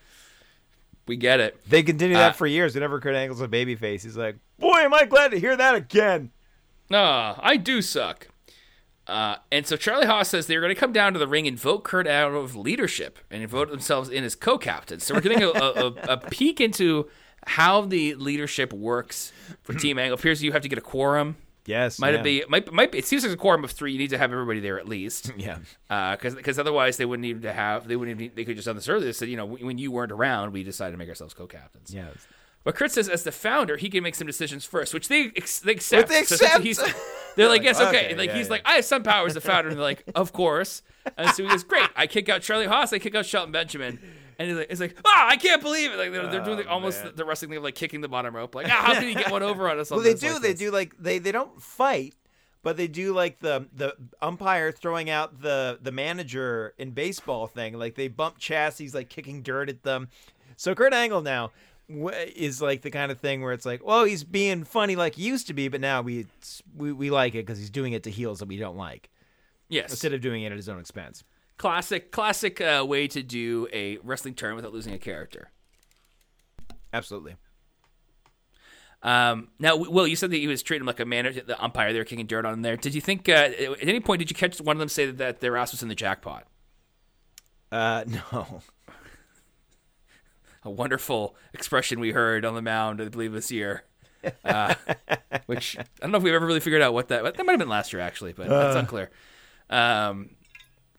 We 1.08 1.18
get 1.18 1.40
it. 1.40 1.60
They 1.68 1.84
continue 1.84 2.16
that 2.16 2.30
Uh, 2.30 2.34
for 2.34 2.48
years. 2.48 2.76
Whenever 2.76 3.00
Kurt 3.00 3.16
Angle's 3.16 3.42
a 3.42 3.48
babyface, 3.48 4.04
he's 4.04 4.16
like, 4.16 4.38
"Boy, 4.60 4.78
am 4.80 4.94
I 4.94 5.06
glad 5.06 5.32
to 5.32 5.40
hear 5.40 5.58
that 5.58 5.76
again." 5.76 6.32
Ah, 6.94 7.40
I 7.42 7.58
do 7.58 7.82
suck. 7.82 8.28
Uh, 9.08 9.38
and 9.52 9.66
so 9.66 9.76
Charlie 9.76 10.06
Haas 10.06 10.30
says 10.30 10.46
they're 10.48 10.62
going 10.62 10.74
to 10.74 10.80
come 10.80 10.94
down 10.94 11.12
to 11.14 11.20
the 11.20 11.28
ring 11.28 11.48
and 11.48 11.60
vote 11.60 11.84
Kurt 11.84 12.08
out 12.08 12.34
of 12.34 12.56
leadership 12.56 13.18
and 13.30 13.46
vote 13.50 13.70
themselves 13.70 14.10
in 14.10 14.24
as 14.24 14.36
co-captain. 14.36 15.00
So 15.00 15.16
we're 15.16 15.22
getting 15.22 15.42
a, 15.44 15.50
a, 15.50 15.86
a 16.10 16.18
peek 16.18 16.62
into 16.62 17.10
how 17.48 17.82
the 17.82 18.16
leadership 18.16 18.72
works 18.74 19.32
for 19.64 19.74
Team 19.80 19.98
Angle. 20.00 20.18
appears 20.18 20.44
you 20.44 20.52
have 20.52 20.62
to 20.62 20.70
get 20.70 20.78
a 20.78 20.82
quorum. 20.82 21.38
Yes, 21.66 22.00
Might 22.00 22.16
yeah. 22.16 22.20
it 22.22 22.24
be? 22.24 22.44
Might 22.50 22.72
might 22.74 22.92
be? 22.92 22.98
It 22.98 23.06
seems 23.06 23.24
like 23.24 23.32
a 23.32 23.38
quorum 23.38 23.64
of 23.64 23.70
three. 23.72 23.92
You 23.92 24.00
need 24.00 24.10
to 24.10 24.18
have 24.18 24.32
everybody 24.34 24.60
there 24.60 24.80
at 24.80 24.88
least. 24.90 25.32
Yeah. 25.38 25.60
Uh, 25.90 26.16
because 26.16 26.34
because 26.34 26.58
otherwise 26.58 26.98
they 26.98 27.06
wouldn't 27.06 27.22
need 27.22 27.44
to 27.44 27.54
have 27.54 27.88
they 27.88 27.96
wouldn't 27.96 28.20
even, 28.20 28.36
they 28.36 28.46
could 28.46 28.56
just 28.56 28.66
done 28.66 28.76
this 28.76 28.90
earlier. 28.90 29.06
They 29.06 29.12
said 29.14 29.30
you 29.30 29.38
know 29.38 29.46
when 29.46 29.78
you 29.78 29.92
weren't 29.92 30.12
around 30.12 30.54
we 30.54 30.64
decided 30.64 30.94
to 30.94 30.98
make 30.98 31.08
ourselves 31.10 31.34
co-captains. 31.36 31.94
Yeah. 31.94 32.08
But 32.64 32.76
Kurt 32.76 32.92
says, 32.92 33.10
as 33.10 33.24
the 33.24 33.32
founder, 33.32 33.76
he 33.78 33.90
can 33.90 34.04
make 34.04 34.14
some 34.14 34.28
decisions 34.28 34.66
first, 34.66 34.94
which 34.94 35.08
they, 35.08 35.32
ex- 35.36 35.62
they 35.62 35.72
accept. 35.72 36.10
they 36.10 36.24
So 36.24 36.36
accept. 36.36 36.64
he's- 36.64 36.78
they're 37.36 37.48
like, 37.48 37.62
Like, 37.62 37.64
yes, 37.64 37.80
okay. 37.82 38.06
okay, 38.06 38.16
like 38.16 38.30
yeah, 38.30 38.36
he's 38.38 38.46
yeah. 38.48 38.52
like, 38.52 38.62
I 38.66 38.74
have 38.74 38.86
some 38.86 39.02
power 39.02 39.26
as 39.26 39.34
the 39.34 39.42
founder, 39.42 39.70
and 39.70 39.78
they're 39.80 39.84
like, 39.84 40.04
of 40.14 40.32
course. 40.32 40.84
And 41.18 41.32
so 41.32 41.42
he 41.42 41.50
goes, 41.50 41.64
great. 41.64 41.90
I 41.96 42.06
kick 42.06 42.30
out 42.30 42.44
Charlie 42.44 42.68
Haas. 42.68 42.94
I 42.94 43.00
kick 43.00 43.16
out 43.16 43.26
Shelton 43.26 43.52
Benjamin. 43.52 43.98
And 44.40 44.50
he's 44.50 44.58
like, 44.58 44.68
it's 44.70 44.80
like, 44.82 44.98
ah, 45.06 45.28
I 45.30 45.38
can't 45.38 45.62
believe 45.62 45.92
it. 45.92 45.98
Like 45.98 46.12
they're, 46.12 46.28
they're 46.28 46.44
doing 46.44 46.58
the, 46.58 46.66
Oh, 46.66 46.72
almost 46.74 47.00
man. 47.04 47.08
the, 47.12 47.18
the 47.18 47.26
wrestling 47.26 47.50
thing 47.52 47.58
of 47.58 47.64
like 47.64 47.76
kicking 47.76 48.02
the 48.02 48.08
bottom 48.08 48.36
rope. 48.36 48.56
Like, 48.56 48.68
ah, 48.68 48.84
how 48.86 48.94
can 48.94 49.08
you 49.08 49.16
get 49.16 49.32
one 49.32 49.44
over 49.52 49.70
on 49.70 49.80
us? 49.80 49.92
on 49.92 49.98
Well, 49.98 50.04
they 50.04 50.14
do. 50.14 50.34
like 50.34 50.42
they 50.42 50.50
this? 50.52 50.60
do 50.60 50.72
like 50.72 50.96
they 51.00 51.20
they 51.20 51.32
don't 51.32 51.62
fight, 51.62 52.16
but 52.64 52.78
they 52.78 52.88
do 52.88 53.14
like 53.14 53.40
the 53.40 53.68
the 53.76 53.96
umpire 54.22 54.72
throwing 54.72 55.10
out 55.10 55.42
the 55.42 55.80
the 55.82 55.92
manager 55.92 56.74
in 56.78 56.92
baseball 56.92 57.48
thing. 57.48 57.78
Like 57.78 57.96
they 57.96 58.08
bump 58.08 58.38
chassis, 58.38 58.90
like 58.90 59.10
kicking 59.10 59.42
dirt 59.42 59.70
at 59.70 59.84
them. 59.84 60.10
So 60.58 60.76
Kurt 60.76 60.94
Angle 60.94 61.22
now, 61.22 61.52
is 61.90 62.62
like 62.62 62.82
the 62.84 62.92
kind 62.92 63.12
of 63.12 63.20
thing 63.20 63.42
where 63.42 63.52
it's 63.54 63.66
like, 63.66 63.84
well, 63.84 64.04
he's 64.06 64.24
being 64.24 64.64
funny 64.64 64.96
like 64.96 65.16
he 65.16 65.24
used 65.24 65.48
to 65.48 65.54
be, 65.54 65.68
but 65.68 65.82
now 65.82 66.02
we 66.02 66.28
we, 66.78 66.92
we 66.94 67.10
like 67.10 67.34
it 67.36 67.46
because 67.46 67.58
he's 67.60 67.70
doing 67.70 67.94
it 67.94 68.04
to 68.04 68.10
heels 68.12 68.40
that 68.40 68.48
we 68.48 68.58
don't 68.58 68.78
like 68.78 69.10
Yes, 69.70 69.90
instead 69.92 70.14
of 70.14 70.22
doing 70.22 70.44
it 70.44 70.52
at 70.52 70.58
his 70.58 70.70
own 70.70 70.80
expense. 70.80 71.24
Classic, 71.58 72.12
classic 72.12 72.62
uh, 72.62 72.86
way 72.88 73.08
to 73.08 73.24
do 73.24 73.68
a 73.74 73.98
wrestling 74.04 74.34
turn 74.34 74.56
without 74.56 74.74
losing 74.74 74.94
a 74.94 75.00
character. 75.00 75.52
Absolutely. 76.94 77.36
Um, 79.04 79.50
now, 79.58 79.76
Will, 79.76 80.08
you 80.08 80.16
said 80.16 80.32
that 80.32 80.38
he 80.38 80.48
was 80.48 80.62
treating 80.62 80.84
him 80.84 80.88
like 80.88 81.00
a 81.00 81.06
manager, 81.06 81.42
the 81.42 81.62
umpire. 81.62 81.92
They 81.92 82.00
were 82.00 82.06
kicking 82.06 82.28
dirt 82.28 82.46
on 82.46 82.54
him 82.54 82.62
there. 82.62 82.78
Did 82.78 82.94
you 82.94 83.02
think 83.02 83.28
uh, 83.28 83.32
at 83.32 83.82
any 83.82 84.00
point 84.00 84.20
did 84.20 84.30
you 84.30 84.36
catch 84.36 84.62
one 84.62 84.76
of 84.76 84.80
them 84.80 84.90
say 84.90 85.08
that, 85.08 85.18
that 85.18 85.40
their 85.40 85.58
ass 85.58 85.72
was 85.72 85.82
in 85.82 85.90
the 85.90 85.96
jackpot? 85.96 86.46
Uh, 87.72 88.04
no. 88.32 88.62
A 90.64 90.70
wonderful 90.70 91.36
expression 91.54 92.00
we 92.00 92.12
heard 92.12 92.46
on 92.46 92.54
the 92.54 92.62
mound, 92.62 93.02
I 93.02 93.10
believe, 93.10 93.34
this 93.34 93.52
year. 93.52 93.86
Uh, 94.46 94.76
which 95.48 95.76
I 95.80 95.86
don't 96.02 96.12
know 96.12 96.20
if 96.20 96.24
we've 96.24 96.34
ever 96.34 96.46
really 96.46 96.60
figured 96.60 96.84
out 96.84 96.94
what 96.94 97.08
that. 97.08 97.24
That 97.24 97.44
might 97.44 97.54
have 97.54 97.60
been 97.60 97.70
last 97.70 97.92
year, 97.92 98.02
actually, 98.02 98.34
but 98.34 98.48
that's 98.48 98.76
unclear. 98.76 99.10
Um, 99.72 100.30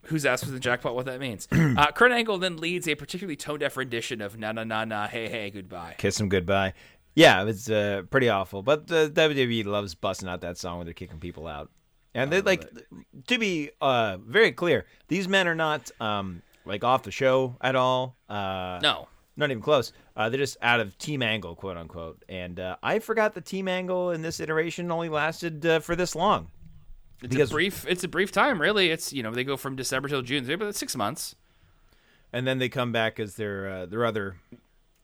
whose 0.04 0.24
asked 0.26 0.44
for 0.44 0.50
the 0.50 0.60
jackpot? 0.60 0.94
What 0.94 1.06
that 1.06 1.20
means? 1.20 1.48
uh, 1.52 1.92
Kurt 1.92 2.12
Angle 2.12 2.38
then 2.38 2.56
leads 2.56 2.88
a 2.88 2.94
particularly 2.94 3.36
tone 3.36 3.58
deaf 3.60 3.76
rendition 3.76 4.20
of 4.20 4.38
"Na 4.38 4.52
Na 4.52 4.64
Na 4.64 4.84
Na 4.84 5.06
Hey 5.06 5.28
Hey 5.28 5.50
Goodbye." 5.50 5.94
Kiss 5.98 6.18
him 6.20 6.28
goodbye. 6.28 6.74
Yeah, 7.14 7.44
it's 7.44 7.68
uh, 7.68 8.02
pretty 8.10 8.28
awful. 8.28 8.62
But 8.62 8.86
the 8.86 9.10
WWE 9.14 9.66
loves 9.66 9.94
busting 9.94 10.28
out 10.28 10.40
that 10.40 10.56
song 10.56 10.78
when 10.78 10.86
they're 10.86 10.94
kicking 10.94 11.20
people 11.20 11.46
out. 11.46 11.70
And 12.14 12.30
they 12.30 12.40
like 12.42 12.66
to 13.28 13.38
be 13.38 13.70
uh, 13.80 14.18
very 14.26 14.52
clear. 14.52 14.86
These 15.08 15.28
men 15.28 15.48
are 15.48 15.54
not 15.54 15.90
um, 16.00 16.42
like 16.64 16.84
off 16.84 17.02
the 17.02 17.10
show 17.10 17.56
at 17.60 17.74
all. 17.76 18.16
Uh, 18.28 18.78
No, 18.82 19.08
not 19.36 19.50
even 19.50 19.62
close. 19.62 19.92
Uh, 20.14 20.28
they're 20.28 20.38
just 20.38 20.58
out 20.60 20.80
of 20.80 20.96
team 20.98 21.22
angle, 21.22 21.54
quote 21.54 21.76
unquote. 21.76 22.22
And 22.28 22.60
uh, 22.60 22.76
I 22.82 22.98
forgot 22.98 23.34
the 23.34 23.40
team 23.40 23.66
angle 23.66 24.10
in 24.10 24.20
this 24.22 24.40
iteration 24.40 24.90
only 24.90 25.08
lasted 25.08 25.64
uh, 25.64 25.80
for 25.80 25.96
this 25.96 26.14
long. 26.14 26.48
It's 27.22 27.30
Because- 27.34 27.50
a 27.50 27.54
brief. 27.54 27.86
It's 27.88 28.04
a 28.04 28.08
brief 28.08 28.32
time, 28.32 28.60
really. 28.60 28.90
It's 28.90 29.12
you 29.12 29.22
know 29.22 29.30
they 29.32 29.44
go 29.44 29.56
from 29.56 29.76
December 29.76 30.08
till 30.08 30.22
June, 30.22 30.48
about 30.50 30.74
six 30.74 30.96
months. 30.96 31.34
And 32.32 32.46
then 32.46 32.58
they 32.58 32.68
come 32.70 32.92
back 32.92 33.20
as 33.20 33.34
their 33.36 33.68
uh, 33.68 33.86
their 33.86 34.04
other 34.06 34.36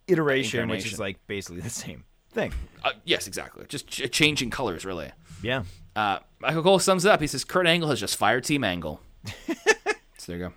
iteration, 0.06 0.68
which 0.68 0.86
is 0.90 0.98
like 0.98 1.18
basically 1.26 1.60
the 1.60 1.70
same 1.70 2.04
thing. 2.32 2.52
Uh, 2.82 2.92
yes, 3.04 3.26
exactly. 3.26 3.64
Just 3.68 3.86
ch- 3.88 4.10
changing 4.10 4.50
colors, 4.50 4.84
really. 4.84 5.10
Yeah. 5.42 5.64
Uh, 5.94 6.18
Michael 6.38 6.62
Cole 6.62 6.78
sums 6.78 7.04
it 7.04 7.10
up. 7.10 7.20
He 7.20 7.26
says 7.26 7.44
Kurt 7.44 7.66
Angle 7.66 7.88
has 7.90 8.00
just 8.00 8.16
fired 8.16 8.44
Team 8.44 8.64
Angle. 8.64 9.00
so 9.46 9.52
there 10.26 10.36
you 10.38 10.44
go. 10.48 10.52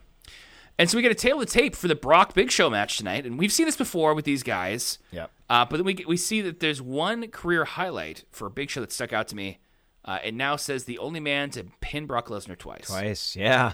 And 0.80 0.90
so 0.90 0.98
we 0.98 1.02
get 1.04 1.12
a 1.12 1.16
tail 1.16 1.36
of 1.36 1.42
the 1.42 1.46
tape 1.52 1.76
for 1.76 1.88
the 1.88 1.96
Brock 1.96 2.34
Big 2.34 2.50
Show 2.50 2.70
match 2.70 2.98
tonight, 2.98 3.26
and 3.26 3.38
we've 3.38 3.52
seen 3.52 3.66
this 3.68 3.76
before 3.78 4.14
with 4.16 4.26
these 4.26 4.42
guys. 4.42 4.98
Yeah. 5.12 5.28
Uh, 5.50 5.66
but 5.66 5.78
then 5.78 5.86
we 5.86 5.94
get, 5.94 6.08
we 6.08 6.18
see 6.18 6.42
that 6.42 6.60
there's 6.60 6.82
one 6.82 7.28
career 7.28 7.66
highlight 7.66 8.24
for 8.32 8.50
Big 8.50 8.70
Show 8.70 8.82
that 8.82 8.92
stuck 8.92 9.14
out 9.14 9.28
to 9.28 9.36
me. 9.36 9.60
Uh, 10.04 10.20
it 10.24 10.34
now 10.34 10.56
says 10.56 10.86
the 10.86 10.98
only 11.00 11.20
man 11.20 11.50
to 11.52 11.66
pin 11.80 12.06
Brock 12.06 12.28
Lesnar 12.28 12.58
twice. 12.58 12.88
Twice. 12.88 13.36
Yeah. 13.36 13.74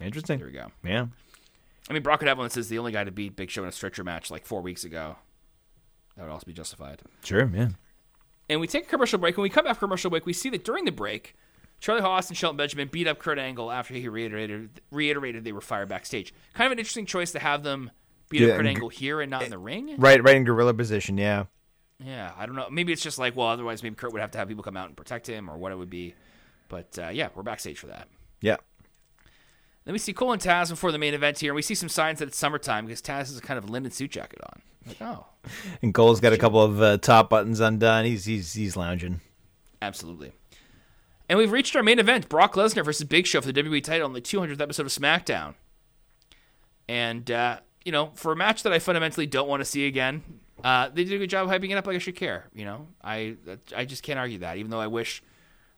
Interesting. 0.00 0.38
There 0.38 0.46
we 0.46 0.52
go. 0.52 0.68
Yeah. 0.82 1.06
I 1.88 1.92
mean, 1.92 2.02
Brock 2.02 2.20
could 2.20 2.28
have 2.28 2.38
one 2.38 2.46
that 2.46 2.52
says 2.52 2.68
the 2.68 2.78
only 2.78 2.92
guy 2.92 3.04
to 3.04 3.10
beat 3.10 3.36
Big 3.36 3.50
Show 3.50 3.62
in 3.62 3.68
a 3.68 3.72
stretcher 3.72 4.02
match 4.02 4.30
like 4.30 4.44
four 4.46 4.60
weeks 4.60 4.84
ago. 4.84 5.16
That 6.16 6.24
would 6.24 6.32
also 6.32 6.46
be 6.46 6.52
justified. 6.52 7.02
Sure. 7.22 7.50
Yeah. 7.54 7.68
And 8.48 8.60
we 8.60 8.66
take 8.66 8.84
a 8.84 8.88
commercial 8.88 9.18
break. 9.18 9.36
When 9.36 9.42
we 9.42 9.50
come 9.50 9.64
back 9.64 9.76
from 9.78 9.88
commercial 9.88 10.10
break, 10.10 10.24
we 10.24 10.32
see 10.32 10.48
that 10.50 10.64
during 10.64 10.84
the 10.84 10.92
break, 10.92 11.34
Charlie 11.80 12.00
Haas 12.00 12.28
and 12.28 12.36
Shelton 12.36 12.56
Benjamin 12.56 12.88
beat 12.88 13.06
up 13.06 13.18
Kurt 13.18 13.38
Angle 13.38 13.70
after 13.70 13.94
he 13.94 14.08
reiterated 14.08 14.80
reiterated 14.90 15.44
they 15.44 15.52
were 15.52 15.60
fired 15.60 15.88
backstage. 15.88 16.32
Kind 16.54 16.66
of 16.66 16.72
an 16.72 16.78
interesting 16.78 17.06
choice 17.06 17.32
to 17.32 17.38
have 17.38 17.62
them 17.62 17.90
beat 18.30 18.40
Yeah, 18.40 18.48
up 18.48 18.56
Kurt 18.56 18.66
Angle 18.66 18.88
here 18.88 19.20
and 19.20 19.30
not 19.30 19.42
in 19.42 19.50
the 19.50 19.58
ring. 19.58 19.94
Right. 19.98 20.22
Right 20.22 20.36
in 20.36 20.44
gorilla 20.44 20.74
position. 20.74 21.18
Yeah. 21.18 21.44
Yeah, 22.04 22.32
I 22.36 22.46
don't 22.46 22.56
know. 22.56 22.68
Maybe 22.70 22.92
it's 22.92 23.02
just 23.02 23.18
like, 23.18 23.36
well, 23.36 23.48
otherwise 23.48 23.82
maybe 23.82 23.94
Kurt 23.94 24.12
would 24.12 24.20
have 24.20 24.30
to 24.32 24.38
have 24.38 24.48
people 24.48 24.62
come 24.62 24.76
out 24.76 24.88
and 24.88 24.96
protect 24.96 25.26
him 25.26 25.48
or 25.48 25.56
what 25.56 25.72
it 25.72 25.76
would 25.76 25.90
be. 25.90 26.14
But 26.68 26.98
uh, 26.98 27.08
yeah, 27.08 27.28
we're 27.34 27.42
backstage 27.42 27.78
for 27.78 27.86
that. 27.86 28.08
Yeah. 28.40 28.56
Then 29.84 29.92
we 29.92 29.98
see 29.98 30.12
Cole 30.12 30.32
and 30.32 30.42
Taz 30.42 30.68
before 30.68 30.90
the 30.90 30.98
main 30.98 31.14
event 31.14 31.38
here, 31.38 31.52
and 31.52 31.56
we 31.56 31.62
see 31.62 31.76
some 31.76 31.88
signs 31.88 32.18
that 32.18 32.28
it's 32.28 32.36
summertime 32.36 32.86
because 32.86 33.00
Taz 33.00 33.28
has 33.28 33.38
a 33.38 33.40
kind 33.40 33.56
of 33.56 33.70
linen 33.70 33.92
suit 33.92 34.10
jacket 34.10 34.40
on. 34.42 34.62
Like, 34.86 35.00
oh, 35.00 35.26
And 35.82 35.94
Cole's 35.94 36.20
got 36.20 36.32
a 36.32 36.38
couple 36.38 36.62
of 36.62 36.82
uh, 36.82 36.98
top 36.98 37.30
buttons 37.30 37.60
undone. 37.60 38.04
He's 38.04 38.24
he's 38.24 38.52
he's 38.52 38.76
lounging. 38.76 39.20
Absolutely. 39.80 40.32
And 41.28 41.38
we've 41.38 41.52
reached 41.52 41.74
our 41.74 41.82
main 41.82 41.98
event 41.98 42.28
Brock 42.28 42.54
Lesnar 42.54 42.84
versus 42.84 43.04
Big 43.06 43.26
Show 43.26 43.40
for 43.40 43.50
the 43.50 43.62
WWE 43.62 43.82
title 43.82 44.06
on 44.06 44.12
the 44.12 44.20
200th 44.20 44.60
episode 44.60 44.86
of 44.86 44.92
SmackDown. 44.92 45.54
And, 46.88 47.28
uh, 47.30 47.58
you 47.84 47.90
know, 47.90 48.12
for 48.14 48.30
a 48.30 48.36
match 48.36 48.62
that 48.62 48.72
I 48.72 48.78
fundamentally 48.78 49.26
don't 49.26 49.48
want 49.48 49.60
to 49.60 49.64
see 49.64 49.86
again, 49.86 50.22
uh, 50.64 50.88
they 50.88 51.04
did 51.04 51.14
a 51.14 51.18
good 51.18 51.30
job 51.30 51.48
hyping 51.48 51.70
it 51.70 51.74
up 51.74 51.86
like 51.86 51.96
I 51.96 51.98
should 51.98 52.16
care. 52.16 52.48
You 52.54 52.64
know, 52.64 52.88
I 53.02 53.36
I 53.74 53.84
just 53.84 54.02
can't 54.02 54.18
argue 54.18 54.38
that, 54.38 54.56
even 54.56 54.70
though 54.70 54.80
I 54.80 54.86
wish, 54.86 55.22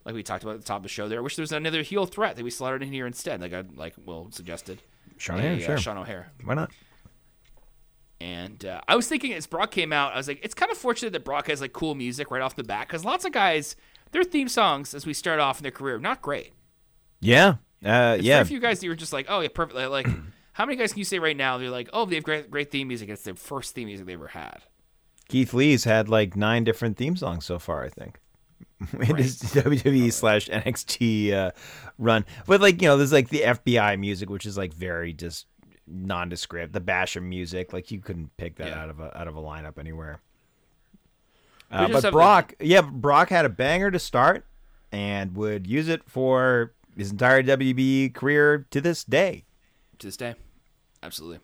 like 0.04 0.14
we 0.14 0.22
talked 0.22 0.44
about 0.44 0.54
at 0.56 0.60
the 0.60 0.66
top 0.66 0.78
of 0.78 0.82
the 0.84 0.88
show 0.88 1.08
there, 1.08 1.18
I 1.18 1.22
wish 1.22 1.36
there 1.36 1.42
was 1.42 1.52
another 1.52 1.82
heel 1.82 2.06
threat 2.06 2.36
that 2.36 2.44
we 2.44 2.50
slaughtered 2.50 2.82
in 2.82 2.92
here 2.92 3.06
instead, 3.06 3.40
like 3.40 3.52
I, 3.52 3.64
like 3.74 3.94
Will 4.04 4.30
suggested. 4.30 4.82
Sean 5.16 5.40
A, 5.40 5.42
O'Haire, 5.42 5.54
uh, 5.54 5.58
sure. 5.60 5.78
Sean 5.78 5.98
O'Haire. 5.98 6.32
Why 6.44 6.54
not? 6.54 6.70
And 8.20 8.64
uh, 8.64 8.80
I 8.88 8.96
was 8.96 9.08
thinking 9.08 9.32
as 9.32 9.46
Brock 9.46 9.70
came 9.70 9.92
out, 9.92 10.12
I 10.12 10.16
was 10.16 10.28
like, 10.28 10.40
it's 10.42 10.54
kind 10.54 10.72
of 10.72 10.78
fortunate 10.78 11.12
that 11.12 11.24
Brock 11.24 11.48
has 11.48 11.60
like 11.60 11.72
cool 11.72 11.94
music 11.94 12.30
right 12.30 12.42
off 12.42 12.56
the 12.56 12.64
bat 12.64 12.88
because 12.88 13.04
lots 13.04 13.24
of 13.24 13.32
guys, 13.32 13.76
their 14.12 14.24
theme 14.24 14.48
songs 14.48 14.94
as 14.94 15.06
we 15.06 15.14
start 15.14 15.40
off 15.40 15.58
in 15.58 15.62
their 15.62 15.72
career, 15.72 15.98
not 15.98 16.22
great. 16.22 16.52
Yeah. 17.20 17.56
Uh, 17.84 18.16
yeah. 18.20 18.36
very 18.36 18.44
few 18.46 18.60
guys 18.60 18.80
that 18.80 18.86
you're 18.86 18.96
just 18.96 19.12
like, 19.12 19.26
oh 19.28 19.40
yeah, 19.40 19.48
perfect. 19.52 19.78
Like, 19.78 20.08
how 20.58 20.66
many 20.66 20.76
guys 20.76 20.92
can 20.92 20.98
you 20.98 21.04
say 21.04 21.18
right 21.20 21.36
now? 21.36 21.56
They're 21.56 21.70
like, 21.70 21.88
oh, 21.92 22.04
they 22.04 22.16
have 22.16 22.24
great, 22.24 22.50
great 22.50 22.70
theme 22.70 22.88
music. 22.88 23.08
It's 23.08 23.22
their 23.22 23.36
first 23.36 23.74
theme 23.76 23.86
music 23.86 24.06
they 24.06 24.14
ever 24.14 24.26
had. 24.26 24.58
Keith 25.28 25.54
Lee's 25.54 25.84
had 25.84 26.08
like 26.08 26.34
nine 26.36 26.64
different 26.64 26.96
theme 26.96 27.16
songs 27.16 27.44
so 27.46 27.58
far, 27.60 27.84
I 27.84 27.88
think. 27.88 28.18
In 28.92 29.16
his 29.16 29.38
WWE 29.40 30.12
slash 30.12 30.48
NXT 30.48 31.32
uh, 31.32 31.50
run. 31.96 32.24
But 32.46 32.60
like, 32.60 32.82
you 32.82 32.88
know, 32.88 32.96
there's 32.96 33.12
like 33.12 33.28
the 33.28 33.40
FBI 33.42 33.98
music, 34.00 34.28
which 34.30 34.46
is 34.46 34.56
like 34.58 34.72
very 34.74 35.12
just 35.12 35.46
nondescript. 35.86 36.72
The 36.72 36.80
Basham 36.80 37.22
music, 37.22 37.72
like 37.72 37.90
you 37.92 38.00
couldn't 38.00 38.36
pick 38.36 38.56
that 38.56 38.68
Yeah. 38.68 38.82
out 38.82 38.90
of 38.90 38.98
a 39.00 39.16
out 39.16 39.28
of 39.28 39.36
a 39.36 39.40
lineup 39.40 39.78
anywhere. 39.78 40.20
Uh, 41.70 41.88
but 41.88 42.00
the- 42.02 42.10
Brock, 42.10 42.54
yeah, 42.60 42.80
Brock 42.80 43.28
had 43.30 43.44
a 43.44 43.48
banger 43.48 43.90
to 43.90 43.98
start 43.98 44.44
and 44.90 45.36
would 45.36 45.66
use 45.66 45.86
it 45.88 46.02
for 46.08 46.72
his 46.96 47.10
entire 47.12 47.42
WB 47.42 48.12
career 48.14 48.66
to 48.70 48.80
this 48.80 49.04
day. 49.04 49.44
to 49.98 50.06
this 50.06 50.16
day. 50.16 50.34
Absolutely. 51.02 51.40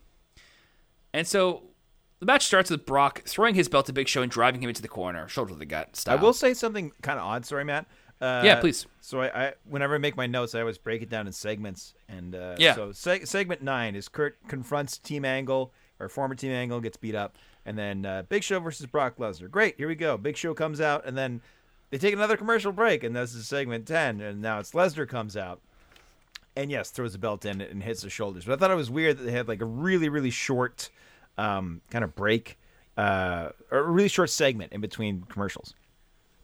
And 1.13 1.27
so 1.27 1.63
the 2.21 2.27
match 2.27 2.45
starts 2.47 2.71
with 2.71 2.85
Brock 2.87 3.23
throwing 3.27 3.55
his 3.55 3.69
belt 3.69 3.87
to 3.87 3.93
Big 3.93 4.09
Show 4.09 4.23
and 4.23 4.31
driving 4.31 4.63
him 4.63 4.69
into 4.69 4.83
the 4.83 4.89
corner, 4.89 5.29
shoulder 5.29 5.53
to 5.53 5.59
the 5.59 5.67
gut 5.67 5.97
style. 5.97 6.19
I 6.19 6.21
will 6.23 6.33
say 6.33 6.55
something 6.55 6.93
kind 7.03 7.19
of 7.19 7.25
odd. 7.25 7.45
Sorry, 7.47 7.65
Matt. 7.65 7.87
Uh, 8.21 8.43
Yeah, 8.45 8.61
please. 8.61 8.87
So 9.01 9.21
I, 9.21 9.47
I, 9.49 9.53
whenever 9.69 9.95
I 9.95 9.99
make 9.99 10.17
my 10.17 10.27
notes, 10.27 10.55
I 10.55 10.61
always 10.61 10.79
break 10.79 11.03
it 11.03 11.09
down 11.11 11.27
in 11.27 11.33
segments. 11.33 11.95
And 12.09 12.35
uh, 12.35 12.57
Yeah. 12.59 12.75
So 12.75 12.89
seg- 12.89 13.27
segment 13.29 13.63
nine 13.63 13.95
is 13.95 14.09
Kurt 14.09 14.39
confronts 14.49 14.99
Team 14.99 15.25
Angle 15.25 15.73
or 16.01 16.09
former 16.09 16.35
Team 16.35 16.51
Angle 16.53 16.81
gets 16.81 16.97
beat 16.97 17.15
up, 17.15 17.37
and 17.65 17.79
then 17.79 18.05
uh, 18.05 18.23
Big 18.29 18.43
Show 18.43 18.59
versus 18.59 18.87
Brock 18.87 19.17
Lesnar. 19.19 19.49
Great, 19.49 19.77
here 19.77 19.87
we 19.87 19.95
go. 19.95 20.17
Big 20.17 20.37
Show 20.37 20.53
comes 20.55 20.81
out, 20.81 21.05
and 21.07 21.17
then 21.17 21.41
they 21.91 21.99
take 21.99 22.13
another 22.13 22.37
commercial 22.37 22.73
break, 22.73 23.05
and 23.05 23.15
this 23.15 23.33
is 23.35 23.47
segment 23.47 23.87
ten, 23.87 24.21
and 24.21 24.43
now 24.43 24.59
it's 24.59 24.73
Lesnar 24.73 25.09
comes 25.09 25.37
out. 25.37 25.61
And 26.57 26.71
yes, 26.71 26.91
throws 26.91 27.13
the 27.13 27.19
belt 27.19 27.45
in 27.45 27.61
and 27.61 27.83
hits 27.83 28.03
the 28.03 28.11
shoulders. 28.11 28.45
But 28.45 28.55
I 28.55 28.57
thought 28.57 28.71
it 28.71 28.77
was 28.77 28.91
weird 28.91 29.19
that 29.19 29.25
they 29.25 29.33
had 29.33 29.49
like 29.49 29.61
a 29.61 29.65
really, 29.67 30.09
really 30.09 30.31
short 30.31 30.89
um, 31.37 31.81
kind 31.91 32.05
of 32.05 32.15
break, 32.15 32.59
uh, 32.97 33.49
or 33.71 33.79
a 33.79 33.91
really 33.91 34.09
short 34.09 34.31
segment 34.31 34.73
in 34.73 34.81
between 34.81 35.23
commercials. 35.23 35.75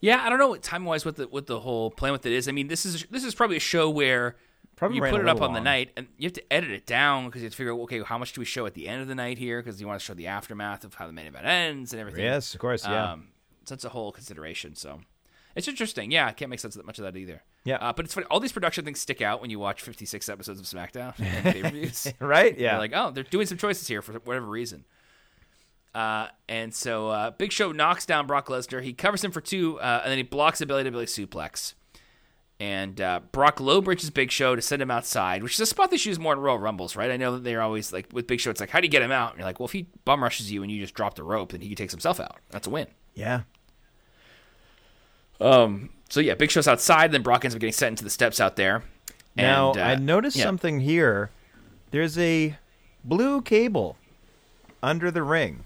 Yeah, 0.00 0.24
I 0.24 0.30
don't 0.30 0.38
know 0.38 0.48
what 0.48 0.62
time 0.62 0.84
wise 0.84 1.04
what 1.04 1.16
the 1.16 1.28
what 1.28 1.46
the 1.46 1.60
whole 1.60 1.90
plan 1.90 2.12
with 2.12 2.26
it 2.26 2.32
is. 2.32 2.48
I 2.48 2.52
mean, 2.52 2.68
this 2.68 2.84
is 2.84 3.04
this 3.10 3.22
is 3.22 3.34
probably 3.34 3.56
a 3.56 3.60
show 3.60 3.88
where 3.88 4.36
Probably 4.80 4.96
you 4.96 5.02
put 5.02 5.20
it 5.20 5.28
up 5.28 5.34
little 5.34 5.48
on 5.48 5.52
the 5.52 5.60
night 5.60 5.90
and 5.94 6.08
you 6.16 6.24
have 6.24 6.32
to 6.32 6.52
edit 6.52 6.70
it 6.70 6.86
down 6.86 7.26
because 7.26 7.42
you 7.42 7.46
have 7.46 7.52
to 7.52 7.56
figure 7.56 7.74
out 7.74 7.80
okay 7.80 8.02
how 8.02 8.16
much 8.16 8.32
do 8.32 8.40
we 8.40 8.46
show 8.46 8.64
at 8.64 8.72
the 8.72 8.88
end 8.88 9.02
of 9.02 9.08
the 9.08 9.14
night 9.14 9.36
here 9.36 9.62
because 9.62 9.78
you 9.78 9.86
want 9.86 10.00
to 10.00 10.04
show 10.04 10.14
the 10.14 10.26
aftermath 10.26 10.84
of 10.84 10.94
how 10.94 11.06
the 11.06 11.12
main 11.12 11.26
event 11.26 11.44
ends 11.44 11.92
and 11.92 12.00
everything. 12.00 12.24
Yes, 12.24 12.54
of 12.54 12.60
course, 12.60 12.86
yeah. 12.86 13.12
Um, 13.12 13.28
so 13.66 13.74
that's 13.74 13.84
a 13.84 13.90
whole 13.90 14.10
consideration. 14.10 14.74
So 14.74 15.02
it's 15.56 15.68
interesting. 15.68 16.10
Yeah, 16.10 16.26
I 16.26 16.32
can't 16.32 16.50
make 16.50 16.60
sense 16.60 16.74
of 16.76 16.80
that 16.82 16.86
much 16.86 16.98
of 16.98 17.04
that 17.04 17.16
either. 17.16 17.42
Yeah. 17.64 17.76
uh, 17.76 17.92
but 17.92 18.04
it's 18.04 18.14
funny. 18.14 18.26
All 18.30 18.40
these 18.40 18.52
production 18.52 18.84
things 18.84 19.00
stick 19.00 19.20
out 19.20 19.40
when 19.40 19.50
you 19.50 19.58
watch 19.58 19.82
56 19.82 20.28
episodes 20.28 20.60
of 20.60 20.66
SmackDown 20.66 21.14
and 21.20 22.14
right? 22.20 22.58
Yeah. 22.58 22.72
You're 22.72 22.78
like, 22.78 22.92
oh, 22.94 23.10
they're 23.10 23.24
doing 23.24 23.46
some 23.46 23.58
choices 23.58 23.86
here 23.88 24.02
for 24.02 24.12
whatever 24.20 24.46
reason. 24.46 24.84
Uh, 25.94 26.28
and 26.48 26.72
so 26.72 27.08
uh, 27.08 27.30
Big 27.32 27.52
Show 27.52 27.72
knocks 27.72 28.06
down 28.06 28.26
Brock 28.26 28.46
Lesnar. 28.46 28.82
He 28.82 28.92
covers 28.92 29.24
him 29.24 29.32
for 29.32 29.40
two, 29.40 29.80
uh, 29.80 30.00
and 30.04 30.10
then 30.10 30.18
he 30.18 30.22
blocks 30.22 30.60
a 30.60 30.66
belly 30.66 30.84
to 30.84 30.90
belly 30.90 31.06
suplex. 31.06 31.74
And 32.60 33.00
uh, 33.00 33.20
Brock 33.32 33.58
low 33.58 33.80
bridges 33.80 34.10
Big 34.10 34.30
Show 34.30 34.54
to 34.54 34.60
send 34.60 34.82
him 34.82 34.90
outside, 34.90 35.42
which 35.42 35.54
is 35.54 35.60
a 35.60 35.66
spot 35.66 35.90
they 35.90 35.96
use 35.96 36.18
more 36.18 36.34
in 36.34 36.38
Royal 36.40 36.58
Rumbles, 36.58 36.94
right? 36.94 37.10
I 37.10 37.16
know 37.16 37.32
that 37.32 37.42
they're 37.42 37.62
always 37.62 37.90
like 37.92 38.08
with 38.12 38.26
Big 38.26 38.38
Show, 38.38 38.50
it's 38.50 38.60
like, 38.60 38.68
how 38.70 38.80
do 38.80 38.86
you 38.86 38.90
get 38.90 39.00
him 39.02 39.10
out? 39.10 39.30
And 39.30 39.38
you're 39.38 39.46
like, 39.46 39.58
well, 39.58 39.66
if 39.66 39.72
he 39.72 39.88
bum 40.04 40.22
rushes 40.22 40.52
you 40.52 40.62
and 40.62 40.70
you 40.70 40.78
just 40.80 40.94
drop 40.94 41.14
the 41.14 41.24
rope, 41.24 41.52
then 41.52 41.62
he 41.62 41.74
takes 41.74 41.92
himself 41.92 42.20
out. 42.20 42.36
That's 42.50 42.66
a 42.66 42.70
win. 42.70 42.86
yeah. 43.14 43.42
Um. 45.40 45.90
So 46.08 46.20
yeah, 46.20 46.34
Big 46.34 46.50
Show's 46.50 46.66
outside, 46.66 47.12
then 47.12 47.22
Brock 47.22 47.44
ends 47.44 47.54
up 47.54 47.60
getting 47.60 47.72
sent 47.72 47.92
into 47.92 48.04
the 48.04 48.10
steps 48.10 48.40
out 48.40 48.56
there. 48.56 48.82
Now 49.36 49.70
And, 49.70 49.78
uh, 49.78 49.84
I 49.84 49.94
noticed 49.94 50.36
yeah. 50.36 50.42
something 50.42 50.80
here. 50.80 51.30
There's 51.92 52.18
a 52.18 52.56
blue 53.04 53.42
cable 53.42 53.96
under 54.82 55.10
the 55.10 55.22
ring. 55.22 55.64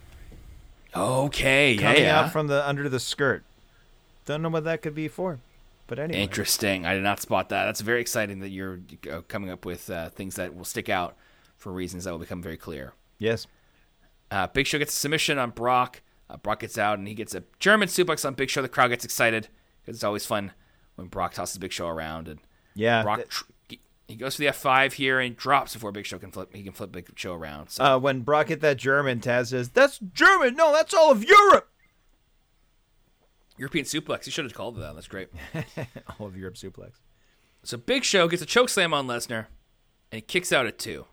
Okay, 0.94 1.72
yeah, 1.72 1.80
coming 1.80 2.02
yeah. 2.02 2.20
out 2.20 2.32
from 2.32 2.46
the 2.46 2.66
under 2.68 2.88
the 2.88 3.00
skirt. 3.00 3.42
Don't 4.26 4.42
know 4.42 4.48
what 4.48 4.64
that 4.64 4.80
could 4.80 4.94
be 4.94 5.08
for, 5.08 5.40
but 5.86 5.98
anyway. 5.98 6.20
Interesting. 6.22 6.86
I 6.86 6.94
did 6.94 7.02
not 7.02 7.20
spot 7.20 7.48
that. 7.48 7.64
That's 7.64 7.80
very 7.80 8.00
exciting 8.00 8.40
that 8.40 8.50
you're 8.50 8.80
uh, 9.10 9.22
coming 9.22 9.50
up 9.50 9.64
with 9.64 9.90
uh, 9.90 10.10
things 10.10 10.36
that 10.36 10.54
will 10.54 10.64
stick 10.64 10.88
out 10.88 11.16
for 11.56 11.72
reasons 11.72 12.04
that 12.04 12.12
will 12.12 12.18
become 12.18 12.42
very 12.42 12.56
clear. 12.56 12.92
Yes. 13.18 13.46
Uh, 14.30 14.46
Big 14.46 14.66
Show 14.66 14.78
gets 14.78 14.94
a 14.94 14.96
submission 14.96 15.38
on 15.38 15.50
Brock. 15.50 16.02
Uh, 16.30 16.36
Brock 16.36 16.60
gets 16.60 16.78
out 16.78 16.98
and 16.98 17.08
he 17.08 17.14
gets 17.14 17.34
a 17.34 17.42
German 17.58 17.88
suplex 17.88 18.24
on 18.24 18.34
Big 18.34 18.50
Show. 18.50 18.62
The 18.62 18.68
crowd 18.68 18.88
gets 18.88 19.04
excited 19.04 19.48
because 19.84 19.96
it's 19.96 20.04
always 20.04 20.24
fun 20.26 20.52
when 20.96 21.08
Brock 21.08 21.34
tosses 21.34 21.58
Big 21.58 21.72
Show 21.72 21.88
around 21.88 22.28
and 22.28 22.40
Yeah. 22.74 23.02
Brock 23.02 23.28
tr- 23.28 23.44
he- 23.68 24.16
goes 24.16 24.36
for 24.36 24.40
the 24.42 24.48
F5 24.48 24.92
here 24.94 25.18
and 25.18 25.36
drops 25.36 25.72
before 25.74 25.90
Big 25.92 26.06
Show 26.06 26.18
can 26.18 26.30
flip. 26.30 26.54
He 26.54 26.62
can 26.62 26.72
flip 26.72 26.92
Big 26.92 27.10
Show 27.16 27.34
around. 27.34 27.70
So 27.70 27.84
uh, 27.84 27.98
when 27.98 28.20
Brock 28.20 28.48
hit 28.48 28.60
that 28.60 28.76
German, 28.76 29.20
Taz 29.20 29.48
says, 29.48 29.70
"That's 29.70 29.98
German. 29.98 30.54
No, 30.56 30.72
that's 30.72 30.92
all 30.94 31.10
of 31.10 31.24
Europe." 31.24 31.70
European 33.56 33.84
suplex. 33.84 34.24
He 34.24 34.30
should 34.30 34.44
have 34.44 34.54
called 34.54 34.76
it 34.76 34.80
that. 34.80 34.94
That's 34.94 35.08
great. 35.08 35.28
all 36.18 36.26
of 36.26 36.36
Europe 36.36 36.56
suplex. 36.56 36.92
So 37.62 37.76
Big 37.78 38.04
Show 38.04 38.28
gets 38.28 38.42
a 38.42 38.46
choke 38.46 38.68
slam 38.68 38.92
on 38.92 39.06
Lesnar 39.06 39.46
and 40.10 40.16
he 40.16 40.20
kicks 40.20 40.52
out 40.52 40.66
at 40.66 40.78
two. 40.78 41.06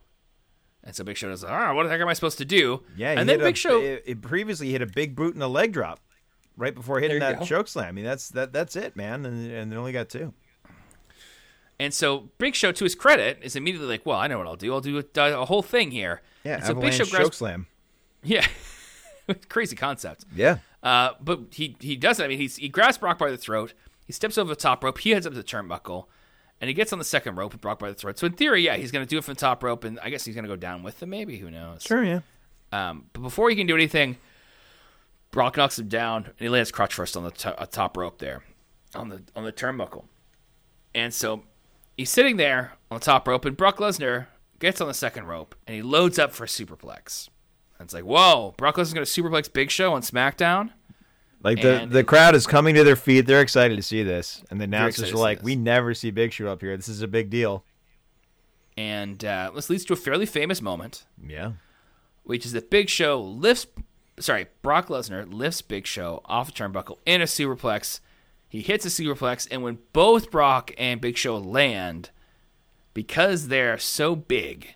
And 0.83 0.95
so 0.95 1.03
Big 1.03 1.15
Show 1.17 1.29
does, 1.29 1.43
ah, 1.43 1.73
what 1.73 1.83
the 1.83 1.89
heck 1.89 2.01
am 2.01 2.07
I 2.07 2.13
supposed 2.13 2.39
to 2.39 2.45
do? 2.45 2.83
Yeah. 2.97 3.11
and 3.11 3.29
then 3.29 3.39
Big 3.39 3.53
a, 3.53 3.57
Show. 3.57 3.79
It, 3.79 4.03
it 4.05 4.21
previously 4.21 4.71
hit 4.71 4.81
a 4.81 4.87
big 4.87 5.15
boot 5.15 5.35
and 5.35 5.43
a 5.43 5.47
leg 5.47 5.71
drop, 5.73 5.99
right 6.61 6.75
before 6.75 6.99
hitting 6.99 7.19
that 7.19 7.39
go. 7.39 7.45
choke 7.45 7.67
slam. 7.67 7.87
I 7.87 7.91
mean, 7.91 8.05
that's 8.05 8.29
that. 8.29 8.53
That's 8.53 8.75
it, 8.75 8.95
man. 8.95 9.25
And, 9.25 9.51
and 9.51 9.71
they 9.71 9.75
only 9.75 9.91
got 9.91 10.07
two. 10.09 10.33
And 11.79 11.93
so 11.93 12.29
Big 12.37 12.53
Show, 12.53 12.71
to 12.71 12.83
his 12.83 12.93
credit, 12.93 13.39
is 13.41 13.55
immediately 13.55 13.87
like, 13.87 14.05
"Well, 14.05 14.17
I 14.17 14.27
know 14.27 14.37
what 14.37 14.47
I'll 14.47 14.55
do. 14.55 14.71
I'll 14.71 14.81
do 14.81 14.99
a, 14.99 15.21
a 15.41 15.45
whole 15.45 15.63
thing 15.63 15.91
here." 15.91 16.21
Yeah. 16.43 16.55
And 16.57 16.63
so 16.63 16.75
Big 16.75 16.93
Show 16.93 17.05
grabs, 17.05 17.25
choke 17.25 17.33
slam. 17.33 17.67
yeah, 18.23 18.45
crazy 19.49 19.75
concept. 19.75 20.25
Yeah. 20.35 20.59
Uh, 20.83 21.11
but 21.19 21.39
he 21.51 21.75
he 21.79 21.95
does 21.95 22.19
it. 22.19 22.25
I 22.25 22.27
mean, 22.27 22.37
he's, 22.37 22.57
he 22.57 22.69
grabs 22.69 22.97
Brock 22.99 23.17
by 23.17 23.31
the 23.31 23.37
throat. 23.37 23.73
He 24.05 24.13
steps 24.13 24.37
over 24.37 24.49
the 24.49 24.55
top 24.55 24.83
rope. 24.83 24.99
He 24.99 25.11
heads 25.11 25.25
up 25.25 25.33
to 25.33 25.37
the 25.37 25.43
turnbuckle, 25.43 26.05
and 26.59 26.67
he 26.67 26.73
gets 26.75 26.93
on 26.93 26.99
the 26.99 27.05
second 27.05 27.35
rope 27.35 27.51
with 27.53 27.61
Brock 27.61 27.79
by 27.79 27.89
the 27.89 27.95
throat. 27.95 28.19
So 28.19 28.27
in 28.27 28.33
theory, 28.33 28.61
yeah, 28.61 28.77
he's 28.77 28.91
going 28.91 29.05
to 29.05 29.09
do 29.09 29.17
it 29.17 29.23
from 29.23 29.33
the 29.33 29.39
top 29.39 29.63
rope, 29.63 29.83
and 29.83 29.99
I 30.01 30.09
guess 30.11 30.25
he's 30.25 30.35
going 30.35 30.43
to 30.43 30.49
go 30.49 30.55
down 30.55 30.83
with 30.83 31.01
him. 31.01 31.09
Maybe 31.09 31.37
who 31.37 31.49
knows? 31.49 31.81
Sure. 31.83 32.03
Yeah. 32.03 32.19
Um, 32.71 33.05
but 33.13 33.21
before 33.21 33.49
he 33.49 33.55
can 33.55 33.67
do 33.67 33.75
anything, 33.75 34.17
Brock 35.31 35.57
knocks 35.57 35.79
him 35.79 35.87
down, 35.87 36.25
and 36.25 36.33
he 36.37 36.49
lands 36.49 36.71
crotch 36.71 36.93
first 36.93 37.15
on 37.17 37.23
the 37.23 37.55
uh, 37.59 37.65
top 37.65 37.95
rope 37.97 38.19
there, 38.19 38.43
on 38.93 39.09
the 39.09 39.21
on 39.35 39.43
the 39.45 39.51
turnbuckle. 39.53 40.03
And 40.93 41.13
so 41.13 41.43
he's 41.97 42.09
sitting 42.09 42.37
there 42.37 42.73
on 42.89 42.99
the 42.99 43.05
top 43.05 43.27
rope, 43.27 43.45
and 43.45 43.55
Brock 43.55 43.77
Lesnar 43.77 44.27
gets 44.59 44.81
on 44.81 44.87
the 44.87 44.93
second 44.93 45.25
rope, 45.25 45.55
and 45.65 45.75
he 45.75 45.81
loads 45.81 46.19
up 46.19 46.31
for 46.33 46.43
a 46.43 46.47
superplex. 46.47 47.29
And 47.79 47.87
it's 47.87 47.93
like, 47.93 48.03
whoa, 48.03 48.53
Brock 48.57 48.75
Lesnar's 48.75 48.93
going 48.93 49.05
to 49.05 49.11
superplex 49.21 49.51
Big 49.51 49.71
Show 49.71 49.93
on 49.93 50.01
SmackDown. 50.01 50.71
Like 51.43 51.61
the, 51.61 51.81
And- 51.81 51.91
the 51.91 52.03
crowd 52.03 52.35
is 52.35 52.45
coming 52.45 52.75
to 52.75 52.83
their 52.83 52.95
feet. 52.95 53.21
They're 53.25 53.41
excited 53.41 53.75
to 53.77 53.81
see 53.81 54.03
this. 54.03 54.43
And 54.51 54.59
the 54.59 54.65
announcers 54.65 55.11
are 55.11 55.17
like, 55.17 55.41
we 55.41 55.55
never 55.55 55.95
see 55.95 56.11
Big 56.11 56.31
Show 56.33 56.47
up 56.47 56.61
here. 56.61 56.77
This 56.77 56.87
is 56.89 57.01
a 57.01 57.07
big 57.07 57.31
deal. 57.31 57.63
And 58.77 59.23
uh, 59.25 59.51
this 59.55 59.69
leads 59.69 59.83
to 59.85 59.93
a 59.93 59.97
fairly 59.97 60.25
famous 60.25 60.61
moment, 60.61 61.05
Yeah. 61.25 61.53
which 62.23 62.45
is 62.45 62.51
that 62.53 62.69
Big 62.69 62.89
Show 62.89 63.19
lifts, 63.21 63.65
sorry, 64.21 64.47
Brock 64.61 64.87
Lesnar 64.87 65.31
lifts 65.31 65.61
Big 65.61 65.85
Show 65.85 66.21
off 66.25 66.47
the 66.47 66.53
turnbuckle 66.53 66.97
in 67.05 67.21
a 67.21 67.25
superplex. 67.25 67.99
He 68.47 68.61
hits 68.61 68.85
a 68.85 68.89
superplex, 68.89 69.47
and 69.49 69.63
when 69.63 69.79
both 69.93 70.31
Brock 70.31 70.71
and 70.77 70.99
Big 70.99 71.17
Show 71.17 71.37
land, 71.37 72.09
because 72.93 73.47
they're 73.47 73.77
so 73.77 74.15
big, 74.15 74.75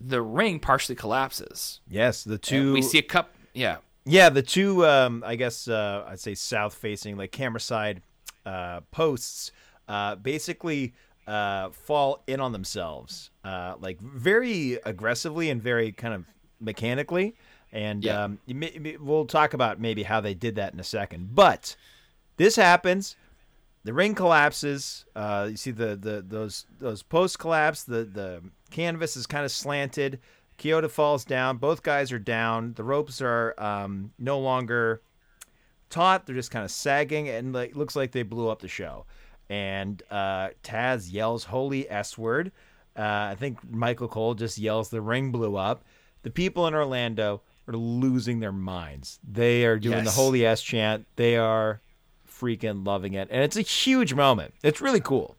the 0.00 0.22
ring 0.22 0.60
partially 0.60 0.94
collapses. 0.94 1.80
Yes. 1.88 2.24
The 2.24 2.34
And 2.34 2.42
two. 2.42 2.72
we 2.72 2.82
see 2.82 2.98
a 2.98 3.02
cup. 3.02 3.34
Yeah, 3.54 3.78
Yeah, 4.04 4.28
the 4.28 4.42
two, 4.42 4.86
um, 4.86 5.24
I 5.26 5.34
guess 5.36 5.66
uh, 5.66 6.04
I'd 6.06 6.20
say 6.20 6.34
south 6.34 6.74
facing, 6.74 7.16
like 7.16 7.32
camera 7.32 7.60
side 7.60 8.02
uh, 8.46 8.80
posts, 8.90 9.50
uh, 9.88 10.14
basically 10.16 10.94
uh, 11.26 11.70
fall 11.70 12.22
in 12.26 12.40
on 12.40 12.52
themselves, 12.52 13.30
uh, 13.44 13.74
like 13.80 14.00
very 14.00 14.78
aggressively 14.84 15.50
and 15.50 15.62
very 15.62 15.92
kind 15.92 16.14
of 16.14 16.24
mechanically. 16.60 17.36
And 17.72 18.02
Yeah. 18.04 18.24
um, 18.24 18.38
you 18.46 18.54
may- 18.54 18.76
may- 18.80 18.96
we'll 18.96 19.26
talk 19.26 19.52
about 19.54 19.78
maybe 19.80 20.02
how 20.04 20.20
they 20.20 20.34
did 20.34 20.54
that 20.56 20.72
in 20.72 20.80
a 20.80 20.84
second. 20.84 21.34
But 21.34 21.76
this 22.36 22.56
happens. 22.56 23.16
The 23.84 23.92
ring 23.92 24.14
collapses. 24.14 25.04
Uh, 25.14 25.48
you 25.50 25.56
see 25.56 25.70
the, 25.70 25.96
the 25.96 26.24
those 26.26 26.66
those 26.78 27.02
posts 27.02 27.36
collapse. 27.36 27.84
The 27.84 28.04
the 28.04 28.42
canvas 28.70 29.16
is 29.16 29.26
kind 29.26 29.44
of 29.44 29.50
slanted. 29.52 30.18
Chioda 30.58 30.90
falls 30.90 31.24
down. 31.24 31.58
Both 31.58 31.82
guys 31.82 32.10
are 32.10 32.18
down. 32.18 32.72
The 32.74 32.82
ropes 32.84 33.22
are 33.22 33.54
um, 33.58 34.12
no 34.18 34.38
longer 34.40 35.00
taut. 35.90 36.26
They're 36.26 36.34
just 36.34 36.50
kind 36.50 36.64
of 36.64 36.70
sagging, 36.70 37.28
and 37.28 37.52
like 37.52 37.76
looks 37.76 37.94
like 37.96 38.12
they 38.12 38.22
blew 38.24 38.48
up 38.48 38.60
the 38.60 38.68
show. 38.68 39.06
And 39.48 40.02
uh, 40.10 40.48
Taz 40.62 41.12
yells 41.12 41.44
"Holy 41.44 41.88
S 41.90 42.18
word." 42.18 42.52
Uh, 42.96 43.28
I 43.30 43.36
think 43.38 43.58
Michael 43.70 44.08
Cole 44.08 44.34
just 44.34 44.58
yells 44.58 44.90
"The 44.90 45.00
ring 45.00 45.30
blew 45.30 45.56
up." 45.56 45.84
The 46.22 46.30
people 46.30 46.66
in 46.66 46.74
Orlando 46.74 47.42
are 47.68 47.72
losing 47.76 48.40
their 48.40 48.52
minds. 48.52 49.18
They 49.28 49.64
are 49.66 49.78
doing 49.78 50.04
the 50.04 50.10
"Holy 50.10 50.44
S" 50.46 50.62
chant. 50.62 51.06
They 51.16 51.36
are 51.36 51.80
freaking 52.30 52.86
loving 52.86 53.14
it, 53.14 53.28
and 53.30 53.42
it's 53.42 53.56
a 53.56 53.62
huge 53.62 54.14
moment. 54.14 54.54
It's 54.62 54.80
really 54.80 55.00
cool. 55.00 55.36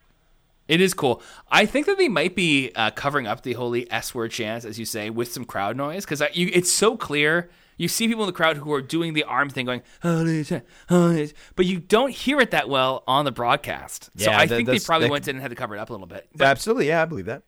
it 0.67 0.79
is 0.81 0.93
cool. 0.93 1.21
I 1.49 1.65
think 1.65 1.87
that 1.87 1.97
they 1.97 2.07
might 2.09 2.35
be 2.35 2.71
uh, 2.75 2.91
covering 2.91 3.25
up 3.25 3.41
the 3.41 3.53
holy 3.53 3.89
S 3.91 4.13
word 4.13 4.29
chant, 4.31 4.65
as 4.65 4.77
you 4.77 4.85
say, 4.85 5.09
with 5.09 5.31
some 5.31 5.43
crowd 5.45 5.75
noise 5.75 6.05
because 6.05 6.21
it's 6.35 6.71
so 6.71 6.95
clear. 6.95 7.49
You 7.77 7.87
see 7.87 8.07
people 8.09 8.23
in 8.23 8.27
the 8.27 8.33
crowd 8.33 8.57
who 8.57 8.73
are 8.73 8.81
doing 8.81 9.13
the 9.13 9.23
arm 9.23 9.49
thing, 9.49 9.65
going 9.65 9.81
"Holy 10.03 10.43
chant, 10.43 10.65
holy 10.89 11.27
chant," 11.27 11.33
but 11.55 11.65
you 11.65 11.79
don't 11.79 12.11
hear 12.11 12.39
it 12.41 12.51
that 12.51 12.67
well 12.69 13.03
on 13.07 13.25
the 13.25 13.31
broadcast. 13.31 14.09
so 14.17 14.29
I 14.31 14.45
that- 14.45 14.55
think 14.55 14.67
they 14.67 14.79
probably 14.79 15.07
that- 15.07 15.11
went 15.11 15.27
in 15.27 15.37
and 15.37 15.41
had 15.41 15.49
to 15.49 15.55
cover 15.55 15.75
it 15.75 15.79
up 15.79 15.89
a 15.89 15.93
little 15.93 16.05
bit. 16.05 16.27
But 16.35 16.45
Absolutely, 16.47 16.89
yeah, 16.89 17.01
I 17.01 17.05
believe 17.05 17.25
that. 17.25 17.41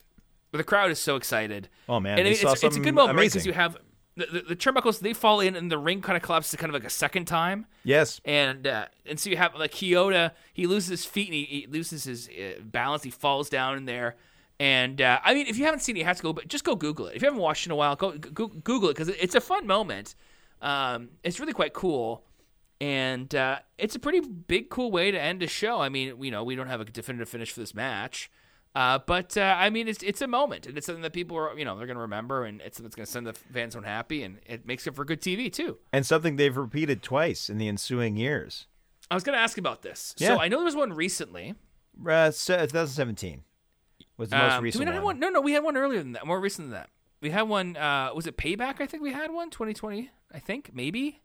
But 0.51 0.57
the 0.59 0.63
crowd 0.63 0.89
is 0.91 0.99
so 0.99 1.15
excited. 1.17 1.69
Oh, 1.87 1.99
man, 1.99 2.17
and 2.17 2.25
they 2.27 2.31
it- 2.31 2.37
saw 2.39 2.53
it's, 2.53 2.63
it's 2.63 2.75
a 2.77 2.79
good 2.79 2.95
moment 2.95 3.17
because 3.19 3.45
you 3.45 3.53
have 3.53 3.77
the, 4.25 4.39
the, 4.39 4.41
the 4.49 4.55
turnbuckles. 4.55 4.99
They 4.99 5.13
fall 5.13 5.39
in, 5.39 5.55
and 5.55 5.71
the 5.71 5.77
ring 5.77 6.01
kind 6.01 6.15
of 6.15 6.23
collapses 6.23 6.59
kind 6.59 6.69
of 6.69 6.73
like 6.73 6.87
a 6.87 6.93
second 6.93 7.25
time. 7.25 7.65
Yes. 7.83 8.21
And 8.25 8.67
uh, 8.67 8.85
and 9.05 9.19
so 9.19 9.29
you 9.29 9.37
have 9.37 9.55
like 9.55 9.71
Chioda. 9.71 10.31
He 10.53 10.67
loses 10.67 10.89
his 10.89 11.05
feet 11.05 11.27
and 11.27 11.35
he, 11.35 11.43
he 11.43 11.67
loses 11.67 12.03
his 12.03 12.29
uh, 12.29 12.61
balance. 12.63 13.03
He 13.03 13.09
falls 13.09 13.49
down 13.49 13.77
in 13.77 13.85
there. 13.85 14.15
And 14.59 15.01
uh, 15.01 15.19
I 15.23 15.33
mean, 15.33 15.47
if 15.47 15.57
you 15.57 15.65
haven't 15.65 15.79
seen 15.79 15.95
it, 15.95 15.99
you 15.99 16.05
have 16.05 16.17
to 16.17 16.23
go. 16.23 16.33
But 16.33 16.47
just 16.47 16.63
go 16.63 16.75
Google 16.75 17.07
it. 17.07 17.15
If 17.15 17.21
you 17.21 17.27
haven't 17.27 17.41
watched 17.41 17.65
it 17.65 17.69
in 17.69 17.71
a 17.71 17.75
while, 17.75 17.95
go, 17.95 18.11
go 18.11 18.47
Google 18.47 18.89
it 18.89 18.95
because 18.95 19.09
it's 19.09 19.35
a 19.35 19.41
fun 19.41 19.65
moment. 19.65 20.15
Um, 20.61 21.09
it's 21.23 21.39
really 21.39 21.53
quite 21.53 21.73
cool. 21.73 22.23
And 22.79 23.33
uh, 23.35 23.59
it's 23.77 23.95
a 23.95 23.99
pretty 23.99 24.21
big, 24.21 24.69
cool 24.69 24.91
way 24.91 25.11
to 25.11 25.19
end 25.19 25.43
a 25.43 25.47
show. 25.47 25.79
I 25.79 25.89
mean, 25.89 26.15
you 26.21 26.31
know, 26.31 26.43
we 26.43 26.55
don't 26.55 26.67
have 26.67 26.81
a 26.81 26.85
definitive 26.85 27.29
finish 27.29 27.51
for 27.51 27.59
this 27.59 27.75
match, 27.75 28.31
uh, 28.75 28.99
but 29.05 29.35
uh, 29.37 29.55
I 29.57 29.69
mean, 29.69 29.87
it's 29.87 30.01
it's 30.03 30.21
a 30.21 30.27
moment, 30.27 30.65
and 30.67 30.77
it's 30.77 30.85
something 30.85 31.01
that 31.03 31.13
people 31.13 31.37
are, 31.37 31.57
you 31.57 31.65
know, 31.65 31.77
they're 31.77 31.87
going 31.87 31.95
to 31.97 32.01
remember, 32.01 32.45
and 32.45 32.61
it's 32.61 32.77
something 32.77 32.87
that's 32.89 32.95
going 32.95 33.05
to 33.05 33.11
send 33.11 33.27
the 33.27 33.33
fans 33.33 33.73
home 33.75 33.83
happy, 33.83 34.23
and 34.23 34.39
it 34.45 34.65
makes 34.65 34.87
it 34.87 34.95
for 34.95 35.03
good 35.05 35.21
TV 35.21 35.51
too. 35.51 35.77
And 35.91 36.05
something 36.05 36.35
they've 36.37 36.55
repeated 36.55 37.03
twice 37.03 37.49
in 37.49 37.57
the 37.57 37.67
ensuing 37.67 38.15
years. 38.17 38.67
I 39.09 39.15
was 39.15 39.23
going 39.25 39.35
to 39.37 39.41
ask 39.41 39.57
about 39.57 39.81
this. 39.81 40.15
Yeah. 40.17 40.29
So 40.29 40.39
I 40.39 40.47
know 40.47 40.57
there 40.57 40.65
was 40.65 40.75
one 40.75 40.93
recently. 40.93 41.55
Uh, 42.07 42.31
se- 42.31 42.55
2017 42.67 43.43
was 44.17 44.29
the 44.29 44.37
most 44.37 44.53
Um, 44.53 44.63
recent 44.63 44.79
we 44.79 44.85
not 44.85 44.93
have 44.93 45.03
one. 45.03 45.15
one? 45.15 45.19
No, 45.19 45.29
no, 45.29 45.41
we 45.41 45.51
had 45.51 45.63
one 45.63 45.75
earlier 45.75 45.99
than 46.01 46.13
that, 46.13 46.25
more 46.25 46.39
recent 46.39 46.67
than 46.69 46.73
that. 46.73 46.89
We 47.19 47.29
had 47.31 47.43
one. 47.43 47.75
Uh, 47.75 48.11
was 48.15 48.25
it 48.25 48.37
Payback? 48.37 48.79
I 48.79 48.85
think 48.85 49.03
we 49.03 49.11
had 49.11 49.31
one. 49.31 49.49
2020. 49.49 50.09
I 50.33 50.39
think 50.39 50.71
maybe. 50.73 51.19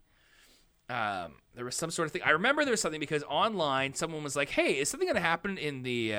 Um, 0.89 1.35
there 1.55 1.65
was 1.65 1.75
some 1.75 1.91
sort 1.91 2.05
of 2.07 2.11
thing. 2.11 2.21
I 2.23 2.29
remember 2.31 2.63
there 2.63 2.71
was 2.71 2.81
something 2.81 2.99
because 2.99 3.23
online 3.23 3.93
someone 3.93 4.23
was 4.23 4.35
like, 4.35 4.49
"Hey, 4.49 4.77
is 4.79 4.89
something 4.89 5.07
going 5.07 5.15
to 5.15 5.21
happen 5.21 5.57
in 5.57 5.83
the 5.83 6.13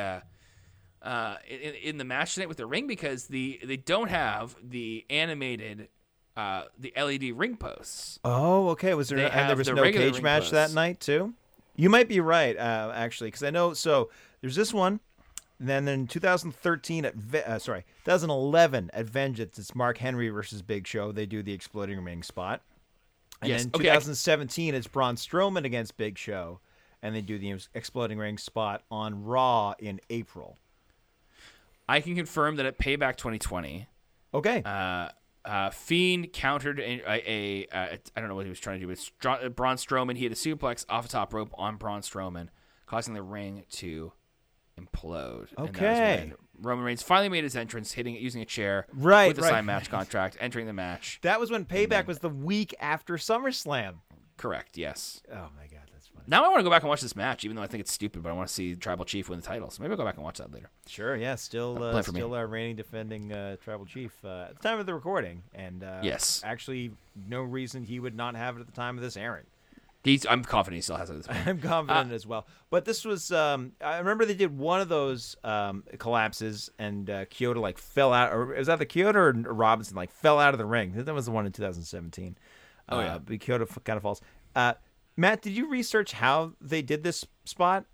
uh, 1.03 1.37
in, 1.49 1.75
in 1.75 1.99
the 1.99 2.05
match 2.05 2.35
tonight 2.35 2.49
with 2.49 2.57
the 2.59 2.67
ring 2.67 2.87
because 2.87 3.27
the 3.27 3.61
they 3.65 3.77
don't 3.77 4.11
have 4.11 4.57
the 4.63 5.05
animated 5.11 5.89
uh, 6.37 6.65
the 6.79 6.93
LED 6.97 7.33
ring 7.37 7.57
posts." 7.57 8.19
Oh, 8.25 8.69
okay. 8.71 8.95
Was 8.95 9.09
there 9.09 9.19
They 9.19 9.31
and 9.31 9.49
there 9.49 9.57
was 9.57 9.67
the 9.67 9.75
no 9.75 9.83
cage 9.91 10.21
match 10.23 10.51
that 10.51 10.73
night 10.73 11.01
too? 11.01 11.35
You 11.77 11.91
might 11.91 12.09
be 12.09 12.19
right, 12.19 12.57
uh, 12.57 12.93
actually, 12.95 13.29
because 13.29 13.45
I 13.45 13.51
know. 13.51 13.73
So 13.73 14.11
there's 14.41 14.57
this 14.57 14.75
one. 14.75 15.01
And 15.61 15.69
then 15.69 15.89
in 15.89 16.07
2013 16.07 17.05
at 17.05 17.15
uh, 17.35 17.59
sorry 17.59 17.85
2011 18.05 18.91
at 18.93 19.07
Vengeance, 19.07 19.59
it's 19.59 19.75
Mark 19.75 19.99
Henry 19.99 20.29
versus 20.29 20.63
Big 20.63 20.87
Show. 20.87 21.11
They 21.11 21.27
do 21.27 21.43
the 21.43 21.53
exploding 21.53 22.03
ring 22.05 22.23
spot. 22.23 22.63
And 23.43 23.51
Yes, 23.51 23.63
then 23.65 23.73
okay, 23.75 23.91
I- 23.91 23.95
2017 23.95 24.75
it's 24.75 24.87
Braun 24.87 25.17
Strowman 25.17 25.65
against 25.65 25.97
Big 25.97 26.17
Show, 26.19 26.61
and 27.03 27.15
they 27.15 27.21
do 27.23 27.39
the 27.39 27.57
exploding 27.75 28.19
ring 28.19 28.39
spot 28.39 28.83
on 28.91 29.25
Raw 29.25 29.75
in 29.79 30.01
April. 30.11 30.59
I 31.89 32.01
can 32.01 32.15
confirm 32.15 32.57
that 32.57 32.67
at 32.67 32.79
Payback 32.79 33.17
2020, 33.17 33.87
Okay. 34.35 34.63
uh, 34.65 35.09
uh, 35.45 35.71
Fiend 35.71 36.33
countered 36.33 36.79
a, 36.81 36.83
a, 36.83 37.07
a, 37.07 37.67
a 37.73 37.99
I 38.17 38.21
don't 38.21 38.29
know 38.29 38.35
what 38.35 38.45
he 38.45 38.51
was 38.51 38.61
trying 38.61 38.81
to 38.81 38.87
do, 38.87 38.89
but 38.89 38.99
Str- 38.99 39.49
Braun 39.55 39.77
Strowman 39.77 40.17
he 40.17 40.25
had 40.25 40.33
a 40.33 40.37
suplex 40.37 40.85
off 40.89 41.05
the 41.05 41.09
top 41.13 41.33
rope 41.33 41.51
on 41.55 41.77
Braun 41.77 42.03
Strowman, 42.03 42.49
causing 42.87 43.15
the 43.15 43.23
ring 43.23 43.65
to 43.73 44.13
implode. 44.79 45.49
And 45.57 45.69
that 45.69 45.71
was 45.73 45.77
Okay. 45.77 46.17
when 46.21 46.35
Roman 46.61 46.85
Reigns 46.85 47.03
finally 47.03 47.29
made 47.29 47.45
his 47.45 47.57
entrance, 47.57 47.93
hitting 47.93 48.15
it 48.15 48.21
using 48.21 48.43
a 48.43 48.45
chair, 48.45 48.87
Right, 48.93 49.29
with 49.29 49.37
the 49.37 49.43
right. 49.43 49.51
signed 49.51 49.67
match 49.67 49.91
contract, 49.91 50.37
entering 50.41 50.67
the 50.67 50.73
match. 50.73 51.19
That 51.23 51.41
was 51.41 51.51
when 51.51 51.65
Payback 51.65 52.07
was 52.07 52.19
the 52.19 52.29
week 52.29 52.75
after 52.81 53.15
SummerSlam. 53.15 53.95
Correct. 54.37 54.77
Yes. 54.77 55.23
Oh 55.33 55.49
my 55.57 55.67
god. 55.71 55.78
Now 56.31 56.45
I 56.45 56.49
want 56.49 56.59
to 56.59 56.63
go 56.63 56.69
back 56.71 56.83
and 56.83 56.91
watch 56.91 57.01
this 57.01 57.17
match, 57.17 57.45
even 57.45 57.57
though 57.57 57.63
I 57.63 57.67
think 57.67 57.81
it's 57.81 57.91
stupid. 57.93 58.23
But 58.23 58.29
I 58.29 58.33
want 58.35 58.49
to 58.49 58.55
see 58.55 58.75
Tribal 58.75 59.07
Chief 59.07 59.31
win 59.31 59.41
the 59.41 59.47
title, 59.47 59.71
so 59.71 59.83
maybe 59.83 59.93
I'll 59.93 59.97
go 59.97 60.05
back 60.05 60.17
and 60.17 60.25
watch 60.25 60.37
that 60.39 60.53
later. 60.53 60.69
Sure, 60.87 61.17
yeah, 61.17 61.37
still 61.37 61.83
uh, 61.83 61.95
me. 61.95 62.03
still 62.03 62.35
our 62.35 62.47
reigning 62.47 62.77
defending 62.77 63.33
uh, 63.33 63.57
tribal 63.65 63.87
chief 63.87 64.13
uh, 64.25 64.49
at 64.51 64.57
the 64.61 64.63
time 64.69 64.79
of 64.79 64.85
the 64.85 64.93
recording, 64.95 65.43
and 65.55 65.83
uh, 65.83 66.01
Yes. 66.03 66.43
actually 66.45 66.91
no 67.29 67.43
reason 67.43 67.83
he 67.83 67.99
would 67.99 68.15
not 68.15 68.37
have 68.37 68.57
it 68.59 68.61
at 68.61 68.67
the 68.67 68.73
time 68.73 68.97
of 68.99 69.03
this 69.03 69.17
airing. 69.17 69.47
He's. 70.05 70.27
I'm 70.27 70.45
confident 70.45 70.77
he 70.77 70.83
still 70.83 70.97
has 70.97 71.09
it. 71.11 71.15
At 71.15 71.19
this 71.19 71.27
point. 71.29 71.47
I'm 71.49 71.61
confident 71.61 72.13
as 72.13 72.27
well. 72.27 72.47
But 72.71 72.85
this 72.85 73.05
was, 73.05 73.33
um, 73.33 73.73
I 73.83 73.99
remember 73.99 74.25
they 74.27 74.35
did 74.35 74.57
one 74.57 74.81
of 74.81 74.89
those 74.89 75.35
um, 75.45 75.83
collapses, 75.99 76.71
and 76.79 77.09
uh, 77.09 77.25
Chioda 77.27 77.57
like 77.61 77.79
fell 77.79 78.13
out, 78.13 78.33
or 78.33 78.47
was 78.47 78.67
that 78.69 78.79
the 78.79 78.87
Chioda 78.87 79.15
or 79.17 79.33
Robinson 79.33 79.97
like 79.97 80.11
fell 80.11 80.39
out 80.39 80.53
of 80.55 80.59
the 80.59 80.67
ring? 80.67 80.93
That 80.95 81.13
was 81.15 81.25
the 81.25 81.33
one 81.33 81.47
in 81.47 81.53
2017. 81.53 82.37
Oh, 82.91 82.99
uh, 82.99 83.01
yeah. 83.03 83.19
but 83.19 83.39
Chioda 83.39 83.67
kind 83.85 83.97
of 83.97 84.03
falls. 84.03 84.21
Matt, 85.19 85.43
did 85.43 85.53
you 85.53 85.69
research 85.69 86.13
how 86.13 86.53
they 86.61 86.81
did 86.81 87.03
this 87.03 87.25
spot? 87.45 87.85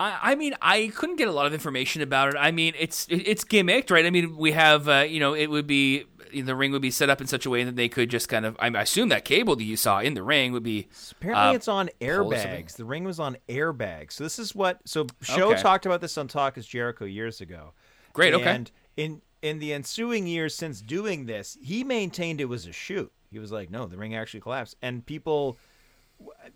I, 0.00 0.18
I 0.22 0.34
mean, 0.34 0.54
I 0.60 0.88
couldn't 0.94 1.16
get 1.16 1.28
a 1.28 1.32
lot 1.32 1.46
of 1.46 1.54
information 1.54 2.02
about 2.02 2.30
it. 2.30 2.36
I 2.36 2.50
mean, 2.50 2.74
it's 2.78 3.06
it, 3.08 3.26
it's 3.26 3.44
gimmicked, 3.44 3.90
right? 3.90 4.04
I 4.04 4.10
mean, 4.10 4.36
we 4.36 4.52
have, 4.52 4.88
uh, 4.88 5.06
you 5.08 5.20
know, 5.20 5.34
it 5.34 5.46
would 5.46 5.68
be 5.68 6.04
the 6.34 6.54
ring 6.54 6.72
would 6.72 6.82
be 6.82 6.90
set 6.90 7.08
up 7.08 7.20
in 7.20 7.26
such 7.26 7.46
a 7.46 7.50
way 7.50 7.62
that 7.64 7.76
they 7.76 7.88
could 7.88 8.10
just 8.10 8.28
kind 8.28 8.44
of. 8.44 8.56
I 8.58 8.68
assume 8.68 9.08
that 9.10 9.24
cable 9.24 9.54
that 9.54 9.64
you 9.64 9.76
saw 9.76 10.00
in 10.00 10.14
the 10.14 10.22
ring 10.22 10.52
would 10.52 10.64
be. 10.64 10.88
Apparently, 11.12 11.50
uh, 11.50 11.52
it's 11.52 11.68
on 11.68 11.88
pull 12.00 12.32
or 12.32 12.36
something. 12.36 12.64
airbags. 12.64 12.76
The 12.76 12.84
ring 12.84 13.04
was 13.04 13.20
on 13.20 13.36
airbags. 13.48 14.12
So 14.12 14.24
this 14.24 14.38
is 14.40 14.54
what. 14.54 14.80
So 14.84 15.06
Show 15.22 15.52
Okay. 15.52 15.62
talked 15.62 15.86
about 15.86 16.00
this 16.00 16.18
on 16.18 16.26
Talk 16.26 16.58
is 16.58 16.66
Jericho 16.66 17.04
years 17.04 17.40
ago. 17.40 17.72
Great, 18.12 18.34
okay. 18.34 18.50
And 18.50 18.70
in 18.96 19.22
in 19.42 19.60
the 19.60 19.72
ensuing 19.72 20.26
years 20.26 20.56
since 20.56 20.80
doing 20.80 21.26
this, 21.26 21.56
he 21.62 21.84
maintained 21.84 22.40
it 22.40 22.46
was 22.46 22.66
a 22.66 22.72
shoot. 22.72 23.12
He 23.30 23.38
was 23.38 23.52
like, 23.52 23.70
no, 23.70 23.86
the 23.86 23.96
ring 23.96 24.14
actually 24.16 24.40
collapsed, 24.40 24.76
and 24.82 25.04
people. 25.06 25.56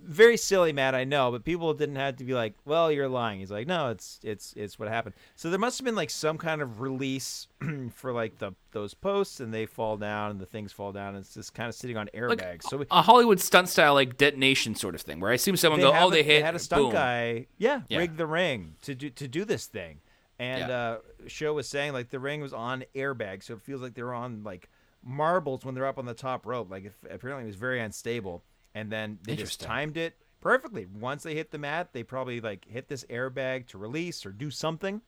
Very 0.00 0.36
silly, 0.36 0.72
Matt. 0.72 0.94
I 0.94 1.04
know, 1.04 1.30
but 1.30 1.44
people 1.44 1.72
didn't 1.74 1.96
have 1.96 2.16
to 2.16 2.24
be 2.24 2.34
like, 2.34 2.54
"Well, 2.64 2.90
you're 2.90 3.08
lying." 3.08 3.38
He's 3.38 3.50
like, 3.52 3.68
"No, 3.68 3.90
it's 3.90 4.18
it's 4.24 4.52
it's 4.56 4.76
what 4.78 4.88
happened." 4.88 5.14
So 5.36 5.50
there 5.50 5.58
must 5.58 5.78
have 5.78 5.84
been 5.84 5.94
like 5.94 6.10
some 6.10 6.36
kind 6.38 6.60
of 6.60 6.80
release 6.80 7.46
for 7.94 8.12
like 8.12 8.38
the 8.38 8.52
those 8.72 8.94
posts, 8.94 9.38
and 9.38 9.54
they 9.54 9.66
fall 9.66 9.96
down, 9.96 10.32
and 10.32 10.40
the 10.40 10.46
things 10.46 10.72
fall 10.72 10.90
down, 10.90 11.14
and 11.14 11.18
it's 11.24 11.34
just 11.34 11.54
kind 11.54 11.68
of 11.68 11.74
sitting 11.76 11.96
on 11.96 12.08
airbags. 12.14 12.38
Like 12.40 12.62
so 12.64 12.78
we, 12.78 12.86
a 12.90 13.02
Hollywood 13.02 13.38
stunt 13.38 13.68
style 13.68 13.94
like 13.94 14.16
detonation 14.16 14.74
sort 14.74 14.96
of 14.96 15.02
thing, 15.02 15.20
where 15.20 15.30
I 15.30 15.34
assume 15.34 15.56
someone 15.56 15.80
go, 15.80 15.92
oh, 15.94 16.10
they 16.10 16.20
a- 16.20 16.24
hit, 16.24 16.42
had 16.44 16.56
a 16.56 16.58
stunt 16.58 16.82
boom. 16.84 16.92
guy, 16.92 17.46
yeah, 17.58 17.82
Yeah. 17.88 17.98
rig 17.98 18.16
the 18.16 18.26
ring 18.26 18.74
to 18.82 18.94
do 18.96 19.10
to 19.10 19.28
do 19.28 19.44
this 19.44 19.66
thing. 19.66 20.00
And 20.40 20.68
Yeah. 20.68 20.76
uh, 20.80 20.98
show 21.28 21.52
was 21.54 21.68
saying 21.68 21.92
like 21.92 22.08
the 22.10 22.18
ring 22.18 22.40
was 22.40 22.52
on 22.52 22.84
airbags, 22.96 23.44
so 23.44 23.54
it 23.54 23.62
feels 23.62 23.80
like 23.80 23.94
they're 23.94 24.14
on 24.14 24.42
like 24.42 24.68
marbles 25.04 25.64
when 25.64 25.74
they're 25.76 25.86
up 25.86 25.98
on 25.98 26.06
the 26.06 26.14
top 26.14 26.46
rope. 26.46 26.70
Like 26.70 26.86
if, 26.86 26.94
apparently 27.08 27.44
it 27.44 27.46
was 27.46 27.56
very 27.56 27.80
unstable, 27.80 28.42
and 28.74 28.90
then 28.90 29.18
they 29.22 29.36
just 29.36 29.60
timed 29.60 29.96
it 29.96 30.16
perfectly. 30.40 30.86
Once 30.86 31.22
they 31.22 31.34
hit 31.34 31.50
the 31.50 31.58
mat, 31.58 31.90
they 31.92 32.02
probably 32.02 32.40
like 32.40 32.66
hit 32.66 32.88
this 32.88 33.04
airbag 33.04 33.66
to 33.68 33.78
release 33.78 34.26
or 34.26 34.30
do 34.30 34.50
something, 34.50 35.00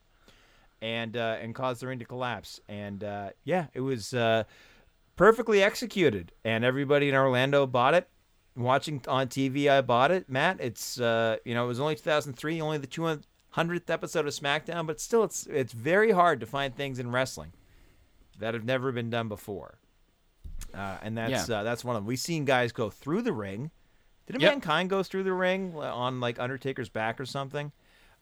and 0.81 1.17
uh, 1.17 1.37
and 1.41 1.55
cause 1.55 1.81
the 1.81 1.87
ring 1.87 1.99
to 1.99 2.05
collapse. 2.05 2.61
And 2.69 3.05
uh, 3.05 3.31
yeah, 3.45 3.67
it 3.75 3.81
was 3.81 4.15
uh, 4.15 4.45
perfectly 5.17 5.63
executed, 5.63 6.33
and 6.45 6.65
everybody 6.65 7.09
in 7.09 7.15
Orlando 7.15 7.67
bought 7.67 7.95
it. 7.95 8.09
Watching 8.57 9.03
on 9.09 9.27
TV, 9.27 9.69
I 9.69 9.81
bought 9.81 10.13
it. 10.13 10.31
Matt, 10.31 10.61
it's 10.61 11.01
uh, 11.01 11.39
you 11.45 11.55
know 11.55 11.65
it 11.65 11.69
was 11.69 11.81
only 11.81 11.97
2003, 11.97 12.61
only 12.61 12.79
the 12.79 12.87
200th 12.87 13.91
episode 13.91 14.27
of 14.27 14.33
SmackDown, 14.33 14.87
but 14.87 15.01
still, 15.01 15.25
it's 15.25 15.47
it's 15.49 15.73
very 15.73 16.13
hard 16.13 16.39
to 16.41 16.47
find 16.47 16.75
things 16.75 16.99
in 16.99 17.11
wrestling 17.11 17.53
that 18.39 18.55
have 18.55 18.65
never 18.65 18.93
been 18.93 19.11
done 19.11 19.29
before. 19.29 19.79
Uh, 20.73 20.99
and 21.03 21.17
that's 21.19 21.49
Yeah. 21.49 21.61
uh, 21.61 21.63
that's 21.63 21.85
one 21.85 21.97
of 21.97 22.03
them. 22.03 22.07
We've 22.07 22.19
seen 22.19 22.45
guys 22.45 22.73
go 22.73 22.91
through 22.91 23.23
the 23.23 23.33
ring. 23.33 23.71
Did 24.27 24.41
Yep. 24.41 24.51
mankind 24.53 24.91
go 24.91 25.03
through 25.03 25.25
the 25.25 25.33
ring 25.35 25.75
on 25.77 26.21
like 26.21 26.39
Undertaker's 26.39 26.89
back 26.89 27.21
or 27.21 27.27
something? 27.27 27.73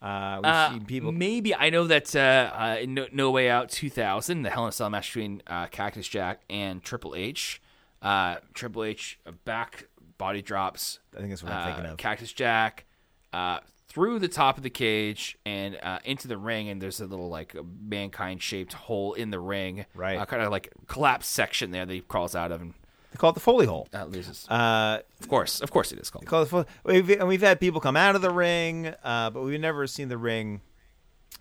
Uh, 0.01 0.40
we've 0.43 0.47
Uh, 0.52 0.70
seen 0.73 0.85
people. 0.85 1.12
Maybe 1.12 1.55
I 1.55 1.70
know 1.70 1.86
that 1.86 2.14
uh, 2.16 2.19
uh, 2.52 2.77
in 2.81 2.94
no, 2.94 3.06
no 3.12 3.31
Way 3.31 3.48
Out 3.48 3.69
2000, 3.69 4.43
the 4.43 4.51
Hell 4.51 4.64
in 4.64 4.70
a 4.70 4.73
Cell 4.73 4.90
match 4.90 5.09
between 5.10 5.43
uh, 5.47 5.66
Cactus 5.69 6.09
Jack 6.09 6.40
and 6.51 6.82
Triple 6.82 7.14
H. 7.14 7.62
Uh, 8.02 8.36
Triple 8.52 8.82
H 8.82 9.20
uh, 9.27 9.31
back 9.44 9.85
body 10.19 10.43
drops. 10.43 10.98
I 11.14 11.19
think 11.19 11.31
that's 11.31 11.43
what 11.44 11.52
I'm 11.52 11.64
thinking 11.66 11.86
uh, 11.86 11.93
of. 11.93 11.98
Cactus 11.98 12.32
Jack 12.32 12.85
uh, 13.32 13.60
through 13.93 14.19
the 14.19 14.28
top 14.28 14.56
of 14.56 14.62
the 14.62 14.70
cage 14.70 15.36
and 15.44 15.78
uh, 15.82 15.98
into 16.05 16.27
the 16.28 16.39
ring, 16.39 16.69
and 16.70 16.81
there's 16.81 17.01
a 17.01 17.06
little 17.06 17.28
like 17.28 17.55
mankind 17.82 18.43
shaped 18.43 18.73
hole 18.73 19.12
in 19.12 19.31
the 19.31 19.39
ring, 19.39 19.85
Right. 19.94 20.19
Uh, 20.19 20.24
kind 20.24 20.43
of 20.43 20.51
like 20.51 20.70
collapse 20.86 21.27
section 21.27 21.70
there 21.73 21.85
that 21.85 21.93
he 21.93 22.01
crawls 22.01 22.35
out 22.35 22.52
of 22.52 22.62
and 22.62 22.73
They 23.10 23.19
call 23.19 23.31
it 23.31 23.35
the 23.35 23.40
Foley 23.40 23.66
hole. 23.66 23.86
uh, 23.93 24.05
loses. 24.06 24.48
Uh, 24.48 25.01
of 25.20 25.28
course, 25.28 25.60
of 25.60 25.70
course, 25.70 25.93
it 25.93 25.98
is 25.98 26.09
called. 26.09 26.24
call 26.27 26.43
it 26.43 26.47
Foley. 26.47 26.64
We've, 26.85 27.10
and 27.10 27.28
we've 27.28 27.43
had 27.43 27.60
people 27.60 27.81
come 27.81 27.97
out 27.97 28.14
of 28.16 28.23
the 28.23 28.31
ring, 28.31 28.94
uh, 29.05 29.28
but 29.31 29.43
we've 29.43 29.60
never 29.60 29.86
seen 29.86 30.09
the 30.09 30.16
ring 30.19 30.62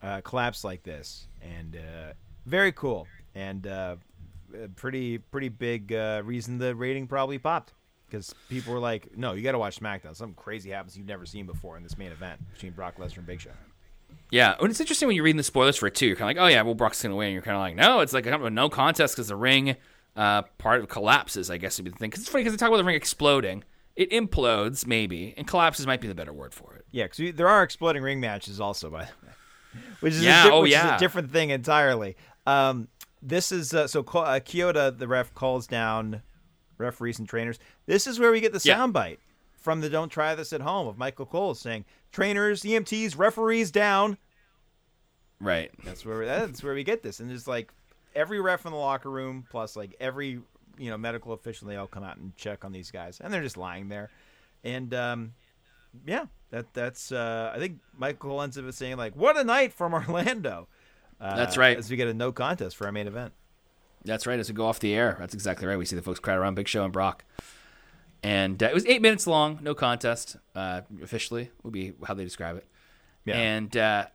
uh, 0.04 0.20
collapse 0.22 0.64
like 0.66 0.84
this, 0.84 1.28
and 1.42 1.76
uh, 1.78 2.14
very 2.46 2.72
cool, 2.74 3.08
and 3.34 3.66
uh, 3.68 3.96
pretty 4.76 5.18
pretty 5.20 5.48
big 5.50 5.94
uh, 5.94 6.22
reason 6.26 6.58
the 6.58 6.76
rating 6.76 7.08
probably 7.08 7.38
popped 7.38 7.72
because 8.12 8.36
people 8.50 8.74
were 8.74 8.80
like, 8.80 9.18
"No, 9.18 9.34
you 9.34 9.42
got 9.42 9.54
to 9.54 9.60
watch 9.60 9.80
SmackDown. 9.80 10.16
Something 10.16 10.36
crazy 10.36 10.70
happens 10.72 10.98
you've 10.98 11.08
never 11.08 11.26
seen 11.26 11.46
before 11.46 11.78
in 11.78 11.84
this 11.84 11.98
main 11.98 12.12
event 12.12 12.42
between 12.54 12.74
Brock 12.74 12.98
Lesnar 12.98 13.18
and 13.20 13.26
Big 13.26 13.40
Show." 13.42 13.52
Yeah, 14.30 14.56
and 14.60 14.70
it's 14.70 14.80
interesting 14.80 15.08
when 15.08 15.16
you're 15.16 15.26
reading 15.26 15.38
the 15.38 15.44
spoilers 15.44 15.78
for 15.78 15.88
it 15.88 15.96
too. 15.96 16.08
You're 16.08 16.16
kind 16.16 16.30
of 16.32 16.38
like, 16.38 16.46
oh 16.46 16.54
yeah, 16.54 16.62
well 16.62 16.74
Brock's 16.76 17.02
gonna 17.02 17.16
win. 17.16 17.28
And 17.28 17.34
you're 17.34 17.42
kind 17.44 17.56
of 17.56 17.62
like, 17.62 17.76
no, 17.76 18.00
it's 18.00 18.14
like 18.14 18.26
a 18.26 18.50
no 18.50 18.70
contest 18.70 19.16
because 19.16 19.28
the 19.30 19.36
ring 19.36 19.76
uh, 20.16 20.44
part 20.58 20.82
of 20.82 20.90
collapses. 20.90 21.50
I 21.50 21.58
guess 21.58 21.78
would 21.78 21.86
be 21.86 21.92
the 21.92 21.98
thing. 21.98 22.10
Because 22.10 22.24
it's 22.24 22.30
funny 22.30 22.44
because 22.44 22.54
they 22.54 22.58
talk 22.58 22.70
about 22.70 22.78
the 22.78 22.84
ring 22.84 22.96
exploding. 22.96 23.64
It 23.96 24.12
implodes 24.12 24.88
maybe, 24.88 25.34
and 25.36 25.46
collapses 25.46 25.86
might 25.86 26.00
be 26.00 26.08
the 26.08 26.16
better 26.16 26.32
word 26.32 26.54
for 26.54 26.76
it. 26.76 26.86
Yeah, 26.92 27.06
because 27.06 27.36
there 27.36 27.50
are 27.50 27.62
exploding 27.62 28.04
ring 28.04 28.22
matches 28.22 28.62
also, 28.62 28.90
by 28.90 29.04
the 29.04 29.28
way, 29.28 29.34
which 30.00 30.14
is 30.14 30.24
Yeah, 30.24 30.44
a, 30.46 30.50
di- 30.50 30.56
oh, 30.56 30.62
which 30.62 30.72
is 30.72 30.78
a 30.78 30.98
different 30.98 31.32
thing 31.32 31.50
entirely. 31.50 32.16
Um, 32.48 32.88
this 33.22 33.52
is 33.52 33.74
uh, 33.74 33.88
so 33.88 34.00
uh, 34.00 34.40
Chioda, 34.40 34.98
the 34.98 35.08
ref 35.08 35.34
calls 35.34 35.68
down 35.68 36.22
referees 36.82 37.20
and 37.20 37.28
trainers. 37.30 37.60
This 37.86 38.08
is 38.08 38.20
where 38.20 38.32
we 38.32 38.42
get 38.42 38.52
the 38.54 38.62
Yeah. 38.64 38.78
soundbite 38.78 39.18
from 39.56 39.82
the 39.82 39.90
"Don't 39.90 40.10
try 40.10 40.36
this 40.36 40.52
at 40.54 40.62
home" 40.62 40.88
of 40.88 40.98
Michael 40.98 41.26
Cole 41.26 41.54
saying, 41.56 41.86
"Trainers, 42.12 42.64
EMTs, 42.66 43.18
referees 43.18 43.72
down." 43.72 44.18
Right. 45.40 45.72
That's 45.84 46.06
where 46.06 46.26
that's 46.26 46.64
where 46.64 46.74
we 46.74 46.84
get 46.84 47.02
this, 47.04 47.20
and 47.20 47.30
there's 47.30 47.48
like 47.48 47.72
every 48.16 48.40
ref 48.40 48.66
in 48.66 48.72
the 48.72 48.78
locker 48.78 49.10
room, 49.10 49.46
plus 49.50 49.76
like 49.76 49.96
every 50.00 50.40
you 50.78 50.90
know 50.90 50.98
medical 50.98 51.34
official. 51.34 51.68
They 51.68 51.78
all 51.78 51.88
come 51.88 52.04
out 52.04 52.18
and 52.18 52.36
check 52.36 52.64
on 52.64 52.72
these 52.72 52.92
guys, 52.92 53.20
and 53.20 53.34
they're 53.34 53.42
just 53.42 53.58
lying 53.58 53.88
there. 53.90 54.10
And 54.64 54.94
um, 54.94 55.34
yeah, 56.06 56.26
that 56.52 56.72
that's 56.74 57.12
uh, 57.12 57.52
I 57.56 57.60
think 57.60 57.80
Michael 57.98 58.42
ends 58.42 58.58
up 58.58 58.72
saying 58.72 58.98
like, 58.98 59.16
"What 59.16 59.36
a 59.38 59.44
night 59.44 59.74
from 59.74 59.94
Orlando." 59.94 60.68
Uh, 61.20 61.36
That's 61.36 61.56
right. 61.56 61.78
As 61.78 61.88
we 61.90 61.98
get 61.98 62.08
a 62.08 62.14
no 62.16 62.32
contest 62.32 62.76
for 62.76 62.86
our 62.88 62.92
main 62.92 63.06
event. 63.08 63.32
That's 64.04 64.26
right. 64.26 64.40
As 64.40 64.50
we 64.50 64.56
go 64.56 64.66
off 64.66 64.80
the 64.80 64.94
air, 64.94 65.16
that's 65.20 65.34
exactly 65.34 65.68
right. 65.68 65.78
We 65.78 65.86
see 65.86 65.96
the 65.96 66.02
folks 66.02 66.20
crowd 66.20 66.38
around 66.38 66.56
Big 66.56 66.68
Show 66.68 66.84
and 66.84 66.94
Brock, 66.94 67.24
and 68.24 68.62
uh, 68.62 68.68
it 68.68 68.74
was 68.74 68.86
eight 68.86 69.02
minutes 69.02 69.28
long, 69.28 69.60
no 69.62 69.74
contest. 69.76 70.38
Uh, 70.56 70.82
officially, 71.04 71.52
would 71.64 71.74
be 71.74 71.94
how 72.06 72.14
they 72.14 72.24
describe 72.24 72.58
it. 72.58 72.66
Yeah. 73.26 73.38
And 73.38 73.78
uh, 73.78 74.08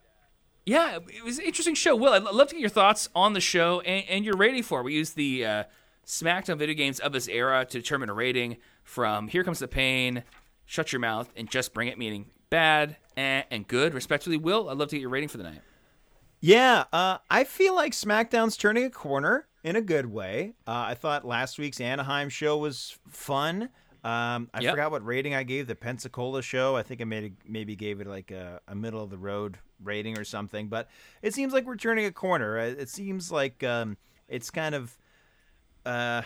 yeah, 0.65 0.99
it 1.09 1.25
was 1.25 1.39
an 1.39 1.45
interesting 1.45 1.75
show. 1.75 1.95
Will, 1.95 2.13
I'd 2.13 2.25
love 2.25 2.49
to 2.49 2.55
get 2.55 2.61
your 2.61 2.71
thoughts 2.71 3.09
on 3.15 3.33
the 3.33 3.41
show 3.41 3.81
and, 3.81 4.05
and 4.09 4.25
your 4.25 4.37
rating 4.37 4.65
for 4.65 4.81
it. 4.81 4.83
We 4.83 4.95
used 4.95 5.15
the 5.15 5.47
uh, 5.47 5.65
SmackDown 6.05 6.59
video 6.59 6.75
games 6.75 6.99
of 6.99 7.13
this 7.13 7.29
era 7.29 7.65
to 7.65 7.79
determine 7.79 8.11
a 8.11 8.15
rating 8.15 8.57
from 8.83 9.29
Here 9.29 9.45
Comes 9.45 9.61
the 9.61 9.69
Pain, 9.69 10.25
Shut 10.65 10.93
Your 10.93 11.01
Mouth, 11.01 11.33
and 11.37 11.49
Just 11.49 11.73
Bring 11.73 11.87
It, 11.87 11.99
meaning 11.99 12.27
bad 12.51 12.97
eh, 13.17 13.43
and 13.51 13.67
good, 13.69 13.95
respectively. 13.95 14.37
Will, 14.37 14.69
I'd 14.69 14.77
love 14.77 14.89
to 14.89 14.97
get 14.97 15.01
your 15.01 15.11
rating 15.11 15.29
for 15.29 15.39
the 15.39 15.45
night. 15.45 15.61
Yeah, 16.41 16.85
uh, 16.93 17.19
I 17.31 17.45
feel 17.45 17.75
like 17.75 17.93
SmackDown's 17.93 18.57
turning 18.57 18.85
a 18.85 18.91
corner 18.91 19.47
in 19.67 19.75
a 19.75 19.81
good 19.83 20.07
way. 20.07 20.55
Uh, 20.65 20.87
I 20.89 20.95
thought 20.95 21.27
last 21.27 21.59
week's 21.59 21.81
Anaheim 21.81 22.29
show 22.29 22.57
was 22.57 22.97
fun. 23.09 23.69
Um, 24.05 24.49
I 24.55 24.61
Yep. 24.61 24.71
forgot 24.73 24.91
what 24.93 25.05
rating 25.05 25.35
I 25.35 25.43
gave 25.43 25.67
the 25.67 25.75
Pensacola 25.75 26.41
show. 26.41 26.77
I 26.77 26.85
think 26.85 27.01
I 27.01 27.05
made 27.05 27.37
maybe 27.45 27.75
gave 27.75 28.01
it 28.01 28.07
like 28.07 28.31
a, 28.31 28.61
a 28.69 28.77
middle 28.77 29.03
of 29.03 29.11
the 29.11 29.19
road 29.19 29.59
rating 29.83 30.17
or 30.17 30.23
something. 30.23 30.69
But 30.69 30.89
it 31.21 31.35
seems 31.35 31.53
like 31.53 31.67
we're 31.67 31.77
turning 31.77 32.07
a 32.07 32.13
corner. 32.13 32.57
Uh, 32.57 32.67
It 32.67 32.89
seems 32.89 33.33
like 33.33 33.65
um, 33.65 33.97
it's 34.29 34.53
kind 34.53 34.77
of, 34.77 34.97
uh, 35.85 36.23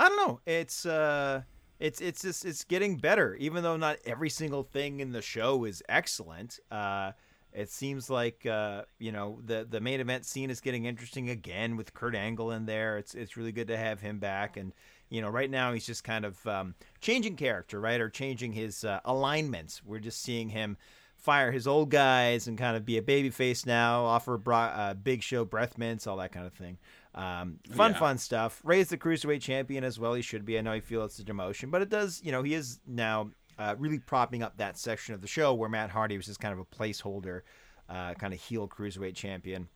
I 0.00 0.08
don't 0.08 0.16
know. 0.28 0.40
It's 0.44 0.84
uh, 0.84 1.42
it's 1.78 2.00
it's 2.00 2.22
just 2.22 2.44
it's 2.44 2.64
getting 2.64 2.96
better, 2.96 3.36
even 3.36 3.62
though 3.62 3.76
not 3.76 3.98
every 4.04 4.28
single 4.30 4.64
thing 4.64 4.98
in 4.98 5.12
the 5.12 5.22
show 5.22 5.64
is 5.64 5.84
excellent. 5.88 6.58
Uh, 6.68 7.12
it 7.54 7.70
seems 7.70 8.08
like 8.10 8.46
uh, 8.46 8.82
you 8.98 9.12
know 9.12 9.40
the 9.44 9.66
the 9.68 9.80
main 9.80 10.00
event 10.00 10.24
scene 10.26 10.50
is 10.50 10.60
getting 10.60 10.84
interesting 10.84 11.30
again 11.30 11.76
with 11.76 11.94
Kurt 11.94 12.14
Angle 12.14 12.50
in 12.52 12.66
there. 12.66 12.98
It's 12.98 13.14
it's 13.14 13.36
really 13.36 13.52
good 13.52 13.68
to 13.68 13.76
have 13.76 14.00
him 14.00 14.18
back, 14.18 14.56
and 14.56 14.72
you 15.08 15.20
know 15.20 15.28
right 15.28 15.50
now 15.50 15.72
he's 15.72 15.86
just 15.86 16.04
kind 16.04 16.24
of 16.24 16.46
um, 16.46 16.74
changing 17.00 17.36
character, 17.36 17.80
right, 17.80 18.00
or 18.00 18.08
changing 18.08 18.52
his 18.52 18.84
uh, 18.84 19.00
alignments. 19.04 19.82
We're 19.84 19.98
just 20.00 20.22
seeing 20.22 20.48
him 20.50 20.76
fire 21.16 21.52
his 21.52 21.68
old 21.68 21.88
guys 21.88 22.48
and 22.48 22.58
kind 22.58 22.76
of 22.76 22.84
be 22.84 22.98
a 22.98 23.02
babyface 23.02 23.64
now. 23.64 24.04
Offer 24.04 24.38
bro- 24.38 24.56
uh, 24.56 24.94
Big 24.94 25.22
Show 25.22 25.44
breath 25.44 25.78
mints, 25.78 26.06
all 26.08 26.16
that 26.16 26.32
kind 26.32 26.46
of 26.46 26.52
thing. 26.52 26.78
Um, 27.14 27.58
fun, 27.70 27.92
Yeah. 27.92 27.98
fun 27.98 28.18
stuff. 28.18 28.60
Rey's 28.64 28.88
the 28.88 28.96
cruiserweight 28.96 29.42
champion 29.42 29.84
as 29.84 29.98
well. 30.00 30.14
He 30.14 30.22
should 30.22 30.44
be. 30.44 30.58
I 30.58 30.62
know 30.62 30.72
he 30.72 30.80
feels 30.80 31.20
it's 31.20 31.28
a 31.28 31.32
demotion, 31.32 31.70
but 31.70 31.82
it 31.82 31.90
does. 31.90 32.20
You 32.24 32.32
know, 32.32 32.42
he 32.42 32.54
is 32.54 32.80
now 32.86 33.30
uh, 33.58 33.74
really 33.78 33.98
propping 33.98 34.42
up 34.42 34.56
that 34.58 34.78
section 34.78 35.14
of 35.14 35.20
the 35.20 35.26
show 35.26 35.54
where 35.54 35.68
Matt 35.68 35.90
Hardy 35.90 36.16
was 36.16 36.26
just 36.26 36.40
kind 36.40 36.52
of 36.52 36.58
a 36.58 36.64
placeholder, 36.64 37.42
uh, 37.88 38.14
kind 38.14 38.32
of 38.32 38.40
heel 38.40 38.68
cruiserweight 38.68 39.14
champion. 39.14 39.68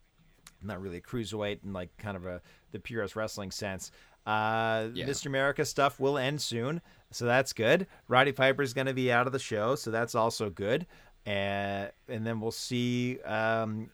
Not 0.63 0.81
really 0.81 0.99
a 0.99 1.01
cruiserweight 1.03 1.65
in 1.65 1.73
like 1.73 1.97
kind 1.99 2.17
of 2.17 2.27
a 2.27 2.41
the 2.73 2.79
purest 2.79 3.15
wrestling 3.17 3.51
sense. 3.51 3.91
Uh, 4.27 4.89
Yeah. 4.95 5.07
Mr. 5.07 5.27
America 5.27 5.65
stuff 5.65 6.01
will 6.01 6.19
end 6.19 6.41
soon, 6.41 6.81
so 7.13 7.27
that's 7.27 7.53
good. 7.53 7.87
Roddy 8.09 8.33
Piper's 8.33 8.73
going 8.73 8.87
to 8.89 8.95
be 8.95 9.13
out 9.13 9.27
of 9.27 9.33
the 9.33 9.39
show, 9.39 9.77
so 9.77 9.91
that's 9.91 10.15
also 10.15 10.51
good. 10.51 10.87
And 11.25 11.91
and 12.09 12.27
then 12.27 12.41
we'll 12.41 12.51
see. 12.51 13.21
Um, 13.21 13.91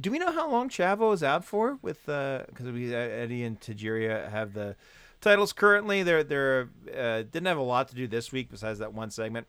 do 0.00 0.10
we 0.10 0.18
know 0.18 0.32
how 0.32 0.50
long 0.50 0.68
Chavo 0.68 1.12
is 1.14 1.22
out 1.22 1.44
for? 1.44 1.78
With 1.82 2.04
because 2.06 2.70
we 2.72 2.94
uh, 2.94 2.98
Eddie 2.98 3.44
and 3.44 3.60
Tajiri 3.60 4.30
have 4.30 4.52
the 4.54 4.74
titles 5.22 5.52
currently. 5.52 6.02
They're 6.02 6.22
they're 6.22 6.68
uh, 6.94 7.22
didn't 7.22 7.46
have 7.46 7.58
a 7.58 7.62
lot 7.62 7.88
to 7.88 7.94
do 7.94 8.06
this 8.06 8.30
week 8.30 8.50
besides 8.50 8.78
that 8.80 8.92
one 8.92 9.10
segment. 9.10 9.46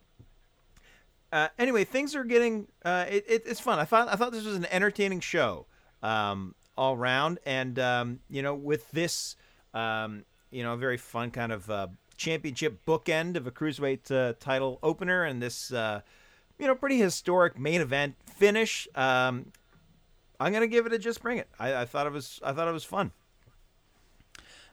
Uh, 1.34 1.48
anyway, 1.58 1.84
things 1.84 2.16
are 2.16 2.24
getting 2.24 2.68
uh, 2.86 3.06
it, 3.10 3.26
it, 3.28 3.44
it's 3.46 3.60
fun. 3.60 3.80
I 3.80 3.86
thought 3.86 4.08
I 4.08 4.16
thought 4.16 4.32
this 4.32 4.46
was 4.46 4.56
an 4.56 4.68
entertaining 4.72 5.20
show 5.20 5.66
um, 6.02 6.56
all 6.78 6.96
round, 6.96 7.40
and 7.46 7.78
um, 7.80 8.20
you 8.30 8.42
know 8.42 8.56
with 8.56 8.90
this 8.92 9.36
um, 9.74 10.24
you 10.52 10.64
know 10.64 10.76
very 10.76 10.98
fun 10.98 11.32
kind 11.32 11.52
of 11.52 11.70
uh, 11.70 11.88
championship 12.16 12.86
bookend 12.86 13.36
of 13.36 13.48
a 13.48 13.52
cruiserweight 13.52 14.12
uh, 14.12 14.34
title 14.40 14.80
opener, 14.84 15.24
and 15.24 15.42
this 15.42 15.74
uh, 15.74 16.02
you 16.60 16.68
know 16.68 16.76
pretty 16.76 17.00
historic 17.00 17.60
main 17.60 17.82
event 17.82 18.16
finish. 18.26 18.88
Um, 18.96 19.52
I'm 20.40 20.54
gonna 20.54 20.68
give 20.68 20.86
it 20.86 20.94
a 20.94 21.00
just 21.00 21.22
bring 21.22 21.40
it. 21.40 21.48
I, 21.60 21.76
I 21.82 21.86
thought 21.86 22.06
it 22.06 22.14
was 22.14 22.40
I 22.44 22.54
thought 22.54 22.68
it 22.68 22.74
was 22.74 22.84
fun. 22.84 23.12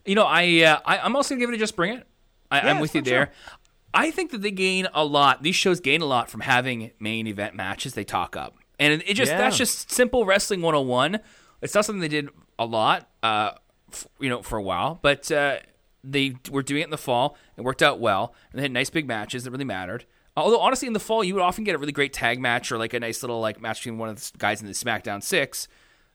You 0.04 0.14
know, 0.14 0.24
I, 0.24 0.62
uh, 0.62 0.80
I 0.84 0.98
I'm 0.98 1.14
also 1.16 1.34
gonna 1.34 1.40
give 1.40 1.50
it 1.50 1.54
a 1.54 1.58
just 1.58 1.76
bring 1.76 1.94
it. 1.98 2.06
I, 2.50 2.58
Yeah, 2.58 2.72
it's 2.72 2.80
with 2.80 2.94
you 2.94 3.02
there. 3.02 3.26
show. 3.26 3.58
I 3.92 4.10
think 4.10 4.30
that 4.30 4.42
they 4.42 4.50
gain 4.50 4.86
a 4.94 5.04
lot. 5.04 5.42
These 5.42 5.56
shows 5.56 5.80
gain 5.80 6.00
a 6.00 6.06
lot 6.06 6.30
from 6.30 6.40
having 6.42 6.92
main 7.00 7.26
event 7.26 7.54
matches 7.54 7.94
they 7.94 8.04
talk 8.04 8.36
up, 8.36 8.54
and 8.78 8.94
it, 8.94 9.10
it 9.10 9.14
just 9.14 9.32
Yeah. 9.32 9.38
that's 9.38 9.56
just 9.58 9.90
simple 9.90 10.24
wrestling 10.24 10.62
101. 10.62 11.20
It's 11.62 11.74
not 11.74 11.84
something 11.84 12.00
they 12.00 12.08
did 12.08 12.28
a 12.58 12.64
lot, 12.64 13.08
uh, 13.22 13.52
f- 13.92 14.06
you 14.18 14.28
know, 14.28 14.42
for 14.42 14.56
a 14.58 14.62
while, 14.62 14.98
but 15.02 15.30
uh, 15.30 15.58
they 16.02 16.36
were 16.50 16.62
doing 16.62 16.80
it 16.82 16.84
in 16.84 16.90
the 16.90 16.96
fall. 16.98 17.36
It 17.56 17.62
worked 17.62 17.82
out 17.82 18.00
well, 18.00 18.34
and 18.52 18.58
they 18.58 18.62
had 18.62 18.72
nice 18.72 18.90
big 18.90 19.06
matches 19.06 19.44
that 19.44 19.50
really 19.50 19.64
mattered. 19.64 20.06
Although 20.36 20.60
honestly, 20.60 20.86
in 20.86 20.94
the 20.94 21.00
fall, 21.00 21.22
you 21.24 21.34
would 21.34 21.42
often 21.42 21.64
get 21.64 21.74
a 21.74 21.78
really 21.78 21.92
great 21.92 22.12
tag 22.14 22.40
match 22.40 22.70
or 22.72 22.78
like 22.78 22.94
a 22.94 23.00
nice 23.00 23.22
little 23.22 23.40
like 23.40 23.60
match 23.60 23.80
between 23.80 23.98
one 23.98 24.08
of 24.08 24.16
the 24.16 24.38
guys 24.38 24.60
in 24.62 24.66
the 24.66 24.72
SmackDown 24.72 25.22
Six. 25.22 25.68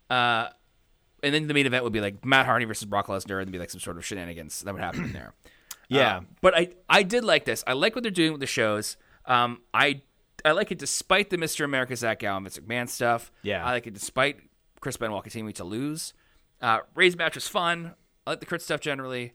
Uh, 0.10 0.48
and 1.26 1.34
then 1.34 1.48
the 1.48 1.54
main 1.54 1.66
event 1.66 1.84
would 1.84 1.92
be 1.92 2.02
like 2.02 2.24
Matt 2.24 2.46
Hardy 2.46 2.66
versus 2.66 2.86
Brock 2.86 3.08
Lesnar, 3.08 3.40
and 3.40 3.48
there'd 3.48 3.52
be 3.52 3.60
like 3.60 3.72
some 3.72 3.82
sort 3.82 3.98
of 3.98 4.06
shenanigans 4.06 4.62
that 4.62 4.74
would 4.74 4.82
happen 4.82 5.06
in 5.06 5.14
there. 5.14 5.34
Yeah. 5.88 6.18
Uh, 6.18 6.22
but 6.42 6.58
I 6.58 6.70
I 6.90 7.04
did 7.04 7.24
like 7.24 7.46
this. 7.46 7.64
I 7.68 7.74
like 7.74 7.94
what 7.94 8.02
they're 8.02 8.12
doing 8.12 8.32
with 8.32 8.42
the 8.42 8.48
shows. 8.48 8.98
Um, 9.28 9.62
I 9.72 10.02
I 10.44 10.52
like 10.52 10.72
it 10.72 10.80
despite 10.80 11.30
the 11.30 11.38
Mr. 11.38 11.64
America 11.64 11.96
Zach 11.96 12.22
Gowen 12.22 12.44
Vince 12.44 12.58
McMahon 12.58 12.90
stuff. 12.90 13.32
Yeah. 13.44 13.64
I 13.64 13.70
like 13.70 13.86
it 13.86 13.94
despite 13.94 14.40
Chris 14.80 14.98
Benoit 14.98 15.22
continuing 15.22 15.54
to 15.54 15.64
lose. 15.64 16.16
Uh, 16.60 16.80
Rey's 16.96 17.16
match 17.16 17.36
was 17.36 17.48
fun. 17.48 17.94
I 18.26 18.32
like 18.32 18.40
the 18.40 18.48
Kurt 18.48 18.64
stuff 18.64 18.82
generally, 18.82 19.34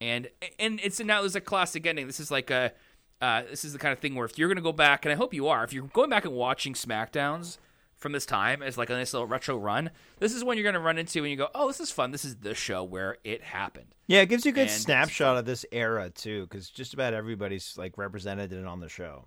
and 0.00 0.30
and 0.58 0.80
it's 0.82 0.98
now 1.00 1.20
there's 1.20 1.36
a 1.36 1.40
classic 1.42 1.86
ending. 1.86 2.06
This 2.06 2.18
is 2.18 2.30
like 2.30 2.50
a 2.50 2.72
uh, 3.20 3.42
this 3.50 3.66
is 3.66 3.74
the 3.74 3.78
kind 3.78 3.92
of 3.92 3.98
thing 3.98 4.14
where 4.14 4.24
if 4.24 4.38
you're 4.38 4.48
gonna 4.48 4.62
go 4.62 4.72
back, 4.72 5.04
and 5.04 5.12
I 5.12 5.16
hope 5.16 5.34
you 5.34 5.48
are, 5.48 5.64
if 5.64 5.74
you're 5.74 5.86
going 5.88 6.08
back 6.08 6.24
and 6.24 6.32
watching 6.32 6.72
Smackdowns 6.72 7.58
from 8.00 8.12
this 8.12 8.26
time 8.26 8.62
as 8.62 8.76
like 8.76 8.90
a 8.90 8.94
nice 8.94 9.12
little 9.12 9.28
retro 9.28 9.56
run, 9.56 9.90
this 10.18 10.34
is 10.34 10.42
when 10.42 10.56
you're 10.58 10.64
gonna 10.64 10.82
run 10.84 10.98
into 10.98 11.20
and 11.20 11.30
you 11.30 11.36
go, 11.36 11.48
oh, 11.54 11.68
this 11.68 11.78
is 11.80 11.90
fun. 11.92 12.10
This 12.10 12.24
is 12.24 12.36
the 12.36 12.54
show 12.54 12.82
where 12.82 13.18
it 13.22 13.42
happened. 13.42 13.94
Yeah, 14.08 14.22
it 14.22 14.26
gives 14.28 14.44
you 14.44 14.50
a 14.50 14.54
good 14.54 14.62
And- 14.62 14.70
snapshot 14.70 15.36
of 15.36 15.44
this 15.44 15.64
era 15.70 16.10
too, 16.10 16.42
because 16.42 16.68
just 16.68 16.94
about 16.94 17.14
everybody's 17.14 17.76
like 17.78 17.96
represented 17.98 18.52
in 18.52 18.66
on 18.66 18.80
the 18.80 18.88
show. 18.88 19.26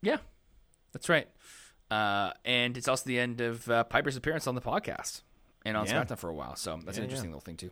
Yeah, 0.00 0.18
that's 0.92 1.08
right. 1.08 1.28
Uh, 1.90 2.30
and 2.44 2.76
it's 2.78 2.88
also 2.88 3.04
the 3.06 3.18
end 3.18 3.40
of 3.42 3.68
uh, 3.68 3.84
Piper's 3.84 4.16
appearance 4.16 4.46
on 4.46 4.54
the 4.54 4.60
podcast 4.62 5.20
and 5.66 5.76
on 5.76 5.86
Yeah. 5.86 6.02
SmackDown 6.04 6.18
for 6.18 6.30
a 6.30 6.34
while. 6.34 6.56
So 6.56 6.80
that's 6.84 6.96
an 6.96 7.04
interesting 7.04 7.30
yeah. 7.30 7.34
little 7.36 7.44
thing 7.44 7.56
too. 7.56 7.70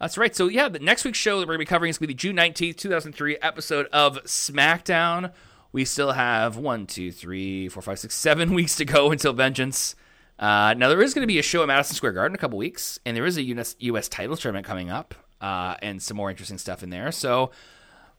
That's 0.00 0.18
right. 0.18 0.34
So 0.34 0.48
yeah, 0.48 0.68
the 0.68 0.80
next 0.80 1.04
week's 1.04 1.18
show 1.18 1.38
that 1.38 1.46
we're 1.46 1.54
gonna 1.54 1.60
be 1.60 1.64
covering 1.66 1.90
is 1.90 1.98
gonna 1.98 2.08
be 2.08 2.14
the 2.14 2.18
June 2.18 2.34
nineteenth, 2.34 2.76
two 2.76 2.88
thousand 2.90 3.12
three 3.14 3.36
episode 3.40 3.86
of 3.92 4.18
SmackDown. 4.24 5.32
We 5.72 5.84
still 5.86 6.12
have 6.12 6.56
one, 6.56 6.86
two, 6.86 7.10
three, 7.10 7.68
four, 7.68 7.82
five, 7.82 7.98
six, 7.98 8.14
seven 8.14 8.52
weeks 8.54 8.76
to 8.76 8.84
go 8.84 9.10
until 9.10 9.32
Vengeance. 9.32 9.94
Uh, 10.38 10.74
now 10.76 10.88
there 10.88 11.00
is 11.02 11.14
going 11.14 11.22
to 11.22 11.26
be 11.32 11.38
a 11.38 11.42
show 11.42 11.62
at 11.62 11.68
Madison 11.68 11.94
Square 11.96 12.12
Garden 12.12 12.32
in 12.32 12.36
a 12.36 12.38
couple 12.38 12.58
weeks, 12.58 12.98
and 13.06 13.16
there 13.16 13.24
is 13.26 13.36
a 13.36 13.42
US, 13.42 13.76
US 13.78 14.08
title 14.08 14.36
tournament 14.36 14.66
coming 14.66 14.90
up, 14.90 15.14
uh, 15.40 15.76
and 15.80 16.02
some 16.02 16.16
more 16.16 16.30
interesting 16.30 16.58
stuff 16.58 16.82
in 16.82 16.90
there. 16.90 17.12
So 17.12 17.52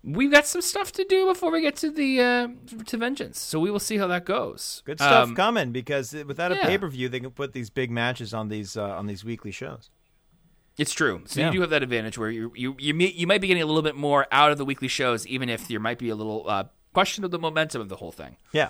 we've 0.04 0.32
got 0.32 0.46
some 0.46 0.62
stuff 0.62 0.92
to 0.94 1.04
do 1.04 1.26
before 1.28 1.52
we 1.52 1.62
get 1.62 1.76
to 1.78 1.92
the 1.92 2.20
uh, 2.22 2.48
to 2.88 2.98
Vengeance. 2.98 3.40
So 3.40 3.60
we 3.60 3.70
will 3.72 3.80
see 3.80 3.98
how 3.98 4.08
that 4.08 4.26
goes. 4.26 4.82
Good 4.86 5.00
stuff 5.00 5.30
Um, 5.30 5.36
coming 5.36 5.72
because 5.72 6.14
without 6.14 6.52
a 6.52 6.56
yeah. 6.56 6.66
pay 6.66 6.78
per 6.78 6.88
view, 6.88 7.10
they 7.10 7.20
can 7.20 7.32
put 7.32 7.54
these 7.54 7.70
big 7.70 7.92
matches 7.92 8.34
on 8.34 8.48
these 8.50 8.78
uh, 8.78 8.84
on 8.84 9.06
these 9.08 9.24
weekly 9.26 9.52
shows. 9.52 9.90
It's 10.78 10.94
true. 10.94 11.22
So 11.26 11.40
Yeah. 11.40 11.48
you 11.48 11.54
do 11.54 11.62
have 11.62 11.70
that 11.72 11.84
advantage 11.84 12.18
where 12.18 12.32
you 12.32 12.52
you 12.56 12.76
you, 12.80 12.94
may, 12.94 13.12
you 13.12 13.28
might 13.28 13.42
be 13.42 13.48
getting 13.48 13.64
a 13.64 13.66
little 13.66 13.82
bit 13.84 13.96
more 13.96 14.28
out 14.32 14.52
of 14.52 14.58
the 14.58 14.66
weekly 14.66 14.88
shows, 14.88 15.28
even 15.28 15.50
if 15.50 15.68
there 15.68 15.80
might 15.80 16.00
be 16.00 16.10
a 16.10 16.16
little 16.16 16.46
uh, 16.50 16.64
question 16.94 17.24
of 17.24 17.32
the 17.32 17.40
momentum 17.40 17.82
of 17.82 17.90
the 17.90 17.98
whole 17.98 18.12
thing. 18.12 18.38
Yeah, 18.52 18.70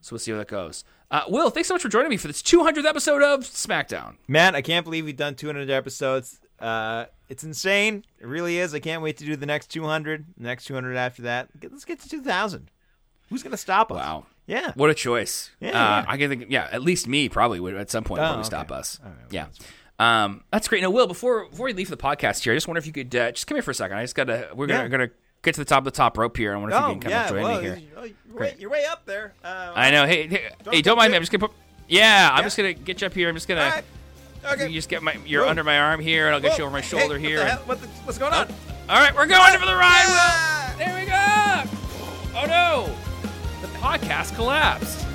So 0.00 0.14
we'll 0.14 0.20
see 0.20 0.30
how 0.32 0.38
that 0.38 0.48
goes. 0.48 0.84
Uh, 1.10 1.22
Will, 1.28 1.50
thanks 1.50 1.68
so 1.68 1.74
much 1.74 1.82
for 1.82 1.88
joining 1.88 2.10
me 2.10 2.16
for 2.16 2.26
this 2.28 2.42
200th 2.42 2.84
episode 2.84 3.22
of 3.22 3.40
SmackDown. 3.40 4.16
man, 4.28 4.54
I 4.54 4.62
can't 4.62 4.84
believe 4.84 5.04
we've 5.04 5.16
done 5.16 5.34
200 5.36 5.70
episodes. 5.70 6.40
Uh, 6.58 7.04
it's 7.28 7.44
insane. 7.44 8.04
It 8.20 8.26
really 8.26 8.58
is. 8.58 8.74
I 8.74 8.78
can't 8.80 9.02
wait 9.02 9.16
to 9.18 9.24
do 9.24 9.36
the 9.36 9.46
next 9.46 9.66
200, 9.68 10.24
the 10.38 10.44
next 10.44 10.64
200 10.66 10.96
after 10.96 11.22
that. 11.22 11.48
Let's 11.62 11.84
get 11.84 12.00
to 12.00 12.08
2,000. 12.08 12.70
Who's 13.28 13.42
gonna 13.42 13.56
stop 13.56 13.90
us? 13.90 13.96
Wow. 13.98 14.26
Yeah. 14.46 14.72
What 14.76 14.88
a 14.90 14.94
choice. 14.94 15.50
Yeah, 15.60 15.70
uh, 15.70 15.72
yeah. 15.72 16.04
I 16.06 16.16
can 16.16 16.28
think, 16.30 16.46
yeah, 16.48 16.68
at 16.70 16.80
least 16.82 17.08
me 17.08 17.28
probably 17.28 17.58
would 17.58 17.74
at 17.74 17.90
some 17.90 18.04
point 18.04 18.20
Oh, 18.20 18.24
probably 18.24 18.38
okay. 18.40 18.46
stop 18.46 18.70
us. 18.70 19.00
All 19.02 19.10
right, 19.10 19.18
well, 19.18 19.26
yeah. 19.32 19.44
that's 19.46 19.58
Um, 19.98 20.44
that's 20.52 20.68
great. 20.68 20.82
Now, 20.82 20.90
Will, 20.90 21.08
before 21.08 21.46
before 21.48 21.66
we 21.66 21.72
leave 21.72 21.88
the 21.90 21.96
podcast 21.96 22.44
here, 22.44 22.52
I 22.52 22.56
just 22.56 22.68
wonder 22.68 22.78
if 22.78 22.86
you 22.86 22.92
could 22.92 23.14
uh, 23.16 23.32
just 23.32 23.46
come 23.48 23.56
here 23.56 23.62
for 23.62 23.72
a 23.72 23.74
second. 23.74 23.96
I 23.96 24.02
just 24.04 24.14
gotta 24.14 24.50
we're 24.54 24.66
gonna 24.68 24.88
gonna 24.88 25.08
get 25.46 25.54
to 25.54 25.60
the 25.62 25.64
top 25.64 25.78
of 25.78 25.84
the 25.86 25.90
top 25.92 26.18
rope 26.18 26.36
here. 26.36 26.52
I 26.54 26.56
wonder 26.58 26.74
if 26.76 26.80
you 26.80 26.86
Oh 26.86 26.90
can 26.92 27.00
come 27.00 27.10
yeah. 27.10 27.20
and 27.22 27.28
join 27.30 27.42
well, 27.42 27.56
me 27.56 27.62
here. 27.62 27.76
you- 27.76 27.88
You're, 27.94 28.02
way, 28.02 28.14
Great. 28.36 28.60
you're 28.60 28.70
way 28.70 28.84
up 28.84 29.06
there. 29.06 29.32
Uh, 29.42 29.72
I 29.74 29.90
know. 29.90 30.06
Hey, 30.06 30.26
hey, 30.28 30.48
Don't 30.62 30.74
hey, 30.74 30.82
don't 30.82 30.96
mind 30.98 31.10
me. 31.12 31.16
I'm 31.16 31.22
just 31.22 31.32
gonna 31.32 31.48
put. 31.48 31.56
Yeah, 31.88 32.28
I'm 32.32 32.38
Yeah. 32.38 32.42
just 32.44 32.56
gonna 32.58 32.72
get 32.74 33.00
you 33.00 33.06
up 33.06 33.14
here. 33.14 33.28
I'm 33.30 33.34
just 33.36 33.48
gonna. 33.48 33.60
right. 33.60 33.84
Okay. 34.52 34.68
You 34.68 34.74
just 34.74 34.88
get 34.90 35.02
my. 35.02 35.16
You're 35.24 35.44
Whoa. 35.44 35.50
under 35.50 35.64
my 35.64 35.78
arm 35.78 36.00
here, 36.00 36.26
and 36.26 36.34
I'll 36.34 36.40
get 36.40 36.52
Whoa. 36.52 36.58
you 36.58 36.64
over 36.64 36.72
my 36.72 36.80
Hey, 36.82 36.86
shoulder 36.88 37.14
what 37.14 37.20
here. 37.20 37.36
The 37.38 37.42
and- 37.42 37.50
hell? 37.52 37.62
What 37.64 37.80
the, 37.80 37.86
what's 38.04 38.18
going 38.18 38.32
on? 38.34 38.48
All 38.88 39.00
right, 39.00 39.14
we're 39.14 39.26
going 39.26 39.58
for 39.58 39.66
the 39.66 39.74
ride, 39.74 40.04
Ah! 40.06 40.74
Will. 40.78 40.84
There 40.84 40.94
we 41.00 41.06
go. 41.06 42.38
Oh 42.38 42.46
no, 42.46 42.94
the 43.62 43.68
podcast 43.78 44.34
collapsed. 44.36 45.05